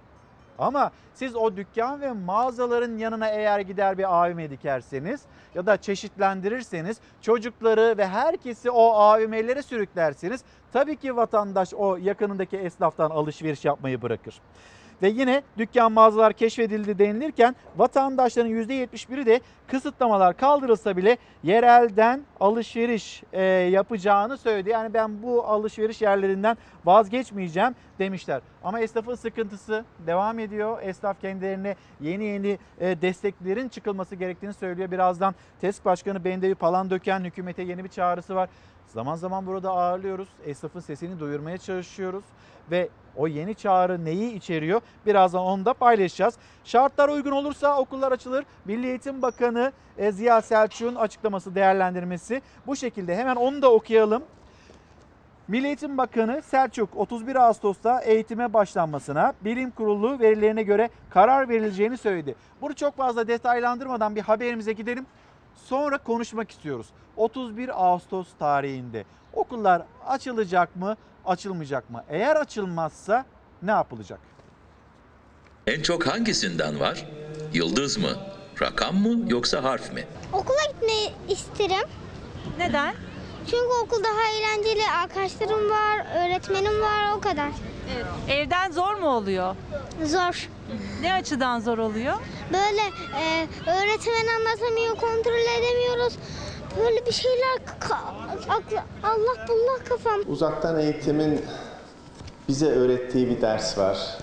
Ama 0.59 0.91
siz 1.13 1.35
o 1.35 1.55
dükkan 1.55 2.01
ve 2.01 2.11
mağazaların 2.11 2.97
yanına 2.97 3.27
eğer 3.27 3.59
gider 3.59 3.97
bir 3.97 4.15
AVM 4.23 4.49
dikerseniz 4.49 5.21
ya 5.55 5.65
da 5.65 5.77
çeşitlendirirseniz 5.77 6.97
çocukları 7.21 7.97
ve 7.97 8.07
herkesi 8.07 8.71
o 8.71 8.91
AVM'lere 8.91 9.61
sürüklerseniz 9.61 10.43
tabii 10.73 10.95
ki 10.95 11.15
vatandaş 11.15 11.73
o 11.73 11.95
yakınındaki 11.95 12.57
esnaftan 12.57 13.09
alışveriş 13.09 13.65
yapmayı 13.65 14.01
bırakır. 14.01 14.41
Ve 15.01 15.07
yine 15.07 15.41
dükkan 15.57 15.91
mağazalar 15.91 16.33
keşfedildi 16.33 16.99
denilirken 16.99 17.55
vatandaşların 17.77 18.51
%71'i 18.51 19.25
de 19.25 19.39
kısıtlamalar 19.67 20.37
kaldırılsa 20.37 20.97
bile 20.97 21.17
yerelden 21.43 22.21
alışveriş 22.39 23.23
e, 23.33 23.41
yapacağını 23.43 24.37
söyledi. 24.37 24.69
Yani 24.69 24.93
ben 24.93 25.23
bu 25.23 25.43
alışveriş 25.45 26.01
yerlerinden 26.01 26.57
vazgeçmeyeceğim 26.85 27.75
demişler. 27.99 28.41
Ama 28.63 28.79
esnafın 28.79 29.15
sıkıntısı 29.15 29.85
devam 30.07 30.39
ediyor. 30.39 30.77
Esnaf 30.81 31.21
kendilerine 31.21 31.75
yeni 32.01 32.23
yeni 32.23 32.59
e, 32.79 33.01
desteklerin 33.01 33.69
çıkılması 33.69 34.15
gerektiğini 34.15 34.53
söylüyor. 34.53 34.91
Birazdan 34.91 35.35
TESK 35.61 35.85
Başkanı 35.85 36.23
Bendevi 36.23 36.55
Palandöken 36.55 37.23
hükümete 37.23 37.63
yeni 37.63 37.83
bir 37.83 37.89
çağrısı 37.89 38.35
var. 38.35 38.49
Zaman 38.95 39.15
zaman 39.15 39.45
burada 39.45 39.71
ağırlıyoruz. 39.71 40.27
Esnafın 40.45 40.79
sesini 40.79 41.19
duyurmaya 41.19 41.57
çalışıyoruz 41.57 42.23
ve 42.71 42.89
o 43.15 43.27
yeni 43.27 43.55
çağrı 43.55 44.05
neyi 44.05 44.33
içeriyor? 44.33 44.81
Birazdan 45.05 45.41
onu 45.41 45.65
da 45.65 45.73
paylaşacağız. 45.73 46.35
Şartlar 46.63 47.09
uygun 47.09 47.31
olursa 47.31 47.79
okullar 47.79 48.11
açılır. 48.11 48.45
Milli 48.65 48.87
Eğitim 48.87 49.21
Bakanı 49.21 49.71
e, 49.97 50.11
Ziya 50.11 50.41
Selçuk'un 50.41 50.95
açıklaması, 50.95 51.55
değerlendirmesi 51.55 52.41
bu 52.67 52.75
şekilde. 52.75 53.15
Hemen 53.15 53.35
onu 53.35 53.61
da 53.61 53.71
okuyalım. 53.71 54.23
Milli 55.47 55.67
Eğitim 55.67 55.97
Bakanı 55.97 56.41
Selçuk 56.41 56.89
31 56.95 57.35
Ağustos'ta 57.35 58.01
eğitime 58.01 58.53
başlanmasına 58.53 59.33
bilim 59.41 59.71
kurulu 59.71 60.19
verilerine 60.19 60.63
göre 60.63 60.89
karar 61.09 61.49
verileceğini 61.49 61.97
söyledi. 61.97 62.35
Bunu 62.61 62.75
çok 62.75 62.97
fazla 62.97 63.27
detaylandırmadan 63.27 64.15
bir 64.15 64.21
haberimize 64.21 64.73
gidelim. 64.73 65.05
Sonra 65.55 65.97
konuşmak 65.97 66.51
istiyoruz. 66.51 66.87
31 67.17 67.83
Ağustos 67.85 68.27
tarihinde 68.39 69.03
okullar 69.33 69.81
açılacak 70.07 70.75
mı, 70.75 70.97
açılmayacak 71.25 71.89
mı? 71.89 72.03
Eğer 72.09 72.35
açılmazsa 72.35 73.25
ne 73.61 73.71
yapılacak? 73.71 74.19
En 75.67 75.81
çok 75.81 76.07
hangisinden 76.07 76.79
var? 76.79 77.05
Yıldız 77.53 77.97
mı? 77.97 78.09
Rakam 78.61 78.95
mı 78.95 79.31
yoksa 79.31 79.63
harf 79.63 79.93
mi? 79.93 80.07
Okula 80.33 80.65
gitmeyi 80.73 81.11
isterim. 81.29 81.87
Neden? 82.57 82.95
Çünkü 83.45 83.73
okul 83.83 84.03
daha 84.03 84.27
eğlenceli. 84.37 84.81
Arkadaşlarım 85.03 85.69
var, 85.69 86.05
öğretmenim 86.15 86.81
var 86.81 87.11
o 87.17 87.21
kadar. 87.21 87.49
Evden 88.29 88.71
zor 88.71 88.95
mu 88.95 89.07
oluyor? 89.07 89.55
Zor. 90.03 90.49
Ne 91.01 91.13
açıdan 91.13 91.59
zor 91.59 91.77
oluyor? 91.77 92.13
Böyle 92.53 92.81
e, 93.21 93.47
öğretmen 93.61 94.27
anlatamıyor, 94.39 94.95
kontrol 94.95 95.59
edemiyoruz. 95.59 96.13
Böyle 96.79 97.05
bir 97.05 97.11
şeyler 97.11 97.59
Allah 99.03 99.47
bullah 99.47 99.85
kafam. 99.89 100.19
Uzaktan 100.27 100.79
eğitimin 100.79 101.41
bize 102.47 102.65
öğrettiği 102.65 103.29
bir 103.29 103.41
ders 103.41 103.77
var. 103.77 104.17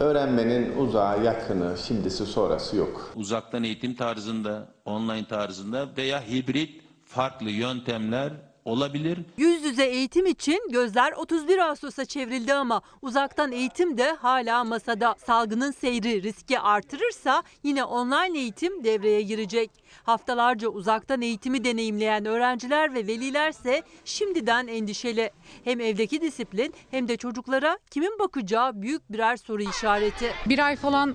Öğrenmenin 0.00 0.76
uzağı, 0.78 1.24
yakını, 1.24 1.76
şimdisi 1.78 2.26
sonrası 2.26 2.76
yok. 2.76 3.12
Uzaktan 3.16 3.64
eğitim 3.64 3.94
tarzında, 3.94 4.68
online 4.84 5.28
tarzında 5.28 5.88
veya 5.96 6.22
hibrit 6.22 6.82
farklı 7.04 7.50
yöntemler 7.50 8.32
olabilir. 8.64 9.18
Yüz 9.36 9.64
yüze 9.64 9.84
eğitim 9.84 10.26
için 10.26 10.60
gözler 10.70 11.12
31 11.12 11.58
Ağustos'a 11.58 12.04
çevrildi 12.04 12.54
ama 12.54 12.82
uzaktan 13.02 13.52
eğitim 13.52 13.98
de 13.98 14.12
hala 14.12 14.64
masada. 14.64 15.14
Salgının 15.26 15.70
seyri 15.70 16.22
riski 16.22 16.60
artırırsa 16.60 17.42
yine 17.62 17.84
online 17.84 18.38
eğitim 18.38 18.84
devreye 18.84 19.22
girecek. 19.22 19.70
Haftalarca 20.02 20.68
uzaktan 20.68 21.22
eğitimi 21.22 21.64
deneyimleyen 21.64 22.24
öğrenciler 22.24 22.94
ve 22.94 23.06
velilerse 23.06 23.82
şimdiden 24.04 24.66
endişeli. 24.66 25.30
Hem 25.64 25.80
evdeki 25.80 26.20
disiplin 26.20 26.74
hem 26.90 27.08
de 27.08 27.16
çocuklara 27.16 27.78
kimin 27.90 28.18
bakacağı 28.18 28.82
büyük 28.82 29.12
birer 29.12 29.36
soru 29.36 29.62
işareti. 29.62 30.32
Bir 30.46 30.66
ay 30.66 30.76
falan 30.76 31.14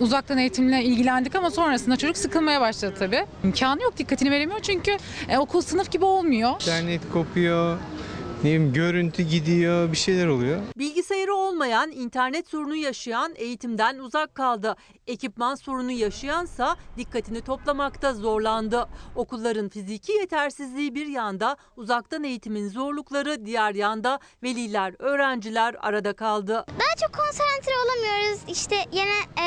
uzaktan 0.00 0.38
eğitimle 0.38 0.84
ilgilendik 0.84 1.34
ama 1.34 1.50
sonrasında 1.50 1.96
çocuk 1.96 2.16
sıkılmaya 2.16 2.60
başladı 2.60 2.94
tabii. 2.98 3.26
İmkanı 3.44 3.82
yok, 3.82 3.98
dikkatini 3.98 4.30
veremiyor 4.30 4.60
çünkü 4.60 4.96
e, 5.28 5.38
okul 5.38 5.60
sınıf 5.60 5.90
gibi 5.90 6.04
olmuyor. 6.04 6.50
İnternet 6.52 7.00
kopuyor, 7.12 7.76
ne 7.76 8.44
bileyim 8.44 8.72
görüntü 8.72 9.22
gidiyor, 9.22 9.92
bir 9.92 9.96
şeyler 9.96 10.26
oluyor. 10.26 10.60
Bilgisayarı 11.06 11.34
olmayan, 11.34 11.90
internet 11.90 12.48
sorunu 12.48 12.74
yaşayan 12.76 13.32
eğitimden 13.36 13.98
uzak 13.98 14.34
kaldı. 14.34 14.76
Ekipman 15.06 15.54
sorunu 15.54 15.90
yaşayansa 15.90 16.76
dikkatini 16.96 17.40
toplamakta 17.40 18.14
zorlandı. 18.14 18.88
Okulların 19.16 19.68
fiziki 19.68 20.12
yetersizliği 20.12 20.94
bir 20.94 21.06
yanda, 21.06 21.56
uzaktan 21.76 22.24
eğitimin 22.24 22.68
zorlukları 22.68 23.46
diğer 23.46 23.74
yanda 23.74 24.18
veliler, 24.42 24.94
öğrenciler 24.98 25.76
arada 25.80 26.12
kaldı. 26.12 26.52
Daha 26.52 27.06
çok 27.08 27.14
konsantre 27.14 27.72
olamıyoruz. 27.84 28.40
İşte 28.48 28.76
yine 28.92 29.44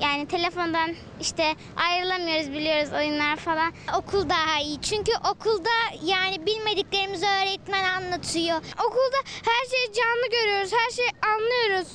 yani 0.00 0.26
telefondan 0.26 0.94
işte 1.20 1.54
ayrılamıyoruz 1.76 2.52
biliyoruz 2.52 2.92
oyunlar 2.92 3.36
falan. 3.36 3.72
Okul 3.98 4.28
daha 4.28 4.60
iyi 4.60 4.80
çünkü 4.80 5.12
okulda 5.30 5.70
yani 6.04 6.46
bilmediklerimizi 6.46 7.26
öğretmen 7.26 7.84
anlatıyor. 7.84 8.56
Okulda 8.56 9.16
her 9.26 9.70
şeyi 9.70 9.92
canlı 9.92 10.30
görüyoruz, 10.30 10.72
her 10.72 10.90
şeyi 10.90 11.10
anlıyoruz. 11.34 11.88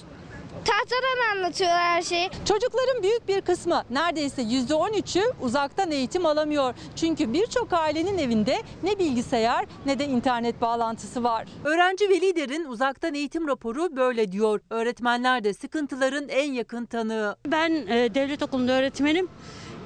Tahtadan 0.65 1.37
anlatıyorlar 1.37 1.83
her 1.83 2.01
şeyi. 2.01 2.29
Çocukların 2.45 3.03
büyük 3.03 3.27
bir 3.27 3.41
kısmı 3.41 3.83
neredeyse 3.89 4.41
%13'ü 4.41 5.33
uzaktan 5.41 5.91
eğitim 5.91 6.25
alamıyor. 6.25 6.73
Çünkü 6.95 7.33
birçok 7.33 7.73
ailenin 7.73 8.17
evinde 8.17 8.61
ne 8.83 8.99
bilgisayar 8.99 9.65
ne 9.85 9.99
de 9.99 10.05
internet 10.05 10.61
bağlantısı 10.61 11.23
var. 11.23 11.47
Öğrenci 11.63 12.09
ve 12.09 12.21
liderin 12.21 12.65
uzaktan 12.65 13.13
eğitim 13.13 13.47
raporu 13.47 13.95
böyle 13.95 14.31
diyor. 14.31 14.59
Öğretmenler 14.69 15.43
de 15.43 15.53
sıkıntıların 15.53 16.29
en 16.29 16.51
yakın 16.51 16.85
tanığı. 16.85 17.35
Ben 17.47 17.71
e, 17.71 18.15
devlet 18.15 18.43
okulunda 18.43 18.71
öğretmenim. 18.71 19.29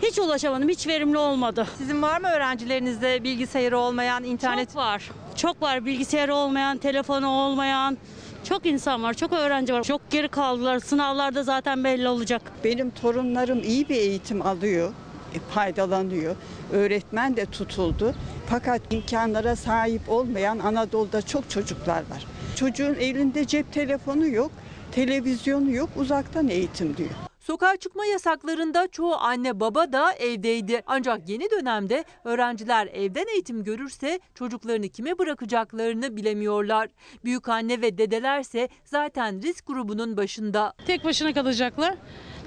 Hiç 0.02 0.20
ulaşamadım, 0.20 0.70
hiç 0.70 0.88
verimli 0.88 1.18
olmadı. 1.18 1.68
Sizin 1.78 2.02
var 2.02 2.22
mı 2.22 2.28
öğrencilerinizde 2.28 3.24
bilgisayarı 3.24 3.78
olmayan, 3.78 4.24
internet? 4.24 4.70
Çok 4.70 4.76
var. 4.76 5.12
Çok 5.36 5.62
var 5.62 5.86
bilgisayarı 5.86 6.36
olmayan, 6.36 6.78
telefonu 6.78 7.28
olmayan. 7.30 7.98
Çok 8.44 8.66
insan 8.66 9.04
var, 9.04 9.14
çok 9.14 9.34
öğrenci 9.34 9.74
var. 9.74 9.84
Çok 9.84 10.10
geri 10.10 10.28
kaldılar. 10.28 10.80
Sınavlarda 10.80 11.44
zaten 11.44 11.84
belli 11.84 12.08
olacak. 12.08 12.42
Benim 12.64 12.90
torunlarım 12.92 13.64
iyi 13.64 13.90
bir 13.90 13.96
eğitim 13.96 14.42
alıyor, 14.42 14.94
e, 15.36 15.40
faydalanıyor. 15.40 16.36
Öğretmen 16.72 17.36
de 17.38 17.46
tutuldu. 17.46 18.14
Fakat 18.50 18.82
imkanlara 18.94 19.56
sahip 19.56 20.02
olmayan 20.10 20.60
Anadolu'da 20.60 21.22
çok 21.22 21.50
çocuklar 21.50 21.98
var. 21.98 22.26
Çocuğun 22.56 22.96
elinde 22.96 23.48
cep 23.48 23.74
telefonu 23.74 24.28
yok, 24.28 24.52
televizyonu 24.92 25.72
yok, 25.72 25.90
uzaktan 25.98 26.48
eğitim 26.50 26.98
diyor. 26.98 27.33
Sokağa 27.44 27.78
çıkma 27.78 28.06
yasaklarında 28.06 28.88
çoğu 28.88 29.16
anne 29.16 29.60
baba 29.60 29.94
da 29.94 30.14
evdeydi. 30.14 30.82
Ancak 30.88 31.30
yeni 31.30 31.52
dönemde 31.52 32.04
öğrenciler 32.24 32.88
evden 32.88 33.26
eğitim 33.34 33.64
görürse 33.64 34.20
çocuklarını 34.36 34.90
kime 34.90 35.20
bırakacaklarını 35.20 36.16
bilemiyorlar. 36.16 36.90
Büyük 37.24 37.50
anne 37.50 37.82
ve 37.82 37.98
dedelerse 37.98 38.70
zaten 38.86 39.42
risk 39.42 39.68
grubunun 39.68 40.18
başında. 40.18 40.74
Tek 40.88 41.06
başına 41.06 41.34
kalacaklar. 41.34 41.96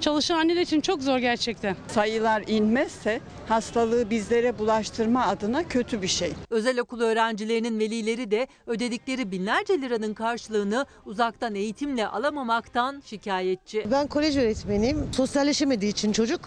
Çalışan 0.01 0.37
anneler 0.39 0.61
için 0.61 0.81
çok 0.81 1.01
zor 1.01 1.17
gerçekten. 1.17 1.75
Sayılar 1.87 2.43
inmezse 2.47 3.19
hastalığı 3.49 4.09
bizlere 4.09 4.59
bulaştırma 4.59 5.25
adına 5.25 5.67
kötü 5.67 6.01
bir 6.01 6.07
şey. 6.07 6.33
Özel 6.49 6.79
okul 6.79 7.01
öğrencilerinin 7.01 7.79
velileri 7.79 8.31
de 8.31 8.47
ödedikleri 8.67 9.31
binlerce 9.31 9.81
liranın 9.81 10.13
karşılığını 10.13 10.85
uzaktan 11.05 11.55
eğitimle 11.55 12.07
alamamaktan 12.07 13.03
şikayetçi. 13.05 13.85
Ben 13.91 14.07
kolej 14.07 14.37
öğretmeniyim. 14.37 15.07
Sosyalleşemediği 15.15 15.91
için 15.91 16.11
çocuk 16.11 16.41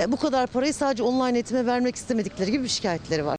e, 0.00 0.12
bu 0.12 0.16
kadar 0.16 0.46
parayı 0.46 0.74
sadece 0.74 1.02
online 1.02 1.34
eğitime 1.34 1.66
vermek 1.66 1.96
istemedikleri 1.96 2.52
gibi 2.52 2.64
bir 2.64 2.68
şikayetleri 2.68 3.26
var. 3.26 3.36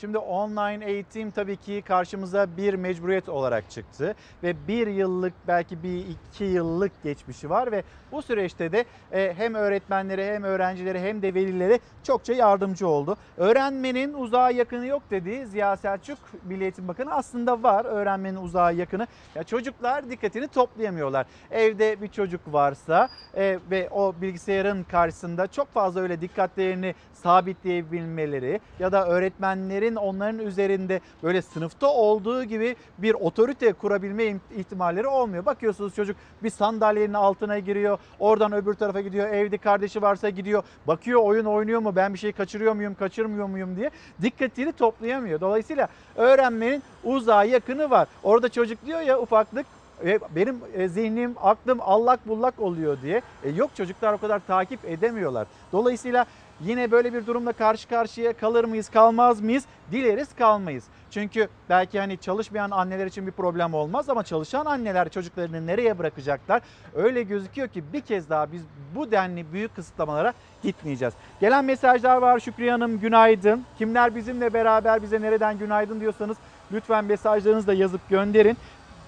Şimdi 0.00 0.18
online 0.18 0.84
eğitim 0.84 1.30
tabii 1.30 1.56
ki 1.56 1.82
karşımıza 1.82 2.56
bir 2.56 2.74
mecburiyet 2.74 3.28
olarak 3.28 3.70
çıktı. 3.70 4.14
Ve 4.42 4.68
bir 4.68 4.86
yıllık 4.86 5.32
belki 5.48 5.82
bir 5.82 6.06
iki 6.06 6.44
yıllık 6.44 7.02
geçmişi 7.02 7.50
var 7.50 7.72
ve 7.72 7.82
bu 8.12 8.22
süreçte 8.22 8.72
de 8.72 8.84
e, 9.12 9.34
hem 9.36 9.54
öğretmenlere 9.54 10.34
hem 10.34 10.44
öğrencilere 10.44 11.02
hem 11.02 11.22
de 11.22 11.34
velilere 11.34 11.78
çokça 12.04 12.32
yardımcı 12.32 12.88
oldu. 12.88 13.16
Öğrenmenin 13.36 14.12
uzağa 14.14 14.50
yakını 14.50 14.86
yok 14.86 15.02
dedi 15.10 15.46
Ziya 15.46 15.76
Selçuk 15.76 16.18
Milli 16.44 16.62
Eğitim 16.62 16.88
Bakanı 16.88 17.14
aslında 17.14 17.62
var 17.62 17.84
öğrenmenin 17.84 18.36
uzağa 18.36 18.70
yakını. 18.70 19.06
Ya 19.34 19.42
çocuklar 19.42 20.10
dikkatini 20.10 20.48
toplayamıyorlar. 20.48 21.26
Evde 21.50 22.02
bir 22.02 22.08
çocuk 22.08 22.40
varsa 22.46 23.08
e, 23.36 23.58
ve 23.70 23.88
o 23.90 24.14
bilgisayarın 24.20 24.82
karşısında 24.82 25.46
çok 25.46 25.72
fazla 25.72 26.00
öyle 26.00 26.20
dikkatlerini 26.20 26.94
sabitleyebilmeleri 27.12 28.60
ya 28.78 28.92
da 28.92 29.06
öğretmenlerin 29.06 29.96
onların 29.96 30.38
üzerinde 30.38 31.00
böyle 31.22 31.42
sınıfta 31.42 31.86
olduğu 31.86 32.44
gibi 32.44 32.76
bir 32.98 33.14
otorite 33.14 33.72
kurabilme 33.72 34.22
im- 34.24 34.38
ihtimalleri 34.56 35.06
olmuyor. 35.06 35.46
Bakıyorsunuz 35.46 35.94
çocuk 35.94 36.16
bir 36.42 36.50
sandalyenin 36.50 37.14
altına 37.14 37.58
giriyor, 37.58 37.98
oradan 38.18 38.52
öbür 38.52 38.74
tarafa 38.74 39.00
gidiyor, 39.00 39.28
evde 39.28 39.58
kardeşi 39.58 40.02
varsa 40.02 40.28
gidiyor, 40.28 40.62
bakıyor 40.86 41.22
oyun 41.22 41.44
oynuyor 41.44 41.80
mu, 41.80 41.96
ben 41.96 42.14
bir 42.14 42.18
şey 42.18 42.32
kaçırıyor 42.32 42.72
muyum, 42.72 42.94
kaçırmıyor 42.94 43.46
muyum 43.46 43.76
diye 43.76 43.90
dikkatini 44.22 44.72
toplayamıyor. 44.72 45.40
Dolayısıyla 45.40 45.88
öğrenmenin 46.16 46.82
uzağa 47.04 47.44
yakını 47.44 47.90
var. 47.90 48.08
Orada 48.22 48.48
çocuk 48.48 48.86
diyor 48.86 49.00
ya 49.00 49.20
ufaklık 49.20 49.66
e, 50.04 50.18
benim 50.36 50.60
e, 50.74 50.88
zihnim, 50.88 51.34
aklım 51.42 51.78
allak 51.80 52.28
bullak 52.28 52.60
oluyor 52.60 53.02
diye. 53.02 53.22
E, 53.44 53.50
yok 53.50 53.70
çocuklar 53.76 54.12
o 54.12 54.18
kadar 54.18 54.40
takip 54.46 54.84
edemiyorlar. 54.84 55.46
Dolayısıyla 55.72 56.26
Yine 56.64 56.90
böyle 56.90 57.12
bir 57.12 57.26
durumla 57.26 57.52
karşı 57.52 57.88
karşıya 57.88 58.32
kalır 58.32 58.64
mıyız, 58.64 58.88
kalmaz 58.88 59.40
mıyız? 59.40 59.64
Dileriz 59.92 60.34
kalmayız. 60.34 60.84
Çünkü 61.10 61.48
belki 61.68 62.00
hani 62.00 62.18
çalışmayan 62.18 62.70
anneler 62.70 63.06
için 63.06 63.26
bir 63.26 63.32
problem 63.32 63.74
olmaz 63.74 64.08
ama 64.08 64.22
çalışan 64.22 64.66
anneler 64.66 65.08
çocuklarını 65.08 65.66
nereye 65.66 65.98
bırakacaklar? 65.98 66.62
Öyle 66.94 67.22
gözüküyor 67.22 67.68
ki 67.68 67.92
bir 67.92 68.00
kez 68.00 68.30
daha 68.30 68.52
biz 68.52 68.62
bu 68.94 69.10
denli 69.10 69.52
büyük 69.52 69.76
kısıtlamalara 69.76 70.32
gitmeyeceğiz. 70.62 71.14
Gelen 71.40 71.64
mesajlar 71.64 72.16
var 72.16 72.40
Şükriye 72.40 72.70
Hanım 72.70 73.00
günaydın. 73.00 73.64
Kimler 73.78 74.14
bizimle 74.14 74.54
beraber 74.54 75.02
bize 75.02 75.20
nereden 75.20 75.58
günaydın 75.58 76.00
diyorsanız 76.00 76.36
lütfen 76.72 77.04
mesajlarınızı 77.04 77.66
da 77.66 77.74
yazıp 77.74 78.08
gönderin. 78.08 78.56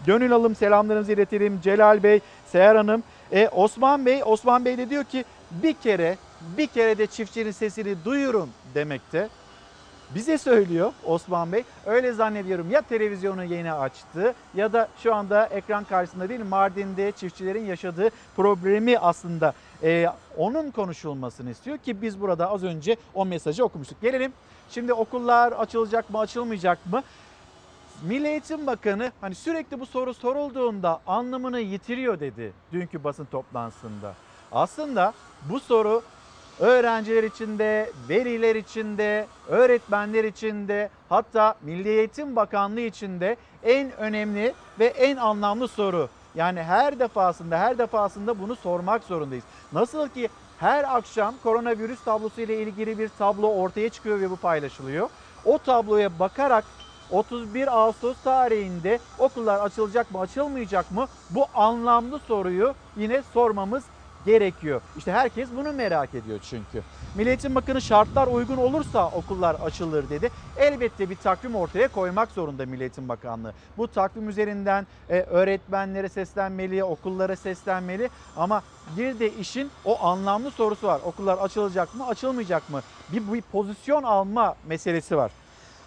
Gönül 0.06 0.32
alım 0.32 0.54
selamlarımızı 0.54 1.12
iletelim. 1.12 1.60
Celal 1.60 2.02
Bey, 2.02 2.20
Seher 2.46 2.76
Hanım. 2.76 3.02
E, 3.32 3.48
Osman 3.48 4.06
Bey, 4.06 4.22
Osman 4.24 4.64
Bey 4.64 4.78
de 4.78 4.90
diyor 4.90 5.04
ki 5.04 5.24
bir 5.50 5.74
kere 5.74 6.16
bir 6.58 6.66
kere 6.66 6.98
de 6.98 7.06
çiftçinin 7.06 7.50
sesini 7.50 8.04
duyurun 8.04 8.50
demekte. 8.74 9.28
Bize 10.14 10.38
söylüyor 10.38 10.92
Osman 11.04 11.52
Bey. 11.52 11.64
Öyle 11.86 12.12
zannediyorum 12.12 12.70
ya 12.70 12.82
televizyonu 12.82 13.44
yeni 13.44 13.72
açtı 13.72 14.34
ya 14.54 14.72
da 14.72 14.88
şu 15.02 15.14
anda 15.14 15.46
ekran 15.46 15.84
karşısında 15.84 16.28
değil 16.28 16.44
Mardin'de 16.44 17.12
çiftçilerin 17.12 17.66
yaşadığı 17.66 18.10
problemi 18.36 18.98
aslında 18.98 19.52
e, 19.82 20.06
onun 20.36 20.70
konuşulmasını 20.70 21.50
istiyor 21.50 21.78
ki 21.78 22.02
biz 22.02 22.20
burada 22.20 22.50
az 22.50 22.64
önce 22.64 22.96
o 23.14 23.26
mesajı 23.26 23.64
okumuştuk. 23.64 24.02
Gelelim 24.02 24.32
şimdi 24.70 24.92
okullar 24.92 25.52
açılacak 25.52 26.10
mı 26.10 26.18
açılmayacak 26.18 26.86
mı? 26.86 27.02
Milli 28.02 28.28
Eğitim 28.28 28.66
Bakanı 28.66 29.12
hani 29.20 29.34
sürekli 29.34 29.80
bu 29.80 29.86
soru 29.86 30.14
sorulduğunda 30.14 31.00
anlamını 31.06 31.60
yitiriyor 31.60 32.20
dedi 32.20 32.52
dünkü 32.72 33.04
basın 33.04 33.24
toplantısında. 33.24 34.14
Aslında 34.52 35.12
bu 35.50 35.60
soru 35.60 36.02
öğrenciler 36.60 37.24
için 37.24 37.58
de, 37.58 37.90
veliler 38.08 38.56
için 38.56 38.98
de, 38.98 39.26
öğretmenler 39.48 40.24
için 40.24 40.68
de 40.68 40.90
hatta 41.08 41.54
Milli 41.62 41.88
Eğitim 41.88 42.36
Bakanlığı 42.36 42.80
için 42.80 43.20
de 43.20 43.36
en 43.62 43.92
önemli 43.96 44.54
ve 44.78 44.86
en 44.86 45.16
anlamlı 45.16 45.68
soru. 45.68 46.08
Yani 46.34 46.62
her 46.62 46.98
defasında 46.98 47.58
her 47.58 47.78
defasında 47.78 48.40
bunu 48.40 48.56
sormak 48.56 49.04
zorundayız. 49.04 49.44
Nasıl 49.72 50.08
ki 50.08 50.28
her 50.58 50.96
akşam 50.96 51.34
koronavirüs 51.42 52.04
tablosu 52.04 52.40
ile 52.40 52.62
ilgili 52.62 52.98
bir 52.98 53.10
tablo 53.18 53.48
ortaya 53.48 53.88
çıkıyor 53.88 54.20
ve 54.20 54.30
bu 54.30 54.36
paylaşılıyor. 54.36 55.08
O 55.44 55.58
tabloya 55.58 56.18
bakarak 56.18 56.64
31 57.10 57.76
Ağustos 57.78 58.16
tarihinde 58.24 58.98
okullar 59.18 59.60
açılacak 59.60 60.10
mı 60.10 60.20
açılmayacak 60.20 60.90
mı 60.90 61.06
bu 61.30 61.46
anlamlı 61.54 62.18
soruyu 62.18 62.74
yine 62.96 63.22
sormamız 63.34 63.84
gerekiyor. 64.26 64.80
İşte 64.96 65.12
herkes 65.12 65.48
bunu 65.56 65.72
merak 65.72 66.14
ediyor 66.14 66.38
çünkü. 66.50 66.82
Milli 67.14 67.28
Eğitim 67.28 67.54
Bakanı 67.54 67.80
şartlar 67.80 68.26
uygun 68.26 68.56
olursa 68.56 69.08
okullar 69.08 69.54
açılır 69.54 70.10
dedi. 70.10 70.30
Elbette 70.56 71.10
bir 71.10 71.16
takvim 71.16 71.54
ortaya 71.54 71.88
koymak 71.88 72.30
zorunda 72.30 72.66
Milli 72.66 72.80
Eğitim 72.80 73.08
Bakanlığı. 73.08 73.52
Bu 73.76 73.88
takvim 73.88 74.28
üzerinden 74.28 74.86
e, 75.10 75.20
öğretmenlere 75.20 76.08
seslenmeli, 76.08 76.84
okullara 76.84 77.36
seslenmeli 77.36 78.10
ama 78.36 78.62
bir 78.96 79.18
de 79.18 79.32
işin 79.32 79.70
o 79.84 80.04
anlamlı 80.04 80.50
sorusu 80.50 80.86
var. 80.86 81.00
Okullar 81.04 81.38
açılacak 81.38 81.94
mı, 81.94 82.06
açılmayacak 82.06 82.70
mı? 82.70 82.80
Bir, 83.12 83.32
bir 83.32 83.42
pozisyon 83.42 84.02
alma 84.02 84.56
meselesi 84.68 85.16
var. 85.16 85.32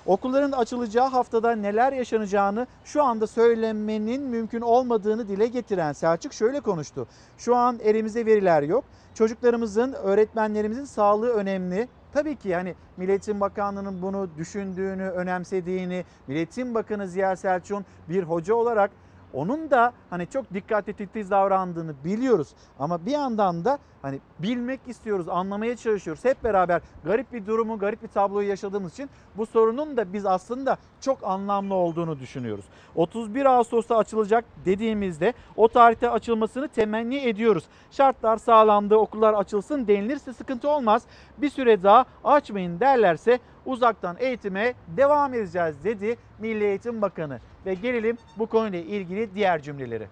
Okulların 0.06 0.52
açılacağı 0.52 1.08
haftada 1.08 1.56
neler 1.56 1.94
yaşanacağını 1.94 2.68
şu 2.84 3.04
anda 3.04 3.28
söylemenin 3.28 4.24
mümkün 4.24 4.62
olmadığını 4.62 5.28
dile 5.28 5.48
getiren 5.48 5.94
Selçuk 5.94 6.34
şöyle 6.34 6.60
konuştu. 6.60 7.08
Şu 7.38 7.56
an 7.56 7.80
elimizde 7.84 8.26
veriler 8.26 8.62
yok. 8.62 8.84
Çocuklarımızın, 9.14 9.94
öğretmenlerimizin 9.94 10.86
sağlığı 10.86 11.30
önemli. 11.30 11.88
Tabii 12.14 12.36
ki 12.36 12.50
yani 12.50 12.76
Milli 12.98 13.12
Eğitim 13.12 13.42
Bakanlığı'nın 13.42 14.02
bunu 14.02 14.30
düşündüğünü, 14.38 15.10
önemsediğini, 15.10 16.06
Milli 16.28 16.38
Eğitim 16.38 16.76
Bakanı 16.76 17.08
Ziya 17.08 17.36
Selçuk'un 17.36 17.86
bir 18.10 18.24
hoca 18.24 18.56
olarak 18.56 18.92
onun 19.36 19.72
da 19.72 19.94
hani 20.10 20.28
çok 20.28 20.54
dikkatli 20.54 20.94
titiz 20.94 21.32
davrandığını 21.32 21.94
biliyoruz. 22.06 22.48
Ama 22.80 23.06
bir 23.06 23.12
yandan 23.12 23.66
da 23.66 23.80
hani 24.02 24.20
bilmek 24.40 24.80
istiyoruz, 24.88 25.30
anlamaya 25.30 25.78
çalışıyoruz. 25.78 26.26
Hep 26.26 26.44
beraber 26.44 26.82
garip 27.04 27.34
bir 27.34 27.46
durumu, 27.46 27.80
garip 27.80 28.04
bir 28.04 28.08
tabloyu 28.08 28.48
yaşadığımız 28.48 28.94
için 28.94 29.10
bu 29.38 29.46
sorunun 29.46 29.98
da 29.98 30.14
biz 30.14 30.26
aslında 30.26 30.78
çok 31.02 31.24
anlamlı 31.24 31.74
olduğunu 31.74 32.20
düşünüyoruz. 32.20 32.66
31 32.96 33.46
Ağustos'ta 33.46 33.98
açılacak 33.98 34.46
dediğimizde 34.66 35.34
o 35.56 35.68
tarihte 35.68 36.10
açılmasını 36.10 36.68
temenni 36.68 37.18
ediyoruz. 37.18 37.64
Şartlar 37.92 38.38
sağlandı, 38.38 38.96
okullar 38.96 39.34
açılsın 39.34 39.88
denilirse 39.88 40.34
sıkıntı 40.34 40.70
olmaz. 40.70 41.04
Bir 41.38 41.50
süre 41.50 41.84
daha 41.84 42.06
açmayın 42.24 42.80
derlerse 42.80 43.40
uzaktan 43.66 44.16
eğitime 44.20 44.74
devam 44.98 45.34
edeceğiz 45.34 45.84
dedi 45.84 46.18
Milli 46.40 46.64
Eğitim 46.64 47.02
Bakanı. 47.02 47.40
Ve 47.66 47.74
gelelim 47.74 48.18
bu 48.38 48.48
konuyla 48.48 48.80
ilgili 48.80 49.36
diğer 49.36 49.62
cümleleri. 49.62 50.08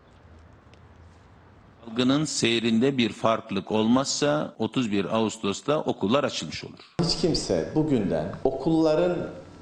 Salgının 1.86 2.26
seyrinde 2.26 2.97
bir 2.97 3.10
farklılık 3.10 3.72
olmazsa 3.72 4.56
31 4.60 5.16
Ağustos'ta 5.16 5.80
okullar 5.82 6.24
açılmış 6.24 6.64
olur. 6.64 6.80
Hiç 7.01 7.18
kimse 7.22 7.72
bugünden 7.76 8.36
okulların 8.43 9.18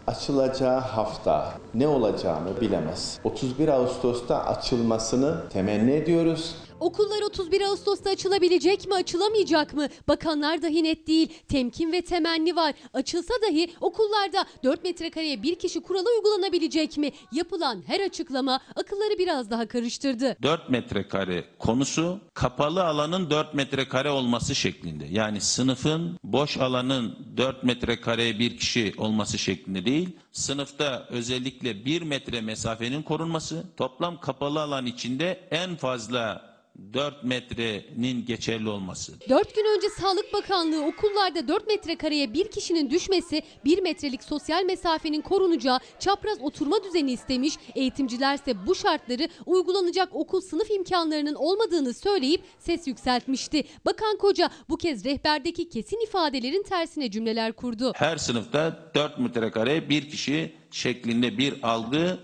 açılacağı 0.07 0.79
hafta 0.79 1.53
ne 1.73 1.87
olacağını 1.87 2.61
bilemez. 2.61 3.19
31 3.23 3.67
Ağustos'ta 3.67 4.45
açılmasını 4.45 5.49
temenni 5.49 5.91
ediyoruz. 5.91 6.55
Okullar 6.81 7.21
31 7.21 7.61
Ağustos'ta 7.61 8.09
açılabilecek 8.09 8.87
mi, 8.87 8.93
açılamayacak 8.93 9.73
mı? 9.73 9.87
Bakanlar 10.07 10.61
dahi 10.61 10.83
net 10.83 11.07
değil. 11.07 11.33
Temkin 11.47 11.91
ve 11.91 12.01
temenni 12.01 12.55
var. 12.55 12.73
Açılsa 12.93 13.33
dahi 13.41 13.71
okullarda 13.81 14.45
4 14.63 14.83
metrekareye 14.83 15.43
bir 15.43 15.55
kişi 15.55 15.81
kuralı 15.81 16.05
uygulanabilecek 16.15 16.97
mi? 16.97 17.11
Yapılan 17.31 17.83
her 17.87 17.99
açıklama 17.99 18.59
akılları 18.75 19.17
biraz 19.19 19.49
daha 19.49 19.67
karıştırdı. 19.67 20.37
4 20.41 20.69
metrekare 20.69 21.45
konusu 21.59 22.19
kapalı 22.33 22.83
alanın 22.83 23.29
4 23.29 23.53
metrekare 23.53 24.09
olması 24.09 24.55
şeklinde. 24.55 25.05
Yani 25.11 25.41
sınıfın 25.41 26.19
boş 26.23 26.57
alanın 26.57 27.17
4 27.37 27.63
metrekareye 27.63 28.39
bir 28.39 28.57
kişi 28.57 28.93
olması 28.97 29.37
şeklinde 29.37 29.85
değil. 29.85 30.09
Sınıfta 30.31 31.07
özellikle 31.09 31.85
1 31.85 32.01
metre 32.01 32.41
mesafenin 32.41 33.03
korunması, 33.03 33.63
toplam 33.77 34.19
kapalı 34.19 34.61
alan 34.61 34.85
içinde 34.85 35.47
en 35.51 35.75
fazla 35.75 36.50
4 36.93 37.23
metrenin 37.23 38.25
geçerli 38.25 38.69
olması. 38.69 39.13
4 39.29 39.55
gün 39.55 39.77
önce 39.77 39.89
Sağlık 39.89 40.33
Bakanlığı 40.33 40.85
okullarda 40.85 41.47
4 41.47 41.67
metrekareye 41.67 42.33
bir 42.33 42.51
kişinin 42.51 42.89
düşmesi, 42.89 43.41
1 43.65 43.81
metrelik 43.81 44.23
sosyal 44.23 44.63
mesafenin 44.63 45.21
korunacağı 45.21 45.79
çapraz 45.99 46.41
oturma 46.41 46.83
düzeni 46.83 47.11
istemiş. 47.11 47.53
Eğitimcilerse 47.75 48.67
bu 48.67 48.75
şartları 48.75 49.27
uygulanacak 49.45 50.15
okul 50.15 50.41
sınıf 50.41 50.71
imkanlarının 50.71 51.35
olmadığını 51.35 51.93
söyleyip 51.93 52.41
ses 52.59 52.87
yükseltmişti. 52.87 53.63
Bakan 53.85 54.17
Koca 54.17 54.49
bu 54.69 54.77
kez 54.77 55.05
rehberdeki 55.05 55.69
kesin 55.69 56.03
ifadelerin 56.03 56.63
tersine 56.63 57.11
cümleler 57.11 57.53
kurdu. 57.53 57.93
Her 57.95 58.17
sınıfta 58.17 58.91
4 58.95 59.19
metrekare 59.19 59.89
bir 59.89 60.09
kişi 60.09 60.55
şeklinde 60.71 61.37
bir 61.37 61.53
algı 61.63 62.19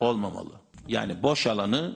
olmamalı. 0.00 0.52
Yani 0.88 1.22
boş 1.22 1.46
alanı 1.46 1.94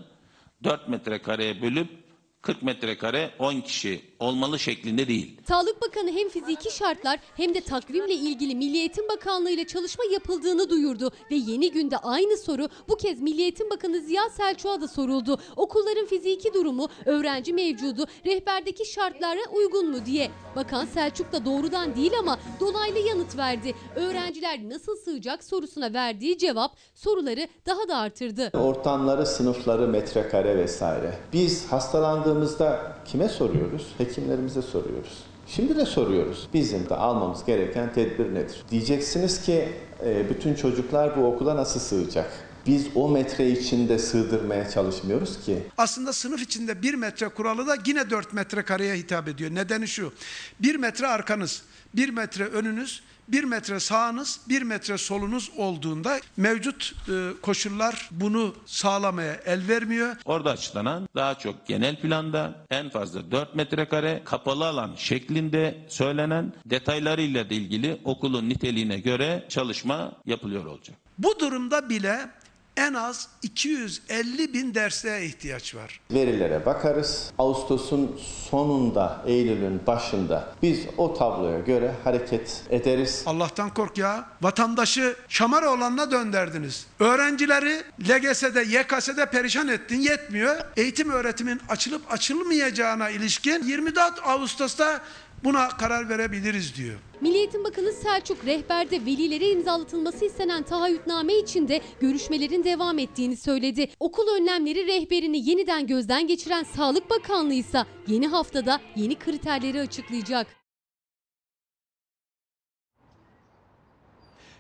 4 0.65 0.89
metrekareye 0.89 1.63
bölüp 1.63 2.04
40 2.45 2.63
metrekare 2.63 3.31
10 3.39 3.61
kişi 3.61 4.01
olmalı 4.25 4.59
şeklinde 4.59 5.09
değil. 5.09 5.37
Sağlık 5.49 5.83
Bakanı 5.83 6.11
hem 6.11 6.29
fiziki 6.29 6.77
şartlar 6.77 7.21
hem 7.37 7.55
de 7.55 7.61
takvimle 7.61 8.15
ilgili 8.15 8.55
Milli 8.55 8.79
Eğitim 8.79 9.09
Bakanlığı 9.09 9.51
ile 9.51 9.67
çalışma 9.67 10.05
yapıldığını 10.13 10.71
duyurdu 10.71 11.11
ve 11.31 11.35
yeni 11.35 11.71
günde 11.71 11.97
aynı 11.99 12.37
soru 12.37 12.69
bu 12.89 12.97
kez 12.97 13.21
Milli 13.21 13.43
Eğitim 13.43 13.71
Bakanı 13.71 14.01
Ziya 14.01 14.29
Selçuk'a 14.31 14.81
da 14.81 14.89
soruldu. 14.89 15.39
Okulların 15.57 16.07
fiziki 16.07 16.55
durumu, 16.55 16.89
öğrenci 17.07 17.53
mevcudu, 17.53 18.05
rehberdeki 18.27 18.93
şartlara 18.93 19.41
uygun 19.53 19.91
mu 19.91 19.97
diye. 20.07 20.31
Bakan 20.57 20.85
Selçuk 20.87 21.33
da 21.33 21.45
doğrudan 21.45 21.97
değil 21.97 22.13
ama 22.21 22.39
dolaylı 22.61 22.99
yanıt 22.99 23.37
verdi. 23.37 23.75
Öğrenciler 23.97 24.69
nasıl 24.69 24.97
sığacak 24.97 25.45
sorusuna 25.45 25.93
verdiği 25.93 26.39
cevap 26.39 26.77
soruları 26.95 27.49
daha 27.67 27.89
da 27.89 27.97
artırdı. 27.97 28.51
Ortamları, 28.59 29.27
sınıfları, 29.27 29.89
metrekare 29.89 30.57
vesaire. 30.57 31.19
Biz 31.33 31.73
hastalandığımızda 31.73 32.97
kime 33.05 33.29
soruyoruz? 33.29 33.87
Hekimlerimize 34.15 34.63
soruyoruz. 34.63 35.25
Şimdi 35.47 35.77
de 35.77 35.87
soruyoruz. 35.87 36.49
Bizim 36.55 36.89
de 36.89 36.95
almamız 36.95 37.45
gereken 37.45 37.93
tedbir 37.93 38.35
nedir? 38.35 38.63
Diyeceksiniz 38.71 39.43
ki 39.43 39.69
e, 40.05 40.31
bütün 40.31 40.55
çocuklar 40.55 41.17
bu 41.17 41.27
okula 41.27 41.57
nasıl 41.57 41.81
sığacak? 41.81 42.31
Biz 42.67 42.87
o 42.95 43.09
metre 43.09 43.51
içinde 43.51 43.99
sığdırmaya 43.99 44.71
çalışmıyoruz 44.71 45.45
ki. 45.45 45.63
Aslında 45.79 46.13
sınıf 46.13 46.43
içinde 46.43 46.83
bir 46.83 46.95
metre 46.95 47.29
kuralı 47.29 47.67
da 47.67 47.77
yine 47.87 48.11
4 48.11 48.33
metrekareye 48.33 48.97
hitap 48.97 49.29
ediyor. 49.29 49.55
Nedeni 49.55 49.89
şu. 49.89 50.13
Bir 50.61 50.77
metre 50.77 51.07
arkanız, 51.07 51.63
bir 51.95 52.09
metre 52.09 52.45
önünüz, 52.45 53.03
bir 53.29 53.45
metre 53.45 53.81
sağınız, 53.81 54.41
bir 54.49 54.63
metre 54.63 54.99
solunuz 54.99 55.51
olduğunda 55.57 56.21
mevcut 56.37 56.93
e, 57.09 57.41
koşullar 57.43 58.09
bunu 58.11 58.55
sağlamaya 58.67 59.35
el 59.35 59.69
vermiyor. 59.69 60.17
Orada 60.25 60.51
açıklanan 60.51 61.09
daha 61.15 61.39
çok 61.39 61.67
genel 61.67 62.01
planda 62.01 62.67
en 62.71 62.91
fazla 62.91 63.31
4 63.31 63.55
metrekare 63.55 64.23
kapalı 64.25 64.67
alan 64.67 64.91
şeklinde 64.97 65.87
söylenen 65.89 66.53
detaylarıyla 66.67 67.51
da 67.51 67.55
ilgili 67.55 68.01
okulun 68.05 68.49
niteliğine 68.49 68.99
göre 68.99 69.47
çalışma 69.49 70.13
yapılıyor 70.27 70.65
olacak. 70.65 70.97
Bu 71.19 71.41
durumda 71.41 71.89
bile 71.89 72.31
en 72.77 72.95
az 72.95 73.29
250 73.43 74.55
bin 74.55 74.75
dersliğe 74.75 75.25
ihtiyaç 75.25 75.75
var. 75.75 76.01
Verilere 76.11 76.67
bakarız. 76.67 77.33
Ağustos'un 77.39 78.21
sonunda, 78.51 79.23
Eylül'ün 79.27 79.87
başında 79.87 80.55
biz 80.63 80.79
o 80.97 81.15
tabloya 81.15 81.59
göre 81.61 81.95
hareket 82.05 82.63
ederiz. 82.71 83.23
Allah'tan 83.27 83.75
kork 83.75 83.99
ya. 83.99 84.29
Vatandaşı 84.43 85.17
şamar 85.29 85.63
olanına 85.63 86.11
dönderdiniz. 86.11 86.87
Öğrencileri 87.01 87.83
LGS'de, 88.09 88.61
YKS'de 88.61 89.27
perişan 89.27 89.69
ettin 89.69 90.01
yetmiyor. 90.01 90.57
Eğitim 90.77 91.11
öğretimin 91.11 91.61
açılıp 91.69 92.13
açılmayacağına 92.13 93.11
ilişkin 93.11 93.63
24 93.63 94.21
Ağustos'ta 94.27 95.01
buna 95.45 95.69
karar 95.69 96.09
verebiliriz 96.09 96.77
diyor. 96.77 96.99
Milli 97.21 97.37
Eğitim 97.37 97.65
Bakanı 97.65 97.93
Selçuk 97.93 98.47
rehberde 98.47 99.01
velilere 99.01 99.51
imzalatılması 99.51 100.25
istenen 100.25 100.63
taahhütname 100.63 101.35
için 101.35 101.69
de 101.69 101.81
görüşmelerin 102.01 102.65
devam 102.65 102.99
ettiğini 102.99 103.37
söyledi. 103.37 103.89
Okul 104.01 104.29
önlemleri 104.41 104.87
rehberini 104.87 105.49
yeniden 105.49 105.87
gözden 105.87 106.27
geçiren 106.27 106.63
Sağlık 106.63 107.11
Bakanlığı 107.11 107.55
ise 107.55 107.85
yeni 108.07 108.29
haftada 108.29 108.81
yeni 108.97 109.19
kriterleri 109.19 109.81
açıklayacak. 109.81 110.47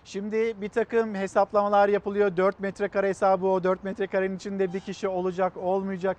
Şimdi 0.04 0.54
bir 0.60 0.68
takım 0.68 1.14
hesaplamalar 1.14 1.88
yapılıyor. 1.88 2.36
4 2.36 2.60
metrekare 2.60 3.08
hesabı 3.08 3.46
o 3.46 3.64
4 3.64 3.84
metrekarenin 3.84 4.36
içinde 4.36 4.72
bir 4.74 4.80
kişi 4.80 5.08
olacak 5.08 5.56
olmayacak. 5.56 6.16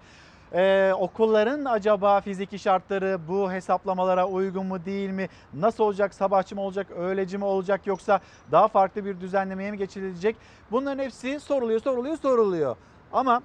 Ee, 0.53 0.93
okulların 0.99 1.65
acaba 1.65 2.21
fiziki 2.21 2.59
şartları 2.59 3.19
bu 3.27 3.51
hesaplamalara 3.51 4.27
uygun 4.27 4.65
mu 4.65 4.85
değil 4.85 5.09
mi? 5.09 5.29
Nasıl 5.53 5.83
olacak? 5.83 6.13
Sabahçı 6.13 6.55
mı 6.55 6.61
olacak? 6.61 6.87
Öğleci 6.91 7.37
mi 7.37 7.45
olacak? 7.45 7.87
Yoksa 7.87 8.19
daha 8.51 8.67
farklı 8.67 9.05
bir 9.05 9.19
düzenlemeye 9.19 9.71
mi 9.71 9.77
geçilecek? 9.77 10.35
Bunların 10.71 11.03
hepsi 11.03 11.39
soruluyor, 11.39 11.79
soruluyor, 11.79 12.17
soruluyor. 12.17 12.75
Ama 13.13 13.41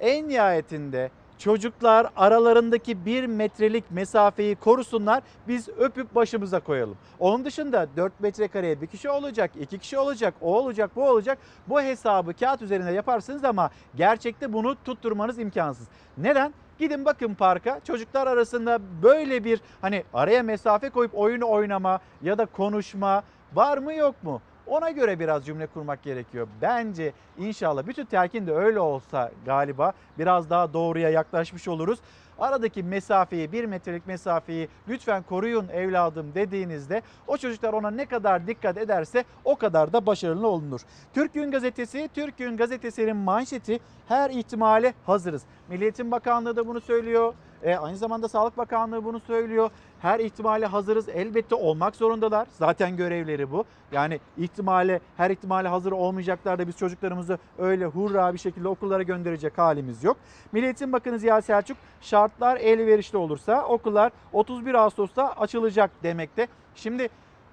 en 0.00 0.28
nihayetinde 0.28 1.10
çocuklar 1.40 2.06
aralarındaki 2.16 3.06
bir 3.06 3.26
metrelik 3.26 3.90
mesafeyi 3.90 4.56
korusunlar. 4.56 5.22
Biz 5.48 5.68
öpüp 5.68 6.14
başımıza 6.14 6.60
koyalım. 6.60 6.96
Onun 7.18 7.44
dışında 7.44 7.86
4 7.96 8.20
metrekareye 8.20 8.80
bir 8.80 8.86
kişi 8.86 9.10
olacak, 9.10 9.50
iki 9.60 9.78
kişi 9.78 9.98
olacak, 9.98 10.34
o 10.40 10.56
olacak, 10.58 10.90
bu 10.96 11.08
olacak. 11.08 11.38
Bu 11.68 11.82
hesabı 11.82 12.34
kağıt 12.34 12.62
üzerinde 12.62 12.90
yaparsınız 12.90 13.44
ama 13.44 13.70
gerçekte 13.94 14.52
bunu 14.52 14.76
tutturmanız 14.84 15.38
imkansız. 15.38 15.88
Neden? 16.18 16.54
Gidin 16.78 17.04
bakın 17.04 17.34
parka 17.34 17.80
çocuklar 17.86 18.26
arasında 18.26 18.78
böyle 19.02 19.44
bir 19.44 19.60
hani 19.80 20.04
araya 20.14 20.42
mesafe 20.42 20.90
koyup 20.90 21.14
oyun 21.14 21.40
oynama 21.40 22.00
ya 22.22 22.38
da 22.38 22.46
konuşma 22.46 23.22
var 23.54 23.78
mı 23.78 23.94
yok 23.94 24.22
mu? 24.22 24.40
Ona 24.66 24.90
göre 24.90 25.18
biraz 25.18 25.46
cümle 25.46 25.66
kurmak 25.66 26.02
gerekiyor. 26.02 26.48
Bence 26.62 27.12
inşallah 27.38 27.86
bütün 27.86 28.04
telkin 28.04 28.46
de 28.46 28.52
öyle 28.52 28.80
olsa 28.80 29.30
galiba 29.46 29.92
biraz 30.18 30.50
daha 30.50 30.72
doğruya 30.72 31.10
yaklaşmış 31.10 31.68
oluruz. 31.68 31.98
Aradaki 32.38 32.82
mesafeyi, 32.82 33.52
bir 33.52 33.64
metrelik 33.64 34.06
mesafeyi 34.06 34.68
lütfen 34.88 35.22
koruyun 35.22 35.68
evladım 35.68 36.34
dediğinizde 36.34 37.02
o 37.26 37.36
çocuklar 37.36 37.72
ona 37.72 37.90
ne 37.90 38.06
kadar 38.06 38.46
dikkat 38.46 38.78
ederse 38.78 39.24
o 39.44 39.56
kadar 39.56 39.92
da 39.92 40.06
başarılı 40.06 40.48
olunur. 40.48 40.80
Türk 41.14 41.34
Gün 41.34 41.50
Gazetesi, 41.50 42.08
Türk 42.14 42.38
Gün 42.38 42.56
Gazetesi'nin 42.56 43.16
manşeti 43.16 43.80
her 44.08 44.30
ihtimale 44.30 44.94
hazırız. 45.06 45.42
Milli 45.68 45.82
Eğitim 45.82 46.10
Bakanlığı 46.10 46.56
da 46.56 46.66
bunu 46.66 46.80
söylüyor. 46.80 47.34
E, 47.62 47.76
aynı 47.76 47.96
zamanda 47.96 48.28
Sağlık 48.28 48.58
Bakanlığı 48.58 49.04
bunu 49.04 49.20
söylüyor. 49.20 49.70
Her 50.00 50.20
ihtimale 50.20 50.66
hazırız. 50.66 51.08
Elbette 51.08 51.54
olmak 51.54 51.96
zorundalar. 51.96 52.46
Zaten 52.58 52.96
görevleri 52.96 53.50
bu. 53.50 53.64
Yani 53.92 54.20
ihtimale, 54.38 55.00
her 55.16 55.30
ihtimale 55.30 55.68
hazır 55.68 55.92
olmayacaklar 55.92 56.58
da 56.58 56.68
biz 56.68 56.76
çocuklarımızı 56.76 57.38
öyle 57.58 57.86
hurra 57.86 58.34
bir 58.34 58.38
şekilde 58.38 58.68
okullara 58.68 59.02
gönderecek 59.02 59.58
halimiz 59.58 60.04
yok. 60.04 60.16
Milli 60.52 60.64
Eğitim 60.64 60.92
Bakanı 60.92 61.18
Ziya 61.18 61.42
Selçuk 61.42 61.76
şartlar 62.00 62.56
elverişli 62.56 63.18
olursa 63.18 63.64
okullar 63.64 64.12
31 64.32 64.74
Ağustos'ta 64.74 65.32
açılacak 65.32 65.90
demekte. 66.02 66.48
Şimdi 66.74 67.08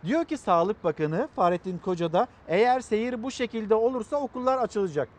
diyor 0.05 0.25
ki 0.25 0.37
Sağlık 0.37 0.83
Bakanı 0.83 1.27
Fahrettin 1.35 1.77
Koca 1.77 2.13
da 2.13 2.27
eğer 2.47 2.79
seyir 2.79 3.23
bu 3.23 3.31
şekilde 3.31 3.75
olursa 3.75 4.17
okullar 4.17 4.57
açılacak. 4.57 5.09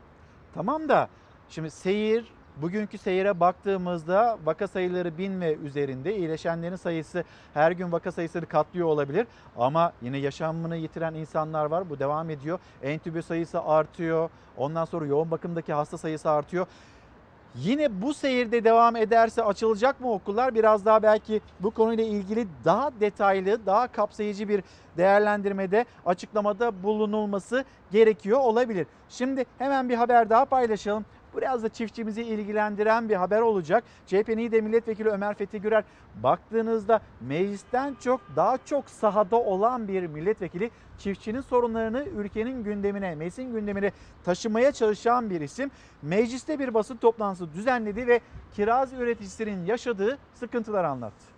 Tamam 0.54 0.88
da 0.88 1.08
şimdi 1.48 1.70
seyir 1.70 2.37
Bugünkü 2.62 2.98
seyire 2.98 3.40
baktığımızda 3.40 4.38
vaka 4.44 4.68
sayıları 4.68 5.18
bin 5.18 5.40
ve 5.40 5.56
üzerinde 5.56 6.16
iyileşenlerin 6.16 6.76
sayısı 6.76 7.24
her 7.54 7.72
gün 7.72 7.92
vaka 7.92 8.12
sayısını 8.12 8.46
katlıyor 8.46 8.86
olabilir. 8.86 9.26
Ama 9.56 9.92
yine 10.02 10.18
yaşamını 10.18 10.76
yitiren 10.76 11.14
insanlar 11.14 11.64
var. 11.64 11.90
Bu 11.90 11.98
devam 11.98 12.30
ediyor. 12.30 12.58
Entübe 12.82 13.22
sayısı 13.22 13.62
artıyor. 13.62 14.30
Ondan 14.56 14.84
sonra 14.84 15.06
yoğun 15.06 15.30
bakımdaki 15.30 15.72
hasta 15.72 15.98
sayısı 15.98 16.30
artıyor. 16.30 16.66
Yine 17.54 18.02
bu 18.02 18.14
seyirde 18.14 18.64
devam 18.64 18.96
ederse 18.96 19.42
açılacak 19.42 20.00
mı 20.00 20.12
okullar? 20.12 20.54
Biraz 20.54 20.84
daha 20.84 21.02
belki 21.02 21.40
bu 21.60 21.70
konuyla 21.70 22.04
ilgili 22.04 22.46
daha 22.64 22.90
detaylı, 23.00 23.66
daha 23.66 23.86
kapsayıcı 23.86 24.48
bir 24.48 24.62
değerlendirmede, 24.96 25.84
açıklamada 26.06 26.82
bulunulması 26.82 27.64
gerekiyor 27.92 28.38
olabilir. 28.40 28.86
Şimdi 29.08 29.44
hemen 29.58 29.88
bir 29.88 29.94
haber 29.94 30.30
daha 30.30 30.44
paylaşalım. 30.44 31.04
Biraz 31.36 31.62
da 31.62 31.68
çiftçimizi 31.68 32.22
ilgilendiren 32.22 33.08
bir 33.08 33.14
haber 33.14 33.40
olacak. 33.40 33.84
CHP'nin 34.06 34.38
İİDE 34.38 34.60
Milletvekili 34.60 35.08
Ömer 35.08 35.34
Fethi 35.34 35.60
Gürer 35.60 35.84
baktığınızda 36.22 37.00
meclisten 37.20 37.96
çok 38.00 38.20
daha 38.36 38.58
çok 38.64 38.90
sahada 38.90 39.36
olan 39.36 39.88
bir 39.88 40.06
milletvekili 40.06 40.70
çiftçinin 40.98 41.40
sorunlarını 41.40 42.04
ülkenin 42.04 42.64
gündemine, 42.64 43.14
meclisin 43.14 43.52
gündemine 43.52 43.92
taşımaya 44.24 44.72
çalışan 44.72 45.30
bir 45.30 45.40
isim. 45.40 45.70
Mecliste 46.02 46.58
bir 46.58 46.74
basın 46.74 46.96
toplantısı 46.96 47.52
düzenledi 47.52 48.06
ve 48.06 48.20
kiraz 48.52 48.92
üreticisinin 48.92 49.66
yaşadığı 49.66 50.18
sıkıntıları 50.34 50.88
anlattı. 50.88 51.37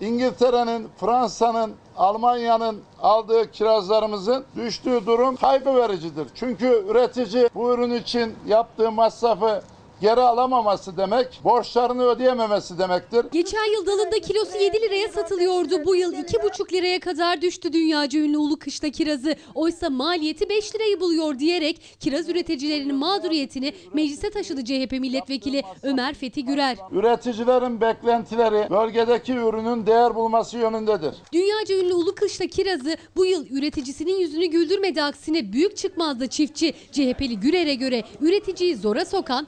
İngiltere'nin, 0.00 0.88
Fransa'nın, 1.00 1.74
Almanya'nın 1.96 2.80
aldığı 3.02 3.50
kirazlarımızın 3.50 4.44
düştüğü 4.56 5.06
durum 5.06 5.36
kaygı 5.36 5.74
vericidir. 5.76 6.28
Çünkü 6.34 6.84
üretici 6.88 7.48
bu 7.54 7.74
ürün 7.74 7.90
için 7.90 8.34
yaptığı 8.46 8.90
masrafı 8.90 9.62
geri 10.04 10.20
alamaması 10.20 10.96
demek, 10.96 11.40
borçlarını 11.44 12.04
ödeyememesi 12.04 12.78
demektir. 12.78 13.26
Geçen 13.32 13.72
yıl 13.72 13.86
dalında 13.86 14.20
kilosu 14.20 14.58
7 14.58 14.80
liraya 14.82 15.08
satılıyordu. 15.08 15.84
Bu 15.84 15.96
yıl 15.96 16.12
2,5 16.12 16.72
liraya 16.72 17.00
kadar 17.00 17.42
düştü 17.42 17.72
dünyaca 17.72 18.20
ünlü 18.20 18.38
ulu 18.38 18.58
kışla 18.58 18.90
kirazı. 18.90 19.36
Oysa 19.54 19.90
maliyeti 19.90 20.48
5 20.48 20.74
lirayı 20.74 21.00
buluyor 21.00 21.38
diyerek 21.38 21.80
kiraz 22.00 22.28
üreticilerinin 22.28 22.94
mağduriyetini 22.94 23.74
meclise 23.94 24.30
taşıdı 24.30 24.64
CHP 24.64 24.92
milletvekili 24.92 25.62
Ömer 25.82 26.14
Fethi 26.14 26.44
Gürer. 26.44 26.76
Üreticilerin 26.92 27.80
beklentileri 27.80 28.70
bölgedeki 28.70 29.32
ürünün 29.32 29.86
değer 29.86 30.14
bulması 30.14 30.58
yönündedir. 30.58 31.14
Dünyaca 31.32 31.76
ünlü 31.78 31.94
ulu 31.94 32.14
kışla 32.14 32.46
kirazı 32.46 32.96
bu 33.16 33.26
yıl 33.26 33.46
üreticisinin 33.50 34.18
yüzünü 34.18 34.46
güldürmedi 34.46 35.02
aksine 35.02 35.52
büyük 35.52 35.76
çıkmazdı 35.76 36.26
çiftçi. 36.26 36.74
CHP'li 36.92 37.40
Gürer'e 37.40 37.74
göre 37.74 38.02
üreticiyi 38.20 38.76
zora 38.76 39.04
sokan 39.04 39.46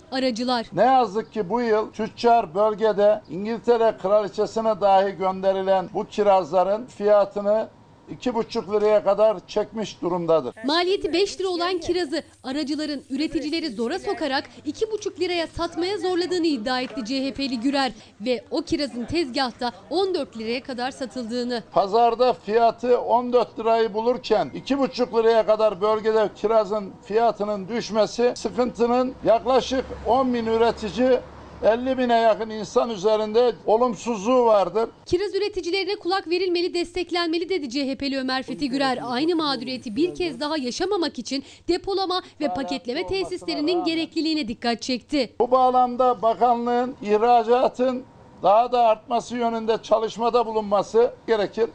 aracılar. 0.53 0.85
Ne 0.85 0.93
yazık 0.93 1.33
ki 1.33 1.51
bu 1.51 1.61
yıl 1.61 1.91
tüccar 1.91 2.55
bölgede 2.55 3.23
İngiltere 3.31 3.97
kraliçesine 4.03 4.81
dahi 4.81 5.17
gönderilen 5.17 5.89
bu 5.95 6.05
kirazların 6.05 6.87
fiyatını 6.87 7.69
2,5 8.15 8.73
liraya 8.73 9.05
kadar 9.05 9.47
çekmiş 9.47 10.03
durumdadır. 10.03 10.55
Maliyeti 10.65 11.13
5 11.13 11.41
lira 11.41 11.49
olan 11.49 11.79
kirazı 11.79 12.23
aracıların 12.45 13.03
üreticileri 13.11 13.71
zora 13.71 13.99
sokarak 13.99 14.45
2,5 14.67 15.21
liraya 15.21 15.47
satmaya 15.47 15.99
zorladığını 15.99 16.47
iddia 16.47 16.81
etti 16.81 17.05
CHP'li 17.05 17.61
Gürer 17.61 17.93
ve 18.21 18.45
o 18.51 18.63
kirazın 18.63 19.05
tezgahta 19.05 19.73
14 19.91 20.39
liraya 20.39 20.63
kadar 20.63 20.91
satıldığını. 20.91 21.63
Pazarda 21.73 22.33
fiyatı 22.33 23.01
14 23.01 23.59
lirayı 23.59 23.95
bulurken 23.95 24.51
2,5 24.55 25.19
liraya 25.19 25.47
kadar 25.47 25.81
bölgede 25.81 26.29
kirazın 26.37 26.93
fiyatının 27.05 27.69
düşmesi 27.69 28.33
sıkıntının 28.37 29.15
yaklaşık 29.25 29.85
10 30.07 30.35
bin 30.35 30.47
üretici 30.47 31.21
50 31.63 31.99
bine 31.99 32.15
yakın 32.15 32.51
insan 32.51 32.91
üzerinde 32.91 33.53
olumsuzluğu 33.67 34.47
vardır. 34.47 34.91
Kiraz 35.07 35.35
üreticilerine 35.35 35.97
kulak 35.97 36.29
verilmeli, 36.29 36.75
desteklenmeli 36.75 37.49
dedi 37.49 37.71
CHP'li 37.71 38.19
Ömer 38.19 38.43
Fethi 38.43 38.69
Gürer. 38.69 38.99
Aynı 39.05 39.37
mağduriyeti 39.37 39.97
bir 39.97 40.15
kez 40.15 40.41
daha 40.41 40.57
yaşamamak 40.57 41.19
için 41.19 41.45
depolama 41.69 42.23
ve 42.41 42.55
paketleme 42.55 43.07
tesislerinin 43.07 43.85
gerekliliğine 43.85 44.49
dikkat 44.49 44.83
çekti. 44.83 45.35
Bu 45.41 45.51
bağlamda 45.51 46.23
bakanlığın 46.23 46.97
ihracatın 47.03 48.05
daha 48.43 48.73
da 48.73 48.81
artması 48.81 49.37
yönünde 49.37 49.79
çalışmada 49.83 50.47
bulunması 50.47 51.15
gerekir. 51.27 51.71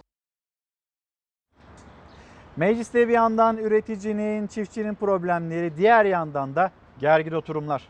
Mecliste 2.57 3.07
bir 3.07 3.13
yandan 3.13 3.57
üreticinin, 3.57 4.47
çiftçinin 4.47 4.95
problemleri, 4.95 5.77
diğer 5.77 6.05
yandan 6.05 6.55
da 6.55 6.71
gergin 6.99 7.31
oturumlar. 7.31 7.87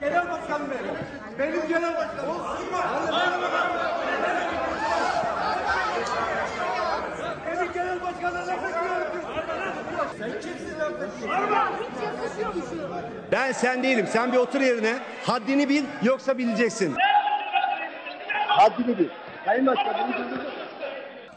Genel 0.00 0.30
başkan 0.30 0.62
benim. 0.70 0.94
Benim 1.38 1.68
genel 1.68 1.94
başkanım. 1.96 2.36
Benim 7.46 7.72
genel 7.72 8.02
başkanına 8.02 8.46
laf 8.46 8.64
etmiyorum. 8.64 9.12
Sen 10.18 10.30
kimsin 10.32 10.78
laf 10.80 10.90
mu 10.90 10.96
Ben 13.32 13.52
sen 13.52 13.82
değilim. 13.82 14.06
Sen 14.10 14.32
bir 14.32 14.36
otur 14.36 14.60
yerine. 14.60 14.98
Haddini 15.26 15.68
bil 15.68 15.84
yoksa 16.02 16.38
bileceksin. 16.38 16.94
Haddini 18.48 18.98
bil. 18.98 19.08
Sayın 19.44 19.66
Başkanım. 19.66 20.14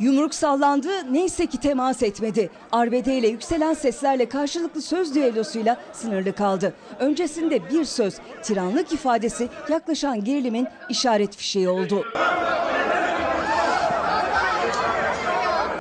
Yumruk 0.01 0.35
sallandı 0.35 0.89
neyse 1.11 1.45
ki 1.45 1.59
temas 1.59 2.03
etmedi. 2.03 2.49
Arbedeyle 2.71 3.27
yükselen 3.27 3.73
seslerle 3.73 4.29
karşılıklı 4.29 4.81
söz 4.81 5.15
düellosuyla 5.15 5.81
sınırlı 5.93 6.33
kaldı. 6.33 6.73
Öncesinde 6.99 7.69
bir 7.69 7.85
söz, 7.85 8.15
tiranlık 8.43 8.93
ifadesi 8.93 9.49
yaklaşan 9.69 10.23
gerilimin 10.23 10.67
işaret 10.89 11.35
fişeği 11.35 11.69
oldu. 11.69 12.05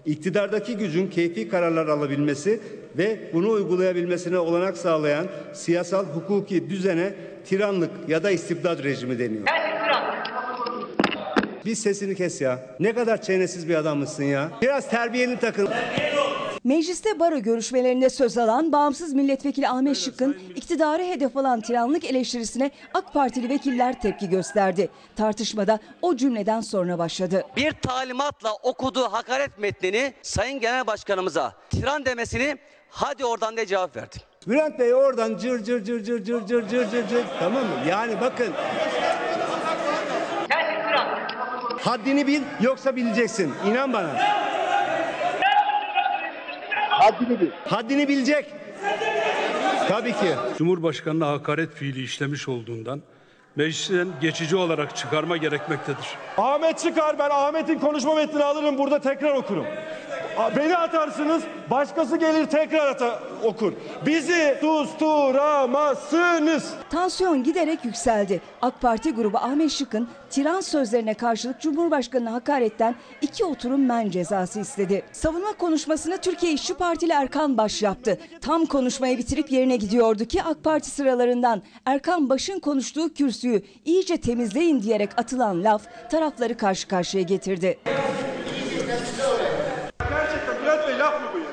İktidardaki 0.07 0.77
gücün 0.77 1.07
keyfi 1.07 1.49
kararlar 1.49 1.87
alabilmesi 1.87 2.61
ve 2.99 3.31
bunu 3.35 3.51
uygulayabilmesine 3.51 4.39
olanak 4.39 4.77
sağlayan 4.77 5.27
siyasal 5.53 6.07
hukuki 6.07 6.71
düzene 6.71 7.15
tiranlık 7.45 7.91
ya 8.09 8.23
da 8.23 8.31
istibdat 8.31 8.85
rejimi 8.85 9.19
deniyor. 9.19 9.47
Bir 11.65 11.74
sesini 11.74 12.15
kes 12.15 12.41
ya. 12.41 12.59
Ne 12.81 12.95
kadar 12.95 13.23
çenesiz 13.23 13.69
bir 13.69 13.74
adammışsın 13.74 14.24
ya. 14.24 14.51
Biraz 14.62 14.91
terbiyeni 14.91 15.39
takın. 15.39 15.69
Mecliste 16.65 17.20
baro 17.20 17.39
görüşmelerinde 17.39 18.11
söz 18.11 18.39
alan 18.39 18.73
bağımsız 18.73 19.12
milletvekili 19.15 19.69
Ahmet 19.69 19.97
Şık'ın 19.97 20.37
iktidarı 20.57 21.03
hedef 21.03 21.37
alan 21.37 21.61
tiranlık 21.61 22.05
eleştirisine 22.05 22.70
AK 22.95 23.12
Partili 23.12 23.49
vekiller 23.49 24.01
tepki 24.01 24.28
gösterdi. 24.28 24.89
Tartışmada 25.16 25.78
o 26.03 26.16
cümleden 26.16 26.61
sonra 26.61 26.99
başladı. 26.99 27.45
bir 27.57 27.73
talimatla 27.73 28.53
okuduğu 28.62 29.05
hakaret 29.12 29.59
metnini 29.59 30.12
Sayın 30.23 30.61
Genel 30.61 30.87
Başkanımıza 30.87 31.53
tiran 31.70 32.05
demesini 32.05 32.57
hadi 32.91 33.24
oradan 33.24 33.57
diye 33.57 33.66
cevap 33.66 33.97
verdi. 33.97 34.16
Bülent 34.49 34.78
Bey 34.78 34.95
oradan 34.95 35.37
cır 35.39 35.65
cır 35.65 35.85
cır 35.85 36.05
cır 36.05 36.24
cır 36.24 36.47
cır 36.47 36.69
cır 36.69 36.91
cır 36.91 37.09
cır 37.09 37.24
tamam 37.41 37.62
mı? 37.62 37.74
Yani 37.89 38.20
bakın. 38.20 38.53
Haddini 41.85 42.27
bil 42.27 42.43
yoksa 42.61 42.97
bileceksin. 42.97 43.55
İnan 43.70 43.93
bana. 43.93 44.09
Haddini 46.90 47.40
bil. 47.40 47.51
Haddini 47.65 48.09
bilecek. 48.09 48.47
Tabii 49.89 50.12
ki. 50.12 50.35
Cumhurbaşkanına 50.59 51.28
hakaret 51.28 51.74
fiili 51.74 52.02
işlemiş 52.05 52.48
olduğundan 52.48 53.01
meclisten 53.57 54.09
geçici 54.20 54.57
olarak 54.57 54.97
çıkarma 54.97 55.36
gerekmektedir. 55.36 56.07
Ahmet 56.39 56.78
çıkar 56.78 57.19
ben 57.19 57.31
Ahmet'in 57.31 57.78
konuşma 57.78 58.15
metnini 58.15 58.44
alırım 58.44 58.78
burada 58.78 59.01
tekrar 59.01 59.35
okurum. 59.35 59.66
Beni 60.57 60.77
atarsınız 60.77 61.43
başkası 61.70 62.16
gelir 62.16 62.47
tekrar 62.47 62.86
ata- 62.89 63.19
okur. 63.44 63.73
Bizi 64.07 64.57
susturamazsınız. 64.61 66.70
Tansiyon 66.90 67.43
giderek 67.43 67.85
yükseldi. 67.85 68.40
AK 68.62 68.81
Parti 68.81 69.15
grubu 69.15 69.39
Ahmet 69.39 69.70
Şık'ın 69.70 70.09
tiran 70.31 70.61
sözlerine 70.61 71.15
karşılık 71.15 71.61
Cumhurbaşkanı'na 71.61 72.32
hakaretten 72.32 72.94
iki 73.23 73.44
oturum 73.44 73.86
men 73.86 74.11
cezası 74.11 74.61
istedi. 74.61 75.02
Savunma 75.12 75.52
konuşmasını 75.52 76.19
Türkiye 76.19 76.52
İşçi 76.52 76.74
Partili 76.74 77.12
Erkan 77.12 77.59
Baş 77.59 77.82
yaptı. 77.82 78.19
Tam 78.40 78.66
konuşmayı 78.66 79.19
bitirip 79.19 79.52
yerine 79.52 79.77
gidiyordu 79.77 80.24
ki 80.24 80.43
AK 80.43 80.65
Parti 80.65 80.90
sıralarından 80.90 81.62
Erkan 81.86 82.28
Baş'ın 82.28 82.59
konuştuğu 82.61 83.15
kürsüyü 83.15 83.62
iyice 83.85 84.16
temizleyin 84.16 84.82
diyerek 84.82 85.11
atılan 85.16 85.65
laf 85.65 85.82
tarafları 86.11 86.57
karşı 86.57 86.89
karşıya 86.89 87.23
getirdi. 87.23 87.78
Gerçekten 90.11 90.62
Bülent 90.62 90.89
Bey 90.89 90.98
laf 90.98 91.20
mı 91.23 91.28
bu 91.35 91.39
ya? 91.39 91.44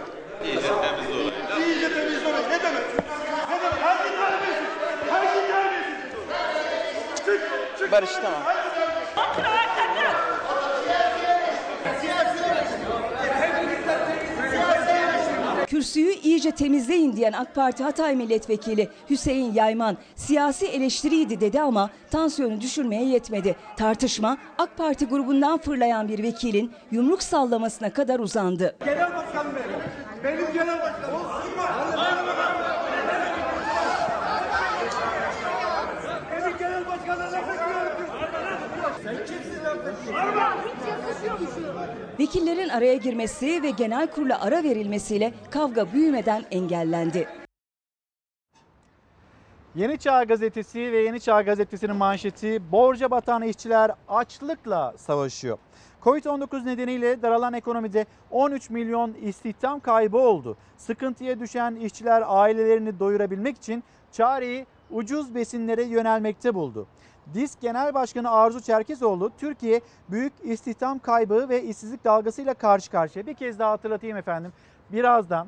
İyice 0.45 0.61
temizle 0.61 1.13
olayı. 1.13 1.31
İyice 1.67 1.93
temizle 1.93 2.27
olayı. 2.27 2.43
Ne 2.49 2.59
demek? 2.63 2.83
Ne 3.49 3.59
demek? 3.61 3.81
Hangi 3.83 4.09
terbiyesiz? 4.09 4.67
Hangi 5.09 5.47
terbiyesiz? 5.47 5.97
Çık, 7.79 7.86
tamam. 8.05 8.43
Kürsüyü 15.67 16.11
iyice 16.13 16.51
temizleyin 16.51 17.15
diyen 17.15 17.33
AK 17.33 17.55
Parti 17.55 17.83
Hatay 17.83 18.15
Milletvekili 18.15 18.89
Hüseyin 19.09 19.53
Yayman 19.53 19.97
siyasi 20.15 20.65
eleştiriydi 20.67 21.41
dedi 21.41 21.61
ama 21.61 21.89
tansiyonu 22.11 22.61
düşürmeye 22.61 23.03
yetmedi. 23.05 23.55
Tartışma 23.77 24.37
AK 24.57 24.77
Parti 24.77 25.05
grubundan 25.05 25.57
fırlayan 25.57 26.07
bir 26.07 26.23
vekilin 26.23 26.71
yumruk 26.91 27.23
sallamasına 27.23 27.89
kadar 27.93 28.19
uzandı. 28.19 28.75
Genel 28.85 29.15
başkan 29.15 29.45
benim. 29.55 29.79
Benim 30.23 30.53
genel 30.53 30.79
başkanım. 30.79 31.21
Benim 36.31 36.57
genel 36.57 36.87
başkanına 36.87 37.31
laf 37.31 37.49
etmiyorum. 37.49 37.97
Sen 39.03 39.15
kimsin 39.17 39.65
laf 39.65 39.77
etmiyorsun? 39.77 40.31
Hiç 40.65 40.87
yakışıyor 40.87 41.39
mu 41.39 41.47
Vekillerin 42.19 42.69
araya 42.69 42.95
girmesi 42.95 43.63
ve 43.63 43.69
genel 43.69 44.07
kurula 44.07 44.41
ara 44.41 44.63
verilmesiyle 44.63 45.33
kavga 45.51 45.93
büyümeden 45.93 46.43
engellendi. 46.51 47.27
Yeni 49.75 49.97
Çağ 49.97 50.23
Gazetesi 50.23 50.91
ve 50.91 50.97
Yeni 50.97 51.19
Çağ 51.19 51.41
Gazetesi'nin 51.41 51.95
manşeti 51.95 52.71
borca 52.71 53.11
batan 53.11 53.41
işçiler 53.41 53.91
açlıkla 54.07 54.93
savaşıyor. 54.97 55.57
Covid-19 56.03 56.65
nedeniyle 56.65 57.21
daralan 57.21 57.53
ekonomide 57.53 58.05
13 58.31 58.69
milyon 58.69 59.13
istihdam 59.21 59.79
kaybı 59.79 60.17
oldu. 60.17 60.57
Sıkıntıya 60.77 61.39
düşen 61.39 61.75
işçiler 61.75 62.23
ailelerini 62.25 62.99
doyurabilmek 62.99 63.57
için 63.57 63.83
çareyi 64.11 64.65
ucuz 64.91 65.35
besinlere 65.35 65.83
yönelmekte 65.83 66.55
buldu. 66.55 66.87
DİSK 67.33 67.61
Genel 67.61 67.93
Başkanı 67.93 68.31
Arzu 68.31 68.61
Çerkezoğlu, 68.61 69.31
Türkiye 69.37 69.81
büyük 70.09 70.33
istihdam 70.43 70.99
kaybı 70.99 71.49
ve 71.49 71.63
işsizlik 71.63 72.05
dalgasıyla 72.05 72.53
karşı 72.53 72.91
karşıya. 72.91 73.25
Bir 73.25 73.33
kez 73.33 73.59
daha 73.59 73.71
hatırlatayım 73.71 74.17
efendim. 74.17 74.53
Birazdan 74.89 75.47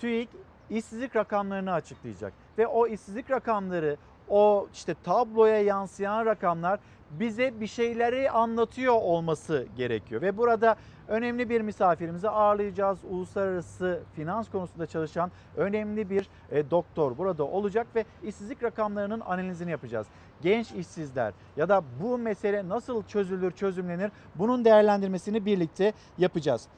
TÜİK 0.00 0.28
işsizlik 0.70 1.16
rakamlarını 1.16 1.72
açıklayacak 1.72 2.32
ve 2.58 2.66
o 2.66 2.86
işsizlik 2.86 3.30
rakamları, 3.30 3.96
o 4.28 4.68
işte 4.74 4.94
tabloya 5.04 5.62
yansıyan 5.62 6.26
rakamlar 6.26 6.80
bize 7.10 7.60
bir 7.60 7.66
şeyleri 7.66 8.30
anlatıyor 8.30 8.94
olması 8.94 9.66
gerekiyor. 9.76 10.22
Ve 10.22 10.36
burada 10.36 10.76
önemli 11.08 11.48
bir 11.48 11.60
misafirimizi 11.60 12.28
ağırlayacağız. 12.28 12.98
Uluslararası 13.10 14.00
finans 14.14 14.50
konusunda 14.50 14.86
çalışan 14.86 15.30
önemli 15.56 16.10
bir 16.10 16.28
e, 16.50 16.70
doktor 16.70 17.18
burada 17.18 17.44
olacak 17.44 17.86
ve 17.94 18.04
işsizlik 18.22 18.62
rakamlarının 18.62 19.20
analizini 19.20 19.70
yapacağız. 19.70 20.06
Genç 20.42 20.72
işsizler 20.72 21.32
ya 21.56 21.68
da 21.68 21.82
bu 22.02 22.18
mesele 22.18 22.68
nasıl 22.68 23.02
çözülür, 23.02 23.50
çözümlenir 23.50 24.10
bunun 24.34 24.64
değerlendirmesini 24.64 25.46
birlikte 25.46 25.92
yapacağız. 26.18 26.68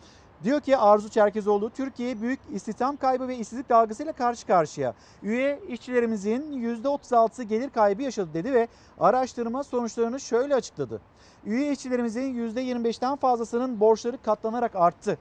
Diyor 0.45 0.61
ki 0.61 0.77
Arzu 0.77 1.09
Çerkezoğlu, 1.09 1.71
Türkiye 1.71 2.21
büyük 2.21 2.41
istihdam 2.53 2.97
kaybı 2.97 3.29
ve 3.29 3.37
işsizlik 3.37 3.69
dalgasıyla 3.69 4.13
karşı 4.13 4.47
karşıya. 4.47 4.95
Üye 5.23 5.61
işçilerimizin 5.69 6.53
%36 6.53 7.43
gelir 7.43 7.71
kaybı 7.71 8.03
yaşadı 8.03 8.35
dedi 8.35 8.53
ve 8.53 8.69
araştırma 9.01 9.65
sonuçlarını 9.65 10.21
şöyle 10.21 10.55
açıkladı. 10.55 11.01
Üye 11.45 11.73
işçilerimizin 11.73 12.35
%25'ten 12.35 13.17
fazlasının 13.17 13.81
borçları 13.81 14.23
katlanarak 14.23 14.77
arttı. 14.77 15.19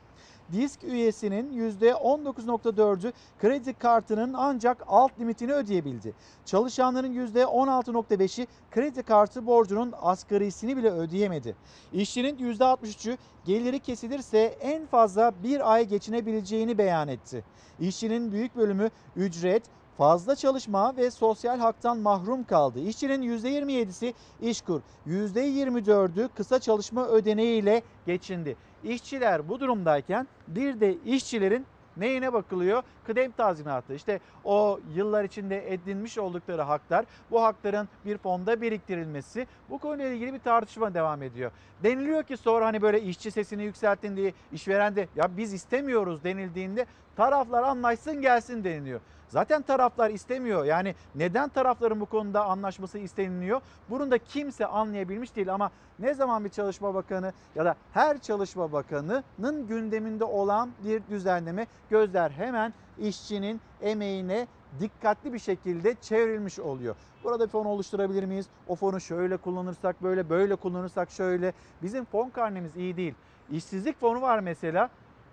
Disk 0.54 0.84
üyesinin 0.84 1.72
%19.4'ü 1.72 3.14
kredi 3.40 3.74
kartının 3.74 4.34
ancak 4.38 4.84
alt 4.88 5.20
limitini 5.20 5.54
ödeyebildi. 5.54 6.14
Çalışanların 6.46 7.14
%16.5'i 7.14 8.48
kredi 8.72 9.04
kartı 9.04 9.46
borcunun 9.46 9.94
asgarisini 10.02 10.78
bile 10.78 10.92
ödeyemedi. 10.92 11.56
İşçinin 11.94 12.38
%63'ü 12.38 13.18
geliri 13.46 13.80
kesilirse 13.80 14.40
en 14.62 14.86
fazla 14.86 15.34
bir 15.44 15.74
ay 15.74 15.88
geçinebileceğini 15.88 16.78
beyan 16.78 17.08
etti. 17.08 17.44
İşçinin 17.80 18.32
büyük 18.32 18.56
bölümü 18.56 18.90
ücret, 19.16 19.64
fazla 19.98 20.36
çalışma 20.36 20.98
ve 20.98 21.12
sosyal 21.12 21.60
haktan 21.60 21.98
mahrum 21.98 22.44
kaldı. 22.44 22.80
İşçinin 22.80 23.22
%27'si 23.22 24.14
işkur, 24.42 24.82
%24'ü 25.08 26.30
kısa 26.36 26.60
çalışma 26.60 27.08
ödeneğiyle 27.08 27.82
geçindi. 28.06 28.56
İşçiler 28.84 29.50
bu 29.50 29.60
durumdayken 29.60 30.28
bir 30.48 30.80
de 30.80 30.96
işçilerin 31.06 31.66
Neyine 32.00 32.34
bakılıyor? 32.34 32.84
Kıdem 33.06 33.32
tazminatı. 33.32 33.94
İşte 33.94 34.20
o 34.44 34.80
yıllar 34.96 35.24
içinde 35.24 35.74
edinmiş 35.74 36.18
oldukları 36.18 36.62
haklar 36.62 37.06
bu 37.32 37.44
hakların 37.44 37.90
bir 38.06 38.18
fonda 38.18 38.62
biriktirilmesi 38.62 39.48
bu 39.70 39.80
konuyla 39.80 40.12
ilgili 40.12 40.34
bir 40.34 40.40
tartışma 40.40 40.94
devam 40.94 41.24
ediyor. 41.24 41.52
Deniliyor 41.84 42.24
ki 42.24 42.38
sonra 42.38 42.66
hani 42.66 42.82
böyle 42.82 43.02
işçi 43.02 43.32
sesini 43.32 43.64
yükselttin 43.64 44.18
diye 44.18 44.34
işveren 44.52 44.96
de 44.96 45.08
ya 45.16 45.38
biz 45.38 45.54
istemiyoruz 45.54 46.24
denildiğinde 46.24 46.86
taraflar 47.16 47.64
anlaşsın 47.64 48.22
gelsin 48.22 48.64
deniliyor. 48.64 49.00
Zaten 49.30 49.62
taraflar 49.62 50.10
istemiyor. 50.10 50.66
Yani 50.66 50.96
neden 51.16 51.50
tarafların 51.50 52.00
bu 52.00 52.06
konuda 52.06 52.46
anlaşması 52.46 53.00
isteniliyor? 53.00 53.62
Bunu 53.90 54.12
da 54.12 54.18
kimse 54.18 54.66
anlayabilmiş 54.66 55.36
değil 55.36 55.54
ama 55.54 55.72
ne 56.00 56.14
zaman 56.14 56.46
bir 56.46 56.50
çalışma 56.50 56.94
bakanı 56.94 57.34
ya 57.56 57.66
da 57.66 57.76
her 57.94 58.20
çalışma 58.20 58.72
bakanının 58.72 59.68
gündeminde 59.68 60.24
olan 60.24 60.70
bir 60.86 61.02
düzenleme 61.10 61.68
gözler 61.90 62.32
hemen 62.32 62.74
işçinin 63.00 63.62
emeğine 63.82 64.48
dikkatli 64.80 65.34
bir 65.34 65.40
şekilde 65.40 65.96
çevrilmiş 66.02 66.60
oluyor. 66.60 66.96
Burada 67.24 67.46
bir 67.46 67.52
fon 67.52 67.66
oluşturabilir 67.66 68.26
miyiz? 68.26 68.46
O 68.68 68.76
fonu 68.76 69.02
şöyle 69.02 69.38
kullanırsak 69.38 70.04
böyle, 70.04 70.30
böyle 70.30 70.56
kullanırsak 70.56 71.12
şöyle. 71.12 71.54
Bizim 71.82 72.06
fon 72.06 72.30
karnemiz 72.30 72.76
iyi 72.76 72.98
değil. 72.98 73.14
İşsizlik 73.52 74.00
fonu 74.00 74.22
var 74.22 74.40
mesela. 74.40 74.90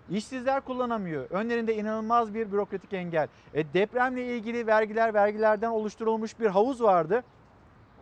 İşsizler 0.09 0.61
kullanamıyor. 0.61 1.29
Önlerinde 1.29 1.75
inanılmaz 1.75 2.33
bir 2.33 2.51
bürokratik 2.51 2.93
engel. 2.93 3.27
E, 3.53 3.73
depremle 3.73 4.35
ilgili 4.35 4.67
vergiler, 4.67 5.13
vergilerden 5.13 5.69
oluşturulmuş 5.69 6.39
bir 6.39 6.47
havuz 6.47 6.83
vardı. 6.83 7.23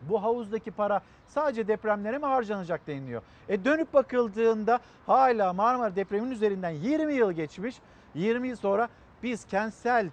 Bu 0.02 0.24
havuzdaki 0.24 0.72
para 0.72 1.02
sadece 1.28 1.68
depremlere 1.68 2.18
mi 2.18 2.26
harcanacak 2.26 2.88
deniliyor. 2.88 3.22
E 3.50 3.66
dönüp 3.66 3.94
bakıldığında 3.94 4.80
hala 5.06 5.54
Marmara 5.54 5.96
depremin 5.96 6.32
üzerinden 6.32 6.70
20 6.70 7.14
yıl 7.14 7.32
geçmiş. 7.32 7.76
20 8.16 8.48
yıl 8.48 8.56
sonra 8.56 8.90
biz 9.24 9.46
kentsel 9.46 10.10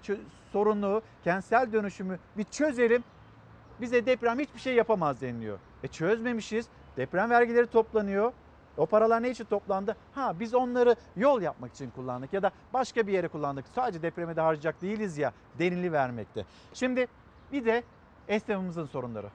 sorunu, 0.53 1.03
kentsel 1.25 1.73
dönüşümü 1.73 2.19
bir 2.39 2.45
çözelim. 2.45 3.05
Bize 3.81 4.07
deprem 4.07 4.39
hiçbir 4.39 4.61
şey 4.61 4.75
yapamaz 4.75 5.21
deniliyor. 5.21 5.59
E 5.83 5.89
çözmemişiz. 5.89 6.67
Deprem 6.97 7.31
vergileri 7.31 7.67
toplanıyor. 7.67 8.33
O 8.77 8.87
paralar 8.87 9.23
ne 9.23 9.31
için 9.31 9.45
toplandı? 9.45 9.97
Ha 10.15 10.41
biz 10.41 10.55
onları 10.55 10.97
yol 11.17 11.43
yapmak 11.43 11.75
için 11.75 11.91
kullandık 11.91 12.33
ya 12.33 12.43
da 12.43 12.51
başka 12.73 13.07
bir 13.07 13.13
yere 13.13 13.29
kullandık. 13.29 13.65
Sadece 13.75 14.03
depreme 14.03 14.37
de 14.37 14.41
harcayacak 14.41 14.83
değiliz 14.83 15.19
ya 15.19 15.33
denili 15.59 15.93
vermekte. 15.93 16.45
Şimdi 16.75 17.07
bir 17.53 17.65
de 17.65 17.83
esnafımızın 18.29 18.87
sorunları. 18.87 19.29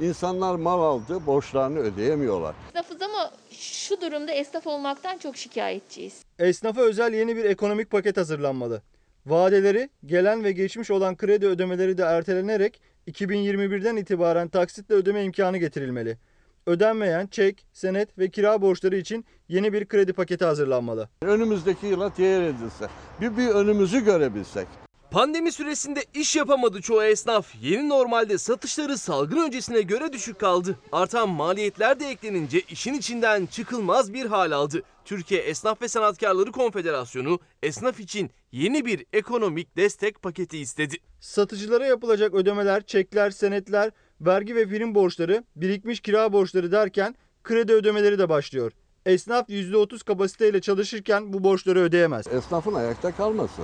İnsanlar 0.00 0.54
mal 0.54 0.82
aldı, 0.82 1.26
borçlarını 1.26 1.78
ödeyemiyorlar. 1.78 2.54
Esnafız 2.68 3.02
ama 3.02 3.30
şu 3.50 4.00
durumda 4.00 4.32
esnaf 4.32 4.66
olmaktan 4.66 5.18
çok 5.18 5.36
şikayetçiyiz. 5.36 6.22
Esnafa 6.38 6.80
özel 6.80 7.14
yeni 7.14 7.36
bir 7.36 7.44
ekonomik 7.44 7.90
paket 7.90 8.16
hazırlanmalı. 8.16 8.82
Vadeleri, 9.26 9.90
gelen 10.06 10.44
ve 10.44 10.52
geçmiş 10.52 10.90
olan 10.90 11.16
kredi 11.16 11.46
ödemeleri 11.46 11.98
de 11.98 12.02
ertelenerek 12.02 12.80
2021'den 13.08 13.96
itibaren 13.96 14.48
taksitle 14.48 14.94
ödeme 14.94 15.24
imkanı 15.24 15.58
getirilmeli. 15.58 16.18
Ödenmeyen 16.66 17.26
çek, 17.26 17.66
senet 17.72 18.18
ve 18.18 18.30
kira 18.30 18.62
borçları 18.62 18.96
için 18.96 19.24
yeni 19.48 19.72
bir 19.72 19.88
kredi 19.88 20.12
paketi 20.12 20.44
hazırlanmalı. 20.44 21.08
Önümüzdeki 21.22 21.86
yıla 21.86 22.14
teyir 22.14 22.42
edilse, 22.42 22.88
bir, 23.20 23.36
bir 23.36 23.48
önümüzü 23.48 24.04
görebilsek. 24.04 24.66
Pandemi 25.10 25.52
süresinde 25.52 26.04
iş 26.14 26.36
yapamadı 26.36 26.80
çoğu 26.80 27.02
esnaf. 27.02 27.54
Yeni 27.62 27.88
normalde 27.88 28.38
satışları 28.38 28.98
salgın 28.98 29.36
öncesine 29.36 29.80
göre 29.80 30.12
düşük 30.12 30.38
kaldı. 30.38 30.78
Artan 30.92 31.28
maliyetler 31.28 32.00
de 32.00 32.08
eklenince 32.08 32.60
işin 32.60 32.94
içinden 32.94 33.46
çıkılmaz 33.46 34.14
bir 34.14 34.26
hal 34.26 34.50
aldı. 34.50 34.82
Türkiye 35.04 35.40
Esnaf 35.40 35.82
ve 35.82 35.88
Sanatkarları 35.88 36.52
Konfederasyonu 36.52 37.40
esnaf 37.62 38.00
için 38.00 38.30
yeni 38.52 38.86
bir 38.86 39.06
ekonomik 39.12 39.76
destek 39.76 40.22
paketi 40.22 40.58
istedi. 40.58 40.96
Satıcılara 41.20 41.86
yapılacak 41.86 42.34
ödemeler, 42.34 42.86
çekler, 42.86 43.30
senetler, 43.30 43.90
vergi 44.20 44.56
ve 44.56 44.68
prim 44.68 44.94
borçları, 44.94 45.44
birikmiş 45.56 46.00
kira 46.00 46.32
borçları 46.32 46.72
derken 46.72 47.14
kredi 47.44 47.72
ödemeleri 47.72 48.18
de 48.18 48.28
başlıyor. 48.28 48.72
Esnaf 49.06 49.48
%30 49.48 50.04
kapasiteyle 50.04 50.60
çalışırken 50.60 51.32
bu 51.32 51.44
borçları 51.44 51.78
ödeyemez. 51.78 52.26
Esnafın 52.26 52.74
ayakta 52.74 53.12
kalması. 53.12 53.62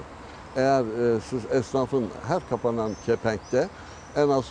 Eğer 0.56 0.82
e, 0.82 1.20
siz 1.20 1.40
esnafın 1.50 2.06
her 2.28 2.48
kapanan 2.48 2.92
kepenkte 3.06 3.68
en 4.16 4.28
az 4.28 4.44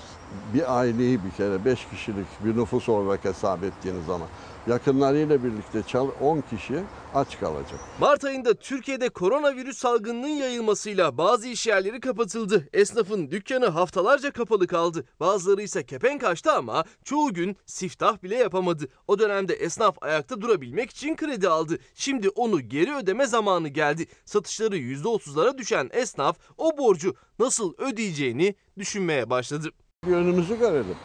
bir 0.53 0.79
aileyi 0.79 1.19
bir 1.25 1.31
kere 1.31 1.65
5 1.65 1.87
kişilik 1.89 2.27
bir 2.45 2.57
nüfus 2.57 2.89
olarak 2.89 3.25
hesap 3.25 3.63
ettiğiniz 3.63 4.05
zaman 4.05 4.27
yakınlarıyla 4.67 5.43
birlikte 5.43 5.83
çal 5.87 6.09
10 6.21 6.41
kişi 6.41 6.83
aç 7.13 7.39
kalacak. 7.39 7.79
Mart 7.99 8.23
ayında 8.23 8.53
Türkiye'de 8.53 9.09
koronavirüs 9.09 9.77
salgınının 9.77 10.27
yayılmasıyla 10.27 11.17
bazı 11.17 11.47
iş 11.47 11.67
yerleri 11.67 11.99
kapatıldı. 11.99 12.67
Esnafın 12.73 13.31
dükkanı 13.31 13.65
haftalarca 13.65 14.31
kapalı 14.31 14.67
kaldı. 14.67 15.05
Bazıları 15.19 15.61
ise 15.61 15.85
kepenk 15.85 16.23
açtı 16.23 16.51
ama 16.51 16.83
çoğu 17.03 17.33
gün 17.33 17.57
siftah 17.65 18.23
bile 18.23 18.35
yapamadı. 18.35 18.87
O 19.07 19.19
dönemde 19.19 19.53
esnaf 19.53 19.97
ayakta 20.01 20.41
durabilmek 20.41 20.91
için 20.91 21.15
kredi 21.15 21.49
aldı. 21.49 21.77
Şimdi 21.95 22.29
onu 22.29 22.61
geri 22.61 22.95
ödeme 22.95 23.27
zamanı 23.27 23.67
geldi. 23.67 24.05
Satışları 24.25 24.77
%30'lara 24.77 25.57
düşen 25.57 25.89
esnaf 25.93 26.37
o 26.57 26.77
borcu 26.77 27.15
nasıl 27.39 27.73
ödeyeceğini 27.77 28.55
düşünmeye 28.77 29.29
başladı. 29.29 29.69
Bir 30.07 30.13
önümüzü 30.13 30.59
görelim. 30.59 30.95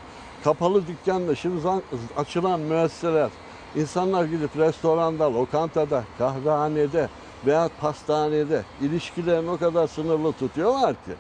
Kapalı 0.45 0.87
dükkanla 0.87 1.35
şimdi 1.35 1.61
açılan 2.17 2.61
müesseseler 2.61 3.31
İnsanlar 3.77 4.25
gidip 4.25 4.57
restoranda, 4.57 5.35
lokantada, 5.35 6.05
kahvehanede 6.19 7.09
veya 7.47 7.71
pastanede 7.81 8.63
ilişkilerini 8.83 9.51
o 9.51 9.59
kadar 9.59 9.87
sınırlı 9.87 10.33
tutuyorlar 10.33 10.93
ki. 10.93 11.13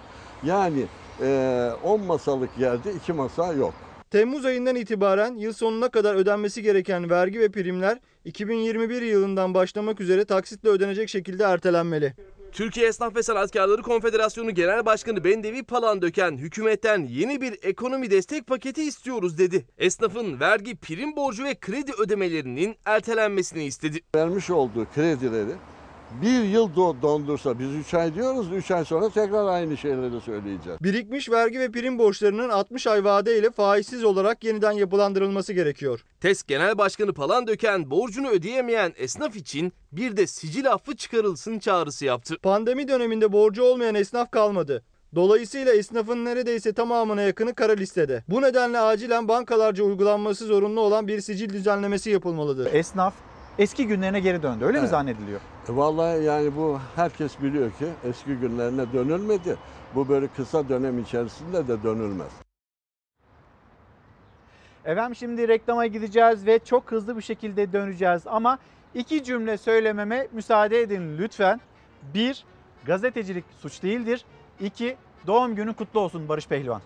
Yani 0.44 0.84
10 1.20 1.24
e, 1.24 2.06
masalık 2.06 2.50
yerde 2.58 2.92
2 2.92 3.12
masa 3.12 3.52
yok. 3.52 3.74
Temmuz 4.10 4.44
ayından 4.44 4.76
itibaren 4.76 5.34
yıl 5.34 5.52
sonuna 5.52 5.88
kadar 5.88 6.14
ödenmesi 6.14 6.62
gereken 6.62 7.10
vergi 7.10 7.40
ve 7.40 7.50
primler 7.50 7.98
2021 8.24 9.02
yılından 9.02 9.54
başlamak 9.54 10.00
üzere 10.00 10.24
taksitle 10.24 10.68
ödenecek 10.68 11.08
şekilde 11.08 11.44
ertelenmeli. 11.44 12.14
Türkiye 12.52 12.86
Esnaf 12.88 13.16
ve 13.16 13.22
Sanatkarları 13.22 13.82
Konfederasyonu 13.82 14.50
Genel 14.50 14.86
Başkanı 14.86 15.24
Bendevi 15.24 15.62
Palandöken 15.62 16.36
hükümetten 16.36 17.06
yeni 17.10 17.40
bir 17.40 17.58
ekonomi 17.62 18.10
destek 18.10 18.46
paketi 18.46 18.82
istiyoruz 18.82 19.38
dedi. 19.38 19.66
Esnafın 19.78 20.40
vergi, 20.40 20.76
prim 20.76 21.16
borcu 21.16 21.44
ve 21.44 21.54
kredi 21.54 21.92
ödemelerinin 21.92 22.76
ertelenmesini 22.84 23.64
istedi. 23.64 24.00
Vermiş 24.14 24.50
olduğu 24.50 24.86
kredileri 24.94 25.52
bir 26.22 26.44
yıl 26.44 26.76
dondursa 26.76 27.58
biz 27.58 27.74
3 27.74 27.94
ay 27.94 28.14
diyoruz 28.14 28.52
3 28.52 28.70
ay 28.70 28.84
sonra 28.84 29.10
tekrar 29.10 29.46
aynı 29.46 29.76
şeyleri 29.76 30.20
söyleyeceğiz. 30.20 30.80
Birikmiş 30.80 31.30
vergi 31.30 31.60
ve 31.60 31.70
prim 31.70 31.98
borçlarının 31.98 32.48
60 32.48 32.86
ay 32.86 33.04
vadeyle 33.04 33.50
faizsiz 33.50 34.04
olarak 34.04 34.44
yeniden 34.44 34.72
yapılandırılması 34.72 35.52
gerekiyor. 35.52 36.04
TES 36.20 36.42
Genel 36.42 36.78
Başkanı 36.78 37.14
Palandöken 37.14 37.90
borcunu 37.90 38.28
ödeyemeyen 38.28 38.92
esnaf 38.96 39.36
için 39.36 39.72
bir 39.92 40.16
de 40.16 40.26
sicil 40.26 40.72
affı 40.72 40.96
çıkarılsın 40.96 41.58
çağrısı 41.58 42.04
yaptı. 42.04 42.36
Pandemi 42.42 42.88
döneminde 42.88 43.32
borcu 43.32 43.62
olmayan 43.62 43.94
esnaf 43.94 44.30
kalmadı. 44.30 44.82
Dolayısıyla 45.14 45.72
esnafın 45.72 46.24
neredeyse 46.24 46.72
tamamına 46.72 47.22
yakını 47.22 47.54
kara 47.54 47.72
listede. 47.72 48.24
Bu 48.28 48.42
nedenle 48.42 48.78
acilen 48.78 49.28
bankalarca 49.28 49.84
uygulanması 49.84 50.46
zorunlu 50.46 50.80
olan 50.80 51.08
bir 51.08 51.20
sicil 51.20 51.52
düzenlemesi 51.52 52.10
yapılmalıdır. 52.10 52.74
Esnaf 52.74 53.14
eski 53.60 53.86
günlerine 53.86 54.20
geri 54.20 54.42
döndü. 54.42 54.64
Öyle 54.64 54.78
evet. 54.78 54.82
mi 54.82 54.90
zannediliyor? 54.90 55.40
E, 55.68 55.76
vallahi 55.76 56.24
yani 56.24 56.56
bu 56.56 56.78
herkes 56.96 57.42
biliyor 57.42 57.70
ki 57.70 57.86
eski 58.04 58.34
günlerine 58.34 58.92
dönülmedi. 58.92 59.56
Bu 59.94 60.08
böyle 60.08 60.28
kısa 60.28 60.68
dönem 60.68 60.98
içerisinde 60.98 61.68
de 61.68 61.82
dönülmez. 61.82 62.32
Efendim 64.84 65.14
şimdi 65.14 65.48
reklama 65.48 65.86
gideceğiz 65.86 66.46
ve 66.46 66.58
çok 66.58 66.92
hızlı 66.92 67.16
bir 67.16 67.22
şekilde 67.22 67.72
döneceğiz 67.72 68.22
ama 68.26 68.58
iki 68.94 69.24
cümle 69.24 69.58
söylememe 69.58 70.28
müsaade 70.32 70.80
edin 70.80 71.18
lütfen. 71.18 71.60
Bir, 72.14 72.44
gazetecilik 72.86 73.44
suç 73.58 73.82
değildir. 73.82 74.24
İki, 74.60 74.96
doğum 75.26 75.54
günün 75.54 75.72
kutlu 75.72 76.00
olsun 76.00 76.28
Barış 76.28 76.46
Pehlivan. 76.48 76.82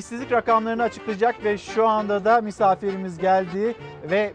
İşsizlik 0.00 0.32
rakamlarını 0.32 0.82
açıklayacak 0.82 1.44
ve 1.44 1.58
şu 1.58 1.88
anda 1.88 2.24
da 2.24 2.40
misafirimiz 2.40 3.18
geldi 3.18 3.74
ve 4.10 4.32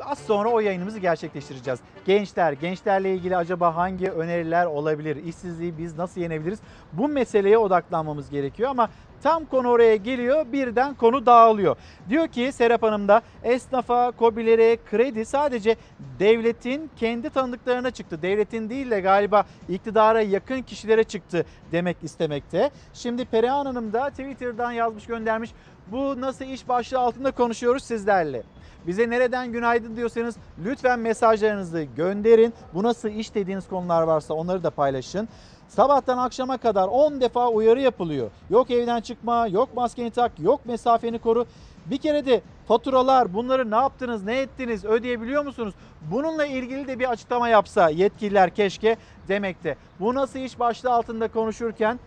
az 0.00 0.18
sonra 0.18 0.48
o 0.48 0.60
yayınımızı 0.60 0.98
gerçekleştireceğiz. 0.98 1.80
Gençler, 2.06 2.52
gençlerle 2.52 3.14
ilgili 3.14 3.36
acaba 3.36 3.76
hangi 3.76 4.10
öneriler 4.10 4.66
olabilir? 4.66 5.16
İşsizliği 5.16 5.78
biz 5.78 5.98
nasıl 5.98 6.20
yenebiliriz? 6.20 6.58
Bu 6.92 7.08
meseleye 7.08 7.58
odaklanmamız 7.58 8.30
gerekiyor 8.30 8.70
ama 8.70 8.88
tam 9.22 9.44
konu 9.44 9.68
oraya 9.68 9.96
geliyor 9.96 10.46
birden 10.52 10.94
konu 10.94 11.26
dağılıyor. 11.26 11.76
Diyor 12.08 12.28
ki 12.28 12.52
Serap 12.52 12.82
Hanım 12.82 13.08
da 13.08 13.22
esnafa, 13.44 14.10
kobilere 14.10 14.78
kredi 14.90 15.24
sadece 15.24 15.76
devletin 16.18 16.90
kendi 16.96 17.30
tanıdıklarına 17.30 17.90
çıktı. 17.90 18.22
Devletin 18.22 18.70
değil 18.70 18.90
de 18.90 19.00
galiba 19.00 19.44
iktidara 19.68 20.20
yakın 20.20 20.62
kişilere 20.62 21.04
çıktı 21.04 21.46
demek 21.72 21.96
istemekte. 22.02 22.70
Şimdi 22.94 23.24
Perihan 23.24 23.66
Hanım 23.66 23.92
da 23.92 24.10
Twitter'dan 24.10 24.72
yazmış 24.72 25.06
göndermiş. 25.06 25.50
Bu 25.92 26.20
nasıl 26.20 26.44
iş 26.44 26.68
başlığı 26.68 26.98
altında 26.98 27.30
konuşuyoruz 27.30 27.82
sizlerle. 27.82 28.42
Bize 28.86 29.10
nereden 29.10 29.52
günaydın 29.52 29.96
diyorsanız 29.96 30.36
lütfen 30.64 31.00
mesajlarınızı 31.00 31.82
gönderin. 31.82 32.54
Bu 32.74 32.82
nasıl 32.82 33.08
iş 33.08 33.34
dediğiniz 33.34 33.68
konular 33.68 34.02
varsa 34.02 34.34
onları 34.34 34.62
da 34.62 34.70
paylaşın. 34.70 35.28
Sabahtan 35.68 36.18
akşama 36.18 36.58
kadar 36.58 36.88
10 36.88 37.20
defa 37.20 37.48
uyarı 37.48 37.80
yapılıyor. 37.80 38.30
Yok 38.50 38.70
evden 38.70 39.00
çıkma, 39.00 39.46
yok 39.46 39.68
maskeni 39.76 40.10
tak, 40.10 40.32
yok 40.40 40.60
mesafeni 40.66 41.18
koru. 41.18 41.46
Bir 41.86 41.98
kere 41.98 42.26
de 42.26 42.40
faturalar 42.68 43.34
bunları 43.34 43.70
ne 43.70 43.76
yaptınız, 43.76 44.24
ne 44.24 44.40
ettiniz, 44.40 44.84
ödeyebiliyor 44.84 45.44
musunuz? 45.44 45.74
Bununla 46.10 46.46
ilgili 46.46 46.88
de 46.88 46.98
bir 46.98 47.10
açıklama 47.10 47.48
yapsa 47.48 47.90
yetkililer 47.90 48.50
keşke 48.50 48.96
demekte. 49.28 49.76
Bu 50.00 50.14
nasıl 50.14 50.38
iş 50.38 50.58
başlığı 50.58 50.92
altında 50.92 51.28
konuşurken 51.28 51.98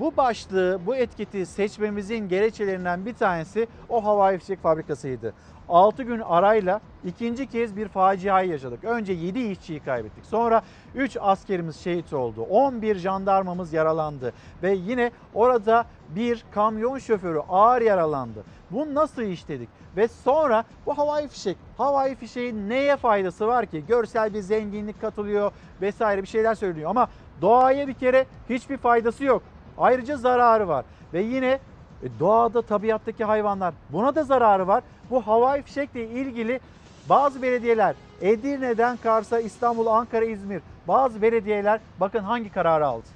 bu 0.00 0.16
başlığı, 0.16 0.80
bu 0.86 0.96
etiketi 0.96 1.46
seçmemizin 1.46 2.28
gerekçelerinden 2.28 3.06
bir 3.06 3.14
tanesi 3.14 3.66
o 3.88 4.04
havai 4.04 4.38
fişek 4.38 4.62
fabrikasıydı. 4.62 5.34
6 5.68 6.02
gün 6.02 6.20
arayla 6.20 6.80
ikinci 7.04 7.46
kez 7.46 7.76
bir 7.76 7.88
faciayı 7.88 8.50
yaşadık. 8.50 8.84
Önce 8.84 9.12
7 9.12 9.40
işçiyi 9.40 9.80
kaybettik. 9.80 10.26
Sonra 10.26 10.62
3 10.94 11.16
askerimiz 11.20 11.76
şehit 11.76 12.12
oldu. 12.12 12.42
11 12.42 12.96
jandarmamız 12.96 13.72
yaralandı. 13.72 14.32
Ve 14.62 14.74
yine 14.74 15.10
orada 15.34 15.84
bir 16.08 16.44
kamyon 16.50 16.98
şoförü 16.98 17.38
ağır 17.48 17.80
yaralandı. 17.82 18.44
Bu 18.70 18.94
nasıl 18.94 19.22
iş 19.22 19.48
dedik? 19.48 19.68
Ve 19.96 20.08
sonra 20.08 20.64
bu 20.86 20.98
havai 20.98 21.28
fişek. 21.28 21.56
Havai 21.78 22.14
fişeğin 22.14 22.68
neye 22.68 22.96
faydası 22.96 23.46
var 23.46 23.66
ki? 23.66 23.84
Görsel 23.88 24.34
bir 24.34 24.40
zenginlik 24.40 25.00
katılıyor 25.00 25.52
vesaire 25.80 26.22
bir 26.22 26.28
şeyler 26.28 26.54
söylüyor. 26.54 26.90
Ama 26.90 27.08
doğaya 27.42 27.88
bir 27.88 27.94
kere 27.94 28.26
hiçbir 28.50 28.76
faydası 28.76 29.24
yok. 29.24 29.42
Ayrıca 29.78 30.16
zararı 30.16 30.68
var. 30.68 30.84
Ve 31.12 31.22
yine 31.22 31.60
e, 32.04 32.08
doğada 32.20 32.62
tabiattaki 32.62 33.24
hayvanlar 33.24 33.74
buna 33.92 34.14
da 34.14 34.24
zararı 34.24 34.66
var. 34.66 34.84
Bu 35.10 35.26
havai 35.26 35.62
fişekle 35.62 36.08
ilgili 36.08 36.60
bazı 37.08 37.42
belediyeler 37.42 37.94
Edirne'den 38.20 38.96
Kars'a, 38.96 39.40
İstanbul, 39.40 39.86
Ankara, 39.86 40.24
İzmir 40.24 40.62
bazı 40.88 41.22
belediyeler 41.22 41.80
bakın 42.00 42.20
hangi 42.20 42.50
kararı 42.50 42.86
aldı. 42.86 43.06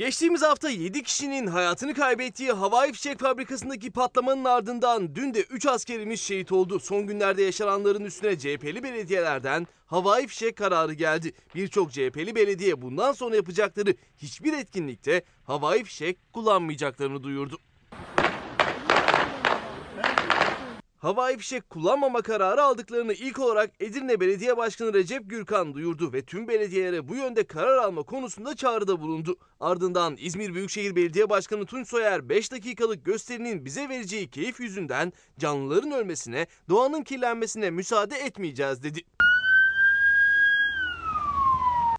Geçtiğimiz 0.00 0.42
hafta 0.42 0.70
7 0.70 1.02
kişinin 1.02 1.46
hayatını 1.46 1.94
kaybettiği 1.94 2.52
havai 2.52 2.92
fişek 2.92 3.18
fabrikasındaki 3.18 3.90
patlamanın 3.90 4.44
ardından 4.44 5.14
dün 5.14 5.34
de 5.34 5.42
3 5.42 5.66
askerimiz 5.66 6.20
şehit 6.20 6.52
oldu. 6.52 6.80
Son 6.80 7.06
günlerde 7.06 7.42
yaşananların 7.42 8.04
üstüne 8.04 8.38
CHP'li 8.38 8.82
belediyelerden 8.82 9.66
havai 9.86 10.26
fişek 10.26 10.56
kararı 10.56 10.92
geldi. 10.92 11.32
Birçok 11.54 11.92
CHP'li 11.92 12.34
belediye 12.34 12.82
bundan 12.82 13.12
sonra 13.12 13.36
yapacakları 13.36 13.94
hiçbir 14.18 14.52
etkinlikte 14.52 15.22
havai 15.44 15.84
fişek 15.84 16.32
kullanmayacaklarını 16.32 17.22
duyurdu. 17.22 17.58
Havai 21.00 21.38
fişek 21.38 21.70
kullanmama 21.70 22.22
kararı 22.22 22.62
aldıklarını 22.62 23.12
ilk 23.12 23.38
olarak 23.38 23.70
Edirne 23.80 24.20
Belediye 24.20 24.56
Başkanı 24.56 24.94
Recep 24.94 25.30
Gürkan 25.30 25.74
duyurdu 25.74 26.12
ve 26.12 26.22
tüm 26.22 26.48
belediyelere 26.48 27.08
bu 27.08 27.14
yönde 27.14 27.46
karar 27.46 27.76
alma 27.76 28.02
konusunda 28.02 28.56
çağrıda 28.56 29.00
bulundu. 29.00 29.36
Ardından 29.60 30.16
İzmir 30.18 30.54
Büyükşehir 30.54 30.96
Belediye 30.96 31.30
Başkanı 31.30 31.66
Tunç 31.66 31.88
Soyer 31.88 32.28
5 32.28 32.52
dakikalık 32.52 33.04
gösterinin 33.04 33.64
bize 33.64 33.88
vereceği 33.88 34.30
keyif 34.30 34.60
yüzünden 34.60 35.12
canlıların 35.38 35.90
ölmesine, 35.90 36.46
doğanın 36.68 37.02
kirlenmesine 37.02 37.70
müsaade 37.70 38.16
etmeyeceğiz 38.16 38.82
dedi. 38.82 39.00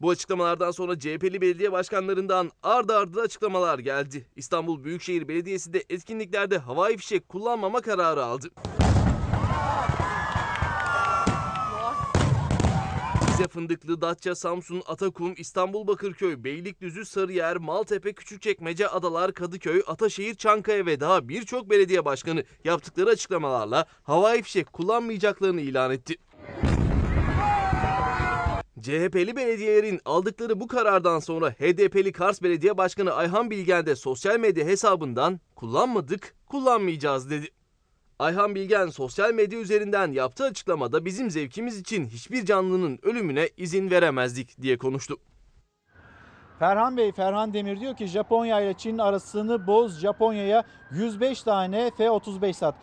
Bu 0.02 0.10
açıklamalardan 0.10 0.72
sonra 0.72 1.00
CHP'li 1.00 1.42
belediye 1.42 1.72
başkanlarından 1.72 2.52
ardı 2.64 2.98
ardına 2.98 3.22
açıklamalar 3.22 3.80
geldi. 3.80 4.26
İstanbul 4.36 4.84
Büyükşehir 4.84 5.28
Belediyesi 5.28 5.74
de 5.74 5.84
etkinliklerde 5.90 6.58
havai 6.58 6.98
fişek 6.98 7.30
kullanmama 7.30 7.82
kararı 7.82 8.24
aldı. 8.24 8.50
Rize 13.42 13.50
Fındıklı, 13.50 14.02
Datça, 14.02 14.36
Samsun, 14.36 14.84
Atakum, 14.88 15.34
İstanbul 15.38 15.88
Bakırköy, 15.88 16.44
Beylikdüzü, 16.44 17.06
Sarıyer, 17.06 17.58
Maltepe, 17.58 18.14
Küçükçekmece, 18.14 18.88
Adalar, 18.88 19.34
Kadıköy, 19.34 19.84
Ataşehir, 19.88 20.36
Çankaya 20.36 20.86
ve 20.86 21.00
daha 21.00 21.30
birçok 21.30 21.70
belediye 21.70 22.06
başkanı 22.06 22.44
yaptıkları 22.64 23.10
açıklamalarla 23.10 23.86
havai 24.04 24.42
fişek 24.42 24.74
kullanmayacaklarını 24.74 25.62
ilan 25.62 25.92
etti. 25.92 26.16
CHP'li 28.82 29.36
belediyelerin 29.36 30.00
aldıkları 30.06 30.60
bu 30.60 30.68
karardan 30.68 31.20
sonra 31.20 31.52
HDP'li 31.52 32.12
Kars 32.12 32.42
Belediye 32.42 32.78
Başkanı 32.78 33.14
Ayhan 33.14 33.52
Bilgen 33.52 33.86
de 33.86 33.96
sosyal 33.96 34.40
medya 34.40 34.66
hesabından 34.66 35.40
kullanmadık, 35.56 36.36
kullanmayacağız 36.48 37.30
dedi. 37.30 37.48
Ayhan 38.22 38.56
Bilgen 38.56 38.88
sosyal 38.88 39.34
medya 39.34 39.60
üzerinden 39.60 40.12
yaptığı 40.12 40.44
açıklamada 40.44 41.06
bizim 41.06 41.32
zevkimiz 41.32 41.80
için 41.80 42.06
hiçbir 42.06 42.46
canlının 42.46 43.00
ölümüne 43.04 43.50
izin 43.58 43.92
veremezdik 43.92 44.62
diye 44.62 44.78
konuştu. 44.78 45.18
Ferhan 46.60 46.98
Bey, 46.98 47.12
Ferhan 47.12 47.54
Demir 47.54 47.80
diyor 47.80 47.96
ki 47.96 48.08
Japonya 48.08 48.62
ile 48.62 48.74
Çin 48.74 48.98
arasını 48.98 49.68
boz 49.68 50.00
Japonya'ya 50.00 50.64
105 50.92 51.44
tane 51.44 51.92
F-35 51.98 52.54
sat. 52.54 52.76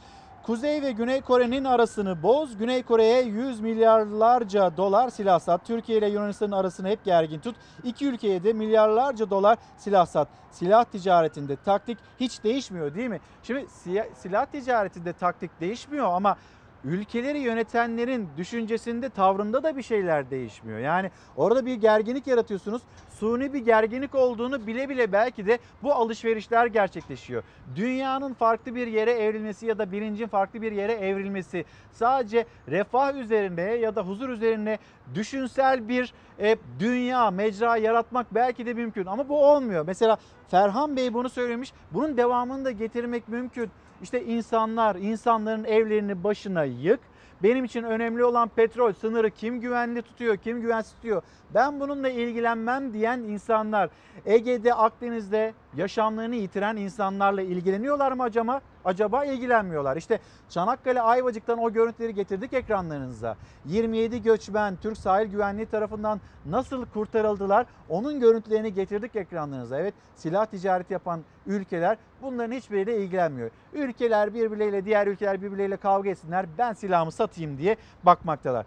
Kuzey 0.43 0.83
ve 0.83 0.93
Güney 0.93 1.21
Kore'nin 1.21 1.65
arasını 1.65 2.23
boz. 2.23 2.57
Güney 2.57 2.83
Kore'ye 2.83 3.23
100 3.23 3.61
milyarlarca 3.61 4.77
dolar 4.77 5.11
silah 5.11 5.41
sat. 5.41 5.67
Türkiye 5.67 5.99
ile 5.99 6.09
Yunanistan'ın 6.09 6.53
arasını 6.53 6.89
hep 6.89 7.05
gergin 7.05 7.41
tut. 7.41 7.57
İki 7.85 8.07
ülkeye 8.07 8.43
de 8.45 8.53
milyarlarca 8.53 9.31
dolar 9.31 9.59
silah 9.77 10.07
sat. 10.07 10.29
Silah 10.51 10.85
ticaretinde 10.85 11.57
taktik 11.57 11.99
hiç 12.21 12.45
değişmiyor 12.45 12.95
değil 12.95 13.09
mi? 13.09 13.21
Şimdi 13.43 13.67
silah 14.15 14.47
ticaretinde 14.47 15.13
taktik 15.13 15.61
değişmiyor 15.61 16.07
ama 16.13 16.37
ülkeleri 16.85 17.39
yönetenlerin 17.39 18.29
düşüncesinde, 18.37 19.09
tavrında 19.09 19.63
da 19.63 19.77
bir 19.77 19.83
şeyler 19.83 20.31
değişmiyor. 20.31 20.79
Yani 20.79 21.11
orada 21.37 21.67
bir 21.67 21.75
gerginlik 21.75 22.27
yaratıyorsunuz. 22.27 22.83
Suni 23.09 23.53
bir 23.53 23.59
gerginlik 23.59 24.15
olduğunu 24.15 24.67
bile 24.67 24.89
bile 24.89 25.13
belki 25.13 25.47
de 25.47 25.59
bu 25.83 25.93
alışverişler 25.93 26.67
gerçekleşiyor. 26.67 27.43
Dünyanın 27.77 28.35
farklı 28.35 28.75
bir 28.75 28.87
yere 28.87 29.13
evrilmesi 29.13 29.67
ya 29.67 29.79
da 29.79 29.93
bilincin 29.93 30.27
farklı 30.27 30.63
bir 30.63 30.73
yere 30.73 30.93
evrilmesi 30.93 31.65
sadece 31.93 32.47
refah 32.69 33.15
üzerine 33.15 33.63
ya 33.63 33.97
da 33.97 34.03
huzur 34.03 34.29
üzerine 34.29 34.79
düşünsel 35.15 35.89
bir 35.89 36.13
e, 36.39 36.57
dünya, 36.79 37.31
mecra 37.31 37.77
yaratmak 37.77 38.35
belki 38.35 38.67
de 38.67 38.75
mümkün 38.75 39.07
ama 39.07 39.29
bu 39.29 39.47
olmuyor. 39.47 39.85
Mesela 39.87 40.19
Ferhan 40.49 40.97
Bey 40.97 41.15
bunu 41.15 41.29
söylemiş. 41.29 41.73
Bunun 41.91 42.17
devamını 42.17 42.65
da 42.65 42.71
getirmek 42.71 43.29
mümkün. 43.29 43.71
İşte 44.03 44.25
insanlar, 44.25 44.97
insanların 44.97 45.65
evlerini 45.65 46.25
başına 46.25 46.65
yık. 46.65 47.01
Benim 47.43 47.65
için 47.65 47.83
önemli 47.83 48.25
olan 48.25 48.49
petrol 48.49 48.93
sınırı 48.93 49.31
kim 49.31 49.61
güvenli 49.61 50.03
tutuyor, 50.03 50.37
kim 50.37 50.61
güvensiz 50.61 50.93
tutuyor. 50.95 51.23
Ben 51.55 51.81
bununla 51.81 52.09
ilgilenmem 52.09 52.93
diyen 52.93 53.19
insanlar 53.19 53.91
Ege'de, 54.27 54.75
Akdeniz'de 54.75 55.55
yaşamlarını 55.77 56.35
yitiren 56.35 56.77
insanlarla 56.77 57.43
ilgileniyorlar 57.43 58.13
mı 58.13 58.23
acaba? 58.23 58.61
Acaba 58.85 59.25
ilgilenmiyorlar. 59.25 59.97
İşte 59.97 60.19
Çanakkale 60.49 61.01
Ayvacık'tan 61.03 61.59
o 61.59 61.73
görüntüleri 61.73 62.15
getirdik 62.15 62.53
ekranlarınıza. 62.53 63.37
27 63.65 64.23
göçmen 64.23 64.77
Türk 64.77 64.99
Sahil 64.99 65.27
Güvenliği 65.27 65.67
tarafından 65.67 66.21
nasıl 66.47 66.87
kurtarıldılar? 66.87 67.67
Onun 67.89 68.21
görüntülerini 68.21 68.75
getirdik 68.75 69.17
ekranlarınıza. 69.17 69.79
Evet 69.79 69.95
silah 70.17 70.47
ticareti 70.47 70.93
yapan 70.93 71.21
ülkeler 71.47 71.97
bunların 72.23 72.53
hiçbiriyle 72.53 73.03
ilgilenmiyor. 73.03 73.51
Ülkeler 73.73 74.35
birbirleriyle 74.35 74.85
diğer 74.85 75.07
ülkeler 75.07 75.43
birbirleriyle 75.43 75.77
kavga 75.77 76.11
etsinler 76.11 76.47
ben 76.59 76.73
silahımı 76.73 77.13
satayım 77.13 77.59
diye 77.59 77.77
bakmaktalar. 78.03 78.67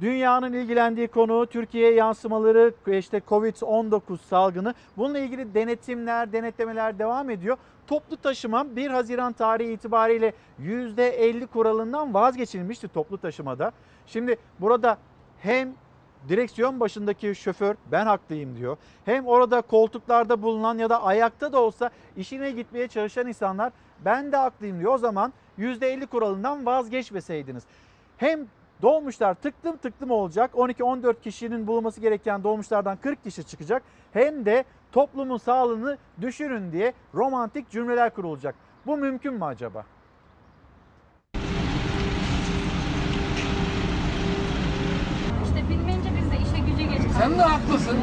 Dünyanın 0.00 0.52
ilgilendiği 0.52 1.08
konu 1.08 1.46
Türkiye'ye 1.46 1.94
yansımaları 1.94 2.74
işte 2.86 3.22
Covid-19 3.28 4.18
salgını. 4.18 4.74
Bununla 4.96 5.18
ilgili 5.18 5.54
denetimler, 5.54 6.32
denetlemeler 6.32 6.98
devam 6.98 7.30
ediyor. 7.30 7.56
Toplu 7.86 8.16
taşıma 8.16 8.76
1 8.76 8.90
Haziran 8.90 9.32
tarihi 9.32 9.72
itibariyle 9.72 10.32
%50 10.62 11.46
kuralından 11.46 12.14
vazgeçilmişti 12.14 12.88
toplu 12.88 13.18
taşımada. 13.18 13.72
Şimdi 14.06 14.36
burada 14.60 14.98
hem 15.38 15.72
direksiyon 16.28 16.80
başındaki 16.80 17.34
şoför 17.34 17.76
ben 17.92 18.06
haklıyım 18.06 18.56
diyor. 18.56 18.76
Hem 19.04 19.26
orada 19.26 19.60
koltuklarda 19.60 20.42
bulunan 20.42 20.78
ya 20.78 20.90
da 20.90 21.02
ayakta 21.02 21.52
da 21.52 21.60
olsa 21.60 21.90
işine 22.16 22.50
gitmeye 22.50 22.88
çalışan 22.88 23.26
insanlar 23.26 23.72
ben 24.04 24.32
de 24.32 24.36
haklıyım 24.36 24.80
diyor. 24.80 24.94
O 24.94 24.98
zaman 24.98 25.32
%50 25.58 26.06
kuralından 26.06 26.66
vazgeçmeseydiniz. 26.66 27.64
Hem 28.16 28.46
dolmuşlar 28.84 29.34
tıklım 29.34 29.76
tıklım 29.76 30.10
olacak. 30.10 30.50
12-14 30.54 31.20
kişinin 31.20 31.66
bulunması 31.66 32.00
gereken 32.00 32.44
dolmuşlardan 32.44 32.96
40 32.96 33.24
kişi 33.24 33.44
çıkacak. 33.44 33.82
Hem 34.12 34.44
de 34.44 34.64
toplumun 34.92 35.36
sağlığını 35.36 35.98
düşürün 36.20 36.72
diye 36.72 36.92
romantik 37.14 37.70
cümleler 37.70 38.14
kurulacak. 38.14 38.54
Bu 38.86 38.96
mümkün 38.96 39.34
mü 39.34 39.44
acaba? 39.44 39.84
İşte 45.44 45.68
bilmeyince 45.68 46.10
biz 46.16 46.30
de 46.30 46.36
işe 46.36 46.70
güce 46.70 46.82
geçtik. 46.82 47.10
Sen 47.18 47.38
de 47.38 47.42
haklısın. 47.42 47.98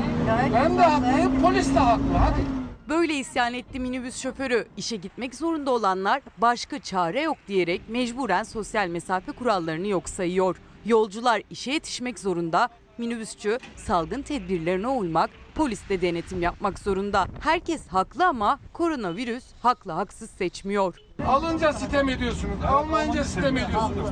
Ben 0.53 0.77
de 0.77 0.81
haklıyım. 0.81 1.41
Polis 1.41 1.75
de 1.75 1.79
haklı. 1.79 2.17
Hadi. 2.17 2.61
Böyle 2.89 3.13
isyan 3.13 3.53
etti 3.53 3.79
minibüs 3.79 4.17
şoförü. 4.17 4.67
İşe 4.77 4.95
gitmek 4.95 5.35
zorunda 5.35 5.71
olanlar 5.71 6.21
başka 6.37 6.79
çare 6.79 7.21
yok 7.21 7.37
diyerek 7.47 7.81
mecburen 7.89 8.43
sosyal 8.43 8.87
mesafe 8.87 9.31
kurallarını 9.31 9.87
yok 9.87 10.09
sayıyor. 10.09 10.57
Yolcular 10.85 11.41
işe 11.49 11.71
yetişmek 11.71 12.19
zorunda, 12.19 12.69
minibüsçü 12.97 13.59
salgın 13.75 14.21
tedbirlerine 14.21 14.87
uymak, 14.87 15.29
polis 15.55 15.89
de 15.89 16.01
denetim 16.01 16.41
yapmak 16.41 16.79
zorunda. 16.79 17.27
Herkes 17.39 17.87
haklı 17.87 18.27
ama 18.27 18.59
koronavirüs 18.73 19.43
haklı 19.61 19.91
haksız 19.91 20.29
seçmiyor. 20.29 20.95
Alınca 21.27 21.73
sitem 21.73 22.09
ediyorsunuz. 22.09 22.63
Almayınca 22.67 23.23
sitem 23.23 23.57
ediyorsunuz. 23.57 24.09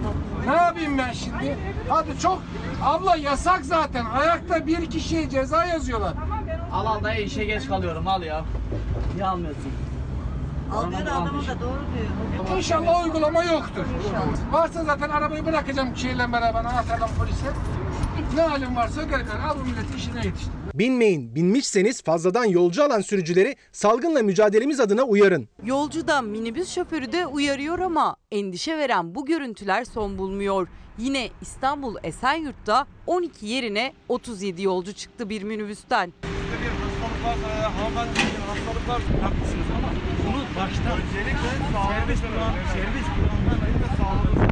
Ne 0.47 0.55
yapayım 0.55 0.97
ben 0.97 1.11
şimdi? 1.13 1.57
Hadi 1.89 2.19
çok. 2.19 2.41
Abla 2.83 3.15
yasak 3.15 3.65
zaten. 3.65 4.05
Ayakta 4.05 4.67
bir 4.67 4.89
kişiye 4.89 5.29
ceza 5.29 5.65
yazıyorlar. 5.65 6.13
Al 6.73 6.85
al 6.85 7.03
dayı 7.03 7.25
işe 7.25 7.45
geç 7.45 7.67
kalıyorum 7.67 8.07
al 8.07 8.23
ya. 8.23 8.45
Niye 9.15 9.25
almıyorsun? 9.25 9.71
Al 10.73 10.91
diyor 10.91 11.01
adamı 11.01 11.47
da 11.47 11.59
doğru 11.61 11.79
diyor. 11.95 12.57
İnşallah 12.57 13.05
uygulama 13.05 13.43
yoktur. 13.43 13.83
Varsa 14.51 14.83
zaten 14.83 15.09
arabayı 15.09 15.45
bırakacağım 15.45 15.97
şeyle 15.97 16.31
beraber 16.33 16.59
anahtarla 16.59 17.09
polise. 17.17 17.45
Ne 18.35 18.41
halin 18.41 18.75
varsa 18.75 19.03
gel 19.03 19.19
gel 19.19 19.45
al 19.49 19.55
bu 19.59 19.63
milleti 19.63 19.97
işine 19.97 20.25
yetiştir. 20.25 20.51
Binmeyin, 20.73 21.35
binmişseniz 21.35 22.03
fazladan 22.03 22.45
yolcu 22.45 22.83
alan 22.83 23.01
sürücüleri 23.01 23.55
salgınla 23.71 24.21
mücadelemiz 24.23 24.79
adına 24.79 25.03
uyarın. 25.03 25.49
Yolcu 25.65 26.07
da 26.07 26.21
minibüs 26.21 26.69
şoförü 26.75 27.11
de 27.11 27.25
uyarıyor 27.27 27.79
ama 27.79 28.15
endişe 28.31 28.77
veren 28.77 29.15
bu 29.15 29.25
görüntüler 29.25 29.85
son 29.85 30.17
bulmuyor. 30.17 30.67
Yine 30.97 31.29
İstanbul 31.41 31.95
Esenyurt'ta 32.03 32.85
12 33.07 33.45
yerine 33.45 33.93
37 34.09 34.61
yolcu 34.61 34.93
çıktı 34.93 35.29
bir 35.29 35.43
minibüsten. 35.43 36.13
bir 36.23 36.69
hastalık 36.69 37.25
varsa, 37.25 37.73
hanımefendi 37.77 38.19
hastalık 38.47 38.87
varsa 38.89 39.25
haklısınız 39.27 39.68
başta 40.55 40.97
öncelikle 40.97 41.49
serbest 41.89 42.23
bırak, 42.23 42.53
serbest 42.73 43.09
bırakmayın 43.19 43.75
ve 43.81 43.97
sağlığı 43.97 44.49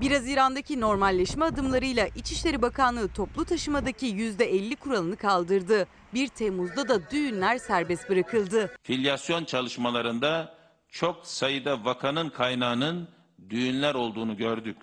1 0.00 0.10
Haziran'daki 0.10 0.80
normalleşme 0.80 1.44
adımlarıyla 1.44 2.06
İçişleri 2.06 2.62
Bakanlığı 2.62 3.08
toplu 3.08 3.44
taşımadaki 3.44 4.06
%50 4.06 4.76
kuralını 4.76 5.16
kaldırdı. 5.16 5.86
1 6.14 6.28
Temmuz'da 6.28 6.88
da 6.88 7.10
düğünler 7.10 7.58
serbest 7.58 8.10
bırakıldı. 8.10 8.70
Filyasyon 8.82 9.44
çalışmalarında 9.44 10.54
çok 10.88 11.26
sayıda 11.26 11.84
vakanın 11.84 12.28
kaynağının 12.28 13.08
düğünler 13.50 13.94
olduğunu 13.94 14.36
gördük. 14.36 14.76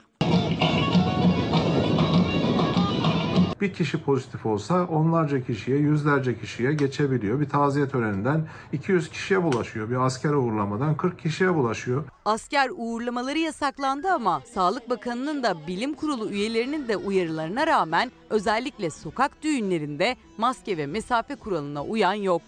Bir 3.61 3.73
kişi 3.73 4.03
pozitif 4.03 4.45
olsa 4.45 4.85
onlarca 4.85 5.45
kişiye, 5.45 5.77
yüzlerce 5.77 6.39
kişiye 6.39 6.73
geçebiliyor. 6.73 7.39
Bir 7.39 7.49
taziye 7.49 7.89
töreninden 7.89 8.47
200 8.73 9.09
kişiye 9.09 9.43
bulaşıyor. 9.43 9.89
Bir 9.89 10.05
asker 10.05 10.29
uğurlamadan 10.29 10.97
40 10.97 11.19
kişiye 11.19 11.55
bulaşıyor. 11.55 12.03
Asker 12.25 12.69
uğurlamaları 12.75 13.39
yasaklandı 13.39 14.07
ama 14.11 14.41
Sağlık 14.53 14.89
Bakanı'nın 14.89 15.43
da 15.43 15.67
bilim 15.67 15.93
kurulu 15.93 16.29
üyelerinin 16.29 16.87
de 16.87 16.97
uyarılarına 16.97 17.67
rağmen 17.67 18.11
özellikle 18.29 18.89
sokak 18.89 19.41
düğünlerinde 19.43 20.15
maske 20.37 20.77
ve 20.77 20.85
mesafe 20.85 21.35
kuralına 21.35 21.83
uyan 21.83 22.13
yok. 22.13 22.41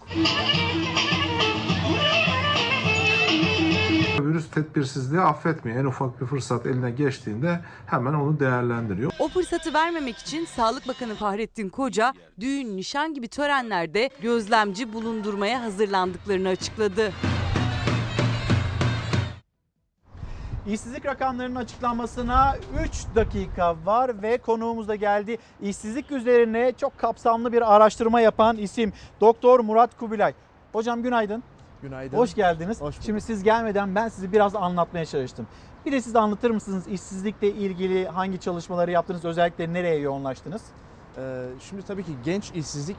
Virüs 4.30 4.50
tedbirsizliği 4.50 5.20
affetmiyor. 5.20 5.78
En 5.78 5.84
ufak 5.84 6.20
bir 6.20 6.26
fırsat 6.26 6.66
eline 6.66 6.90
geçtiğinde 6.90 7.60
hemen 7.86 8.14
onu 8.14 8.40
değerlendiriyor. 8.40 9.12
O 9.18 9.28
fırsatı 9.28 9.74
vermemek 9.74 10.18
için 10.18 10.44
Sağlık 10.44 10.88
Bakanı 10.88 11.14
Fahrettin 11.14 11.68
Koca 11.68 12.14
düğün, 12.40 12.76
nişan 12.76 13.14
gibi 13.14 13.28
törenlerde 13.28 14.10
gözlemci 14.22 14.92
bulundurmaya 14.92 15.62
hazırlandıklarını 15.62 16.48
açıkladı. 16.48 17.12
İşsizlik 20.66 21.06
rakamlarının 21.06 21.54
açıklanmasına 21.54 22.56
3 22.84 22.92
dakika 23.14 23.76
var 23.84 24.22
ve 24.22 24.38
konuğumuz 24.38 24.88
da 24.88 24.94
geldi. 24.94 25.38
İşsizlik 25.62 26.12
üzerine 26.12 26.72
çok 26.72 26.98
kapsamlı 26.98 27.52
bir 27.52 27.74
araştırma 27.74 28.20
yapan 28.20 28.56
isim 28.56 28.92
Doktor 29.20 29.60
Murat 29.60 29.96
Kubilay. 29.98 30.34
Hocam 30.72 31.02
günaydın. 31.02 31.42
Günaydın. 31.82 32.16
Hoş 32.16 32.34
geldiniz. 32.34 32.80
Şimdi 33.00 33.20
siz 33.20 33.42
gelmeden 33.42 33.94
ben 33.94 34.08
sizi 34.08 34.32
biraz 34.32 34.56
anlatmaya 34.56 35.06
çalıştım. 35.06 35.46
Bir 35.86 35.92
de 35.92 36.00
siz 36.00 36.16
anlatır 36.16 36.50
mısınız 36.50 36.88
işsizlikle 36.88 37.48
ilgili 37.48 38.08
hangi 38.08 38.40
çalışmaları 38.40 38.90
yaptınız, 38.90 39.24
özellikle 39.24 39.72
nereye 39.72 39.98
yoğunlaştınız? 39.98 40.62
Ee, 41.16 41.46
şimdi 41.60 41.82
tabii 41.82 42.04
ki 42.04 42.12
genç 42.24 42.50
işsizlik 42.54 42.96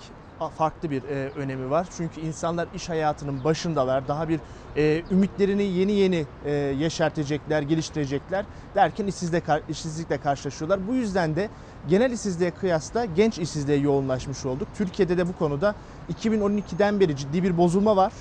farklı 0.50 0.92
bir 0.92 1.04
e, 1.04 1.30
önemi 1.30 1.70
var. 1.70 1.88
Çünkü 1.98 2.22
insanlar 2.22 2.68
iş 2.76 2.90
hayatının 2.90 3.44
başındalar. 3.44 4.08
Daha 4.08 4.30
bir 4.30 4.40
e, 4.78 5.04
ümitlerini 5.12 5.64
yeni 5.64 5.92
yeni 5.92 6.26
e, 6.46 6.52
yeşertecekler, 6.52 7.62
geliştirecekler 7.62 8.46
derken 8.76 9.08
işsizlikle, 9.08 9.62
işsizlikle 9.70 10.18
karşılaşıyorlar. 10.18 10.88
Bu 10.88 10.94
yüzden 10.94 11.36
de 11.36 11.50
genel 11.88 12.12
işsizliğe 12.12 12.52
kıyasla 12.52 13.06
genç 13.06 13.40
işsizliğe 13.40 13.78
yoğunlaşmış 13.78 14.46
olduk. 14.46 14.68
Türkiye'de 14.78 15.18
de 15.18 15.28
bu 15.28 15.34
konuda 15.34 15.76
2012'den 16.14 17.00
beri 17.00 17.16
ciddi 17.16 17.44
bir 17.44 17.58
bozulma 17.58 17.96
var. 17.96 18.14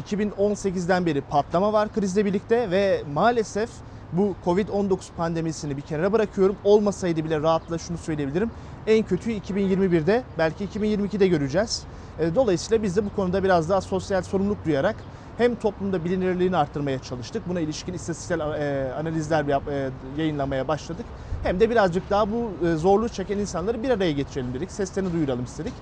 2018'den 0.00 1.06
beri 1.06 1.20
patlama 1.20 1.72
var 1.72 1.88
krizle 1.92 2.24
birlikte 2.24 2.70
ve 2.70 3.02
maalesef 3.14 3.70
bu 4.12 4.34
Covid-19 4.44 4.96
pandemisini 5.16 5.76
bir 5.76 5.82
kenara 5.82 6.12
bırakıyorum. 6.12 6.56
Olmasaydı 6.64 7.24
bile 7.24 7.40
rahatla 7.40 7.78
şunu 7.78 7.98
söyleyebilirim. 7.98 8.50
En 8.86 9.02
kötüyü 9.02 9.38
2021'de 9.38 10.22
belki 10.38 10.64
2022'de 10.64 11.28
göreceğiz. 11.28 11.82
E, 12.18 12.34
Dolayısıyla 12.34 12.82
biz 12.82 12.96
de 12.96 13.04
bu 13.04 13.14
konuda 13.16 13.44
biraz 13.44 13.70
daha 13.70 13.80
sosyal 13.80 14.22
sorumluluk 14.22 14.64
duyarak 14.64 14.96
hem 15.38 15.54
toplumda 15.54 16.04
bilinirliğini 16.04 16.56
arttırmaya 16.56 16.98
çalıştık. 16.98 17.48
Buna 17.48 17.60
ilişkin 17.60 17.92
istatistiksel 17.92 18.40
e, 18.40 18.92
analizler 18.92 19.44
e, 19.44 19.90
yayınlamaya 20.18 20.68
başladık. 20.68 21.06
Hem 21.42 21.60
de 21.60 21.70
birazcık 21.70 22.10
daha 22.10 22.26
bu 22.30 22.50
zorluğu 22.76 23.08
çeken 23.08 23.38
insanları 23.38 23.82
bir 23.82 23.90
araya 23.90 24.12
getirelim 24.12 24.54
dedik. 24.54 24.70
Seslerini 24.70 25.12
duyuralım 25.12 25.44
istedik. 25.44 25.72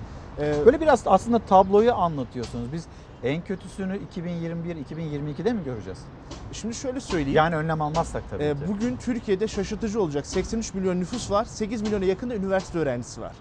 Böyle 0.65 0.81
biraz 0.81 1.03
aslında 1.05 1.39
tabloyu 1.39 1.93
anlatıyorsunuz. 1.93 2.73
Biz 2.73 2.85
en 3.23 3.41
kötüsünü 3.41 3.97
2021-2022'de 3.97 5.53
mi 5.53 5.63
göreceğiz? 5.63 5.99
Şimdi 6.53 6.75
şöyle 6.75 6.99
söyleyeyim. 6.99 7.37
Yani 7.37 7.55
önlem 7.55 7.81
almazsak 7.81 8.23
tabii 8.29 8.43
Ee, 8.43 8.53
ki. 8.53 8.67
Bugün 8.67 8.97
Türkiye'de 8.97 9.47
şaşırtıcı 9.47 10.01
olacak. 10.01 10.27
83 10.27 10.73
milyon 10.73 10.99
nüfus 10.99 11.31
var. 11.31 11.45
8 11.45 11.81
milyona 11.81 12.05
yakın 12.05 12.29
da 12.29 12.35
üniversite 12.35 12.79
öğrencisi 12.79 13.21
var. 13.21 13.35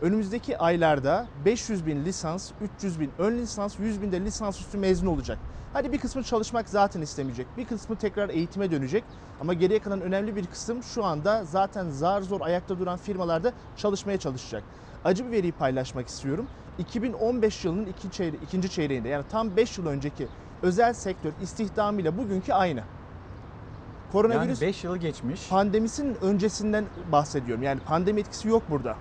Önümüzdeki 0.00 0.58
aylarda 0.58 1.26
500 1.44 1.86
bin 1.86 2.04
lisans, 2.04 2.50
300 2.60 3.00
bin 3.00 3.10
ön 3.18 3.38
lisans, 3.38 3.78
100 3.78 4.02
bin 4.02 4.12
de 4.12 4.20
lisansüstü 4.20 4.78
mezun 4.78 5.06
olacak. 5.06 5.38
Hadi 5.72 5.92
bir 5.92 5.98
kısmı 5.98 6.22
çalışmak 6.22 6.68
zaten 6.68 7.00
istemeyecek. 7.00 7.46
Bir 7.56 7.64
kısmı 7.64 7.96
tekrar 7.96 8.28
eğitime 8.28 8.70
dönecek. 8.70 9.04
Ama 9.40 9.54
geriye 9.54 9.78
kalan 9.78 10.00
önemli 10.00 10.36
bir 10.36 10.46
kısım 10.46 10.82
şu 10.82 11.04
anda 11.04 11.44
zaten 11.44 11.90
zar 11.90 12.22
zor 12.22 12.40
ayakta 12.40 12.78
duran 12.78 12.96
firmalarda 12.98 13.52
çalışmaya 13.76 14.18
çalışacak. 14.18 14.64
Acı 15.06 15.26
bir 15.26 15.30
veriyi 15.30 15.52
paylaşmak 15.52 16.08
istiyorum. 16.08 16.46
2015 16.78 17.64
yılının 17.64 17.86
iki 17.86 18.10
çeyre 18.10 18.36
ikinci 18.46 18.70
çeyreğinde 18.70 19.08
yani 19.08 19.24
tam 19.30 19.56
5 19.56 19.78
yıl 19.78 19.86
önceki 19.86 20.28
özel 20.62 20.92
sektör 20.92 21.30
istihdamıyla 21.42 22.18
bugünkü 22.18 22.52
aynı. 22.52 22.82
Yani 24.60 24.68
5 24.68 24.84
yılı 24.84 24.98
geçmiş. 24.98 25.48
Pandemisinin 25.48 26.16
öncesinden 26.22 26.84
bahsediyorum. 27.12 27.62
Yani 27.62 27.80
pandemi 27.80 28.20
etkisi 28.20 28.48
yok 28.48 28.62
burada. 28.70 28.96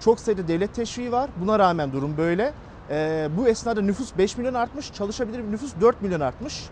Çok 0.00 0.20
sayıda 0.20 0.48
devlet 0.48 0.74
teşviği 0.74 1.12
var. 1.12 1.30
Buna 1.36 1.58
rağmen 1.58 1.92
durum 1.92 2.16
böyle. 2.16 2.52
Ee, 2.90 3.28
bu 3.36 3.48
esnada 3.48 3.82
nüfus 3.82 4.18
5 4.18 4.36
milyon 4.36 4.54
artmış. 4.54 4.92
Çalışabilir 4.92 5.42
nüfus 5.52 5.72
4 5.80 6.02
milyon 6.02 6.20
artmış. 6.20 6.68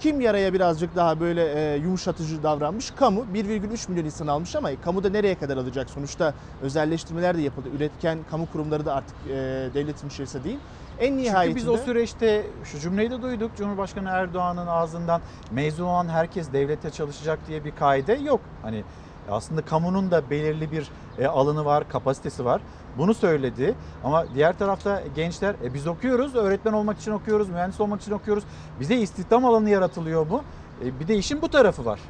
Kim 0.00 0.20
yaraya 0.20 0.52
birazcık 0.52 0.96
daha 0.96 1.20
böyle 1.20 1.74
e, 1.74 1.76
yumuşatıcı 1.76 2.42
davranmış? 2.42 2.90
Kamu 2.90 3.20
1,3 3.34 3.90
milyon 3.90 4.04
insan 4.04 4.26
almış 4.26 4.56
ama 4.56 4.70
kamuda 4.84 5.10
nereye 5.10 5.34
kadar 5.34 5.56
alacak? 5.56 5.90
Sonuçta 5.90 6.34
özelleştirmeler 6.62 7.36
de 7.36 7.40
yapıldı. 7.40 7.68
Üretken 7.76 8.18
kamu 8.30 8.46
kurumları 8.46 8.86
da 8.86 8.94
artık 8.94 9.16
e, 9.28 9.34
devletin 9.74 10.08
içerisinde 10.08 10.44
değil. 10.44 10.58
En 10.98 11.16
nihayetinde... 11.16 11.60
Çünkü 11.60 11.72
biz 11.72 11.80
o 11.80 11.84
süreçte 11.84 12.46
şu 12.64 12.78
cümleyi 12.78 13.10
de 13.10 13.22
duyduk. 13.22 13.50
Cumhurbaşkanı 13.56 14.08
Erdoğan'ın 14.08 14.66
ağzından 14.66 15.20
mezun 15.50 15.84
olan 15.84 16.08
herkes 16.08 16.52
devlete 16.52 16.90
çalışacak 16.90 17.38
diye 17.48 17.64
bir 17.64 17.70
kaide 17.70 18.12
yok. 18.12 18.40
Hani 18.62 18.84
Aslında 19.30 19.62
kamunun 19.62 20.10
da 20.10 20.30
belirli 20.30 20.72
bir 20.72 20.88
e, 21.18 21.26
alanı 21.26 21.64
var, 21.64 21.88
kapasitesi 21.88 22.44
var. 22.44 22.60
Bunu 22.98 23.14
söyledi 23.14 23.74
ama 24.04 24.34
diğer 24.34 24.58
tarafta 24.58 25.02
gençler 25.16 25.54
e, 25.64 25.74
biz 25.74 25.86
okuyoruz, 25.86 26.34
öğretmen 26.34 26.72
olmak 26.72 26.98
için 26.98 27.12
okuyoruz, 27.12 27.48
mühendis 27.48 27.80
olmak 27.80 28.00
için 28.00 28.12
okuyoruz. 28.12 28.44
Bize 28.80 28.96
istihdam 28.96 29.44
alanı 29.44 29.70
yaratılıyor 29.70 30.26
mu? 30.26 30.42
E, 30.84 31.00
bir 31.00 31.08
de 31.08 31.16
işin 31.16 31.42
bu 31.42 31.48
tarafı 31.48 31.84
var. 31.84 32.00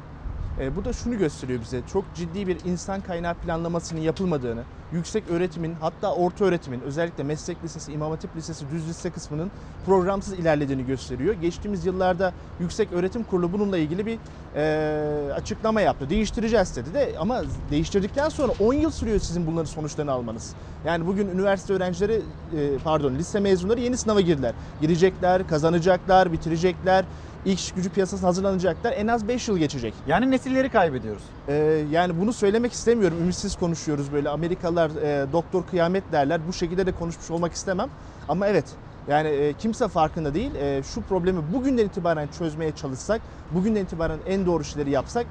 E, 0.59 0.75
bu 0.75 0.85
da 0.85 0.93
şunu 0.93 1.17
gösteriyor 1.17 1.61
bize. 1.61 1.81
Çok 1.93 2.05
ciddi 2.15 2.47
bir 2.47 2.57
insan 2.65 3.01
kaynağı 3.01 3.33
planlamasının 3.33 4.01
yapılmadığını, 4.01 4.63
yüksek 4.93 5.23
öğretimin 5.29 5.75
hatta 5.81 6.13
orta 6.13 6.45
öğretimin 6.45 6.81
özellikle 6.81 7.23
meslek 7.23 7.63
lisesi, 7.63 7.91
imam 7.91 8.11
hatip 8.11 8.35
lisesi, 8.35 8.65
düz 8.71 8.89
lise 8.89 9.09
kısmının 9.09 9.51
programsız 9.85 10.33
ilerlediğini 10.33 10.85
gösteriyor. 10.85 11.33
Geçtiğimiz 11.33 11.85
yıllarda 11.85 12.33
Yüksek 12.59 12.93
Öğretim 12.93 13.23
Kurulu 13.23 13.53
bununla 13.53 13.77
ilgili 13.77 14.05
bir 14.05 14.19
e, 14.55 15.33
açıklama 15.33 15.81
yaptı. 15.81 16.09
Değiştireceğiz 16.09 16.75
dedi 16.75 16.93
de 16.93 17.13
ama 17.19 17.41
değiştirdikten 17.71 18.29
sonra 18.29 18.51
10 18.59 18.73
yıl 18.73 18.91
sürüyor 18.91 19.19
sizin 19.19 19.47
bunların 19.47 19.65
sonuçlarını 19.65 20.11
almanız. 20.11 20.55
Yani 20.85 21.07
bugün 21.07 21.27
üniversite 21.27 21.73
öğrencileri 21.73 22.13
e, 22.13 22.77
pardon 22.83 23.15
lise 23.15 23.39
mezunları 23.39 23.79
yeni 23.79 23.97
sınava 23.97 24.21
girdiler. 24.21 24.53
Girecekler, 24.81 25.47
kazanacaklar, 25.47 26.31
bitirecekler 26.31 27.05
iş 27.45 27.71
gücü 27.71 27.89
piyasasına 27.89 28.27
hazırlanacaklar. 28.27 28.93
En 28.93 29.07
az 29.07 29.27
5 29.27 29.47
yıl 29.47 29.57
geçecek. 29.57 29.93
Yani 30.07 30.31
nesilleri 30.31 30.69
kaybediyoruz. 30.69 31.23
Ee, 31.47 31.85
yani 31.91 32.21
bunu 32.21 32.33
söylemek 32.33 32.73
istemiyorum. 32.73 33.17
Ümitsiz 33.21 33.55
konuşuyoruz 33.55 34.13
böyle. 34.13 34.29
Amerikalılar 34.29 34.89
e, 34.89 35.31
doktor 35.33 35.67
kıyamet 35.67 36.11
derler. 36.11 36.41
Bu 36.47 36.53
şekilde 36.53 36.85
de 36.85 36.91
konuşmuş 36.91 37.31
olmak 37.31 37.53
istemem. 37.53 37.89
Ama 38.29 38.47
evet 38.47 38.65
yani 39.07 39.27
e, 39.27 39.53
kimse 39.53 39.87
farkında 39.87 40.33
değil. 40.33 40.55
E, 40.55 40.83
şu 40.83 41.01
problemi 41.01 41.53
bugünden 41.53 41.85
itibaren 41.85 42.27
çözmeye 42.37 42.71
çalışsak, 42.71 43.21
bugünden 43.51 43.83
itibaren 43.83 44.19
en 44.27 44.45
doğru 44.45 44.63
şeyleri 44.63 44.91
yapsak 44.91 45.25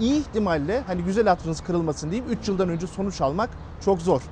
iyi 0.00 0.20
ihtimalle 0.20 0.82
hani 0.86 1.02
güzel 1.02 1.26
hatırınız 1.26 1.60
kırılmasın 1.60 2.10
diyeyim 2.10 2.32
3 2.32 2.48
yıldan 2.48 2.68
önce 2.68 2.86
sonuç 2.86 3.20
almak 3.20 3.50
çok 3.84 4.00
zor. 4.00 4.22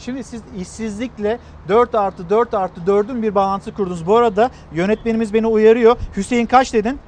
Şimdi 0.00 0.24
siz 0.24 0.42
işsizlikle 0.58 1.38
4 1.68 1.94
artı 1.94 2.30
4 2.30 2.54
artı 2.54 2.80
4'ün 2.80 3.22
bir 3.22 3.34
bağlantısı 3.34 3.74
kurdunuz. 3.74 4.06
Bu 4.06 4.16
arada 4.16 4.50
yönetmenimiz 4.72 5.34
beni 5.34 5.46
uyarıyor. 5.46 5.96
Hüseyin 6.16 6.46
kaç 6.46 6.72
dedin? 6.72 6.98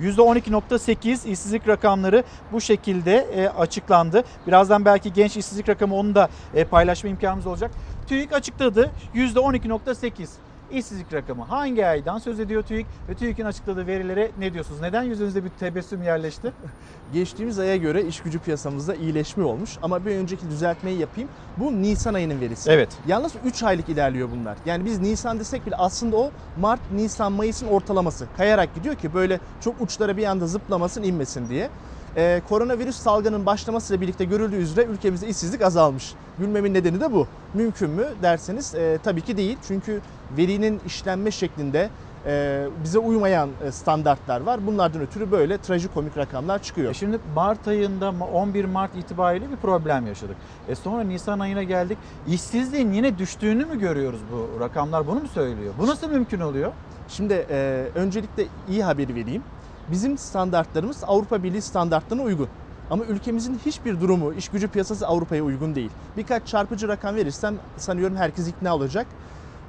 %12.8 0.00 1.28
işsizlik 1.28 1.68
rakamları 1.68 2.24
bu 2.52 2.60
şekilde 2.60 3.16
e, 3.16 3.48
açıklandı. 3.48 4.24
Birazdan 4.46 4.84
belki 4.84 5.12
genç 5.12 5.36
işsizlik 5.36 5.68
rakamı 5.68 5.94
onu 5.94 6.14
da 6.14 6.28
e, 6.54 6.64
paylaşma 6.64 7.10
imkanımız 7.10 7.46
olacak. 7.46 7.70
TÜİK 8.06 8.32
açıkladı 8.32 8.90
%12.8 9.14 10.28
işsizlik 10.72 11.12
rakamı. 11.12 11.44
Hangi 11.44 11.86
aydan 11.86 12.18
söz 12.18 12.40
ediyor 12.40 12.62
TÜİK 12.62 12.86
ve 13.08 13.14
TÜİK'in 13.14 13.44
açıkladığı 13.44 13.86
verilere 13.86 14.30
ne 14.38 14.54
diyorsunuz? 14.54 14.80
Neden 14.80 15.02
yüzünüzde 15.02 15.44
bir 15.44 15.48
tebessüm 15.48 16.02
yerleşti? 16.02 16.52
Geçtiğimiz 17.12 17.58
aya 17.58 17.76
göre 17.76 18.02
iş 18.02 18.20
gücü 18.20 18.38
piyasamızda 18.38 18.94
iyileşme 18.94 19.44
olmuş 19.44 19.78
ama 19.82 20.06
bir 20.06 20.10
önceki 20.10 20.50
düzeltmeyi 20.50 20.98
yapayım. 20.98 21.28
Bu 21.56 21.82
Nisan 21.82 22.14
ayının 22.14 22.40
verisi. 22.40 22.70
Evet. 22.70 22.88
Yalnız 23.06 23.32
3 23.44 23.62
aylık 23.62 23.88
ilerliyor 23.88 24.28
bunlar. 24.30 24.56
Yani 24.66 24.84
biz 24.84 25.00
Nisan 25.00 25.38
desek 25.38 25.66
bile 25.66 25.76
aslında 25.76 26.16
o 26.16 26.30
Mart, 26.60 26.80
Nisan, 26.92 27.32
Mayıs'ın 27.32 27.66
ortalaması. 27.66 28.26
Kayarak 28.36 28.74
gidiyor 28.74 28.94
ki 28.94 29.14
böyle 29.14 29.40
çok 29.60 29.80
uçlara 29.80 30.16
bir 30.16 30.24
anda 30.24 30.46
zıplamasın, 30.46 31.02
inmesin 31.02 31.48
diye. 31.48 31.70
Ee, 32.16 32.42
koronavirüs 32.48 32.96
salgının 32.96 33.46
başlamasıyla 33.46 34.00
birlikte 34.00 34.24
görüldüğü 34.24 34.56
üzere 34.56 34.86
ülkemizde 34.86 35.28
işsizlik 35.28 35.62
azalmış. 35.62 36.14
Gülmemin 36.38 36.74
nedeni 36.74 37.00
de 37.00 37.12
bu. 37.12 37.26
Mümkün 37.54 37.90
mü 37.90 38.04
derseniz 38.22 38.74
e, 38.74 38.98
tabii 39.02 39.20
ki 39.20 39.36
değil. 39.36 39.58
Çünkü 39.68 40.00
verinin 40.36 40.80
işlenme 40.86 41.30
şeklinde 41.30 41.90
e, 42.26 42.66
bize 42.84 42.98
uymayan 42.98 43.50
e, 43.64 43.72
standartlar 43.72 44.40
var. 44.40 44.66
Bunlardan 44.66 45.02
ötürü 45.02 45.30
böyle 45.30 45.58
trajikomik 45.58 46.16
rakamlar 46.16 46.62
çıkıyor. 46.62 46.90
E 46.90 46.94
şimdi 46.94 47.18
Mart 47.34 47.68
ayında 47.68 48.14
11 48.32 48.64
Mart 48.64 48.96
itibariyle 48.96 49.50
bir 49.50 49.56
problem 49.56 50.06
yaşadık. 50.06 50.36
E 50.68 50.74
sonra 50.74 51.02
Nisan 51.02 51.38
ayına 51.38 51.62
geldik. 51.62 51.98
İşsizliğin 52.28 52.92
yine 52.92 53.18
düştüğünü 53.18 53.64
mü 53.64 53.78
görüyoruz 53.78 54.20
bu 54.32 54.60
rakamlar? 54.60 55.06
Bunu 55.06 55.20
mu 55.20 55.28
söylüyor? 55.28 55.74
Bu 55.78 55.86
nasıl 55.86 56.10
mümkün 56.10 56.40
oluyor? 56.40 56.72
Şimdi 57.08 57.46
e, 57.50 57.86
öncelikle 57.94 58.46
iyi 58.68 58.84
haberi 58.84 59.14
vereyim. 59.14 59.42
Bizim 59.90 60.18
standartlarımız 60.18 61.04
Avrupa 61.06 61.42
Birliği 61.42 61.62
standartlarına 61.62 62.22
uygun. 62.22 62.48
Ama 62.90 63.04
ülkemizin 63.04 63.60
hiçbir 63.66 64.00
durumu, 64.00 64.34
iş 64.34 64.48
gücü 64.48 64.68
piyasası 64.68 65.06
Avrupa'ya 65.06 65.44
uygun 65.44 65.74
değil. 65.74 65.90
Birkaç 66.16 66.46
çarpıcı 66.46 66.88
rakam 66.88 67.14
verirsem 67.16 67.54
sanıyorum 67.76 68.16
herkes 68.16 68.48
ikna 68.48 68.74
olacak. 68.74 69.06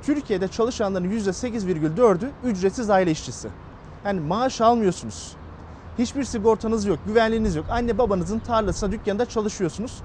Türkiye'de 0.03 0.47
çalışanların 0.47 1.09
%8,4'ü 1.09 2.29
ücretsiz 2.43 2.89
aile 2.89 3.11
işçisi. 3.11 3.49
Yani 4.05 4.19
maaş 4.19 4.61
almıyorsunuz. 4.61 5.35
Hiçbir 5.99 6.23
sigortanız 6.23 6.85
yok, 6.85 6.99
güvenliğiniz 7.07 7.55
yok. 7.55 7.65
Anne 7.69 7.97
babanızın 7.97 8.39
tarlasında, 8.39 8.91
dükkanında 8.91 9.25
çalışıyorsunuz. 9.25 10.01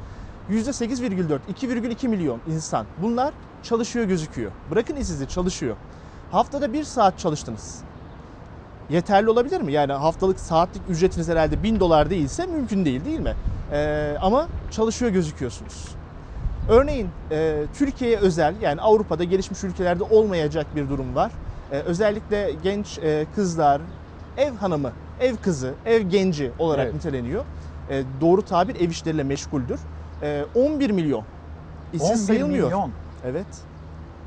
%8,4, 0.51 1.39
2,2 1.55 2.09
milyon 2.09 2.41
insan. 2.47 2.87
Bunlar 3.03 3.35
çalışıyor 3.63 4.05
gözüküyor. 4.05 4.53
Bırakın 4.71 4.97
işsizliği 4.97 5.29
çalışıyor. 5.29 5.77
Haftada 6.31 6.73
bir 6.73 6.85
saat 6.85 7.19
çalıştınız. 7.19 7.81
Yeterli 8.91 9.31
olabilir 9.31 9.61
mi? 9.61 9.73
Yani 9.73 9.93
haftalık 9.93 10.41
saatlik 10.41 10.83
ücretiniz 10.89 11.29
herhalde 11.29 11.63
1000 11.63 11.81
dolar 11.81 12.11
değilse 12.11 12.47
mümkün 12.47 12.85
değil 12.85 13.05
değil 13.05 13.21
mi? 13.21 13.35
Ee, 13.73 14.15
ama 14.21 14.47
çalışıyor 14.71 15.11
gözüküyorsunuz. 15.11 15.95
Örneğin 16.69 17.09
e, 17.31 17.63
Türkiye'ye 17.75 18.17
özel 18.19 18.55
yani 18.61 18.81
Avrupa'da 18.81 19.25
gelişmiş 19.25 19.65
ülkelerde 19.65 20.03
olmayacak 20.05 20.67
bir 20.77 20.89
durum 20.89 21.15
var. 21.15 21.33
E, 21.73 21.79
özellikle 21.79 22.53
genç 22.63 22.99
e, 22.99 23.27
kızlar, 23.35 23.81
ev 24.37 24.55
hanımı, 24.55 24.93
ev 25.21 25.37
kızı, 25.37 25.75
ev 25.87 26.03
genci 26.03 26.51
olarak 26.59 26.85
Evet. 26.85 26.95
niteleniyor. 26.95 27.45
E, 27.91 28.03
doğru 28.21 28.43
tabir 28.43 28.75
ev 28.81 28.91
işleriyle 28.91 29.23
meşguldür. 29.25 29.81
E, 30.23 30.45
11 30.55 30.91
milyon. 30.91 31.25
İşsiz 31.93 32.11
11 32.11 32.17
sayılmıyor. 32.19 32.65
milyon. 32.67 32.91
Evet. 33.25 33.47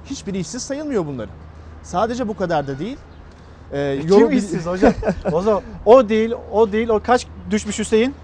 Hiçbiri 0.06 0.38
işsiz 0.40 0.64
sayılmıyor 0.64 1.06
bunların. 1.06 1.36
Sadece 1.84 2.28
bu 2.28 2.36
kadar 2.38 2.68
da 2.68 2.80
değil. 2.80 2.98
E, 3.74 3.98
Kim 4.02 4.10
yolu 4.10 4.30
bil- 4.32 4.38
işsiz 4.38 4.66
hocam? 4.66 4.94
o 5.32 5.42
zaman 5.42 5.62
o 5.86 6.10
değil, 6.10 6.34
o 6.52 6.72
değil. 6.72 6.90
O 6.90 7.00
kaç 7.04 7.28
düşmüş 7.52 7.80
Hüseyin? 7.80 8.16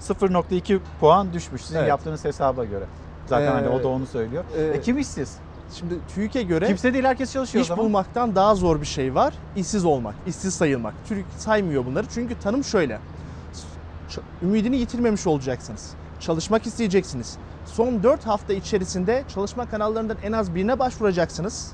0.2 0.00 0.78
puan 1.00 1.32
düşmüş 1.32 1.62
sizin 1.62 1.78
Evet. 1.78 1.88
yaptığınız 1.88 2.24
hesaba 2.24 2.64
göre. 2.64 2.84
Zaten 3.26 3.52
hani 3.52 3.68
o 3.68 3.78
da 3.78 3.82
Ee, 3.82 3.86
onu 3.86 4.06
söylüyor. 4.06 4.44
e, 4.58 4.62
E, 4.62 4.80
kim 4.80 4.98
işsiz? 4.98 5.36
Şimdi 5.74 5.94
TÜİK'e 6.14 6.42
göre 6.42 6.66
Kimse 6.66 6.92
değil 6.94 7.04
herkes 7.04 7.32
çalışıyor 7.32 7.62
iş 7.62 7.68
zaman. 7.68 7.84
bulmaktan 7.84 8.34
daha 8.36 8.54
zor 8.54 8.80
bir 8.80 8.86
şey 8.86 9.14
var. 9.14 9.34
İşsiz 9.56 9.84
olmak, 9.84 10.14
işsiz 10.26 10.54
sayılmak. 10.54 10.94
TÜİK 11.08 11.26
saymıyor 11.38 11.86
bunları. 11.86 12.06
Çünkü 12.14 12.34
tanım 12.40 12.64
şöyle. 12.64 12.98
Ümidini 14.42 14.76
yitirmemiş 14.76 15.26
olacaksınız. 15.26 15.90
Çalışmak 16.20 16.66
isteyeceksiniz. 16.66 17.36
Son 17.66 18.02
4 18.02 18.26
hafta 18.26 18.52
içerisinde 18.52 19.24
çalışma 19.34 19.70
kanallarından 19.70 20.16
en 20.22 20.32
az 20.32 20.54
birine 20.54 20.78
başvuracaksınız. 20.78 21.72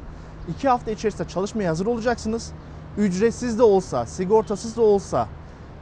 2 0.48 0.68
hafta 0.68 0.90
içerisinde 0.90 1.28
çalışmaya 1.28 1.70
hazır 1.70 1.86
olacaksınız. 1.86 2.52
Ücretsiz 2.98 3.58
de 3.58 3.62
olsa, 3.62 4.06
sigortasız 4.06 4.76
da 4.76 4.82
olsa 4.82 5.28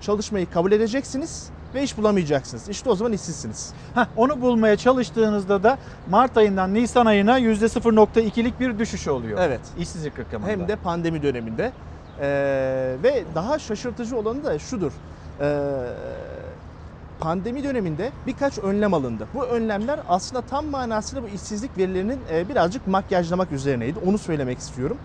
çalışmayı 0.00 0.50
kabul 0.50 0.72
edeceksiniz 0.72 1.50
ve 1.74 1.82
iş 1.82 1.98
bulamayacaksınız. 1.98 2.68
İşte 2.68 2.90
o 2.90 2.94
zaman 2.94 3.12
işsizsiniz. 3.12 3.72
Heh, 3.94 4.06
onu 4.16 4.40
bulmaya 4.40 4.76
çalıştığınızda 4.76 5.62
da 5.62 5.78
Mart 6.10 6.36
ayından 6.36 6.74
Nisan 6.74 7.06
ayına 7.06 7.40
%0.2'lik 7.40 8.60
bir 8.60 8.78
düşüş 8.78 9.08
oluyor. 9.08 9.38
Evet. 9.42 9.60
İşsizlik 9.78 10.18
rakamında. 10.18 10.50
Hem 10.50 10.68
de 10.68 10.76
pandemi 10.76 11.22
döneminde. 11.22 11.72
Ee, 12.20 12.96
ve 13.02 13.24
daha 13.34 13.58
şaşırtıcı 13.58 14.16
olanı 14.18 14.44
da 14.44 14.58
şudur. 14.58 14.92
Ee, 15.40 15.44
pandemi 17.20 17.64
döneminde 17.64 18.12
birkaç 18.26 18.58
önlem 18.58 18.94
alındı. 18.94 19.28
Bu 19.34 19.44
önlemler 19.44 20.00
aslında 20.08 20.42
tam 20.42 20.66
manasıyla 20.66 21.22
bu 21.22 21.28
işsizlik 21.28 21.78
verilerinin 21.78 22.20
e, 22.32 22.48
birazcık 22.48 22.86
makyajlamak 22.86 23.52
üzerineydi. 23.52 23.98
Onu 24.06 24.18
söylemek 24.18 24.58
istiyorum. 24.58 24.96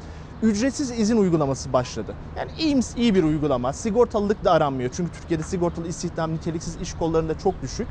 Ücretsiz 0.43 0.91
izin 0.91 1.17
uygulaması 1.17 1.73
başladı. 1.73 2.15
Yani 2.37 2.51
iyi, 2.59 2.79
iyi 2.97 3.15
bir 3.15 3.23
uygulama. 3.23 3.73
Sigortalılık 3.73 4.43
da 4.43 4.51
aranmıyor. 4.51 4.89
Çünkü 4.93 5.11
Türkiye'de 5.11 5.43
sigortalı 5.43 5.87
istihdam 5.87 6.33
niteliksiz 6.33 6.75
iş 6.81 6.93
kollarında 6.93 7.37
çok 7.37 7.61
düşük. 7.61 7.87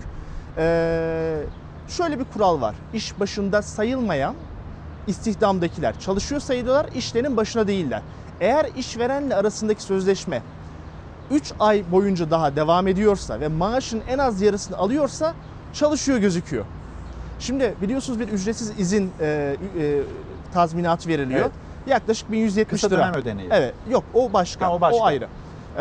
Ee, 0.57 1.43
şöyle 1.89 2.19
bir 2.19 2.25
kural 2.25 2.61
var. 2.61 2.75
İş 2.95 3.21
başında 3.21 3.63
sayılmayan 3.63 4.35
istihdamdakiler 5.07 6.01
çalışıyor 6.01 6.41
sayılıyorlar, 6.41 6.87
işlerinin 6.95 7.37
başına 7.37 7.67
değiller. 7.67 8.03
Eğer 8.41 8.67
işverenle 8.77 9.35
arasındaki 9.35 9.83
sözleşme 9.83 10.43
3 11.33 11.53
ay 11.61 11.85
boyunca 11.93 12.31
daha 12.31 12.57
devam 12.57 12.89
ediyorsa 12.89 13.41
ve 13.41 13.49
maaşın 13.49 14.03
en 14.09 14.19
az 14.19 14.41
yarısını 14.41 14.77
alıyorsa 14.77 15.35
çalışıyor 15.73 16.19
gözüküyor. 16.19 16.65
Şimdi 17.39 17.75
biliyorsunuz 17.83 18.21
bir 18.21 18.29
ücretsiz 18.29 18.79
izin 18.79 19.11
e, 19.21 19.57
e, 19.79 20.03
tazminatı 20.55 21.09
veriliyor. 21.09 21.41
Evet. 21.41 21.53
Yaklaşık 21.87 22.33
1170 22.33 22.81
Kısa 22.81 22.95
lira. 22.95 23.03
dönem 23.03 23.15
ödeneği. 23.15 23.49
Evet. 23.53 23.75
Yok 23.91 24.05
o 24.15 24.33
başka. 24.33 24.67
Ha, 24.67 24.75
o 24.75 24.81
başka. 24.81 25.05
ayrı. 25.05 25.29
Ee, 25.79 25.81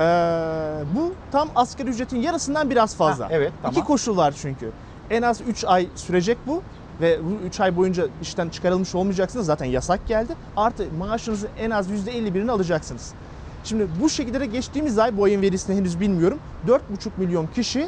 bu 0.95 1.14
tam 1.32 1.49
asgari 1.56 1.90
ücretin 1.90 2.18
yarısından 2.18 2.69
biraz 2.69 2.95
fazla. 2.95 3.26
Ha, 3.26 3.30
evet, 3.32 3.52
tamam. 3.61 3.72
İki 3.72 3.88
koşul 3.88 4.18
var 4.18 4.34
çünkü. 4.41 4.72
En 5.10 5.22
az 5.22 5.41
3 5.41 5.65
ay 5.65 5.88
sürecek 5.95 6.38
bu 6.48 6.61
ve 7.02 7.19
bu 7.23 7.45
3 7.48 7.60
ay 7.60 7.76
boyunca 7.76 8.07
işten 8.22 8.49
çıkarılmış 8.49 8.95
olmayacaksınız. 8.95 9.45
Zaten 9.45 9.65
yasak 9.65 10.07
geldi. 10.07 10.34
Artı 10.57 10.86
maaşınızın 10.99 11.49
en 11.60 11.69
az 11.69 11.90
%51'ini 11.90 12.52
alacaksınız. 12.52 13.14
Şimdi 13.63 13.88
bu 14.01 14.09
şekilde 14.09 14.39
de 14.39 14.45
geçtiğimiz 14.45 14.97
ay 14.97 15.17
bu 15.17 15.23
ayın 15.23 15.41
verisini 15.41 15.75
henüz 15.75 15.99
bilmiyorum. 15.99 16.39
4,5 16.67 16.79
milyon 17.17 17.47
kişi 17.47 17.88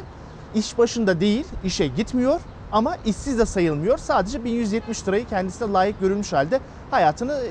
iş 0.54 0.78
başında 0.78 1.20
değil, 1.20 1.44
işe 1.64 1.86
gitmiyor 1.86 2.40
ama 2.72 2.96
işsiz 3.06 3.38
de 3.38 3.46
sayılmıyor. 3.46 3.98
Sadece 3.98 4.44
1170 4.44 5.08
lirayı 5.08 5.26
kendisine 5.26 5.72
layık 5.72 6.00
görülmüş 6.00 6.32
halde 6.32 6.60
hayatını 6.90 7.32
e, 7.32 7.50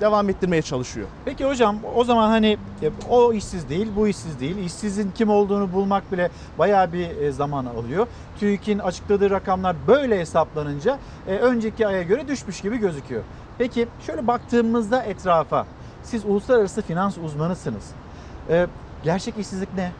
devam 0.00 0.28
ettirmeye 0.28 0.62
çalışıyor. 0.62 1.06
Peki 1.24 1.44
hocam 1.44 1.76
o 1.94 2.04
zaman 2.04 2.28
hani 2.28 2.58
e, 2.82 2.90
o 3.10 3.32
işsiz 3.32 3.68
değil, 3.68 3.88
bu 3.96 4.08
işsiz 4.08 4.40
değil. 4.40 4.56
İşsizin 4.56 5.10
kim 5.14 5.30
olduğunu 5.30 5.72
bulmak 5.72 6.12
bile 6.12 6.30
bayağı 6.58 6.92
bir 6.92 7.16
e, 7.16 7.32
zaman 7.32 7.66
alıyor. 7.66 8.06
TÜİK'in 8.40 8.78
açıkladığı 8.78 9.30
rakamlar 9.30 9.76
böyle 9.88 10.20
hesaplanınca 10.20 10.98
önceki 11.26 11.86
aya 11.86 12.02
göre 12.02 12.28
düşmüş 12.28 12.60
gibi 12.60 12.78
gözüküyor. 12.78 13.22
Peki 13.58 13.88
şöyle 14.06 14.26
baktığımızda 14.26 15.02
etrafa, 15.02 15.66
siz 16.10 16.24
uluslararası 16.24 16.82
finans 16.82 17.18
uzmanısınız. 17.18 17.84
E, 18.50 18.66
gerçek 19.04 19.38
işsizlik 19.38 19.74
ne? 19.76 19.92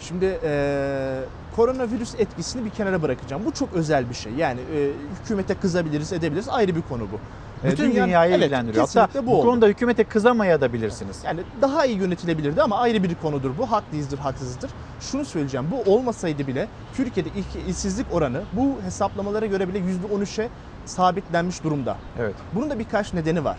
Şimdi 0.00 0.38
e, 0.44 1.20
koronavirüs 1.56 2.14
etkisini 2.18 2.64
bir 2.64 2.70
kenara 2.70 3.02
bırakacağım. 3.02 3.42
Bu 3.44 3.52
çok 3.52 3.72
özel 3.72 4.10
bir 4.10 4.14
şey. 4.14 4.32
Yani 4.32 4.60
e, 4.60 4.90
hükümete 5.22 5.54
kızabiliriz, 5.54 6.12
edebiliriz. 6.12 6.48
Ayrı 6.48 6.76
bir 6.76 6.82
konu 6.82 7.02
bu. 7.02 7.18
E, 7.66 7.70
Bütün 7.72 7.84
dünyanın- 7.90 8.06
dünyayı 8.06 8.30
Evet, 8.34 8.42
ilgilendiriyor. 8.42 8.88
Hatta 8.94 9.22
bu, 9.22 9.26
bu 9.26 9.34
oldu. 9.38 9.46
konuda 9.46 9.66
hükümete 9.66 10.04
kızamaya 10.04 10.60
da 10.60 10.72
bilirsiniz. 10.72 11.20
Yani 11.24 11.40
daha 11.62 11.86
iyi 11.86 11.96
yönetilebilirdi 11.98 12.62
ama 12.62 12.78
ayrı 12.78 13.02
bir 13.02 13.14
konudur 13.14 13.50
bu. 13.58 13.70
Haklıyızdır, 13.70 14.18
haksızdır. 14.18 14.70
Şunu 15.00 15.24
söyleyeceğim. 15.24 15.66
Bu 15.70 15.92
olmasaydı 15.94 16.46
bile 16.46 16.68
Türkiye'de 16.96 17.28
işsizlik 17.68 18.06
oranı 18.12 18.42
bu 18.52 18.76
hesaplamalara 18.84 19.46
göre 19.46 19.68
bile 19.68 19.78
%13'e 19.78 20.48
sabitlenmiş 20.86 21.64
durumda. 21.64 21.96
Evet. 22.18 22.34
Bunun 22.54 22.70
da 22.70 22.78
birkaç 22.78 23.14
nedeni 23.14 23.44
var. 23.44 23.56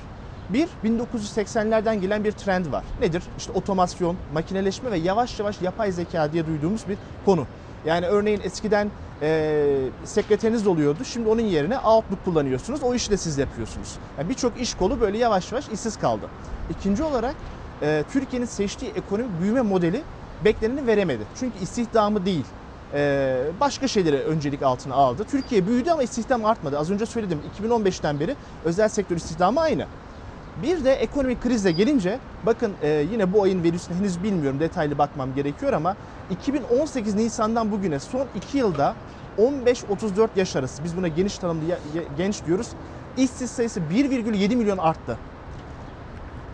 Bir, 0.50 0.68
1980'lerden 0.84 1.96
gelen 1.96 2.24
bir 2.24 2.32
trend 2.32 2.72
var. 2.72 2.84
Nedir? 3.02 3.24
İşte 3.38 3.52
otomasyon, 3.52 4.18
makineleşme 4.34 4.92
ve 4.92 4.98
yavaş 4.98 5.40
yavaş 5.40 5.62
yapay 5.62 5.92
zeka 5.92 6.34
diye 6.34 6.48
duyduğumuz 6.48 6.90
bir 6.90 6.98
konu. 7.26 7.46
Yani 7.86 8.06
örneğin 8.06 8.42
eskiden 8.44 8.92
e, 9.22 9.66
sekreteriniz 10.04 10.68
oluyordu. 10.68 11.04
Şimdi 11.06 11.30
onun 11.30 11.42
yerine 11.42 11.80
Outlook 11.80 12.26
kullanıyorsunuz. 12.26 12.84
O 12.84 12.94
işi 12.94 13.12
de 13.12 13.18
siz 13.18 13.38
yapıyorsunuz. 13.38 13.96
Yani 14.18 14.30
Birçok 14.30 14.62
iş 14.62 14.74
kolu 14.74 15.02
böyle 15.02 15.18
yavaş 15.18 15.52
yavaş 15.52 15.70
işsiz 15.70 15.98
kaldı. 15.98 16.26
İkinci 16.70 17.04
olarak 17.04 17.36
e, 17.82 18.04
Türkiye'nin 18.14 18.48
seçtiği 18.48 18.92
ekonomik 18.92 19.42
büyüme 19.42 19.62
modeli 19.62 20.02
bekleneni 20.46 20.88
veremedi. 20.88 21.24
Çünkü 21.40 21.60
istihdamı 21.64 22.26
değil, 22.26 22.46
başka 23.60 23.88
şeylere 23.88 24.18
öncelik 24.18 24.64
altına 24.64 24.96
aldı. 24.96 25.26
Türkiye 25.32 25.68
büyüdü 25.68 25.90
ama 25.90 26.04
istihdam 26.04 26.46
artmadı. 26.46 26.80
Az 26.80 26.92
önce 26.92 27.06
söyledim 27.06 27.40
2015'ten 27.62 28.20
beri 28.20 28.36
özel 28.66 28.90
sektör 28.90 29.16
istihdamı 29.16 29.62
aynı. 29.62 29.86
Bir 30.64 30.84
de 30.86 30.94
ekonomik 30.94 31.42
krizle 31.44 31.72
gelince 31.72 32.20
bakın 32.46 32.74
e, 32.82 33.06
yine 33.12 33.34
bu 33.34 33.44
ayın 33.44 33.64
verisini 33.64 33.98
henüz 33.98 34.24
bilmiyorum 34.24 34.60
detaylı 34.60 34.98
bakmam 34.98 35.36
gerekiyor 35.36 35.74
ama 35.74 35.96
2018 36.30 37.16
Nisan'dan 37.16 37.72
bugüne 37.72 38.00
son 38.00 38.28
2 38.36 38.58
yılda 38.58 38.96
15-34 39.38 40.28
yaş 40.36 40.56
arası 40.56 40.84
biz 40.84 40.98
buna 40.98 41.08
geniş 41.08 41.38
tanımlı 41.38 41.62
genç 42.18 42.46
diyoruz. 42.46 42.68
İşsiz 43.18 43.52
sayısı 43.52 43.80
1,7 43.80 44.56
milyon 44.56 44.78
arttı. 44.78 45.18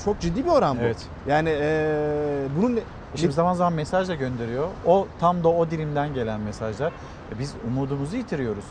Çok 0.05 0.19
ciddi 0.19 0.45
bir 0.45 0.49
oran 0.49 0.77
bu. 0.77 0.81
Evet. 0.81 0.97
Yani 1.27 1.49
e, 1.49 2.47
bunun 2.57 2.79
Şimdi 3.15 3.33
zaman 3.33 3.53
zaman 3.53 3.73
mesaj 3.73 4.09
da 4.09 4.15
gönderiyor. 4.15 4.67
O 4.85 5.07
tam 5.19 5.43
da 5.43 5.49
o 5.49 5.71
dilimden 5.71 6.13
gelen 6.13 6.41
mesajlar. 6.41 6.91
E, 7.35 7.39
Biz 7.39 7.53
umudumuzu 7.67 8.17
yitiriyoruz. 8.17 8.65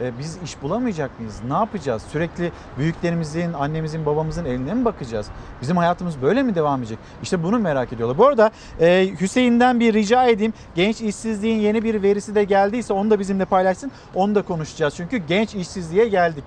E, 0.00 0.18
Biz 0.18 0.38
iş 0.44 0.62
bulamayacak 0.62 1.20
mıyız? 1.20 1.40
Ne 1.48 1.52
yapacağız? 1.54 2.02
Sürekli 2.12 2.52
büyüklerimizin, 2.78 3.52
annemizin, 3.52 4.06
babamızın 4.06 4.44
eline 4.44 4.74
mi 4.74 4.84
bakacağız? 4.84 5.26
Bizim 5.62 5.76
hayatımız 5.76 6.22
böyle 6.22 6.42
mi 6.42 6.54
devam 6.54 6.80
edecek? 6.80 6.98
İşte 7.22 7.42
bunu 7.42 7.58
merak 7.58 7.92
ediyorlar. 7.92 8.18
Bu 8.18 8.26
arada 8.26 8.50
e, 8.80 9.08
Hüseyin'den 9.20 9.80
bir 9.80 9.94
rica 9.94 10.24
edeyim. 10.26 10.52
Genç 10.74 11.00
işsizliğin 11.00 11.60
yeni 11.60 11.84
bir 11.84 12.02
verisi 12.02 12.34
de 12.34 12.44
geldiyse 12.44 12.92
onu 12.92 13.10
da 13.10 13.18
bizimle 13.18 13.44
paylaşsın. 13.44 13.92
Onu 14.14 14.34
da 14.34 14.42
konuşacağız. 14.42 14.94
Çünkü 14.96 15.16
genç 15.16 15.54
işsizliğe 15.54 16.08
geldik. 16.08 16.44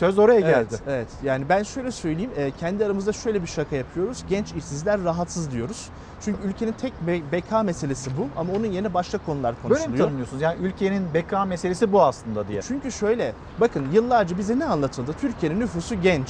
Söz 0.00 0.18
oraya 0.18 0.40
geldi. 0.40 0.66
Evet, 0.70 0.82
evet. 0.86 1.08
Yani 1.22 1.48
ben 1.48 1.62
şöyle 1.62 1.92
söyleyeyim. 1.92 2.30
e, 2.36 2.50
Kendi 2.50 2.84
aramızda 2.84 3.12
şöyle 3.12 3.42
bir 3.42 3.46
şaka 3.46 3.76
yapıyoruz. 3.76 4.24
Genç 4.28 4.52
işsizler 4.52 5.04
rahatsız 5.04 5.50
diyoruz. 5.50 5.88
Çünkü 6.20 6.48
ülkenin 6.48 6.72
tek 6.72 7.00
be- 7.00 7.32
beka 7.32 7.62
meselesi 7.62 8.10
bu 8.18 8.28
ama 8.36 8.52
onun 8.52 8.66
yerine 8.66 8.94
başka 8.94 9.18
konular 9.18 9.54
Böyle 9.54 9.62
konuşuluyor. 9.62 9.92
mi 9.92 9.98
tanımlıyorsunuz? 9.98 10.42
Yani 10.42 10.56
ülkenin 10.66 11.14
beka 11.14 11.44
meselesi 11.44 11.92
bu 11.92 12.02
aslında 12.02 12.48
diye. 12.48 12.62
Çünkü 12.62 12.92
şöyle 12.92 13.32
bakın 13.60 13.86
yıllarca 13.92 14.38
bize 14.38 14.58
ne 14.58 14.64
anlatıldı? 14.64 15.12
Türkiye'nin 15.20 15.60
nüfusu 15.60 16.02
genç. 16.02 16.28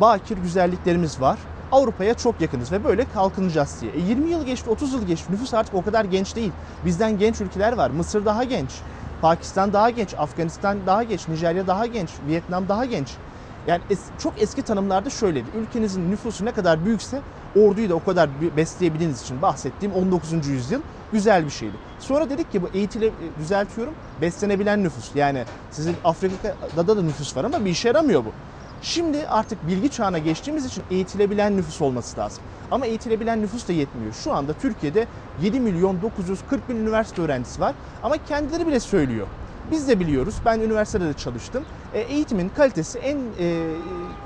Bakir 0.00 0.36
güzelliklerimiz 0.38 1.20
var. 1.20 1.38
Avrupa'ya 1.72 2.14
çok 2.14 2.40
yakınız 2.40 2.72
ve 2.72 2.84
böyle 2.84 3.04
kalkınacağız 3.14 3.76
diye. 3.80 3.92
E 3.92 4.00
20 4.00 4.30
yıl 4.30 4.46
geçti, 4.46 4.70
30 4.70 4.92
yıl 4.92 5.06
geçti. 5.06 5.32
Nüfus 5.32 5.54
artık 5.54 5.74
o 5.74 5.82
kadar 5.82 6.04
genç 6.04 6.36
değil. 6.36 6.52
Bizden 6.84 7.18
genç 7.18 7.40
ülkeler 7.40 7.72
var. 7.72 7.90
Mısır 7.90 8.24
daha 8.24 8.44
genç. 8.44 8.70
Pakistan 9.24 9.72
daha 9.72 9.90
genç. 9.90 10.14
Afganistan 10.18 10.86
daha 10.86 11.02
genç. 11.02 11.28
Nijerya 11.28 11.66
daha 11.66 11.86
genç. 11.86 12.10
Vietnam 12.28 12.68
daha 12.68 12.84
genç. 12.84 13.08
Yani 13.66 13.82
es- 13.90 14.18
çok 14.18 14.42
eski 14.42 14.62
tanımlarda 14.62 15.10
şöyleydi. 15.10 15.46
Ülkenizin 15.56 16.10
nüfusu 16.10 16.44
ne 16.44 16.52
kadar 16.52 16.84
büyükse 16.84 17.22
orduyu 17.56 17.90
da 17.90 17.94
o 17.94 18.04
kadar 18.04 18.56
besleyebildiğiniz 18.56 19.22
için 19.22 19.42
bahsettiğim 19.42 19.94
19. 19.94 20.48
yüzyıl 20.48 20.80
güzel 21.12 21.44
bir 21.44 21.50
şeydi. 21.50 21.76
Sonra 21.98 22.30
dedik 22.30 22.52
ki 22.52 22.62
bu 22.62 22.68
eğitile 22.68 23.06
e, 23.06 23.12
düzeltiyorum 23.38 23.94
beslenebilen 24.20 24.84
nüfus. 24.84 25.14
Yani 25.14 25.44
sizin 25.70 25.96
Afrika'da 26.04 26.88
da 26.88 27.02
nüfus 27.02 27.36
var 27.36 27.44
ama 27.44 27.64
bir 27.64 27.70
işe 27.70 27.88
yaramıyor 27.88 28.24
bu. 28.24 28.32
Şimdi 28.84 29.26
artık 29.28 29.66
bilgi 29.68 29.90
çağına 29.90 30.18
geçtiğimiz 30.18 30.64
için 30.66 30.82
eğitilebilen 30.90 31.56
nüfus 31.56 31.80
olması 31.82 32.18
lazım. 32.20 32.44
Ama 32.70 32.86
eğitilebilen 32.86 33.42
nüfus 33.42 33.68
da 33.68 33.72
yetmiyor. 33.72 34.12
Şu 34.12 34.32
anda 34.32 34.52
Türkiye'de 34.52 35.06
7 35.42 35.60
milyon 35.60 36.02
940 36.02 36.68
bin 36.68 36.76
üniversite 36.76 37.22
öğrencisi 37.22 37.60
var 37.60 37.74
ama 38.02 38.16
kendileri 38.28 38.66
bile 38.66 38.80
söylüyor. 38.80 39.26
Biz 39.70 39.88
de 39.88 40.00
biliyoruz. 40.00 40.34
Ben 40.44 40.60
üniversitede 40.60 41.08
de 41.08 41.14
çalıştım. 41.14 41.64
E, 41.94 42.00
eğitimin 42.00 42.48
kalitesi 42.48 42.98
en 42.98 43.16
e, 43.38 43.74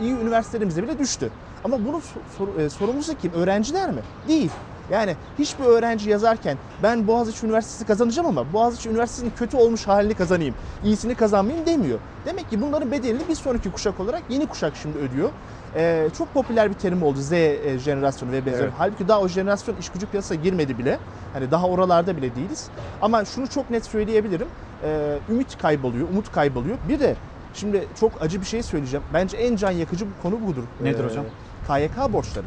iyi 0.01 0.13
üniversitelerimizde 0.13 0.83
bile 0.83 0.99
düştü. 0.99 1.31
Ama 1.65 1.85
bunun 1.87 2.03
sor- 2.39 2.61
e, 2.61 2.71
sorumlusu 2.71 3.19
kim? 3.19 3.33
Öğrenciler 3.33 3.91
mi? 3.91 4.01
Değil. 4.29 4.51
Yani 4.91 5.17
hiçbir 5.39 5.65
öğrenci 5.65 6.11
yazarken 6.11 6.59
ben 6.83 7.07
Boğaziçi 7.07 7.47
Üniversitesi 7.47 7.85
kazanacağım 7.85 8.29
ama 8.29 8.53
Boğaziçi 8.53 8.89
Üniversitesi'nin 8.89 9.31
kötü 9.31 9.57
olmuş 9.57 9.87
halini 9.87 10.15
kazanayım, 10.15 10.55
iyisini 10.85 11.15
kazanmayayım 11.15 11.67
demiyor. 11.67 11.99
Demek 12.25 12.51
ki 12.51 12.63
bunların 12.63 12.91
bedelini 12.91 13.29
bir 13.29 13.35
sonraki 13.35 13.71
kuşak 13.71 14.01
olarak 14.01 14.23
yeni 14.29 14.47
kuşak 14.47 14.77
şimdi 14.77 14.99
ödüyor. 14.99 15.31
Ee, 15.75 16.09
çok 16.19 16.35
popüler 16.35 16.71
bir 16.71 16.75
terim 16.75 17.03
oldu 17.03 17.19
Z 17.21 17.33
e, 17.33 17.79
jenerasyonu 17.79 18.33
ve 18.33 18.47
benzeri. 18.47 18.63
Evet. 18.63 18.73
Halbuki 18.79 19.09
daha 19.09 19.21
o 19.21 19.29
jenerasyon 19.29 19.77
iş 19.77 19.89
gücü 19.89 20.07
piyasaya 20.07 20.41
girmedi 20.41 20.79
bile. 20.79 20.99
Hani 21.33 21.51
daha 21.51 21.69
oralarda 21.69 22.17
bile 22.17 22.37
değiliz. 22.37 22.69
Ama 23.03 23.25
şunu 23.25 23.49
çok 23.49 23.71
net 23.71 23.87
söyleyebilirim. 23.87 24.49
Ee, 24.85 25.19
ümit 25.29 25.59
kayboluyor, 25.59 26.09
umut 26.09 26.33
kayboluyor. 26.33 26.77
Bir 26.89 27.01
de 27.01 27.17
şimdi 27.55 27.89
çok 28.01 28.23
acı 28.23 28.41
bir 28.41 28.47
şey 28.47 28.63
söyleyeceğim. 28.63 29.05
Bence 29.15 29.37
en 29.37 29.57
can 29.57 29.71
yakıcı 29.71 30.07
bu 30.07 30.23
konu 30.23 30.47
budur. 30.47 30.63
Nedir 30.81 31.05
hocam? 31.05 31.25
KYK 31.67 32.13
borçları. 32.13 32.47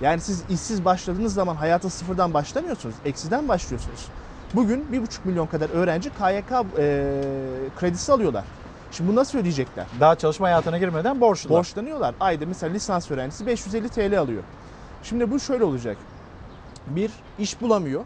Yani 0.00 0.20
siz 0.20 0.42
işsiz 0.50 0.84
başladığınız 0.84 1.34
zaman 1.34 1.56
hayata 1.56 1.90
sıfırdan 1.90 2.34
başlamıyorsunuz. 2.34 2.94
Eksiden 3.04 3.48
başlıyorsunuz. 3.48 4.08
Bugün 4.54 4.86
1,5 4.92 5.04
milyon 5.24 5.46
kadar 5.46 5.70
öğrenci 5.70 6.10
KYK 6.10 6.52
e, 6.78 7.12
kredisi 7.78 8.12
alıyorlar. 8.12 8.44
Şimdi 8.92 9.12
bu 9.12 9.16
nasıl 9.16 9.38
ödeyecekler? 9.38 9.86
Daha 10.00 10.16
çalışma 10.16 10.46
hayatına 10.46 10.78
girmeden 10.78 11.20
borçlular. 11.20 11.58
Borçlanıyorlar. 11.58 12.14
Ayda 12.20 12.46
mesela 12.46 12.72
lisans 12.72 13.10
öğrencisi 13.10 13.46
550 13.46 13.88
TL 13.88 14.18
alıyor. 14.20 14.42
Şimdi 15.02 15.30
bu 15.30 15.40
şöyle 15.40 15.64
olacak. 15.64 15.96
Bir, 16.86 17.10
iş 17.38 17.60
bulamıyor. 17.60 18.04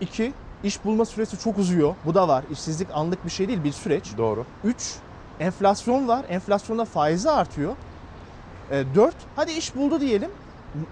İki, 0.00 0.32
iş 0.64 0.84
bulma 0.84 1.04
süresi 1.04 1.38
çok 1.38 1.58
uzuyor. 1.58 1.94
Bu 2.04 2.14
da 2.14 2.28
var. 2.28 2.44
İşsizlik 2.50 2.88
anlık 2.94 3.24
bir 3.24 3.30
şey 3.30 3.48
değil, 3.48 3.64
bir 3.64 3.72
süreç. 3.72 4.18
Doğru. 4.18 4.44
Üç, 4.64 4.94
enflasyon 5.40 6.08
var. 6.08 6.24
Enflasyonda 6.28 6.84
faizi 6.84 7.30
artıyor. 7.30 7.72
E, 8.70 8.84
dört, 8.94 9.16
hadi 9.36 9.52
iş 9.52 9.76
buldu 9.76 10.00
diyelim. 10.00 10.30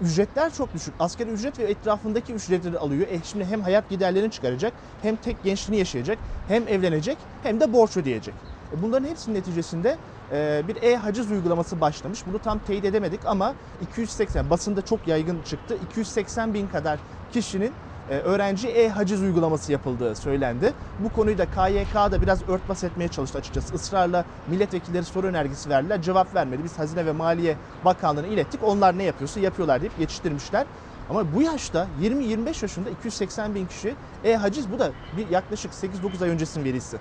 Ücretler 0.01 0.53
çok 0.53 0.73
düşük. 0.73 0.95
Asgari 0.99 1.29
ücret 1.29 1.59
ve 1.59 1.63
etrafındaki 1.63 2.33
ücretleri 2.33 2.77
alıyor. 2.77 3.07
E 3.09 3.23
şimdi 3.23 3.45
hem 3.45 3.61
hayat 3.61 3.89
giderlerini 3.89 4.31
çıkaracak, 4.31 4.73
hem 5.01 5.15
tek 5.17 5.43
gençliğini 5.43 5.79
yaşayacak, 5.79 6.19
hem 6.47 6.67
evlenecek, 6.67 7.27
hem 7.41 7.59
de 7.59 7.73
borç 7.73 7.97
ödeyecek. 7.97 8.35
E 8.71 8.81
bunların 8.81 9.07
hepsinin 9.09 9.35
neticesinde 9.35 9.99
e, 10.31 10.61
bir 10.67 10.75
e-haciz 10.83 11.31
uygulaması 11.31 11.81
başlamış. 11.81 12.25
Bunu 12.25 12.39
tam 12.39 12.59
teyit 12.59 12.85
edemedik 12.85 13.25
ama 13.25 13.55
280, 13.79 14.49
basında 14.49 14.81
çok 14.81 15.07
yaygın 15.07 15.41
çıktı. 15.41 15.75
280 15.75 16.53
bin 16.53 16.67
kadar 16.67 17.03
kişinin 17.29 17.77
öğrenci 18.09 18.67
e-haciz 18.67 19.21
uygulaması 19.21 19.71
yapıldığı 19.71 20.15
söylendi. 20.15 20.73
Bu 20.99 21.09
konuyu 21.09 21.37
da 21.37 21.45
KYK'da 21.45 22.21
biraz 22.21 22.49
örtbas 22.49 22.83
etmeye 22.83 23.07
çalıştı 23.07 23.37
açıkçası. 23.37 23.75
Israrla 23.75 24.25
milletvekilleri 24.47 25.05
soru 25.05 25.27
önergesi 25.27 25.69
verdiler. 25.69 26.01
Cevap 26.01 26.35
vermedi. 26.35 26.63
Biz 26.63 26.79
Hazine 26.79 27.05
ve 27.05 27.11
Maliye 27.11 27.55
Bakanlığı'na 27.85 28.27
ilettik. 28.27 28.63
Onlar 28.63 28.97
ne 28.97 29.03
yapıyorsa 29.03 29.39
yapıyorlar 29.39 29.81
deyip 29.81 29.97
geçiştirmişler. 29.99 30.65
Ama 31.09 31.33
bu 31.35 31.41
yaşta 31.41 31.87
20-25 32.01 32.63
yaşında 32.63 32.89
280 32.89 33.55
bin 33.55 33.65
kişi 33.65 33.95
e-haciz 34.23 34.71
bu 34.71 34.79
da 34.79 34.91
bir 35.17 35.29
yaklaşık 35.29 35.71
8-9 35.73 36.23
ay 36.23 36.29
öncesinin 36.29 36.65
verisi. 36.65 36.97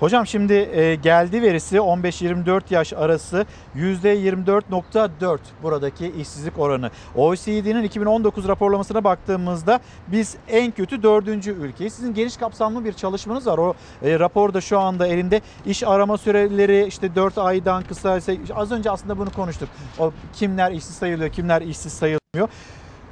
Hocam 0.00 0.26
şimdi 0.26 0.52
e, 0.52 0.94
geldi 0.94 1.42
verisi 1.42 1.76
15-24 1.76 2.62
yaş 2.70 2.92
arası 2.92 3.46
%24.4 3.76 5.38
buradaki 5.62 6.06
işsizlik 6.06 6.58
oranı. 6.58 6.90
OECD'nin 7.14 7.82
2019 7.82 8.48
raporlamasına 8.48 9.04
baktığımızda 9.04 9.80
biz 10.08 10.36
en 10.48 10.70
kötü 10.70 11.02
dördüncü 11.02 11.50
ülkeyiz. 11.50 11.94
Sizin 11.94 12.14
geniş 12.14 12.36
kapsamlı 12.36 12.84
bir 12.84 12.92
çalışmanız 12.92 13.46
var. 13.46 13.58
O 13.58 13.74
e, 14.02 14.18
rapor 14.18 14.54
da 14.54 14.60
şu 14.60 14.78
anda 14.78 15.06
elinde. 15.06 15.40
İş 15.66 15.82
arama 15.82 16.18
süreleri 16.18 16.86
işte 16.86 17.14
4 17.14 17.38
aydan 17.38 17.84
kısa. 17.84 18.20
Az 18.54 18.72
önce 18.72 18.90
aslında 18.90 19.18
bunu 19.18 19.30
konuştuk. 19.30 19.68
O 19.98 20.12
kimler 20.32 20.72
işsiz 20.72 20.94
sayılıyor, 20.94 21.30
kimler 21.30 21.62
işsiz 21.62 21.92
sayılmıyor. 21.92 22.48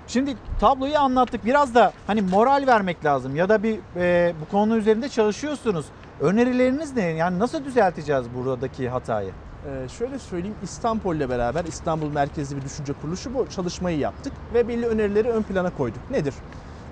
Şimdi 0.09 0.36
tabloyu 0.61 0.98
anlattık. 0.98 1.44
Biraz 1.44 1.74
da 1.74 1.93
hani 2.06 2.23
moral 2.23 2.65
vermek 2.66 3.05
lazım 3.05 3.36
ya 3.36 3.48
da 3.48 3.62
bir 3.62 3.78
e, 3.97 4.32
bu 4.40 4.51
konu 4.51 4.77
üzerinde 4.77 5.09
çalışıyorsunuz. 5.09 5.86
Önerileriniz 6.20 6.97
ne? 6.97 7.03
Yani 7.03 7.39
nasıl 7.39 7.65
düzelteceğiz 7.65 8.27
buradaki 8.35 8.89
hatayı? 8.89 9.31
Ee, 9.66 9.89
şöyle 9.89 10.19
söyleyeyim 10.19 10.57
İstanbul 10.62 11.16
ile 11.16 11.28
beraber 11.28 11.65
İstanbul 11.65 12.09
merkezli 12.12 12.57
bir 12.57 12.62
düşünce 12.62 12.93
kuruluşu 12.93 13.35
bu 13.35 13.47
çalışmayı 13.51 13.99
yaptık 13.99 14.32
ve 14.55 14.69
belli 14.69 14.86
önerileri 14.86 15.28
ön 15.28 15.43
plana 15.43 15.70
koyduk. 15.70 16.11
Nedir? 16.11 16.35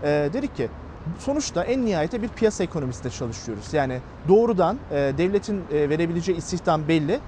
Ee, 0.02 0.30
dedik 0.32 0.56
ki 0.56 0.68
sonuçta 1.18 1.64
en 1.64 1.86
nihayete 1.86 2.22
bir 2.22 2.28
piyasa 2.28 2.64
ekonomisinde 2.64 3.10
çalışıyoruz. 3.10 3.72
Yani 3.72 3.98
doğrudan 4.28 4.78
e, 4.90 4.94
devletin 5.18 5.62
e, 5.72 5.88
verebileceği 5.88 6.38
istihdam 6.38 6.88
belli. 6.88 7.20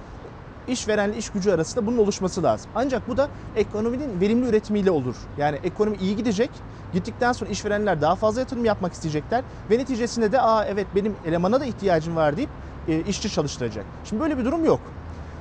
İşverenle 0.68 1.16
iş 1.16 1.30
gücü 1.30 1.50
arasında 1.50 1.86
bunun 1.86 1.98
oluşması 1.98 2.42
lazım. 2.42 2.70
Ancak 2.74 3.08
bu 3.08 3.16
da 3.16 3.28
ekonominin 3.56 4.20
verimli 4.20 4.48
üretimiyle 4.48 4.90
olur. 4.90 5.16
Yani 5.38 5.58
ekonomi 5.64 5.96
iyi 5.96 6.16
gidecek. 6.16 6.50
Gittikten 6.92 7.32
sonra 7.32 7.50
işverenler 7.50 8.00
daha 8.00 8.14
fazla 8.16 8.40
yatırım 8.40 8.64
yapmak 8.64 8.92
isteyecekler 8.92 9.44
ve 9.70 9.78
neticesinde 9.78 10.32
de 10.32 10.40
aa 10.40 10.64
evet 10.64 10.86
benim 10.94 11.16
elemana 11.26 11.60
da 11.60 11.64
ihtiyacım 11.64 12.16
var 12.16 12.36
deyip 12.36 12.50
e, 12.88 13.00
işçi 13.00 13.30
çalıştıracak. 13.30 13.84
Şimdi 14.04 14.22
böyle 14.22 14.38
bir 14.38 14.44
durum 14.44 14.64
yok. 14.64 14.80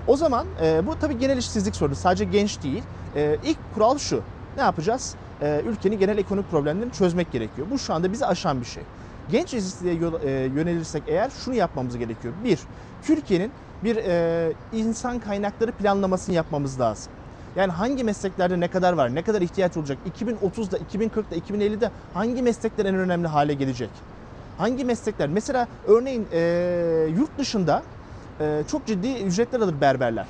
O 0.08 0.18
zaman 0.18 0.46
e, 0.64 0.88
bu 0.88 1.00
tabii 1.00 1.20
genel 1.20 1.38
işsizlik 1.38 1.76
sorunu 1.76 1.96
sadece 1.96 2.26
genç 2.26 2.64
değil. 2.64 2.84
E, 3.16 3.38
ilk 3.44 3.58
kural 3.74 3.98
şu. 3.98 4.22
Ne 4.58 4.62
yapacağız? 4.62 5.16
E, 5.42 5.62
ülkenin 5.68 6.00
genel 6.00 6.18
ekonomik 6.18 6.52
problemlerini 6.52 6.92
çözmek 6.92 7.32
gerekiyor. 7.32 7.68
Bu 7.72 7.80
şu 7.80 7.94
anda 7.94 8.12
bizi 8.12 8.26
aşan 8.26 8.62
bir 8.62 8.66
şey. 8.66 8.84
Genç 9.32 9.54
işsizliğe 9.54 9.96
e, 10.24 10.32
yönelirsek 10.32 11.04
eğer 11.08 11.30
şunu 11.30 11.56
yapmamız 11.56 11.98
gerekiyor. 11.98 12.34
Bir, 12.44 12.60
Türkiye'nin 13.04 13.52
bir 13.84 13.96
e, 13.96 14.54
insan 14.72 15.20
kaynakları 15.20 15.72
planlamasını 15.72 16.36
yapmamız 16.36 16.80
lazım. 16.80 17.14
Yani 17.56 17.72
hangi 17.72 18.04
mesleklerde 18.04 18.60
ne 18.60 18.68
kadar 18.68 18.94
var, 18.94 19.16
ne 19.16 19.24
kadar 19.24 19.42
ihtiyaç 19.42 19.78
olacak, 19.78 20.00
2030'da, 20.06 20.78
2040'da, 20.78 21.36
2050'de 21.36 21.92
hangi 22.14 22.42
meslekler 22.42 22.86
en 22.86 22.96
önemli 22.96 23.28
hale 23.28 23.54
gelecek? 23.54 23.92
Hangi 24.58 24.86
meslekler? 24.86 25.30
Mesela 25.30 25.68
örneğin 25.84 26.28
e, 26.32 27.08
yurt 27.10 27.38
dışında 27.38 27.84
e, 28.42 28.64
çok 28.68 28.86
ciddi 28.86 29.14
ücretler 29.14 29.60
alır 29.60 29.82
berberler. 29.82 30.28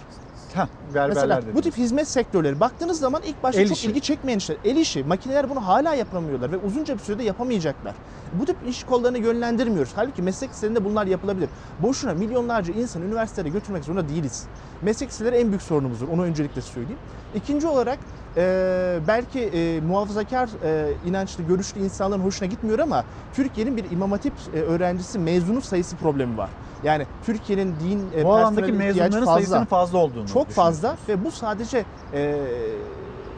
Berberler 0.55 1.07
Mesela 1.09 1.37
dediniz. 1.41 1.55
bu 1.55 1.61
tip 1.61 1.77
hizmet 1.77 2.07
sektörleri 2.07 2.59
baktığınız 2.59 2.99
zaman 2.99 3.21
ilk 3.25 3.43
başta 3.43 3.61
El 3.61 3.67
çok 3.67 3.77
işi. 3.77 3.87
ilgi 3.87 4.01
çekmeyen 4.01 4.37
işler. 4.37 4.57
El 4.65 4.75
işi. 4.75 5.03
Makineler 5.03 5.49
bunu 5.49 5.67
hala 5.67 5.95
yapamıyorlar 5.95 6.51
ve 6.51 6.57
uzunca 6.57 6.93
bir 6.93 6.99
sürede 6.99 7.23
yapamayacaklar. 7.23 7.93
Bu 8.33 8.45
tip 8.45 8.55
iş 8.67 8.83
kollarını 8.83 9.17
yönlendirmiyoruz. 9.17 9.91
Halbuki 9.95 10.21
meslek 10.21 10.49
liselerinde 10.49 10.85
bunlar 10.85 11.05
yapılabilir. 11.07 11.49
Boşuna 11.79 12.13
milyonlarca 12.13 12.73
insan 12.73 13.01
üniversitelere 13.01 13.49
götürmek 13.49 13.83
zorunda 13.83 14.09
değiliz. 14.09 14.43
Meslek 14.81 15.09
liseleri 15.09 15.35
en 15.35 15.47
büyük 15.47 15.61
sorunumuzdur. 15.61 16.07
Onu 16.07 16.23
öncelikle 16.23 16.61
söyleyeyim. 16.61 16.99
İkinci 17.35 17.67
olarak 17.67 17.99
e, 18.37 18.99
belki 19.07 19.39
e, 19.39 19.81
muhafazakar 19.81 20.49
e, 20.63 20.93
inançlı, 21.05 21.43
görüşlü 21.43 21.79
insanların 21.81 22.21
hoşuna 22.21 22.47
gitmiyor 22.47 22.79
ama 22.79 23.03
Türkiye'nin 23.33 23.77
bir 23.77 23.91
imam 23.91 24.11
hatip 24.11 24.33
e, 24.53 24.61
öğrencisi 24.61 25.19
mezunu 25.19 25.61
sayısı 25.61 25.95
problemi 25.95 26.37
var. 26.37 26.49
Yani 26.83 27.05
Türkiye'nin 27.25 27.75
din 27.79 28.19
e, 28.19 28.23
Bu 28.23 28.33
alandaki 28.33 28.71
mezunların 28.71 29.11
fazla. 29.11 29.33
sayısının 29.33 29.65
fazla 29.65 29.97
olduğunu 29.97 30.27
Çok 30.27 30.49
fazla 30.49 30.97
ve 31.09 31.25
bu 31.25 31.31
sadece 31.31 31.85
e, 32.13 32.35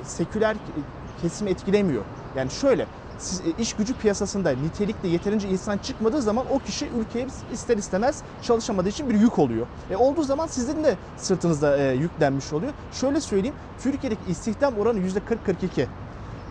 seküler 0.04 0.58
kesimi 1.22 1.50
etkilemiyor. 1.50 2.04
Yani 2.38 2.52
şöyle 2.52 2.86
siz 3.18 3.40
e, 3.40 3.44
iş 3.62 3.74
gücü 3.74 3.94
piyasasında 3.94 4.50
nitelikli 4.50 5.10
yeterince 5.10 5.48
insan 5.50 5.78
çıkmadığı 5.78 6.22
zaman 6.22 6.46
o 6.52 6.60
kişi 6.60 6.90
ülkeye 7.00 7.28
ister 7.54 7.78
istemez 7.78 8.22
çalışamadığı 8.42 8.90
için 8.90 9.10
bir 9.10 9.20
yük 9.20 9.40
oluyor. 9.40 9.68
E 9.92 9.96
olduğu 9.96 10.24
zaman 10.24 10.48
sizin 10.48 10.84
de 10.84 10.98
sırtınızda 11.18 11.78
e, 11.78 11.94
yüklenmiş 11.96 12.54
oluyor. 12.54 12.74
Şöyle 12.92 13.22
söyleyeyim 13.22 13.56
Türkiye'deki 13.80 14.32
istihdam 14.32 14.78
oranı 14.78 15.00
%40-42. 15.00 15.86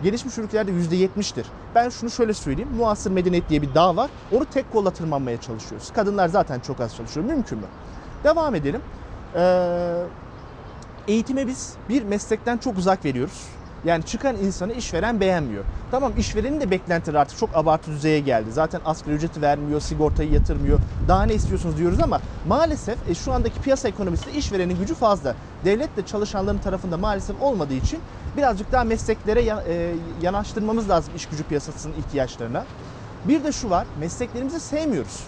Gelişmiş 0.03 0.37
ülkelerde 0.37 0.71
%70'tir. 0.71 1.45
Ben 1.75 1.89
şunu 1.89 2.09
şöyle 2.09 2.33
söyleyeyim. 2.33 2.69
Muasır 2.77 3.11
medeniyet 3.11 3.49
diye 3.49 3.61
bir 3.61 3.75
dağ 3.75 3.95
var. 3.95 4.09
Onu 4.31 4.45
tek 4.45 4.71
kolla 4.71 4.91
tırmanmaya 4.91 5.41
çalışıyoruz. 5.41 5.91
Kadınlar 5.93 6.27
zaten 6.27 6.59
çok 6.59 6.79
az 6.81 6.95
çalışıyor. 6.95 7.25
Mümkün 7.25 7.57
mü? 7.57 7.65
Devam 8.23 8.55
edelim. 8.55 8.81
Ee, 9.35 10.03
eğitime 11.07 11.47
biz 11.47 11.73
bir 11.89 12.03
meslekten 12.03 12.57
çok 12.57 12.77
uzak 12.77 13.05
veriyoruz. 13.05 13.47
Yani 13.85 14.03
çıkan 14.03 14.35
insanı 14.35 14.73
işveren 14.73 15.19
beğenmiyor. 15.19 15.63
Tamam 15.91 16.13
işverenin 16.17 16.61
de 16.61 16.71
beklentileri 16.71 17.19
artık 17.19 17.37
çok 17.37 17.49
abartı 17.55 17.91
düzeye 17.91 18.19
geldi. 18.19 18.51
Zaten 18.51 18.81
asgari 18.85 19.15
ücreti 19.15 19.41
vermiyor, 19.41 19.81
sigortayı 19.81 20.31
yatırmıyor. 20.31 20.79
Daha 21.07 21.23
ne 21.23 21.33
istiyorsunuz 21.33 21.77
diyoruz 21.77 21.99
ama 21.99 22.21
maalesef 22.47 23.09
e, 23.09 23.15
şu 23.15 23.33
andaki 23.33 23.61
piyasa 23.61 23.87
ekonomisinde 23.87 24.33
işverenin 24.33 24.79
gücü 24.79 24.95
fazla. 24.95 25.35
Devlet 25.65 25.97
de 25.97 26.05
çalışanların 26.05 26.57
tarafında 26.57 26.97
maalesef 26.97 27.41
olmadığı 27.41 27.73
için 27.73 27.99
birazcık 28.37 28.71
daha 28.71 28.83
mesleklere 28.83 29.41
e, 29.41 29.95
yanaştırmamız 30.21 30.89
lazım 30.89 31.15
iş 31.15 31.25
gücü 31.25 31.43
piyasasının 31.43 31.93
ihtiyaçlarına. 31.93 32.65
Bir 33.27 33.43
de 33.43 33.51
şu 33.51 33.69
var, 33.69 33.87
mesleklerimizi 33.99 34.59
sevmiyoruz. 34.59 35.23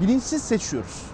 Bilinçsiz 0.00 0.42
seçiyoruz 0.42 1.10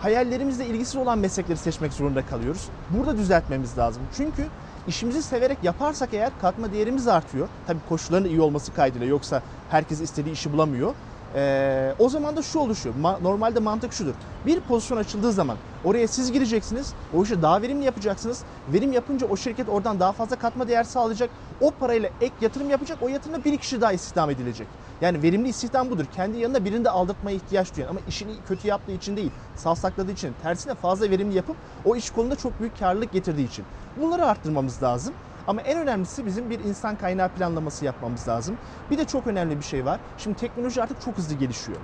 hayallerimizle 0.00 0.66
ilgisiz 0.66 0.96
olan 0.96 1.18
meslekleri 1.18 1.58
seçmek 1.58 1.92
zorunda 1.92 2.26
kalıyoruz. 2.26 2.68
Burada 2.90 3.16
düzeltmemiz 3.16 3.78
lazım. 3.78 4.02
Çünkü 4.16 4.46
işimizi 4.88 5.22
severek 5.22 5.58
yaparsak 5.62 6.08
eğer 6.14 6.30
katma 6.40 6.72
değerimiz 6.72 7.08
artıyor. 7.08 7.48
Tabii 7.66 7.80
koşulların 7.88 8.28
iyi 8.28 8.40
olması 8.40 8.74
kaydıyla 8.74 9.06
yoksa 9.06 9.42
herkes 9.70 10.00
istediği 10.00 10.32
işi 10.32 10.52
bulamıyor. 10.52 10.94
Ee, 11.34 11.94
o 11.98 12.08
zaman 12.08 12.36
da 12.36 12.42
şu 12.42 12.58
oluşuyor. 12.58 12.94
Ma- 12.94 13.22
normalde 13.24 13.60
mantık 13.60 13.92
şudur. 13.92 14.14
Bir 14.46 14.60
pozisyon 14.60 14.98
açıldığı 14.98 15.32
zaman 15.32 15.58
oraya 15.82 16.08
siz 16.08 16.32
gireceksiniz. 16.32 16.94
O 17.12 17.22
işi 17.24 17.42
daha 17.42 17.62
verimli 17.62 17.84
yapacaksınız. 17.84 18.44
Verim 18.68 18.92
yapınca 18.92 19.26
o 19.26 19.36
şirket 19.36 19.68
oradan 19.68 20.00
daha 20.00 20.12
fazla 20.12 20.36
katma 20.36 20.68
değer 20.68 20.84
sağlayacak. 20.84 21.30
O 21.60 21.70
parayla 21.76 22.10
ek 22.20 22.34
yatırım 22.40 22.70
yapacak. 22.70 23.02
O 23.02 23.08
yatırımda 23.08 23.44
bir 23.44 23.58
kişi 23.58 23.80
daha 23.80 23.92
istihdam 23.92 24.30
edilecek. 24.30 24.68
Yani 25.00 25.22
verimli 25.22 25.48
istihdam 25.48 25.90
budur. 25.90 26.06
Kendi 26.06 26.38
yanında 26.38 26.64
birini 26.64 26.84
de 26.84 26.90
aldırtmaya 26.90 27.36
ihtiyaç 27.36 27.76
duyan 27.76 27.88
ama 27.88 28.00
işini 28.06 28.42
kötü 28.42 28.68
yaptığı 28.68 28.92
için 28.92 29.16
değil, 29.16 29.30
savsakladığı 29.54 30.12
için, 30.12 30.34
tersine 30.34 30.74
fazla 30.74 31.10
verimli 31.10 31.34
yapıp 31.34 31.58
o 31.84 31.96
iş 31.96 32.10
kolunda 32.10 32.36
çok 32.36 32.60
büyük 32.60 32.78
karlılık 32.78 33.12
getirdiği 33.12 33.44
için. 33.46 33.66
Bunları 33.96 34.26
arttırmamız 34.26 34.82
lazım. 34.82 35.14
Ama 35.50 35.60
en 35.62 35.78
önemlisi 35.78 36.26
bizim 36.26 36.50
bir 36.50 36.60
insan 36.60 36.96
kaynağı 36.96 37.28
planlaması 37.28 37.84
yapmamız 37.84 38.28
lazım. 38.28 38.56
Bir 38.90 38.98
de 38.98 39.04
çok 39.04 39.26
önemli 39.26 39.56
bir 39.58 39.64
şey 39.64 39.84
var. 39.84 40.00
Şimdi 40.18 40.36
teknoloji 40.36 40.82
artık 40.82 41.00
çok 41.00 41.18
hızlı 41.18 41.34
gelişiyor. 41.34 41.78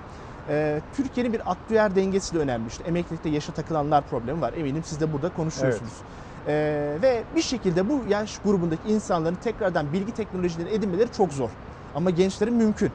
Ee, 0.49 0.81
Türkiye'nin 0.97 1.33
bir 1.33 1.51
aktüer 1.51 1.97
dengesi 1.97 2.35
de 2.35 2.39
önemli. 2.39 2.69
İşte 2.69 2.85
emeklilikte 2.85 3.29
yaşa 3.29 3.53
takılanlar 3.53 4.05
problemi 4.05 4.41
var. 4.41 4.53
Eminim 4.53 4.83
siz 4.85 5.01
de 5.01 5.13
burada 5.13 5.29
konuşuyorsunuz. 5.29 5.93
Ee, 6.47 6.99
ve 7.03 7.23
bir 7.37 7.43
şekilde 7.43 7.89
bu 7.89 8.05
yaş 8.09 8.39
grubundaki 8.39 8.89
insanların 8.89 9.35
tekrardan 9.35 9.93
bilgi 9.93 10.15
teknolojileri 10.15 10.75
edinmeleri 10.75 11.13
çok 11.13 11.33
zor. 11.33 11.51
Ama 11.95 12.11
gençlerin 12.11 12.55
mümkün. 12.55 12.91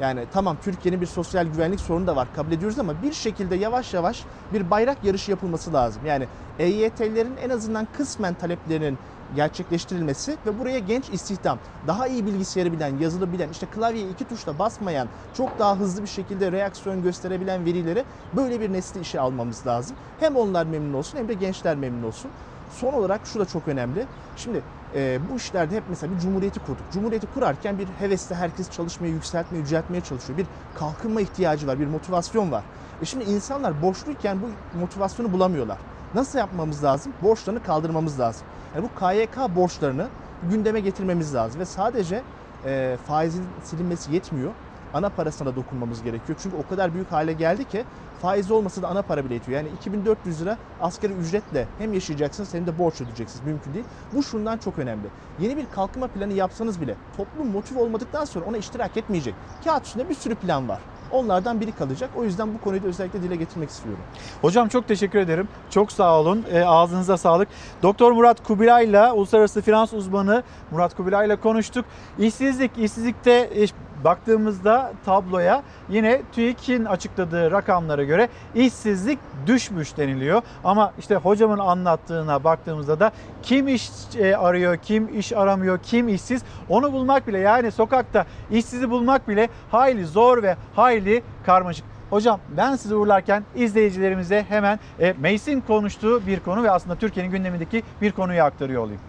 Yani 0.00 0.24
tamam 0.32 0.56
Türkiye'nin 0.64 1.00
bir 1.00 1.06
sosyal 1.06 1.46
güvenlik 1.46 1.80
sorunu 1.80 2.06
da 2.06 2.16
var 2.16 2.28
kabul 2.36 2.52
ediyoruz 2.52 2.78
ama 2.78 3.02
bir 3.02 3.12
şekilde 3.12 3.56
yavaş 3.56 3.94
yavaş 3.94 4.24
bir 4.52 4.70
bayrak 4.70 5.04
yarışı 5.04 5.30
yapılması 5.30 5.72
lazım. 5.72 6.02
Yani 6.06 6.26
EYT'lerin 6.58 7.36
en 7.44 7.50
azından 7.50 7.88
kısmen 7.96 8.34
taleplerinin 8.34 8.98
gerçekleştirilmesi 9.34 10.36
ve 10.46 10.58
buraya 10.58 10.78
genç 10.78 11.08
istihdam, 11.08 11.58
daha 11.86 12.06
iyi 12.06 12.26
bilgisayarı 12.26 12.72
bilen, 12.72 12.98
yazılı 12.98 13.32
bilen, 13.32 13.48
işte 13.48 13.66
klavyeye 13.66 14.08
iki 14.08 14.24
tuşla 14.24 14.58
basmayan, 14.58 15.08
çok 15.34 15.58
daha 15.58 15.78
hızlı 15.78 16.02
bir 16.02 16.08
şekilde 16.08 16.52
reaksiyon 16.52 17.02
gösterebilen 17.02 17.64
verileri 17.64 18.04
böyle 18.36 18.60
bir 18.60 18.72
nesli 18.72 19.00
işe 19.00 19.20
almamız 19.20 19.66
lazım. 19.66 19.96
Hem 20.20 20.36
onlar 20.36 20.66
memnun 20.66 20.92
olsun 20.92 21.18
hem 21.18 21.28
de 21.28 21.34
gençler 21.34 21.76
memnun 21.76 22.02
olsun. 22.02 22.30
Son 22.70 22.92
olarak 22.92 23.20
şu 23.24 23.40
da 23.40 23.44
çok 23.44 23.68
önemli. 23.68 24.06
Şimdi 24.36 24.62
e, 24.94 25.18
bu 25.30 25.36
işlerde 25.36 25.76
hep 25.76 25.82
mesela 25.88 26.14
bir 26.14 26.20
cumhuriyeti 26.20 26.60
kurduk. 26.60 26.84
Cumhuriyeti 26.92 27.26
kurarken 27.26 27.78
bir 27.78 27.86
hevesle 27.86 28.34
herkes 28.34 28.70
çalışmayı, 28.70 29.12
yükseltmeye, 29.12 29.60
yüceltmeye 29.60 30.00
çalışıyor. 30.00 30.38
Bir 30.38 30.46
kalkınma 30.74 31.20
ihtiyacı 31.20 31.66
var, 31.66 31.80
bir 31.80 31.86
motivasyon 31.86 32.52
var. 32.52 32.64
E 33.02 33.04
şimdi 33.04 33.24
insanlar 33.24 33.82
borçluyken 33.82 34.38
bu 34.42 34.78
motivasyonu 34.78 35.32
bulamıyorlar. 35.32 35.78
Nasıl 36.14 36.38
yapmamız 36.38 36.84
lazım? 36.84 37.12
Borçlarını 37.22 37.62
kaldırmamız 37.62 38.20
lazım. 38.20 38.46
Yani 38.74 38.84
bu 38.84 39.00
KYK 39.00 39.56
borçlarını 39.56 40.08
gündeme 40.50 40.80
getirmemiz 40.80 41.34
lazım 41.34 41.60
ve 41.60 41.64
sadece 41.64 42.22
e, 42.64 42.96
faizin 43.06 43.44
silinmesi 43.64 44.14
yetmiyor. 44.14 44.50
Ana 44.94 45.08
parasına 45.08 45.48
da 45.48 45.56
dokunmamız 45.56 46.02
gerekiyor. 46.02 46.38
Çünkü 46.42 46.56
o 46.56 46.66
kadar 46.66 46.94
büyük 46.94 47.12
hale 47.12 47.32
geldi 47.32 47.64
ki 47.64 47.84
faiz 48.22 48.50
olmasa 48.50 48.82
da 48.82 48.88
ana 48.88 49.02
para 49.02 49.24
bile 49.24 49.34
yetiyor. 49.34 49.58
Yani 49.58 49.68
2400 49.80 50.40
lira 50.42 50.58
asgari 50.80 51.12
ücretle 51.12 51.66
hem 51.78 51.94
yaşayacaksınız 51.94 52.54
hem 52.54 52.66
de 52.66 52.78
borç 52.78 53.00
ödeyeceksiniz. 53.00 53.46
Mümkün 53.46 53.74
değil. 53.74 53.84
Bu 54.14 54.22
şundan 54.22 54.58
çok 54.58 54.78
önemli. 54.78 55.06
Yeni 55.40 55.56
bir 55.56 55.66
kalkınma 55.66 56.06
planı 56.08 56.32
yapsanız 56.32 56.80
bile 56.80 56.94
toplum 57.16 57.48
motive 57.48 57.78
olmadıktan 57.78 58.24
sonra 58.24 58.44
ona 58.44 58.56
iştirak 58.56 58.96
etmeyecek. 58.96 59.34
Kağıt 59.64 59.86
üstünde 59.86 60.08
bir 60.08 60.14
sürü 60.14 60.34
plan 60.34 60.68
var. 60.68 60.80
Onlardan 61.12 61.60
biri 61.60 61.72
kalacak. 61.72 62.10
O 62.16 62.24
yüzden 62.24 62.54
bu 62.54 62.60
konuyu 62.60 62.82
da 62.82 62.86
özellikle 62.86 63.22
dile 63.22 63.36
getirmek 63.36 63.70
istiyorum. 63.70 64.02
Hocam 64.42 64.68
çok 64.68 64.88
teşekkür 64.88 65.18
ederim. 65.18 65.48
Çok 65.70 65.92
sağ 65.92 66.20
olun. 66.20 66.44
E, 66.52 66.62
ağzınıza 66.62 67.16
sağlık. 67.16 67.48
Doktor 67.82 68.12
Murat 68.12 68.42
Kubilay'la 68.42 69.14
uluslararası 69.14 69.62
finans 69.62 69.92
uzmanı 69.92 70.42
Murat 70.70 70.96
Kubilay'la 70.96 71.40
konuştuk. 71.40 71.84
İşsizlik, 72.18 72.78
işsizlikte 72.78 73.32
e, 73.32 73.66
baktığımızda 74.04 74.92
tabloya 75.04 75.62
yine 75.88 76.22
TÜİK'in 76.32 76.84
açıkladığı 76.84 77.50
rakamlara 77.50 78.04
göre 78.04 78.28
işsizlik 78.54 79.18
düşmüş 79.46 79.96
deniliyor. 79.96 80.42
Ama 80.64 80.92
işte 80.98 81.16
hocamın 81.16 81.58
anlattığına 81.58 82.44
baktığımızda 82.44 83.00
da 83.00 83.12
kim 83.42 83.68
iş 83.68 83.90
e, 84.18 84.36
arıyor, 84.36 84.76
kim 84.76 85.18
iş 85.18 85.32
aramıyor, 85.32 85.78
kim 85.78 86.08
işsiz 86.08 86.42
onu 86.68 86.92
bulmak 86.92 87.26
bile 87.26 87.38
yani 87.38 87.72
sokakta 87.72 88.26
işsizi 88.50 88.90
bulmak 88.90 89.28
bile 89.28 89.48
hayli 89.70 90.06
zor 90.06 90.42
ve 90.42 90.56
hayli 90.76 91.22
karmaşık. 91.46 91.84
Hocam 92.10 92.40
ben 92.56 92.76
sizi 92.76 92.94
uğurlarken 92.94 93.44
izleyicilerimize 93.54 94.44
hemen 94.48 94.80
e, 95.00 95.14
Meclis'in 95.20 95.60
konuştuğu 95.60 96.26
bir 96.26 96.40
konu 96.40 96.62
ve 96.62 96.70
aslında 96.70 96.96
Türkiye'nin 96.96 97.32
gündemindeki 97.32 97.82
bir 98.02 98.12
konuyu 98.12 98.42
aktarıyor 98.42 98.82
olayım. 98.82 99.00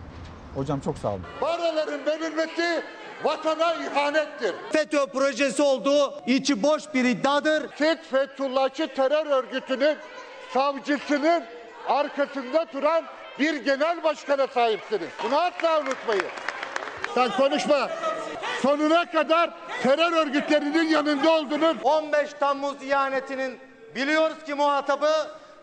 Hocam 0.56 0.80
çok 0.80 0.98
sağ 0.98 1.10
olun. 1.10 1.22
Paraların 1.40 2.06
verilmesi 2.06 2.84
vatana 3.24 3.74
ihanettir. 3.74 4.56
FETÖ 4.72 5.06
projesi 5.06 5.62
olduğu 5.62 6.14
içi 6.28 6.64
boş 6.64 6.84
bir 6.94 7.06
iddiadır. 7.06 7.70
Siz 7.78 7.98
Fethullahçı 8.12 8.88
terör 8.88 9.26
örgütünün 9.26 9.98
savcısının 10.54 11.44
arkasında 11.88 12.66
duran 12.74 13.04
bir 13.40 13.54
genel 13.54 14.04
başkana 14.04 14.48
sahipsiniz. 14.48 15.10
Bunu 15.24 15.40
asla 15.40 15.82
unutmayın. 15.82 16.26
Sen 17.14 17.32
konuşma. 17.32 17.90
Sonuna 18.62 19.12
kadar 19.12 19.50
terör 19.84 20.12
örgütlerinin 20.12 20.88
yanında 20.88 21.32
oldunuz. 21.32 21.78
15 21.84 22.34
Temmuz 22.40 22.84
ihanetinin 22.84 23.60
biliyoruz 23.96 24.38
ki 24.46 24.54
muhatabı 24.54 25.12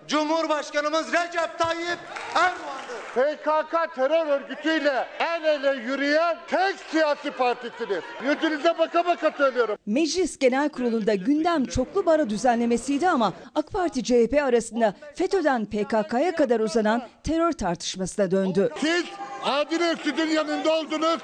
Cumhurbaşkanımız 0.08 1.12
Recep 1.12 1.58
Tayyip 1.58 1.98
Erdoğan'dır. 2.34 2.79
PKK 3.14 3.94
terör 3.94 4.26
örgütüyle 4.26 5.06
el 5.20 5.44
ele 5.44 5.82
yürüyen 5.82 6.36
tek 6.48 6.76
siyasi 6.90 7.30
partisiniz. 7.30 8.02
Yüzünüze 8.24 8.78
baka 8.78 9.06
baka 9.06 9.30
söylüyorum. 9.30 9.76
Meclis 9.86 10.38
Genel 10.38 10.68
Kurulu'nda 10.68 11.14
gündem 11.14 11.64
çoklu 11.64 12.06
baro 12.06 12.30
düzenlemesiydi 12.30 13.08
ama 13.08 13.32
AK 13.54 13.72
Parti 13.72 14.04
CHP 14.04 14.42
arasında 14.42 14.94
FETÖ'den 15.14 15.64
PKK'ya 15.64 16.34
kadar 16.34 16.60
uzanan 16.60 17.02
terör 17.24 17.52
tartışmasına 17.52 18.30
döndü. 18.30 18.70
Siz 18.80 19.04
Adil 19.44 19.80
Öksüz'ün 19.80 20.28
yanında 20.28 20.72
oldunuz. 20.72 21.20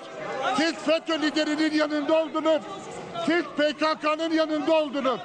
Siz 0.57 0.75
FETÖ 0.75 1.23
liderinin 1.23 1.73
yanında 1.79 2.23
oldunuz. 2.23 2.63
Siz 3.27 3.43
PKK'nın 3.43 4.31
yanında 4.31 4.73
oldunuz. 4.75 5.21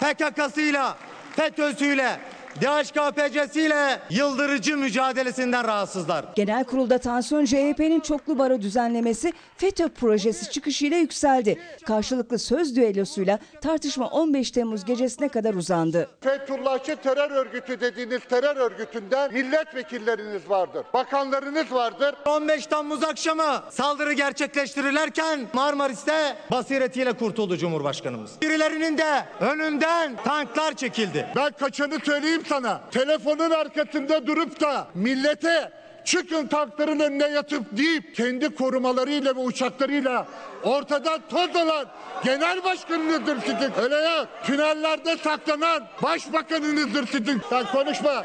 PKK'sıyla, 0.00 0.96
FETÖ'süyle, 1.36 2.18
DHKPC'siyle 2.60 4.00
yıldırıcı 4.10 4.76
mücadelesinden 4.76 5.66
rahatsızlar. 5.66 6.24
Genel 6.34 6.64
kurulda 6.64 6.98
tansiyon 6.98 7.44
CHP'nin 7.44 8.00
çoklu 8.00 8.38
baro 8.38 8.60
düzenlemesi 8.60 9.32
FETÖ 9.56 9.88
projesi 9.88 10.50
çıkışıyla 10.50 10.96
yükseldi. 10.96 11.58
Karşılıklı 11.86 12.38
söz 12.38 12.76
düellosuyla 12.76 13.38
tartışma 13.60 14.06
15 14.06 14.50
Temmuz 14.50 14.84
gecesine 14.84 15.28
kadar 15.28 15.54
uzandı. 15.54 16.10
Fethullahçı 16.20 16.96
terör 16.96 17.30
örgütü 17.30 17.80
dediğiniz 17.80 18.20
terör 18.30 18.56
örgütünden 18.56 19.32
milletvekilleriniz 19.32 20.50
vardır. 20.50 20.84
Bakanlarınız 20.94 21.72
vardır. 21.72 22.14
15 22.26 22.66
Temmuz 22.66 23.04
akşamı 23.04 23.62
saldırı 23.70 24.12
gerçekleştirirlerken 24.12 25.40
Marmaris'te 25.52 26.36
basiretiyle 26.50 27.12
kurtuldu 27.12 27.56
Cumhurbaşkanımız. 27.56 28.30
Birilerinin 28.42 28.98
de 28.98 29.24
önünden 29.40 30.16
tanklar 30.24 30.74
çekildi. 30.74 31.26
Ben 31.36 31.50
kaçanı 31.60 31.98
söyleyeyim 32.04 32.42
sana. 32.48 32.80
Telefonun 32.90 33.50
arkasında 33.50 34.26
durup 34.26 34.60
da 34.60 34.86
millete 34.94 35.72
çıkın 36.04 36.46
tankların 36.46 37.00
önüne 37.00 37.28
yatıp 37.28 37.62
deyip 37.72 38.14
kendi 38.14 38.54
korumalarıyla 38.54 39.36
ve 39.36 39.40
uçaklarıyla 39.40 40.26
ortadan 40.62 41.20
toz 41.30 41.56
olan 41.56 41.86
genel 42.24 42.64
başkanınızdır 42.64 43.40
sizin. 43.40 43.72
Öyle 43.82 43.94
ya 43.94 44.26
tünellerde 44.44 45.16
saklanan 45.16 45.82
başbakanınızdır 46.02 47.06
sizin. 47.06 47.42
Sen 47.50 47.66
konuşma. 47.66 48.24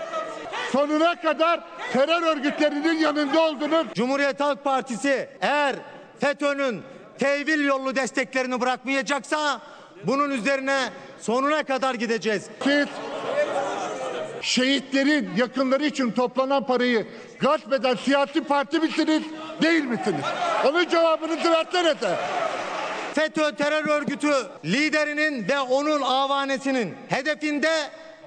Sonuna 0.71 1.21
kadar 1.21 1.59
terör 1.93 2.21
örgütlerinin 2.21 2.99
yanında 2.99 3.41
oldunuz. 3.41 3.87
Cumhuriyet 3.95 4.39
Halk 4.39 4.63
Partisi 4.63 5.29
eğer 5.41 5.75
FETÖ'nün 6.19 6.81
tevil 7.19 7.65
yollu 7.65 7.95
desteklerini 7.95 8.61
bırakmayacaksa 8.61 9.61
bunun 10.03 10.29
üzerine 10.29 10.79
sonuna 11.19 11.63
kadar 11.63 11.93
gideceğiz. 11.95 12.47
Siz 12.63 12.87
şehitlerin 14.41 15.29
yakınları 15.37 15.85
için 15.85 16.11
toplanan 16.11 16.65
parayı 16.65 17.07
gasp 17.39 17.73
eden 17.73 17.95
siyasi 17.95 18.43
parti 18.43 18.79
misiniz, 18.79 19.21
değil 19.61 19.83
misiniz? 19.83 20.25
Onun 20.65 20.89
cevabınızı 20.89 21.51
versenize. 21.51 22.15
FETÖ 23.13 23.55
terör 23.55 23.87
örgütü 23.87 24.33
liderinin 24.65 25.47
ve 25.49 25.59
onun 25.59 26.01
avanesinin 26.01 26.95
hedefinde 27.09 27.71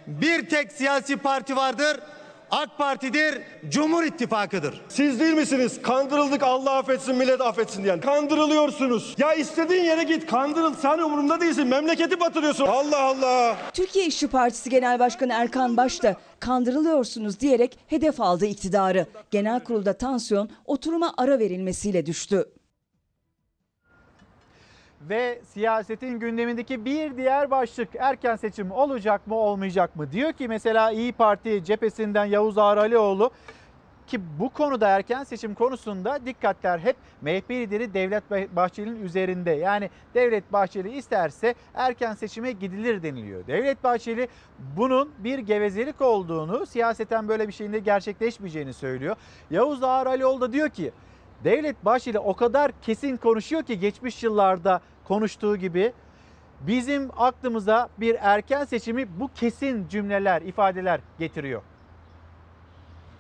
bir 0.07 0.49
tek 0.49 0.73
siyasi 0.73 1.17
parti 1.17 1.57
vardır. 1.57 2.01
AK 2.55 2.79
Parti'dir, 2.79 3.39
Cumhur 3.69 4.05
İttifakı'dır. 4.05 4.81
Siz 4.89 5.21
değil 5.21 5.35
misiniz? 5.35 5.83
Kandırıldık 5.83 6.43
Allah 6.43 6.71
affetsin 6.77 7.17
millet 7.17 7.41
affetsin 7.41 7.85
diyen. 7.85 8.01
Kandırılıyorsunuz. 8.01 9.15
Ya 9.19 9.35
istediğin 9.35 9.85
yere 9.85 10.03
git 10.03 10.27
kandırıl. 10.27 10.75
Sen 10.75 10.99
umurumda 10.99 11.41
değilsin. 11.41 11.67
Memleketi 11.67 12.21
batırıyorsun. 12.21 12.67
Allah 12.67 13.03
Allah. 13.03 13.57
Türkiye 13.73 14.07
İşçi 14.07 14.29
Partisi 14.29 14.71
Genel 14.71 14.99
Başkanı 14.99 15.33
Erkan 15.33 15.77
Baş 15.77 16.03
da 16.03 16.17
kandırılıyorsunuz 16.41 17.41
diyerek 17.41 17.79
hedef 17.87 18.21
aldı 18.21 18.47
iktidarı. 18.47 19.07
Genel 19.31 19.61
kurulda 19.61 19.93
tansiyon 19.93 20.51
oturuma 20.67 21.15
ara 21.17 21.39
verilmesiyle 21.39 22.07
düştü. 22.07 22.49
Ve 25.09 25.41
siyasetin 25.45 26.19
gündemindeki 26.19 26.85
bir 26.85 27.17
diğer 27.17 27.51
başlık 27.51 27.89
erken 27.99 28.37
seçim 28.37 28.71
olacak 28.71 29.27
mı 29.27 29.35
olmayacak 29.35 29.97
mı? 29.97 30.13
Diyor 30.13 30.33
ki 30.33 30.49
mesela 30.49 30.91
İyi 30.91 31.13
Parti 31.13 31.65
cephesinden 31.65 32.25
Yavuz 32.25 32.59
Ağralioğlu 32.59 33.31
ki 34.07 34.21
bu 34.41 34.49
konuda 34.49 34.89
erken 34.89 35.25
seçim 35.25 35.55
konusunda 35.55 36.27
dikkatler 36.27 36.79
hep 36.79 36.97
MHP 37.23 37.51
lideri 37.51 37.95
Devlet 37.95 38.57
Bahçeli'nin 38.57 39.05
üzerinde. 39.05 39.51
Yani 39.51 39.91
Devlet 40.15 40.53
Bahçeli 40.53 40.97
isterse 40.97 41.55
erken 41.75 42.15
seçime 42.15 42.53
gidilir 42.53 43.03
deniliyor. 43.03 43.47
Devlet 43.47 43.85
Bahçeli 43.85 44.29
bunun 44.77 45.11
bir 45.19 45.39
gevezelik 45.39 46.01
olduğunu, 46.01 46.67
siyaseten 46.67 47.29
böyle 47.29 47.49
bir 47.49 47.53
şeyin 47.53 47.73
de 47.73 47.79
gerçekleşmeyeceğini 47.79 48.73
söylüyor. 48.73 49.17
Yavuz 49.51 49.83
Ağralioğlu 49.83 50.41
da 50.41 50.53
diyor 50.53 50.69
ki 50.69 50.93
Devlet 51.45 51.85
Bahçeli 51.85 52.19
o 52.19 52.35
kadar 52.35 52.73
kesin 52.83 53.17
konuşuyor 53.17 53.63
ki 53.63 53.79
geçmiş 53.79 54.23
yıllarda 54.23 54.81
konuştuğu 55.05 55.57
gibi 55.57 55.93
bizim 56.61 57.11
aklımıza 57.17 57.89
bir 58.01 58.17
erken 58.21 58.65
seçimi 58.65 59.21
bu 59.21 59.31
kesin 59.35 59.89
cümleler, 59.89 60.43
ifadeler 60.43 61.01
getiriyor. 61.19 61.63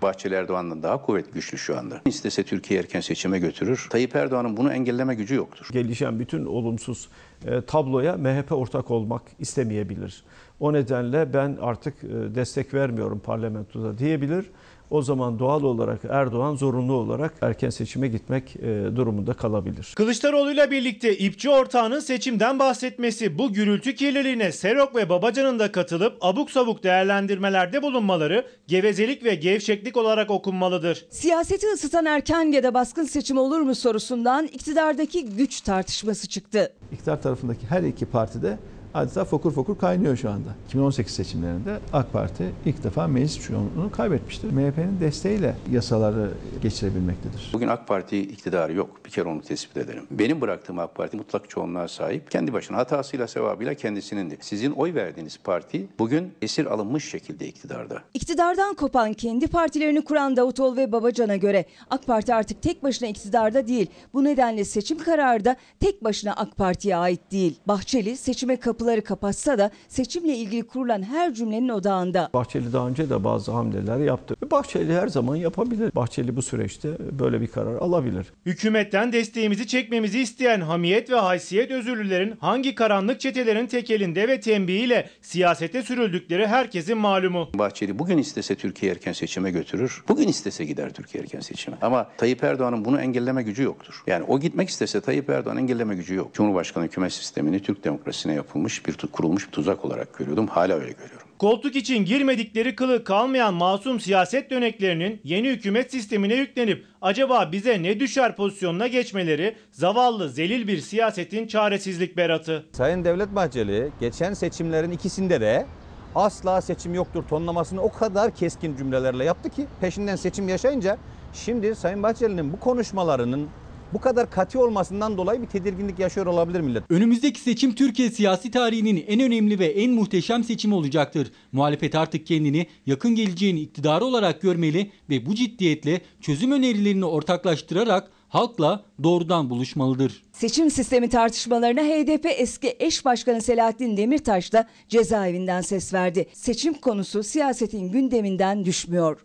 Bahçeli 0.03 0.35
Erdoğan'dan 0.35 0.83
daha 0.83 1.03
kuvvetli 1.03 1.33
güçlü 1.33 1.59
şu 1.59 1.79
anda. 1.79 2.01
İstese 2.07 2.43
Türkiye 2.43 2.81
erken 2.81 3.01
seçime 3.01 3.39
götürür. 3.39 3.87
Tayyip 3.91 4.17
Erdoğan'ın 4.17 4.57
bunu 4.57 4.73
engelleme 4.73 5.15
gücü 5.15 5.35
yoktur. 5.35 5.69
Gelişen 5.73 6.19
bütün 6.19 6.45
olumsuz 6.45 7.09
e, 7.47 7.61
tabloya 7.61 8.17
MHP 8.17 8.53
ortak 8.53 8.91
olmak 8.91 9.23
istemeyebilir. 9.39 10.25
O 10.61 10.73
nedenle 10.73 11.33
ben 11.33 11.59
artık 11.61 12.05
e, 12.05 12.09
destek 12.35 12.75
vermiyorum 12.75 13.19
parlamentoda 13.19 13.99
diyebilir. 13.99 14.51
O 14.95 15.03
zaman 15.03 15.39
doğal 15.39 15.63
olarak 15.63 16.01
Erdoğan 16.09 16.57
zorunlu 16.57 16.93
olarak 16.93 17.35
erken 17.41 17.71
seçime 17.71 18.09
gitmek 18.09 18.57
e, 18.57 18.63
durumunda 18.97 19.35
kalabilir. 19.35 19.93
Kılıçdaroğlu'yla 19.97 20.71
birlikte 20.71 21.19
ipçi 21.19 21.51
ortağının 21.51 22.01
seçimden 22.01 22.59
bahsetmesi 22.59 23.39
bu 23.39 23.53
gürültü 23.53 23.95
kirliliğine 23.95 24.53
Serok 24.53 24.97
ve 24.97 25.09
Babacan'ın 25.09 25.59
da 25.59 25.73
katılıp 25.73 26.17
abuk 26.21 26.51
sabuk 26.51 26.85
değerlendirmelerde 26.85 27.83
bulunmaları 27.83 28.47
gevezelik 28.67 29.25
ve 29.25 29.35
gevşeklik 29.35 29.97
olarak 29.97 30.31
okunmalıdır. 30.31 31.07
Siyaseti 31.11 31.67
ısıtan 31.67 32.07
erken 32.07 32.53
ya 32.53 32.63
da 32.63 32.75
baskın 32.75 33.05
seçim 33.05 33.39
olur 33.39 33.61
mu 33.61 33.75
sorusundan 33.75 34.47
iktidardaki 34.47 35.27
güç 35.27 35.61
tartışması 35.61 36.29
çıktı. 36.29 36.73
İktidar 36.93 37.23
tarafındaki 37.23 37.67
her 37.67 37.83
iki 37.83 38.07
partide 38.07 38.59
adeta 38.95 39.25
fokur 39.25 39.53
fokur 39.53 39.79
kaynıyor 39.79 40.17
şu 40.17 40.31
anda. 40.31 40.49
2018 40.67 41.15
seçimlerinde 41.15 41.79
AK 41.93 42.13
Parti 42.13 42.53
ilk 42.65 42.85
defa 42.85 43.07
meclis 43.07 43.41
çoğunluğunu 43.41 43.91
kaybetmiştir. 43.93 44.51
MHP'nin 44.51 45.01
desteğiyle 45.01 45.57
yasaları 45.73 46.31
geçirebilmektedir. 46.63 47.51
Bugün 47.53 47.69
AK 47.69 47.89
Parti 47.89 48.21
iktidarı 48.21 48.73
yok. 48.73 49.05
Bir 49.05 49.11
kere 49.11 49.29
onu 49.29 49.43
tespit 49.43 49.77
edelim. 49.77 50.03
Benim 50.11 50.41
bıraktığım 50.41 50.79
AK 50.79 50.95
Parti 50.95 51.17
mutlak 51.17 51.51
çoğunluğa 51.51 51.89
sahip. 51.89 52.31
Kendi 52.31 52.53
başına 52.53 52.77
hatasıyla 52.77 53.27
sevabıyla 53.27 53.75
kendisinin 53.75 54.25
Sizin 54.41 54.71
oy 54.71 54.95
verdiğiniz 54.95 55.39
parti 55.45 55.87
bugün 55.99 56.33
esir 56.43 56.67
alınmış 56.67 57.11
şekilde 57.11 57.49
iktidarda. 57.49 58.03
İktidardan 58.15 58.75
kopan 58.75 59.13
kendi 59.13 59.47
partilerini 59.47 60.05
kuran 60.05 60.37
Davutoğlu 60.37 60.77
ve 60.77 60.93
Babacan'a 60.93 61.37
göre 61.37 61.65
AK 61.91 62.07
Parti 62.07 62.35
artık 62.35 62.63
tek 62.63 62.83
başına 62.83 63.09
iktidarda 63.09 63.67
değil. 63.67 63.87
Bu 64.15 64.25
nedenle 64.25 64.65
seçim 64.65 64.99
kararı 64.99 65.45
da 65.45 65.57
tek 65.81 66.05
başına 66.05 66.33
AK 66.33 66.57
Parti'ye 66.57 66.97
ait 66.97 67.21
değil. 67.33 67.59
Bahçeli 67.67 68.17
seçime 68.17 68.57
kapıları 68.85 69.05
kapatsa 69.05 69.59
da 69.59 69.71
seçimle 69.89 70.37
ilgili 70.37 70.63
kurulan 70.63 71.03
her 71.03 71.35
cümlenin 71.35 71.69
odağında. 71.69 72.31
Bahçeli 72.35 72.73
daha 72.73 72.89
önce 72.89 73.11
de 73.11 73.25
bazı 73.25 73.53
hamleler 73.53 73.99
yaptı. 73.99 74.37
Bahçeli 74.51 74.95
her 74.95 75.09
zaman 75.09 75.37
yapabilir. 75.37 75.95
Bahçeli 75.95 76.37
bu 76.37 76.43
süreçte 76.43 76.89
böyle 77.19 77.41
bir 77.41 77.47
karar 77.47 77.75
alabilir. 77.75 78.27
Hükümetten 78.47 79.13
desteğimizi 79.13 79.67
çekmemizi 79.67 80.21
isteyen 80.21 80.61
hamiyet 80.61 81.11
ve 81.11 81.17
haysiyet 81.17 81.71
özürlülerin 81.71 82.35
hangi 82.41 82.75
karanlık 82.75 83.21
çetelerin 83.21 83.67
tekelinde 83.67 84.29
ve 84.29 84.41
tembihiyle 84.41 85.09
siyasete 85.23 85.83
sürüldükleri 85.83 86.47
herkesin 86.47 86.99
malumu. 86.99 87.49
Bahçeli 87.55 87.99
bugün 87.99 88.19
istese 88.19 88.55
Türkiye 88.55 88.93
erken 88.93 89.13
seçime 89.13 89.51
götürür. 89.51 90.05
Bugün 90.09 90.29
istese 90.29 90.65
gider 90.65 90.93
Türkiye 90.93 91.25
erken 91.25 91.41
seçime. 91.41 91.77
Ama 91.83 92.09
Tayyip 92.17 92.45
Erdoğan'ın 92.45 92.85
bunu 92.85 93.01
engelleme 93.01 93.43
gücü 93.43 93.63
yoktur. 93.63 94.03
Yani 94.07 94.25
o 94.29 94.41
gitmek 94.41 94.69
istese 94.69 95.01
Tayyip 95.01 95.31
Erdoğan 95.31 95.57
engelleme 95.57 95.95
gücü 95.95 96.15
yok. 96.15 96.35
Cumhurbaşkanı 96.35 96.85
hükümet 96.85 97.13
sistemini 97.13 97.63
Türk 97.63 97.85
demokrasisine 97.85 98.35
yapılmış 98.35 98.74
bir 98.87 98.97
kurulmuş 99.13 99.47
bir 99.47 99.53
tuzak 99.53 99.85
olarak 99.85 100.19
görüyordum. 100.19 100.47
Hala 100.47 100.75
öyle 100.75 100.93
görüyorum. 100.93 101.25
Koltuk 101.39 101.77
için 101.77 102.05
girmedikleri 102.05 102.77
kılı 102.77 103.05
kalmayan 103.05 103.55
masum 103.55 104.01
siyaset 104.01 104.51
döneklerinin 104.51 105.21
yeni 105.25 105.49
hükümet 105.49 105.91
sistemine 105.91 106.35
yüklenip 106.35 106.87
acaba 107.03 107.53
bize 107.53 107.83
ne 107.83 108.01
düşer 108.01 108.37
pozisyonuna 108.37 108.87
geçmeleri 108.87 109.57
zavallı 109.71 110.31
zelil 110.31 110.69
bir 110.69 110.79
siyasetin 110.79 111.47
çaresizlik 111.47 112.17
beratı. 112.17 112.67
Sayın 112.73 113.05
Devlet 113.05 113.35
Bahçeli 113.35 113.91
geçen 114.01 114.35
seçimlerin 114.35 114.91
ikisinde 114.91 115.41
de 115.41 115.67
asla 116.15 116.61
seçim 116.61 116.95
yoktur 116.95 117.25
tonlamasını 117.29 117.81
o 117.81 117.93
kadar 117.93 118.35
keskin 118.35 118.77
cümlelerle 118.77 119.25
yaptı 119.25 119.51
ki 119.51 119.67
peşinden 119.81 120.17
seçim 120.17 120.49
yaşayınca 120.49 120.99
şimdi 121.33 121.75
Sayın 121.75 122.03
Bahçeli'nin 122.03 122.53
bu 122.53 122.61
konuşmalarının 122.61 123.49
bu 123.93 124.01
kadar 124.01 124.31
katı 124.31 124.61
olmasından 124.61 125.17
dolayı 125.19 125.43
bir 125.43 125.47
tedirginlik 125.47 125.99
yaşıyor 125.99 126.27
olabilir 126.27 126.61
millet. 126.61 126.91
Önümüzdeki 126.91 127.41
seçim 127.41 127.75
Türkiye 127.75 128.11
siyasi 128.11 128.51
tarihinin 128.51 129.05
en 129.09 129.21
önemli 129.21 129.59
ve 129.59 129.67
en 129.67 129.91
muhteşem 129.91 130.45
seçimi 130.45 130.75
olacaktır. 130.75 131.33
Muhalefet 131.53 131.95
artık 131.95 132.27
kendini 132.27 132.67
yakın 132.87 133.15
geleceğin 133.15 133.57
iktidarı 133.57 134.05
olarak 134.05 134.43
görmeli 134.43 134.91
ve 135.11 135.27
bu 135.27 135.35
ciddiyetle 135.35 136.01
çözüm 136.21 136.53
önerilerini 136.53 137.05
ortaklaştırarak 137.05 138.11
halkla 138.29 138.85
doğrudan 139.03 139.51
buluşmalıdır. 139.51 140.23
Seçim 140.33 140.71
sistemi 140.71 141.09
tartışmalarına 141.09 141.81
HDP 141.81 142.27
eski 142.37 142.77
eş 142.79 143.05
başkanı 143.05 143.43
Selahattin 143.43 143.97
Demirtaş 143.97 144.53
da 144.53 144.69
cezaevinden 144.89 145.61
ses 145.61 145.95
verdi. 145.95 146.27
Seçim 146.33 146.75
konusu 146.75 147.23
siyasetin 147.23 147.93
gündeminden 147.93 148.65
düşmüyor. 148.65 149.21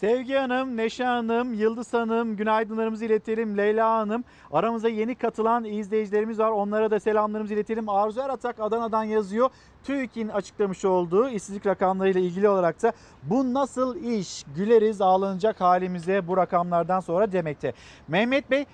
Sevgi 0.00 0.34
Hanım, 0.34 0.76
Neşe 0.76 1.04
Hanım, 1.04 1.54
Yıldız 1.54 1.92
Hanım 1.92 2.36
günaydınlarımızı 2.36 3.04
iletelim. 3.04 3.56
Leyla 3.56 3.90
Hanım 3.90 4.24
aramıza 4.52 4.88
yeni 4.88 5.14
katılan 5.14 5.64
izleyicilerimiz 5.64 6.38
var. 6.38 6.50
Onlara 6.50 6.90
da 6.90 7.00
selamlarımızı 7.00 7.54
iletelim. 7.54 7.88
Arzu 7.88 8.20
Eratak 8.20 8.60
Adana'dan 8.60 9.04
yazıyor. 9.04 9.50
TÜİK'in 9.84 10.28
açıklamış 10.28 10.84
olduğu 10.84 11.28
işsizlik 11.28 11.66
rakamlarıyla 11.66 12.20
ilgili 12.20 12.48
olarak 12.48 12.82
da 12.82 12.92
bu 13.22 13.54
nasıl 13.54 13.96
iş 13.96 14.44
güleriz 14.56 15.00
ağlanacak 15.00 15.60
halimize 15.60 16.28
bu 16.28 16.36
rakamlardan 16.36 17.00
sonra 17.00 17.32
demekte. 17.32 17.72
Mehmet 18.08 18.50
Bey 18.50 18.66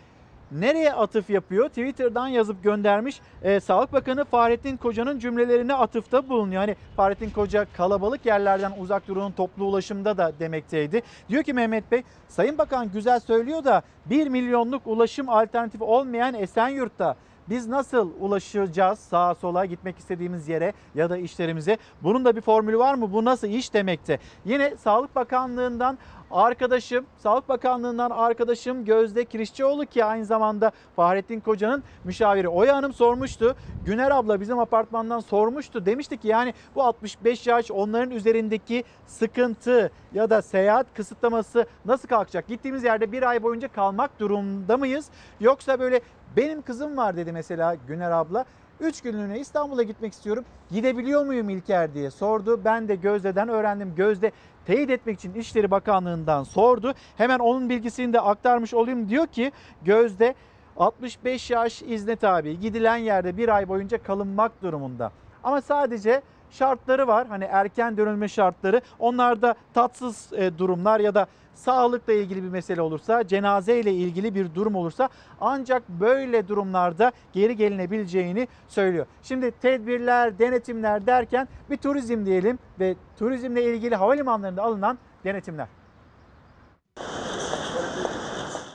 nereye 0.61 0.93
atıf 0.93 1.31
yapıyor? 1.31 1.69
Twitter'dan 1.69 2.29
yazıp 2.29 2.63
göndermiş. 2.63 3.21
Ee, 3.43 3.61
Sağlık 3.61 3.93
Bakanı 3.93 4.25
Fahrettin 4.25 4.77
Koca'nın 4.77 5.19
cümlelerine 5.19 5.75
atıfta 5.75 6.29
bulunuyor. 6.29 6.61
Hani 6.61 6.77
Fahrettin 6.97 7.31
Koca 7.31 7.67
kalabalık 7.77 8.27
yerlerden 8.27 8.73
uzak 8.81 9.09
durun 9.09 9.33
toplu 9.33 9.65
ulaşımda 9.65 10.17
da 10.17 10.33
demekteydi. 10.41 11.03
Diyor 11.29 11.43
ki 11.43 11.53
Mehmet 11.53 11.93
Bey, 11.93 12.03
Sayın 12.29 12.59
Bakan 12.59 12.91
güzel 12.93 13.21
söylüyor 13.21 13.65
da 13.65 13.83
1 14.07 14.27
milyonluk 14.27 14.83
ulaşım 14.87 15.29
alternatifi 15.29 15.85
olmayan 15.85 16.35
Esenyurt'ta 16.35 17.17
biz 17.49 17.67
nasıl 17.67 18.11
ulaşacağız 18.21 18.99
sağa 18.99 19.35
sola 19.35 19.65
gitmek 19.65 19.99
istediğimiz 19.99 20.49
yere 20.49 20.73
ya 20.95 21.11
da 21.11 21.17
işlerimize? 21.17 21.79
Bunun 22.03 22.25
da 22.25 22.37
bir 22.37 22.41
formülü 22.41 22.79
var 22.79 22.95
mı? 22.95 23.13
Bu 23.13 23.25
nasıl 23.25 23.49
iş 23.49 23.75
demekte? 23.75 24.19
Yine 24.45 24.77
Sağlık 24.77 25.17
Bakanlığı'ndan 25.17 25.99
arkadaşım, 26.33 27.07
Sağlık 27.17 27.49
Bakanlığı'ndan 27.49 28.11
arkadaşım 28.11 28.85
Gözde 28.85 29.25
Kirişçioğlu 29.25 29.87
ki 29.87 30.05
aynı 30.05 30.25
zamanda 30.25 30.73
Fahrettin 30.97 31.41
Koca'nın 31.41 31.83
müşaviri 32.05 32.49
Oya 32.49 32.77
Hanım 32.77 32.93
sormuştu. 32.93 33.57
Güner 33.87 34.11
abla 34.11 34.41
bizim 34.41 34.59
apartmandan 34.59 35.21
sormuştu. 35.21 35.87
Demiştik 35.87 36.23
ki 36.23 36.29
yani 36.29 36.55
bu 36.75 36.83
65 36.83 37.47
yaş 37.47 37.71
onların 37.71 38.11
üzerindeki 38.11 38.85
sıkıntı 39.07 39.91
ya 40.15 40.31
da 40.31 40.43
seyahat 40.43 40.87
kısıtlaması 40.95 41.67
nasıl 41.85 42.09
kalkacak? 42.09 42.49
Gittiğimiz 42.49 42.85
yerde 42.85 43.13
bir 43.13 43.23
ay 43.23 43.43
boyunca 43.43 43.69
kalmak 43.69 44.21
durumunda 44.21 44.77
mıyız? 44.77 45.07
Yoksa 45.41 45.81
böyle 45.81 46.01
benim 46.37 46.63
kızım 46.63 46.97
var 46.97 47.17
dedi 47.17 47.33
mesela 47.33 47.77
Güner 47.89 48.11
abla. 48.11 48.45
3 48.81 49.01
günlüğüne 49.01 49.41
İstanbul'a 49.41 49.83
gitmek 49.83 50.13
istiyorum. 50.13 50.45
Gidebiliyor 50.71 51.25
muyum 51.27 51.51
İlker 51.51 51.95
diye 51.95 52.11
sordu. 52.11 52.61
Ben 52.65 52.89
de 52.89 52.95
Gözde'den 52.95 53.49
öğrendim. 53.49 53.95
Gözde 53.97 54.33
teyit 54.67 54.91
etmek 54.91 55.19
için 55.19 55.35
İçişleri 55.35 55.71
Bakanlığı'ndan 55.71 56.43
sordu. 56.43 56.95
Hemen 57.17 57.39
onun 57.39 57.69
bilgisini 57.69 58.13
de 58.13 58.21
aktarmış 58.21 58.75
olayım. 58.75 59.09
Diyor 59.09 59.27
ki 59.27 59.53
Gözde 59.83 60.35
65 60.77 61.51
yaş 61.51 61.83
izne 61.83 62.17
tabi. 62.17 62.61
Gidilen 62.61 62.97
yerde 62.97 63.37
bir 63.37 63.49
ay 63.49 63.69
boyunca 63.69 64.03
kalınmak 64.03 64.63
durumunda. 64.63 65.13
Ama 65.45 65.61
sadece 65.61 66.23
şartları 66.53 67.07
var. 67.07 67.27
Hani 67.27 67.45
erken 67.45 67.97
dönülme 67.97 68.29
şartları. 68.29 68.81
Onlarda 68.99 69.55
tatsız 69.75 70.33
e, 70.33 70.59
durumlar 70.59 71.01
ya 71.01 71.15
da 71.15 71.27
sağlıkla 71.55 72.13
ilgili 72.13 72.43
bir 72.43 72.49
mesele 72.49 72.83
olursa, 72.83 73.27
cenaze 73.27 73.81
ile 73.81 73.93
ilgili 73.93 74.35
bir 74.35 74.55
durum 74.55 74.75
olursa 74.75 75.09
ancak 75.41 75.89
böyle 75.89 76.49
durumlarda 76.49 77.13
geri 77.33 77.57
gelinebileceğini 77.57 78.49
söylüyor. 78.69 79.07
Şimdi 79.23 79.51
tedbirler, 79.51 80.39
denetimler 80.39 81.07
derken 81.07 81.49
bir 81.71 81.77
turizm 81.77 82.27
diyelim 82.27 82.59
ve 82.81 82.95
turizmle 83.19 83.65
ilgili 83.65 83.97
havalimanlarında 83.97 84.63
alınan 84.63 84.99
denetimler. 85.25 85.69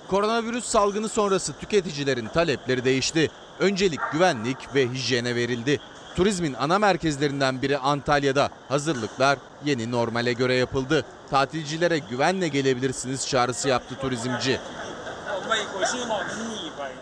Koronavirüs 0.09 0.65
salgını 0.65 1.09
sonrası 1.09 1.59
tüketicilerin 1.59 2.27
talepleri 2.27 2.85
değişti. 2.85 3.31
Öncelik 3.59 3.99
güvenlik 4.11 4.75
ve 4.75 4.87
hijyene 4.87 5.35
verildi. 5.35 5.79
Turizmin 6.17 6.53
ana 6.53 6.79
merkezlerinden 6.79 7.61
biri 7.61 7.77
Antalya'da 7.77 8.49
hazırlıklar 8.67 9.39
yeni 9.65 9.91
normale 9.91 10.33
göre 10.33 10.53
yapıldı. 10.53 11.05
Tatilcilere 11.29 11.97
güvenle 11.97 12.47
gelebilirsiniz 12.47 13.27
çağrısı 13.27 13.69
yaptı 13.69 13.95
turizmci. 14.01 14.59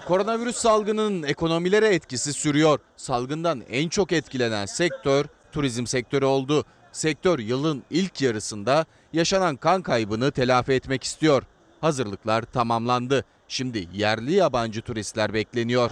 Koronavirüs 0.06 0.56
salgınının 0.56 1.24
ekonomilere 1.24 1.88
etkisi 1.88 2.34
sürüyor. 2.34 2.80
Salgından 2.98 3.64
en 3.70 3.90
çok 3.90 4.12
etkilenen 4.12 4.66
sektör 4.66 5.26
turizm 5.52 5.86
sektörü 5.86 6.26
oldu. 6.26 6.66
Sektör 6.92 7.40
yılın 7.40 7.84
ilk 7.90 8.22
yarısında 8.22 8.86
yaşanan 9.14 9.56
kan 9.56 9.82
kaybını 9.82 10.32
telafi 10.32 10.74
etmek 10.74 11.04
istiyor. 11.04 11.44
Hazırlıklar 11.82 12.42
tamamlandı. 12.42 13.26
Şimdi 13.48 13.88
yerli 13.94 14.34
yabancı 14.34 14.82
turistler 14.82 15.34
bekleniyor. 15.34 15.92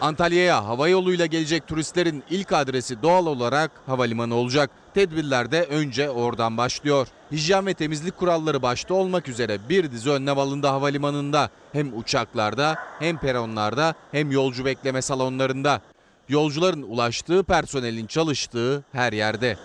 Antalya'ya 0.00 0.66
hava 0.66 0.88
yoluyla 0.88 1.26
gelecek 1.26 1.66
turistlerin 1.66 2.22
ilk 2.30 2.52
adresi 2.52 3.02
doğal 3.02 3.26
olarak 3.26 3.70
havalimanı 3.86 4.34
olacak. 4.34 4.70
Tedbirler 4.94 5.50
de 5.50 5.62
önce 5.62 6.10
oradan 6.10 6.56
başlıyor. 6.56 7.08
Hijyen 7.32 7.66
ve 7.66 7.74
temizlik 7.74 8.16
kuralları 8.16 8.62
başta 8.62 8.94
olmak 8.94 9.28
üzere 9.28 9.58
bir 9.68 9.90
dizi 9.90 10.10
önlem 10.10 10.38
alındı 10.38 10.66
havalimanında. 10.66 11.50
Hem 11.72 11.98
uçaklarda 11.98 12.78
hem 12.98 13.18
peronlarda 13.18 13.94
hem 14.12 14.30
yolcu 14.30 14.64
bekleme 14.64 15.02
salonlarında. 15.02 15.80
Yolcuların 16.28 16.82
ulaştığı 16.82 17.44
personelin 17.44 18.06
çalıştığı 18.06 18.84
her 18.92 19.12
yerde. 19.12 19.56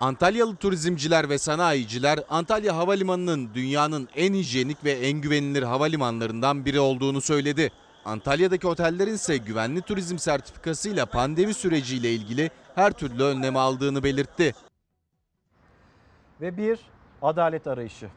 Antalyalı 0.00 0.56
turizmciler 0.56 1.28
ve 1.28 1.38
sanayiciler 1.38 2.20
Antalya 2.30 2.76
Havalimanı'nın 2.76 3.54
dünyanın 3.54 4.08
en 4.16 4.34
hijyenik 4.34 4.84
ve 4.84 4.92
en 4.92 5.20
güvenilir 5.20 5.62
havalimanlarından 5.62 6.64
biri 6.64 6.80
olduğunu 6.80 7.20
söyledi. 7.20 7.72
Antalya'daki 8.04 8.66
otellerin 8.66 9.14
ise 9.14 9.36
güvenli 9.36 9.82
turizm 9.82 10.18
sertifikasıyla 10.18 11.06
pandemi 11.06 11.54
süreciyle 11.54 12.12
ilgili 12.12 12.50
her 12.74 12.92
türlü 12.92 13.22
önlemi 13.22 13.58
aldığını 13.58 14.02
belirtti. 14.02 14.54
Ve 16.40 16.56
bir 16.56 16.78
adalet 17.22 17.66
arayışı. 17.66 18.08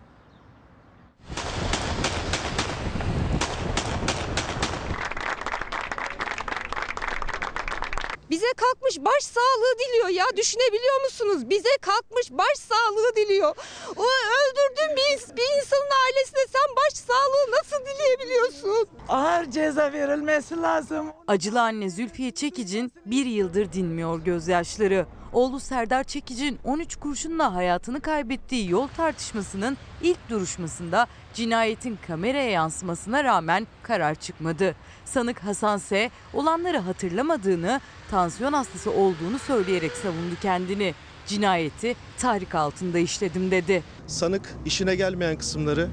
Kalkmış 8.38 8.98
baş 9.00 9.24
sağlığı 9.24 9.76
diliyor 9.80 10.10
ya 10.10 10.26
düşünebiliyor 10.38 11.04
musunuz? 11.04 11.50
Bize 11.50 11.78
kalkmış 11.82 12.32
baş 12.32 12.58
sağlığı 12.58 13.16
diliyor. 13.16 13.56
O 13.96 14.04
öldürdüğün 14.04 14.96
bir, 14.96 15.38
bir 15.38 15.58
insanın 15.62 15.90
ailesine 16.06 16.46
sen 16.52 16.76
baş 16.76 16.94
sağlığı 16.94 17.52
nasıl 17.52 17.86
dileyebiliyorsun? 17.86 18.88
Ağır 19.10 19.46
ceza 19.52 19.94
verilmesi 19.94 20.62
lazım. 20.62 21.08
Acılı 21.28 21.62
anne 21.62 21.90
Zülfiye 21.90 22.32
Çekic'in 22.32 22.92
bir 23.06 23.26
yıldır 23.26 23.74
dinmiyor 23.74 24.20
gözyaşları. 24.20 25.06
Oğlu 25.34 25.60
Serdar 25.60 26.04
Çekic'in 26.04 26.60
13 26.64 26.96
kurşunla 26.96 27.56
hayatını 27.56 28.02
kaybettiği 28.02 28.70
yol 28.70 28.88
tartışmasının 28.98 29.78
ilk 30.02 30.30
duruşmasında 30.30 31.08
cinayetin 31.40 31.98
kameraya 32.08 32.50
yansımasına 32.50 33.24
rağmen 33.24 33.68
karar 33.84 34.16
çıkmadı. 34.16 34.76
Sanık 35.06 35.40
Hasan 35.40 35.78
S. 35.78 36.10
olanları 36.34 36.78
hatırlamadığını, 36.78 37.82
tansiyon 38.12 38.54
hastası 38.54 38.92
olduğunu 38.92 39.40
söyleyerek 39.40 39.92
savundu 39.92 40.36
kendini. 40.42 40.94
Cinayeti 41.28 41.96
tahrik 42.18 42.56
altında 42.56 43.00
işledim 43.00 43.52
dedi. 43.52 43.84
sanık 44.08 44.56
işine 44.66 44.96
gelmeyen 44.96 45.38
kısımları, 45.38 45.90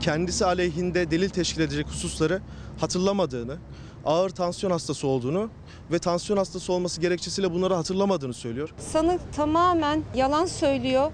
kendisi 0.00 0.46
aleyhinde 0.46 1.10
delil 1.10 1.28
teşkil 1.28 1.60
edecek 1.60 1.86
hususları 1.88 2.42
hatırlamadığını, 2.80 3.56
ağır 4.04 4.30
tansiyon 4.30 4.70
hastası 4.70 5.06
olduğunu 5.06 5.50
ve 5.92 5.98
tansiyon 5.98 6.36
hastası 6.36 6.72
olması 6.72 7.00
gerekçesiyle 7.00 7.52
bunları 7.54 7.74
hatırlamadığını 7.74 8.34
söylüyor. 8.34 8.74
Sanık 8.78 9.20
tamamen 9.36 10.02
yalan 10.14 10.46
söylüyor. 10.46 11.12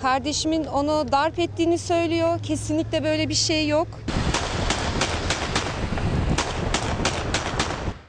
Kardeşimin 0.00 0.64
onu 0.64 1.12
darp 1.12 1.38
ettiğini 1.38 1.78
söylüyor. 1.78 2.38
Kesinlikle 2.42 3.04
böyle 3.04 3.28
bir 3.28 3.34
şey 3.34 3.68
yok. 3.68 3.88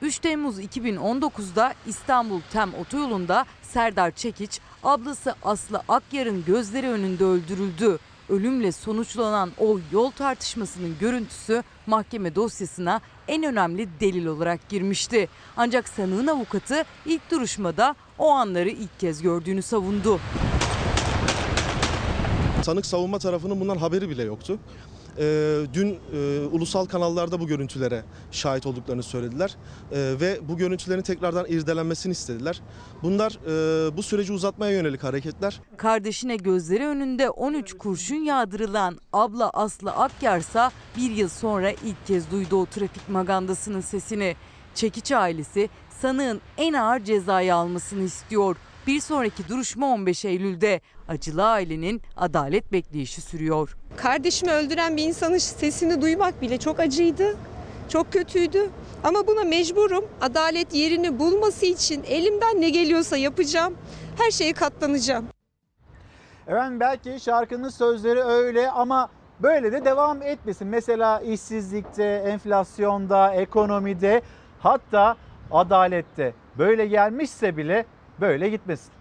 3 0.02 0.20
Temmuz 0.20 0.60
2019'da 0.60 1.74
İstanbul 1.88 2.42
Tem 2.52 2.74
otoyolunda 2.74 3.46
Serdar 3.62 4.12
Çekiç, 4.12 4.60
ablası 4.84 5.36
Aslı 5.44 5.82
Akyar'ın 5.88 6.46
gözleri 6.46 6.88
önünde 6.88 7.24
öldürüldü. 7.24 8.00
Ölümle 8.30 8.72
sonuçlanan 8.72 9.52
o 9.60 9.80
yol 9.92 10.12
tartışmasının 10.12 10.96
görüntüsü 11.00 11.64
mahkeme 11.88 12.36
dosyasına 12.36 13.02
en 13.28 13.44
önemli 13.44 13.88
delil 14.00 14.26
olarak 14.26 14.70
girmişti. 14.70 15.30
Ancak 15.58 15.90
sanığın 15.90 16.28
avukatı 16.28 16.84
ilk 17.06 17.32
duruşmada 17.32 17.96
o 18.18 18.30
anları 18.30 18.70
ilk 18.70 19.00
kez 19.00 19.22
gördüğünü 19.22 19.62
savundu. 19.62 20.20
Sanık 22.64 22.86
savunma 22.86 23.20
tarafının 23.20 23.60
bundan 23.60 23.78
haberi 23.78 24.10
bile 24.10 24.24
yoktu. 24.24 24.60
Ee, 25.18 25.60
dün 25.74 26.00
e, 26.14 26.40
ulusal 26.52 26.86
kanallarda 26.86 27.40
bu 27.40 27.48
görüntülere 27.48 28.04
şahit 28.32 28.66
olduklarını 28.66 29.04
söylediler 29.04 29.56
Ee, 29.92 30.14
ve 30.22 30.40
bu 30.48 30.58
görüntülerin 30.58 31.02
tekrardan 31.02 31.46
irdelenmesini 31.50 32.12
istediler. 32.12 32.62
Bunlar 33.04 33.32
e, 33.32 33.98
bu 33.98 34.04
süreci 34.04 34.34
uzatmaya 34.34 34.72
yönelik 34.72 35.04
hareketler. 35.04 35.62
Kardeşine 35.78 36.36
gözleri 36.36 36.86
önünde 36.88 37.30
13 37.30 37.74
kurşun 37.74 38.16
yağdırılan 38.16 38.98
abla 39.14 39.50
Aslı 39.50 39.92
Akyarsa 39.92 40.72
bir 40.98 41.12
yıl 41.12 41.30
sonra 41.30 41.72
ilk 41.72 42.08
kez 42.08 42.32
duydu 42.32 42.56
o 42.62 42.66
trafik 42.66 43.10
magandasının 43.10 43.82
sesini. 43.82 44.36
Çekiç 44.76 45.12
ailesi 45.12 45.70
sanığın 46.02 46.42
en 46.58 46.74
ağır 46.74 47.04
cezayı 47.04 47.56
almasını 47.56 48.04
istiyor. 48.04 48.56
Bir 48.88 49.00
sonraki 49.00 49.48
duruşma 49.50 49.86
15 49.94 50.26
Eylül'de. 50.26 50.82
Acılı 51.08 51.46
ailenin 51.46 52.02
adalet 52.18 52.72
bekleyişi 52.72 53.22
sürüyor. 53.22 53.78
Kardeşimi 53.98 54.52
öldüren 54.52 54.98
bir 54.98 55.04
insanın 55.04 55.38
sesini 55.38 56.02
duymak 56.02 56.42
bile 56.42 56.58
çok 56.58 56.80
acıydı. 56.80 57.38
Çok 57.90 58.14
kötüydü. 58.14 58.70
Ama 59.04 59.28
buna 59.28 59.44
mecburum. 59.44 60.06
Adalet 60.22 60.74
yerini 60.74 61.20
bulması 61.20 61.66
için 61.66 62.04
elimden 62.04 62.62
ne 62.62 62.70
geliyorsa 62.70 63.18
yapacağım. 63.18 63.78
Her 64.18 64.32
şeye 64.32 64.54
katlanacağım. 64.54 65.26
Efendim 66.48 66.80
belki 66.80 67.20
şarkının 67.20 67.70
sözleri 67.70 68.24
öyle 68.24 68.72
ama 68.72 69.10
böyle 69.40 69.72
de 69.72 69.86
devam 69.86 70.22
etmesin. 70.22 70.68
Mesela 70.68 71.20
işsizlikte, 71.20 72.04
enflasyonda, 72.04 73.34
ekonomide 73.34 74.22
hatta 74.60 75.18
adalette 75.52 76.34
böyle 76.58 76.88
gelmişse 76.88 77.58
bile 77.58 77.86
böyle 78.22 78.50
gitmesin. 78.50 78.92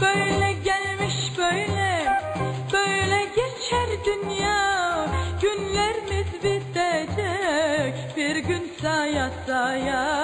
Böyle 0.00 0.52
gelmiş 0.52 1.32
böyle, 1.38 2.06
böyle 2.72 3.24
geçer 3.24 3.88
dünya. 4.06 5.06
Günlerimiz 5.42 6.32
bitecek, 6.34 8.16
bir 8.16 8.36
gün 8.36 8.72
saya 8.82 9.30
saya. 9.46 10.23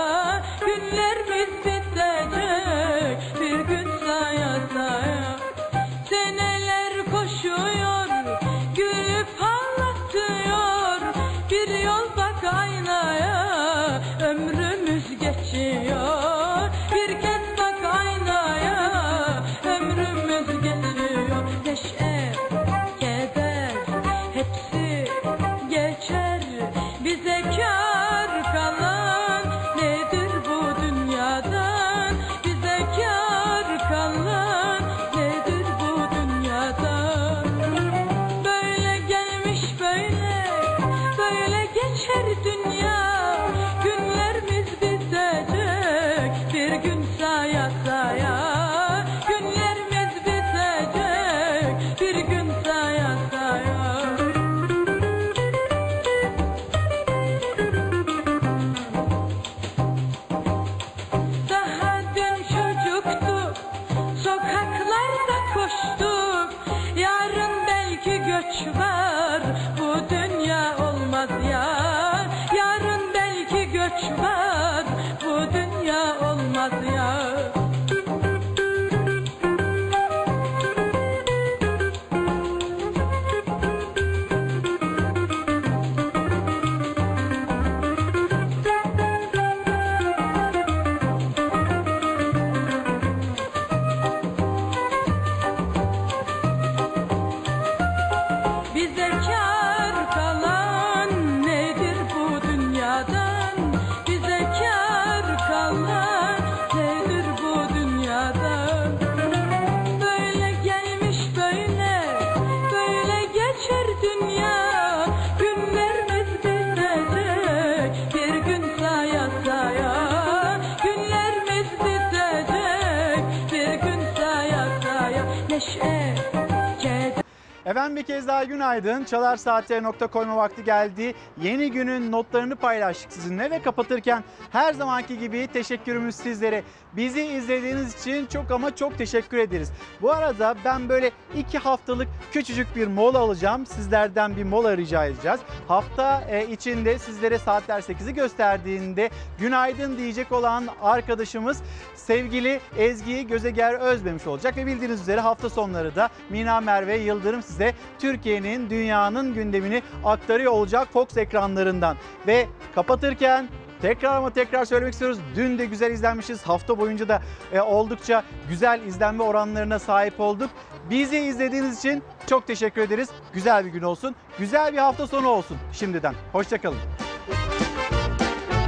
Efendim 127.80 127.96
bir 127.96 128.02
kez 128.02 128.28
daha 128.28 128.44
günaydın. 128.44 129.04
Çalar 129.04 129.36
Saat'e 129.36 129.82
nokta 129.82 130.06
koyma 130.06 130.36
vakti 130.36 130.64
geldi. 130.64 131.14
Yeni 131.42 131.72
günün 131.72 132.12
notlarını 132.12 132.56
paylaştık 132.56 133.12
sizinle 133.12 133.50
ve 133.50 133.62
kapatırken 133.62 134.24
her 134.50 134.74
zamanki 134.74 135.18
gibi 135.18 135.46
teşekkürümüz 135.46 136.14
sizlere. 136.14 136.62
Bizi 136.92 137.22
izlediğiniz 137.22 138.00
için 138.00 138.26
çok 138.26 138.50
ama 138.50 138.76
çok 138.76 138.98
teşekkür 138.98 139.38
ederiz. 139.38 139.72
Bu 140.02 140.12
arada 140.12 140.54
ben 140.64 140.88
böyle 140.88 141.10
iki 141.36 141.58
haftalık 141.58 142.08
küçücük 142.32 142.76
bir 142.76 142.86
mola 142.86 143.18
alacağım. 143.18 143.66
Sizlerden 143.66 144.36
bir 144.36 144.44
mola 144.44 144.76
rica 144.76 145.04
edeceğiz. 145.04 145.40
Hafta 145.68 146.24
e, 146.30 146.46
içinde 146.46 146.98
sizlere 146.98 147.38
saatler 147.38 147.80
8'i 147.80 148.14
gösterdiğinde 148.14 149.10
günaydın 149.38 149.98
diyecek 149.98 150.32
olan 150.32 150.64
arkadaşımız 150.82 151.62
sevgili 151.94 152.60
Ezgi 152.78 153.26
Gözeger 153.26 153.74
Özmemiş 153.74 154.26
olacak 154.26 154.56
ve 154.56 154.66
bildiğiniz 154.66 155.00
üzere 155.00 155.20
hafta 155.20 155.50
sonları 155.50 155.96
da 155.96 156.08
Mina 156.30 156.60
Merve 156.60 156.96
Yıldırım 156.96 157.42
size 157.42 157.69
Türkiye'nin, 157.98 158.70
dünyanın 158.70 159.34
gündemini 159.34 159.82
aktarıyor 160.04 160.52
olacak 160.52 160.88
Fox 160.92 161.16
ekranlarından. 161.16 161.96
Ve 162.26 162.46
kapatırken 162.74 163.48
Tekrar 163.82 164.16
ama 164.16 164.30
tekrar 164.30 164.64
söylemek 164.64 164.92
istiyoruz. 164.92 165.18
Dün 165.36 165.58
de 165.58 165.66
güzel 165.66 165.90
izlenmişiz. 165.90 166.42
Hafta 166.42 166.78
boyunca 166.78 167.08
da 167.08 167.22
e, 167.52 167.60
oldukça 167.60 168.24
güzel 168.48 168.80
izlenme 168.86 169.22
oranlarına 169.22 169.78
sahip 169.78 170.20
olduk. 170.20 170.50
Bizi 170.90 171.18
izlediğiniz 171.18 171.78
için 171.78 172.02
çok 172.26 172.46
teşekkür 172.46 172.82
ederiz. 172.82 173.08
Güzel 173.32 173.64
bir 173.64 173.70
gün 173.70 173.82
olsun. 173.82 174.14
Güzel 174.38 174.72
bir 174.72 174.78
hafta 174.78 175.06
sonu 175.06 175.28
olsun 175.28 175.56
şimdiden. 175.72 176.14
Hoşçakalın. 176.32 176.78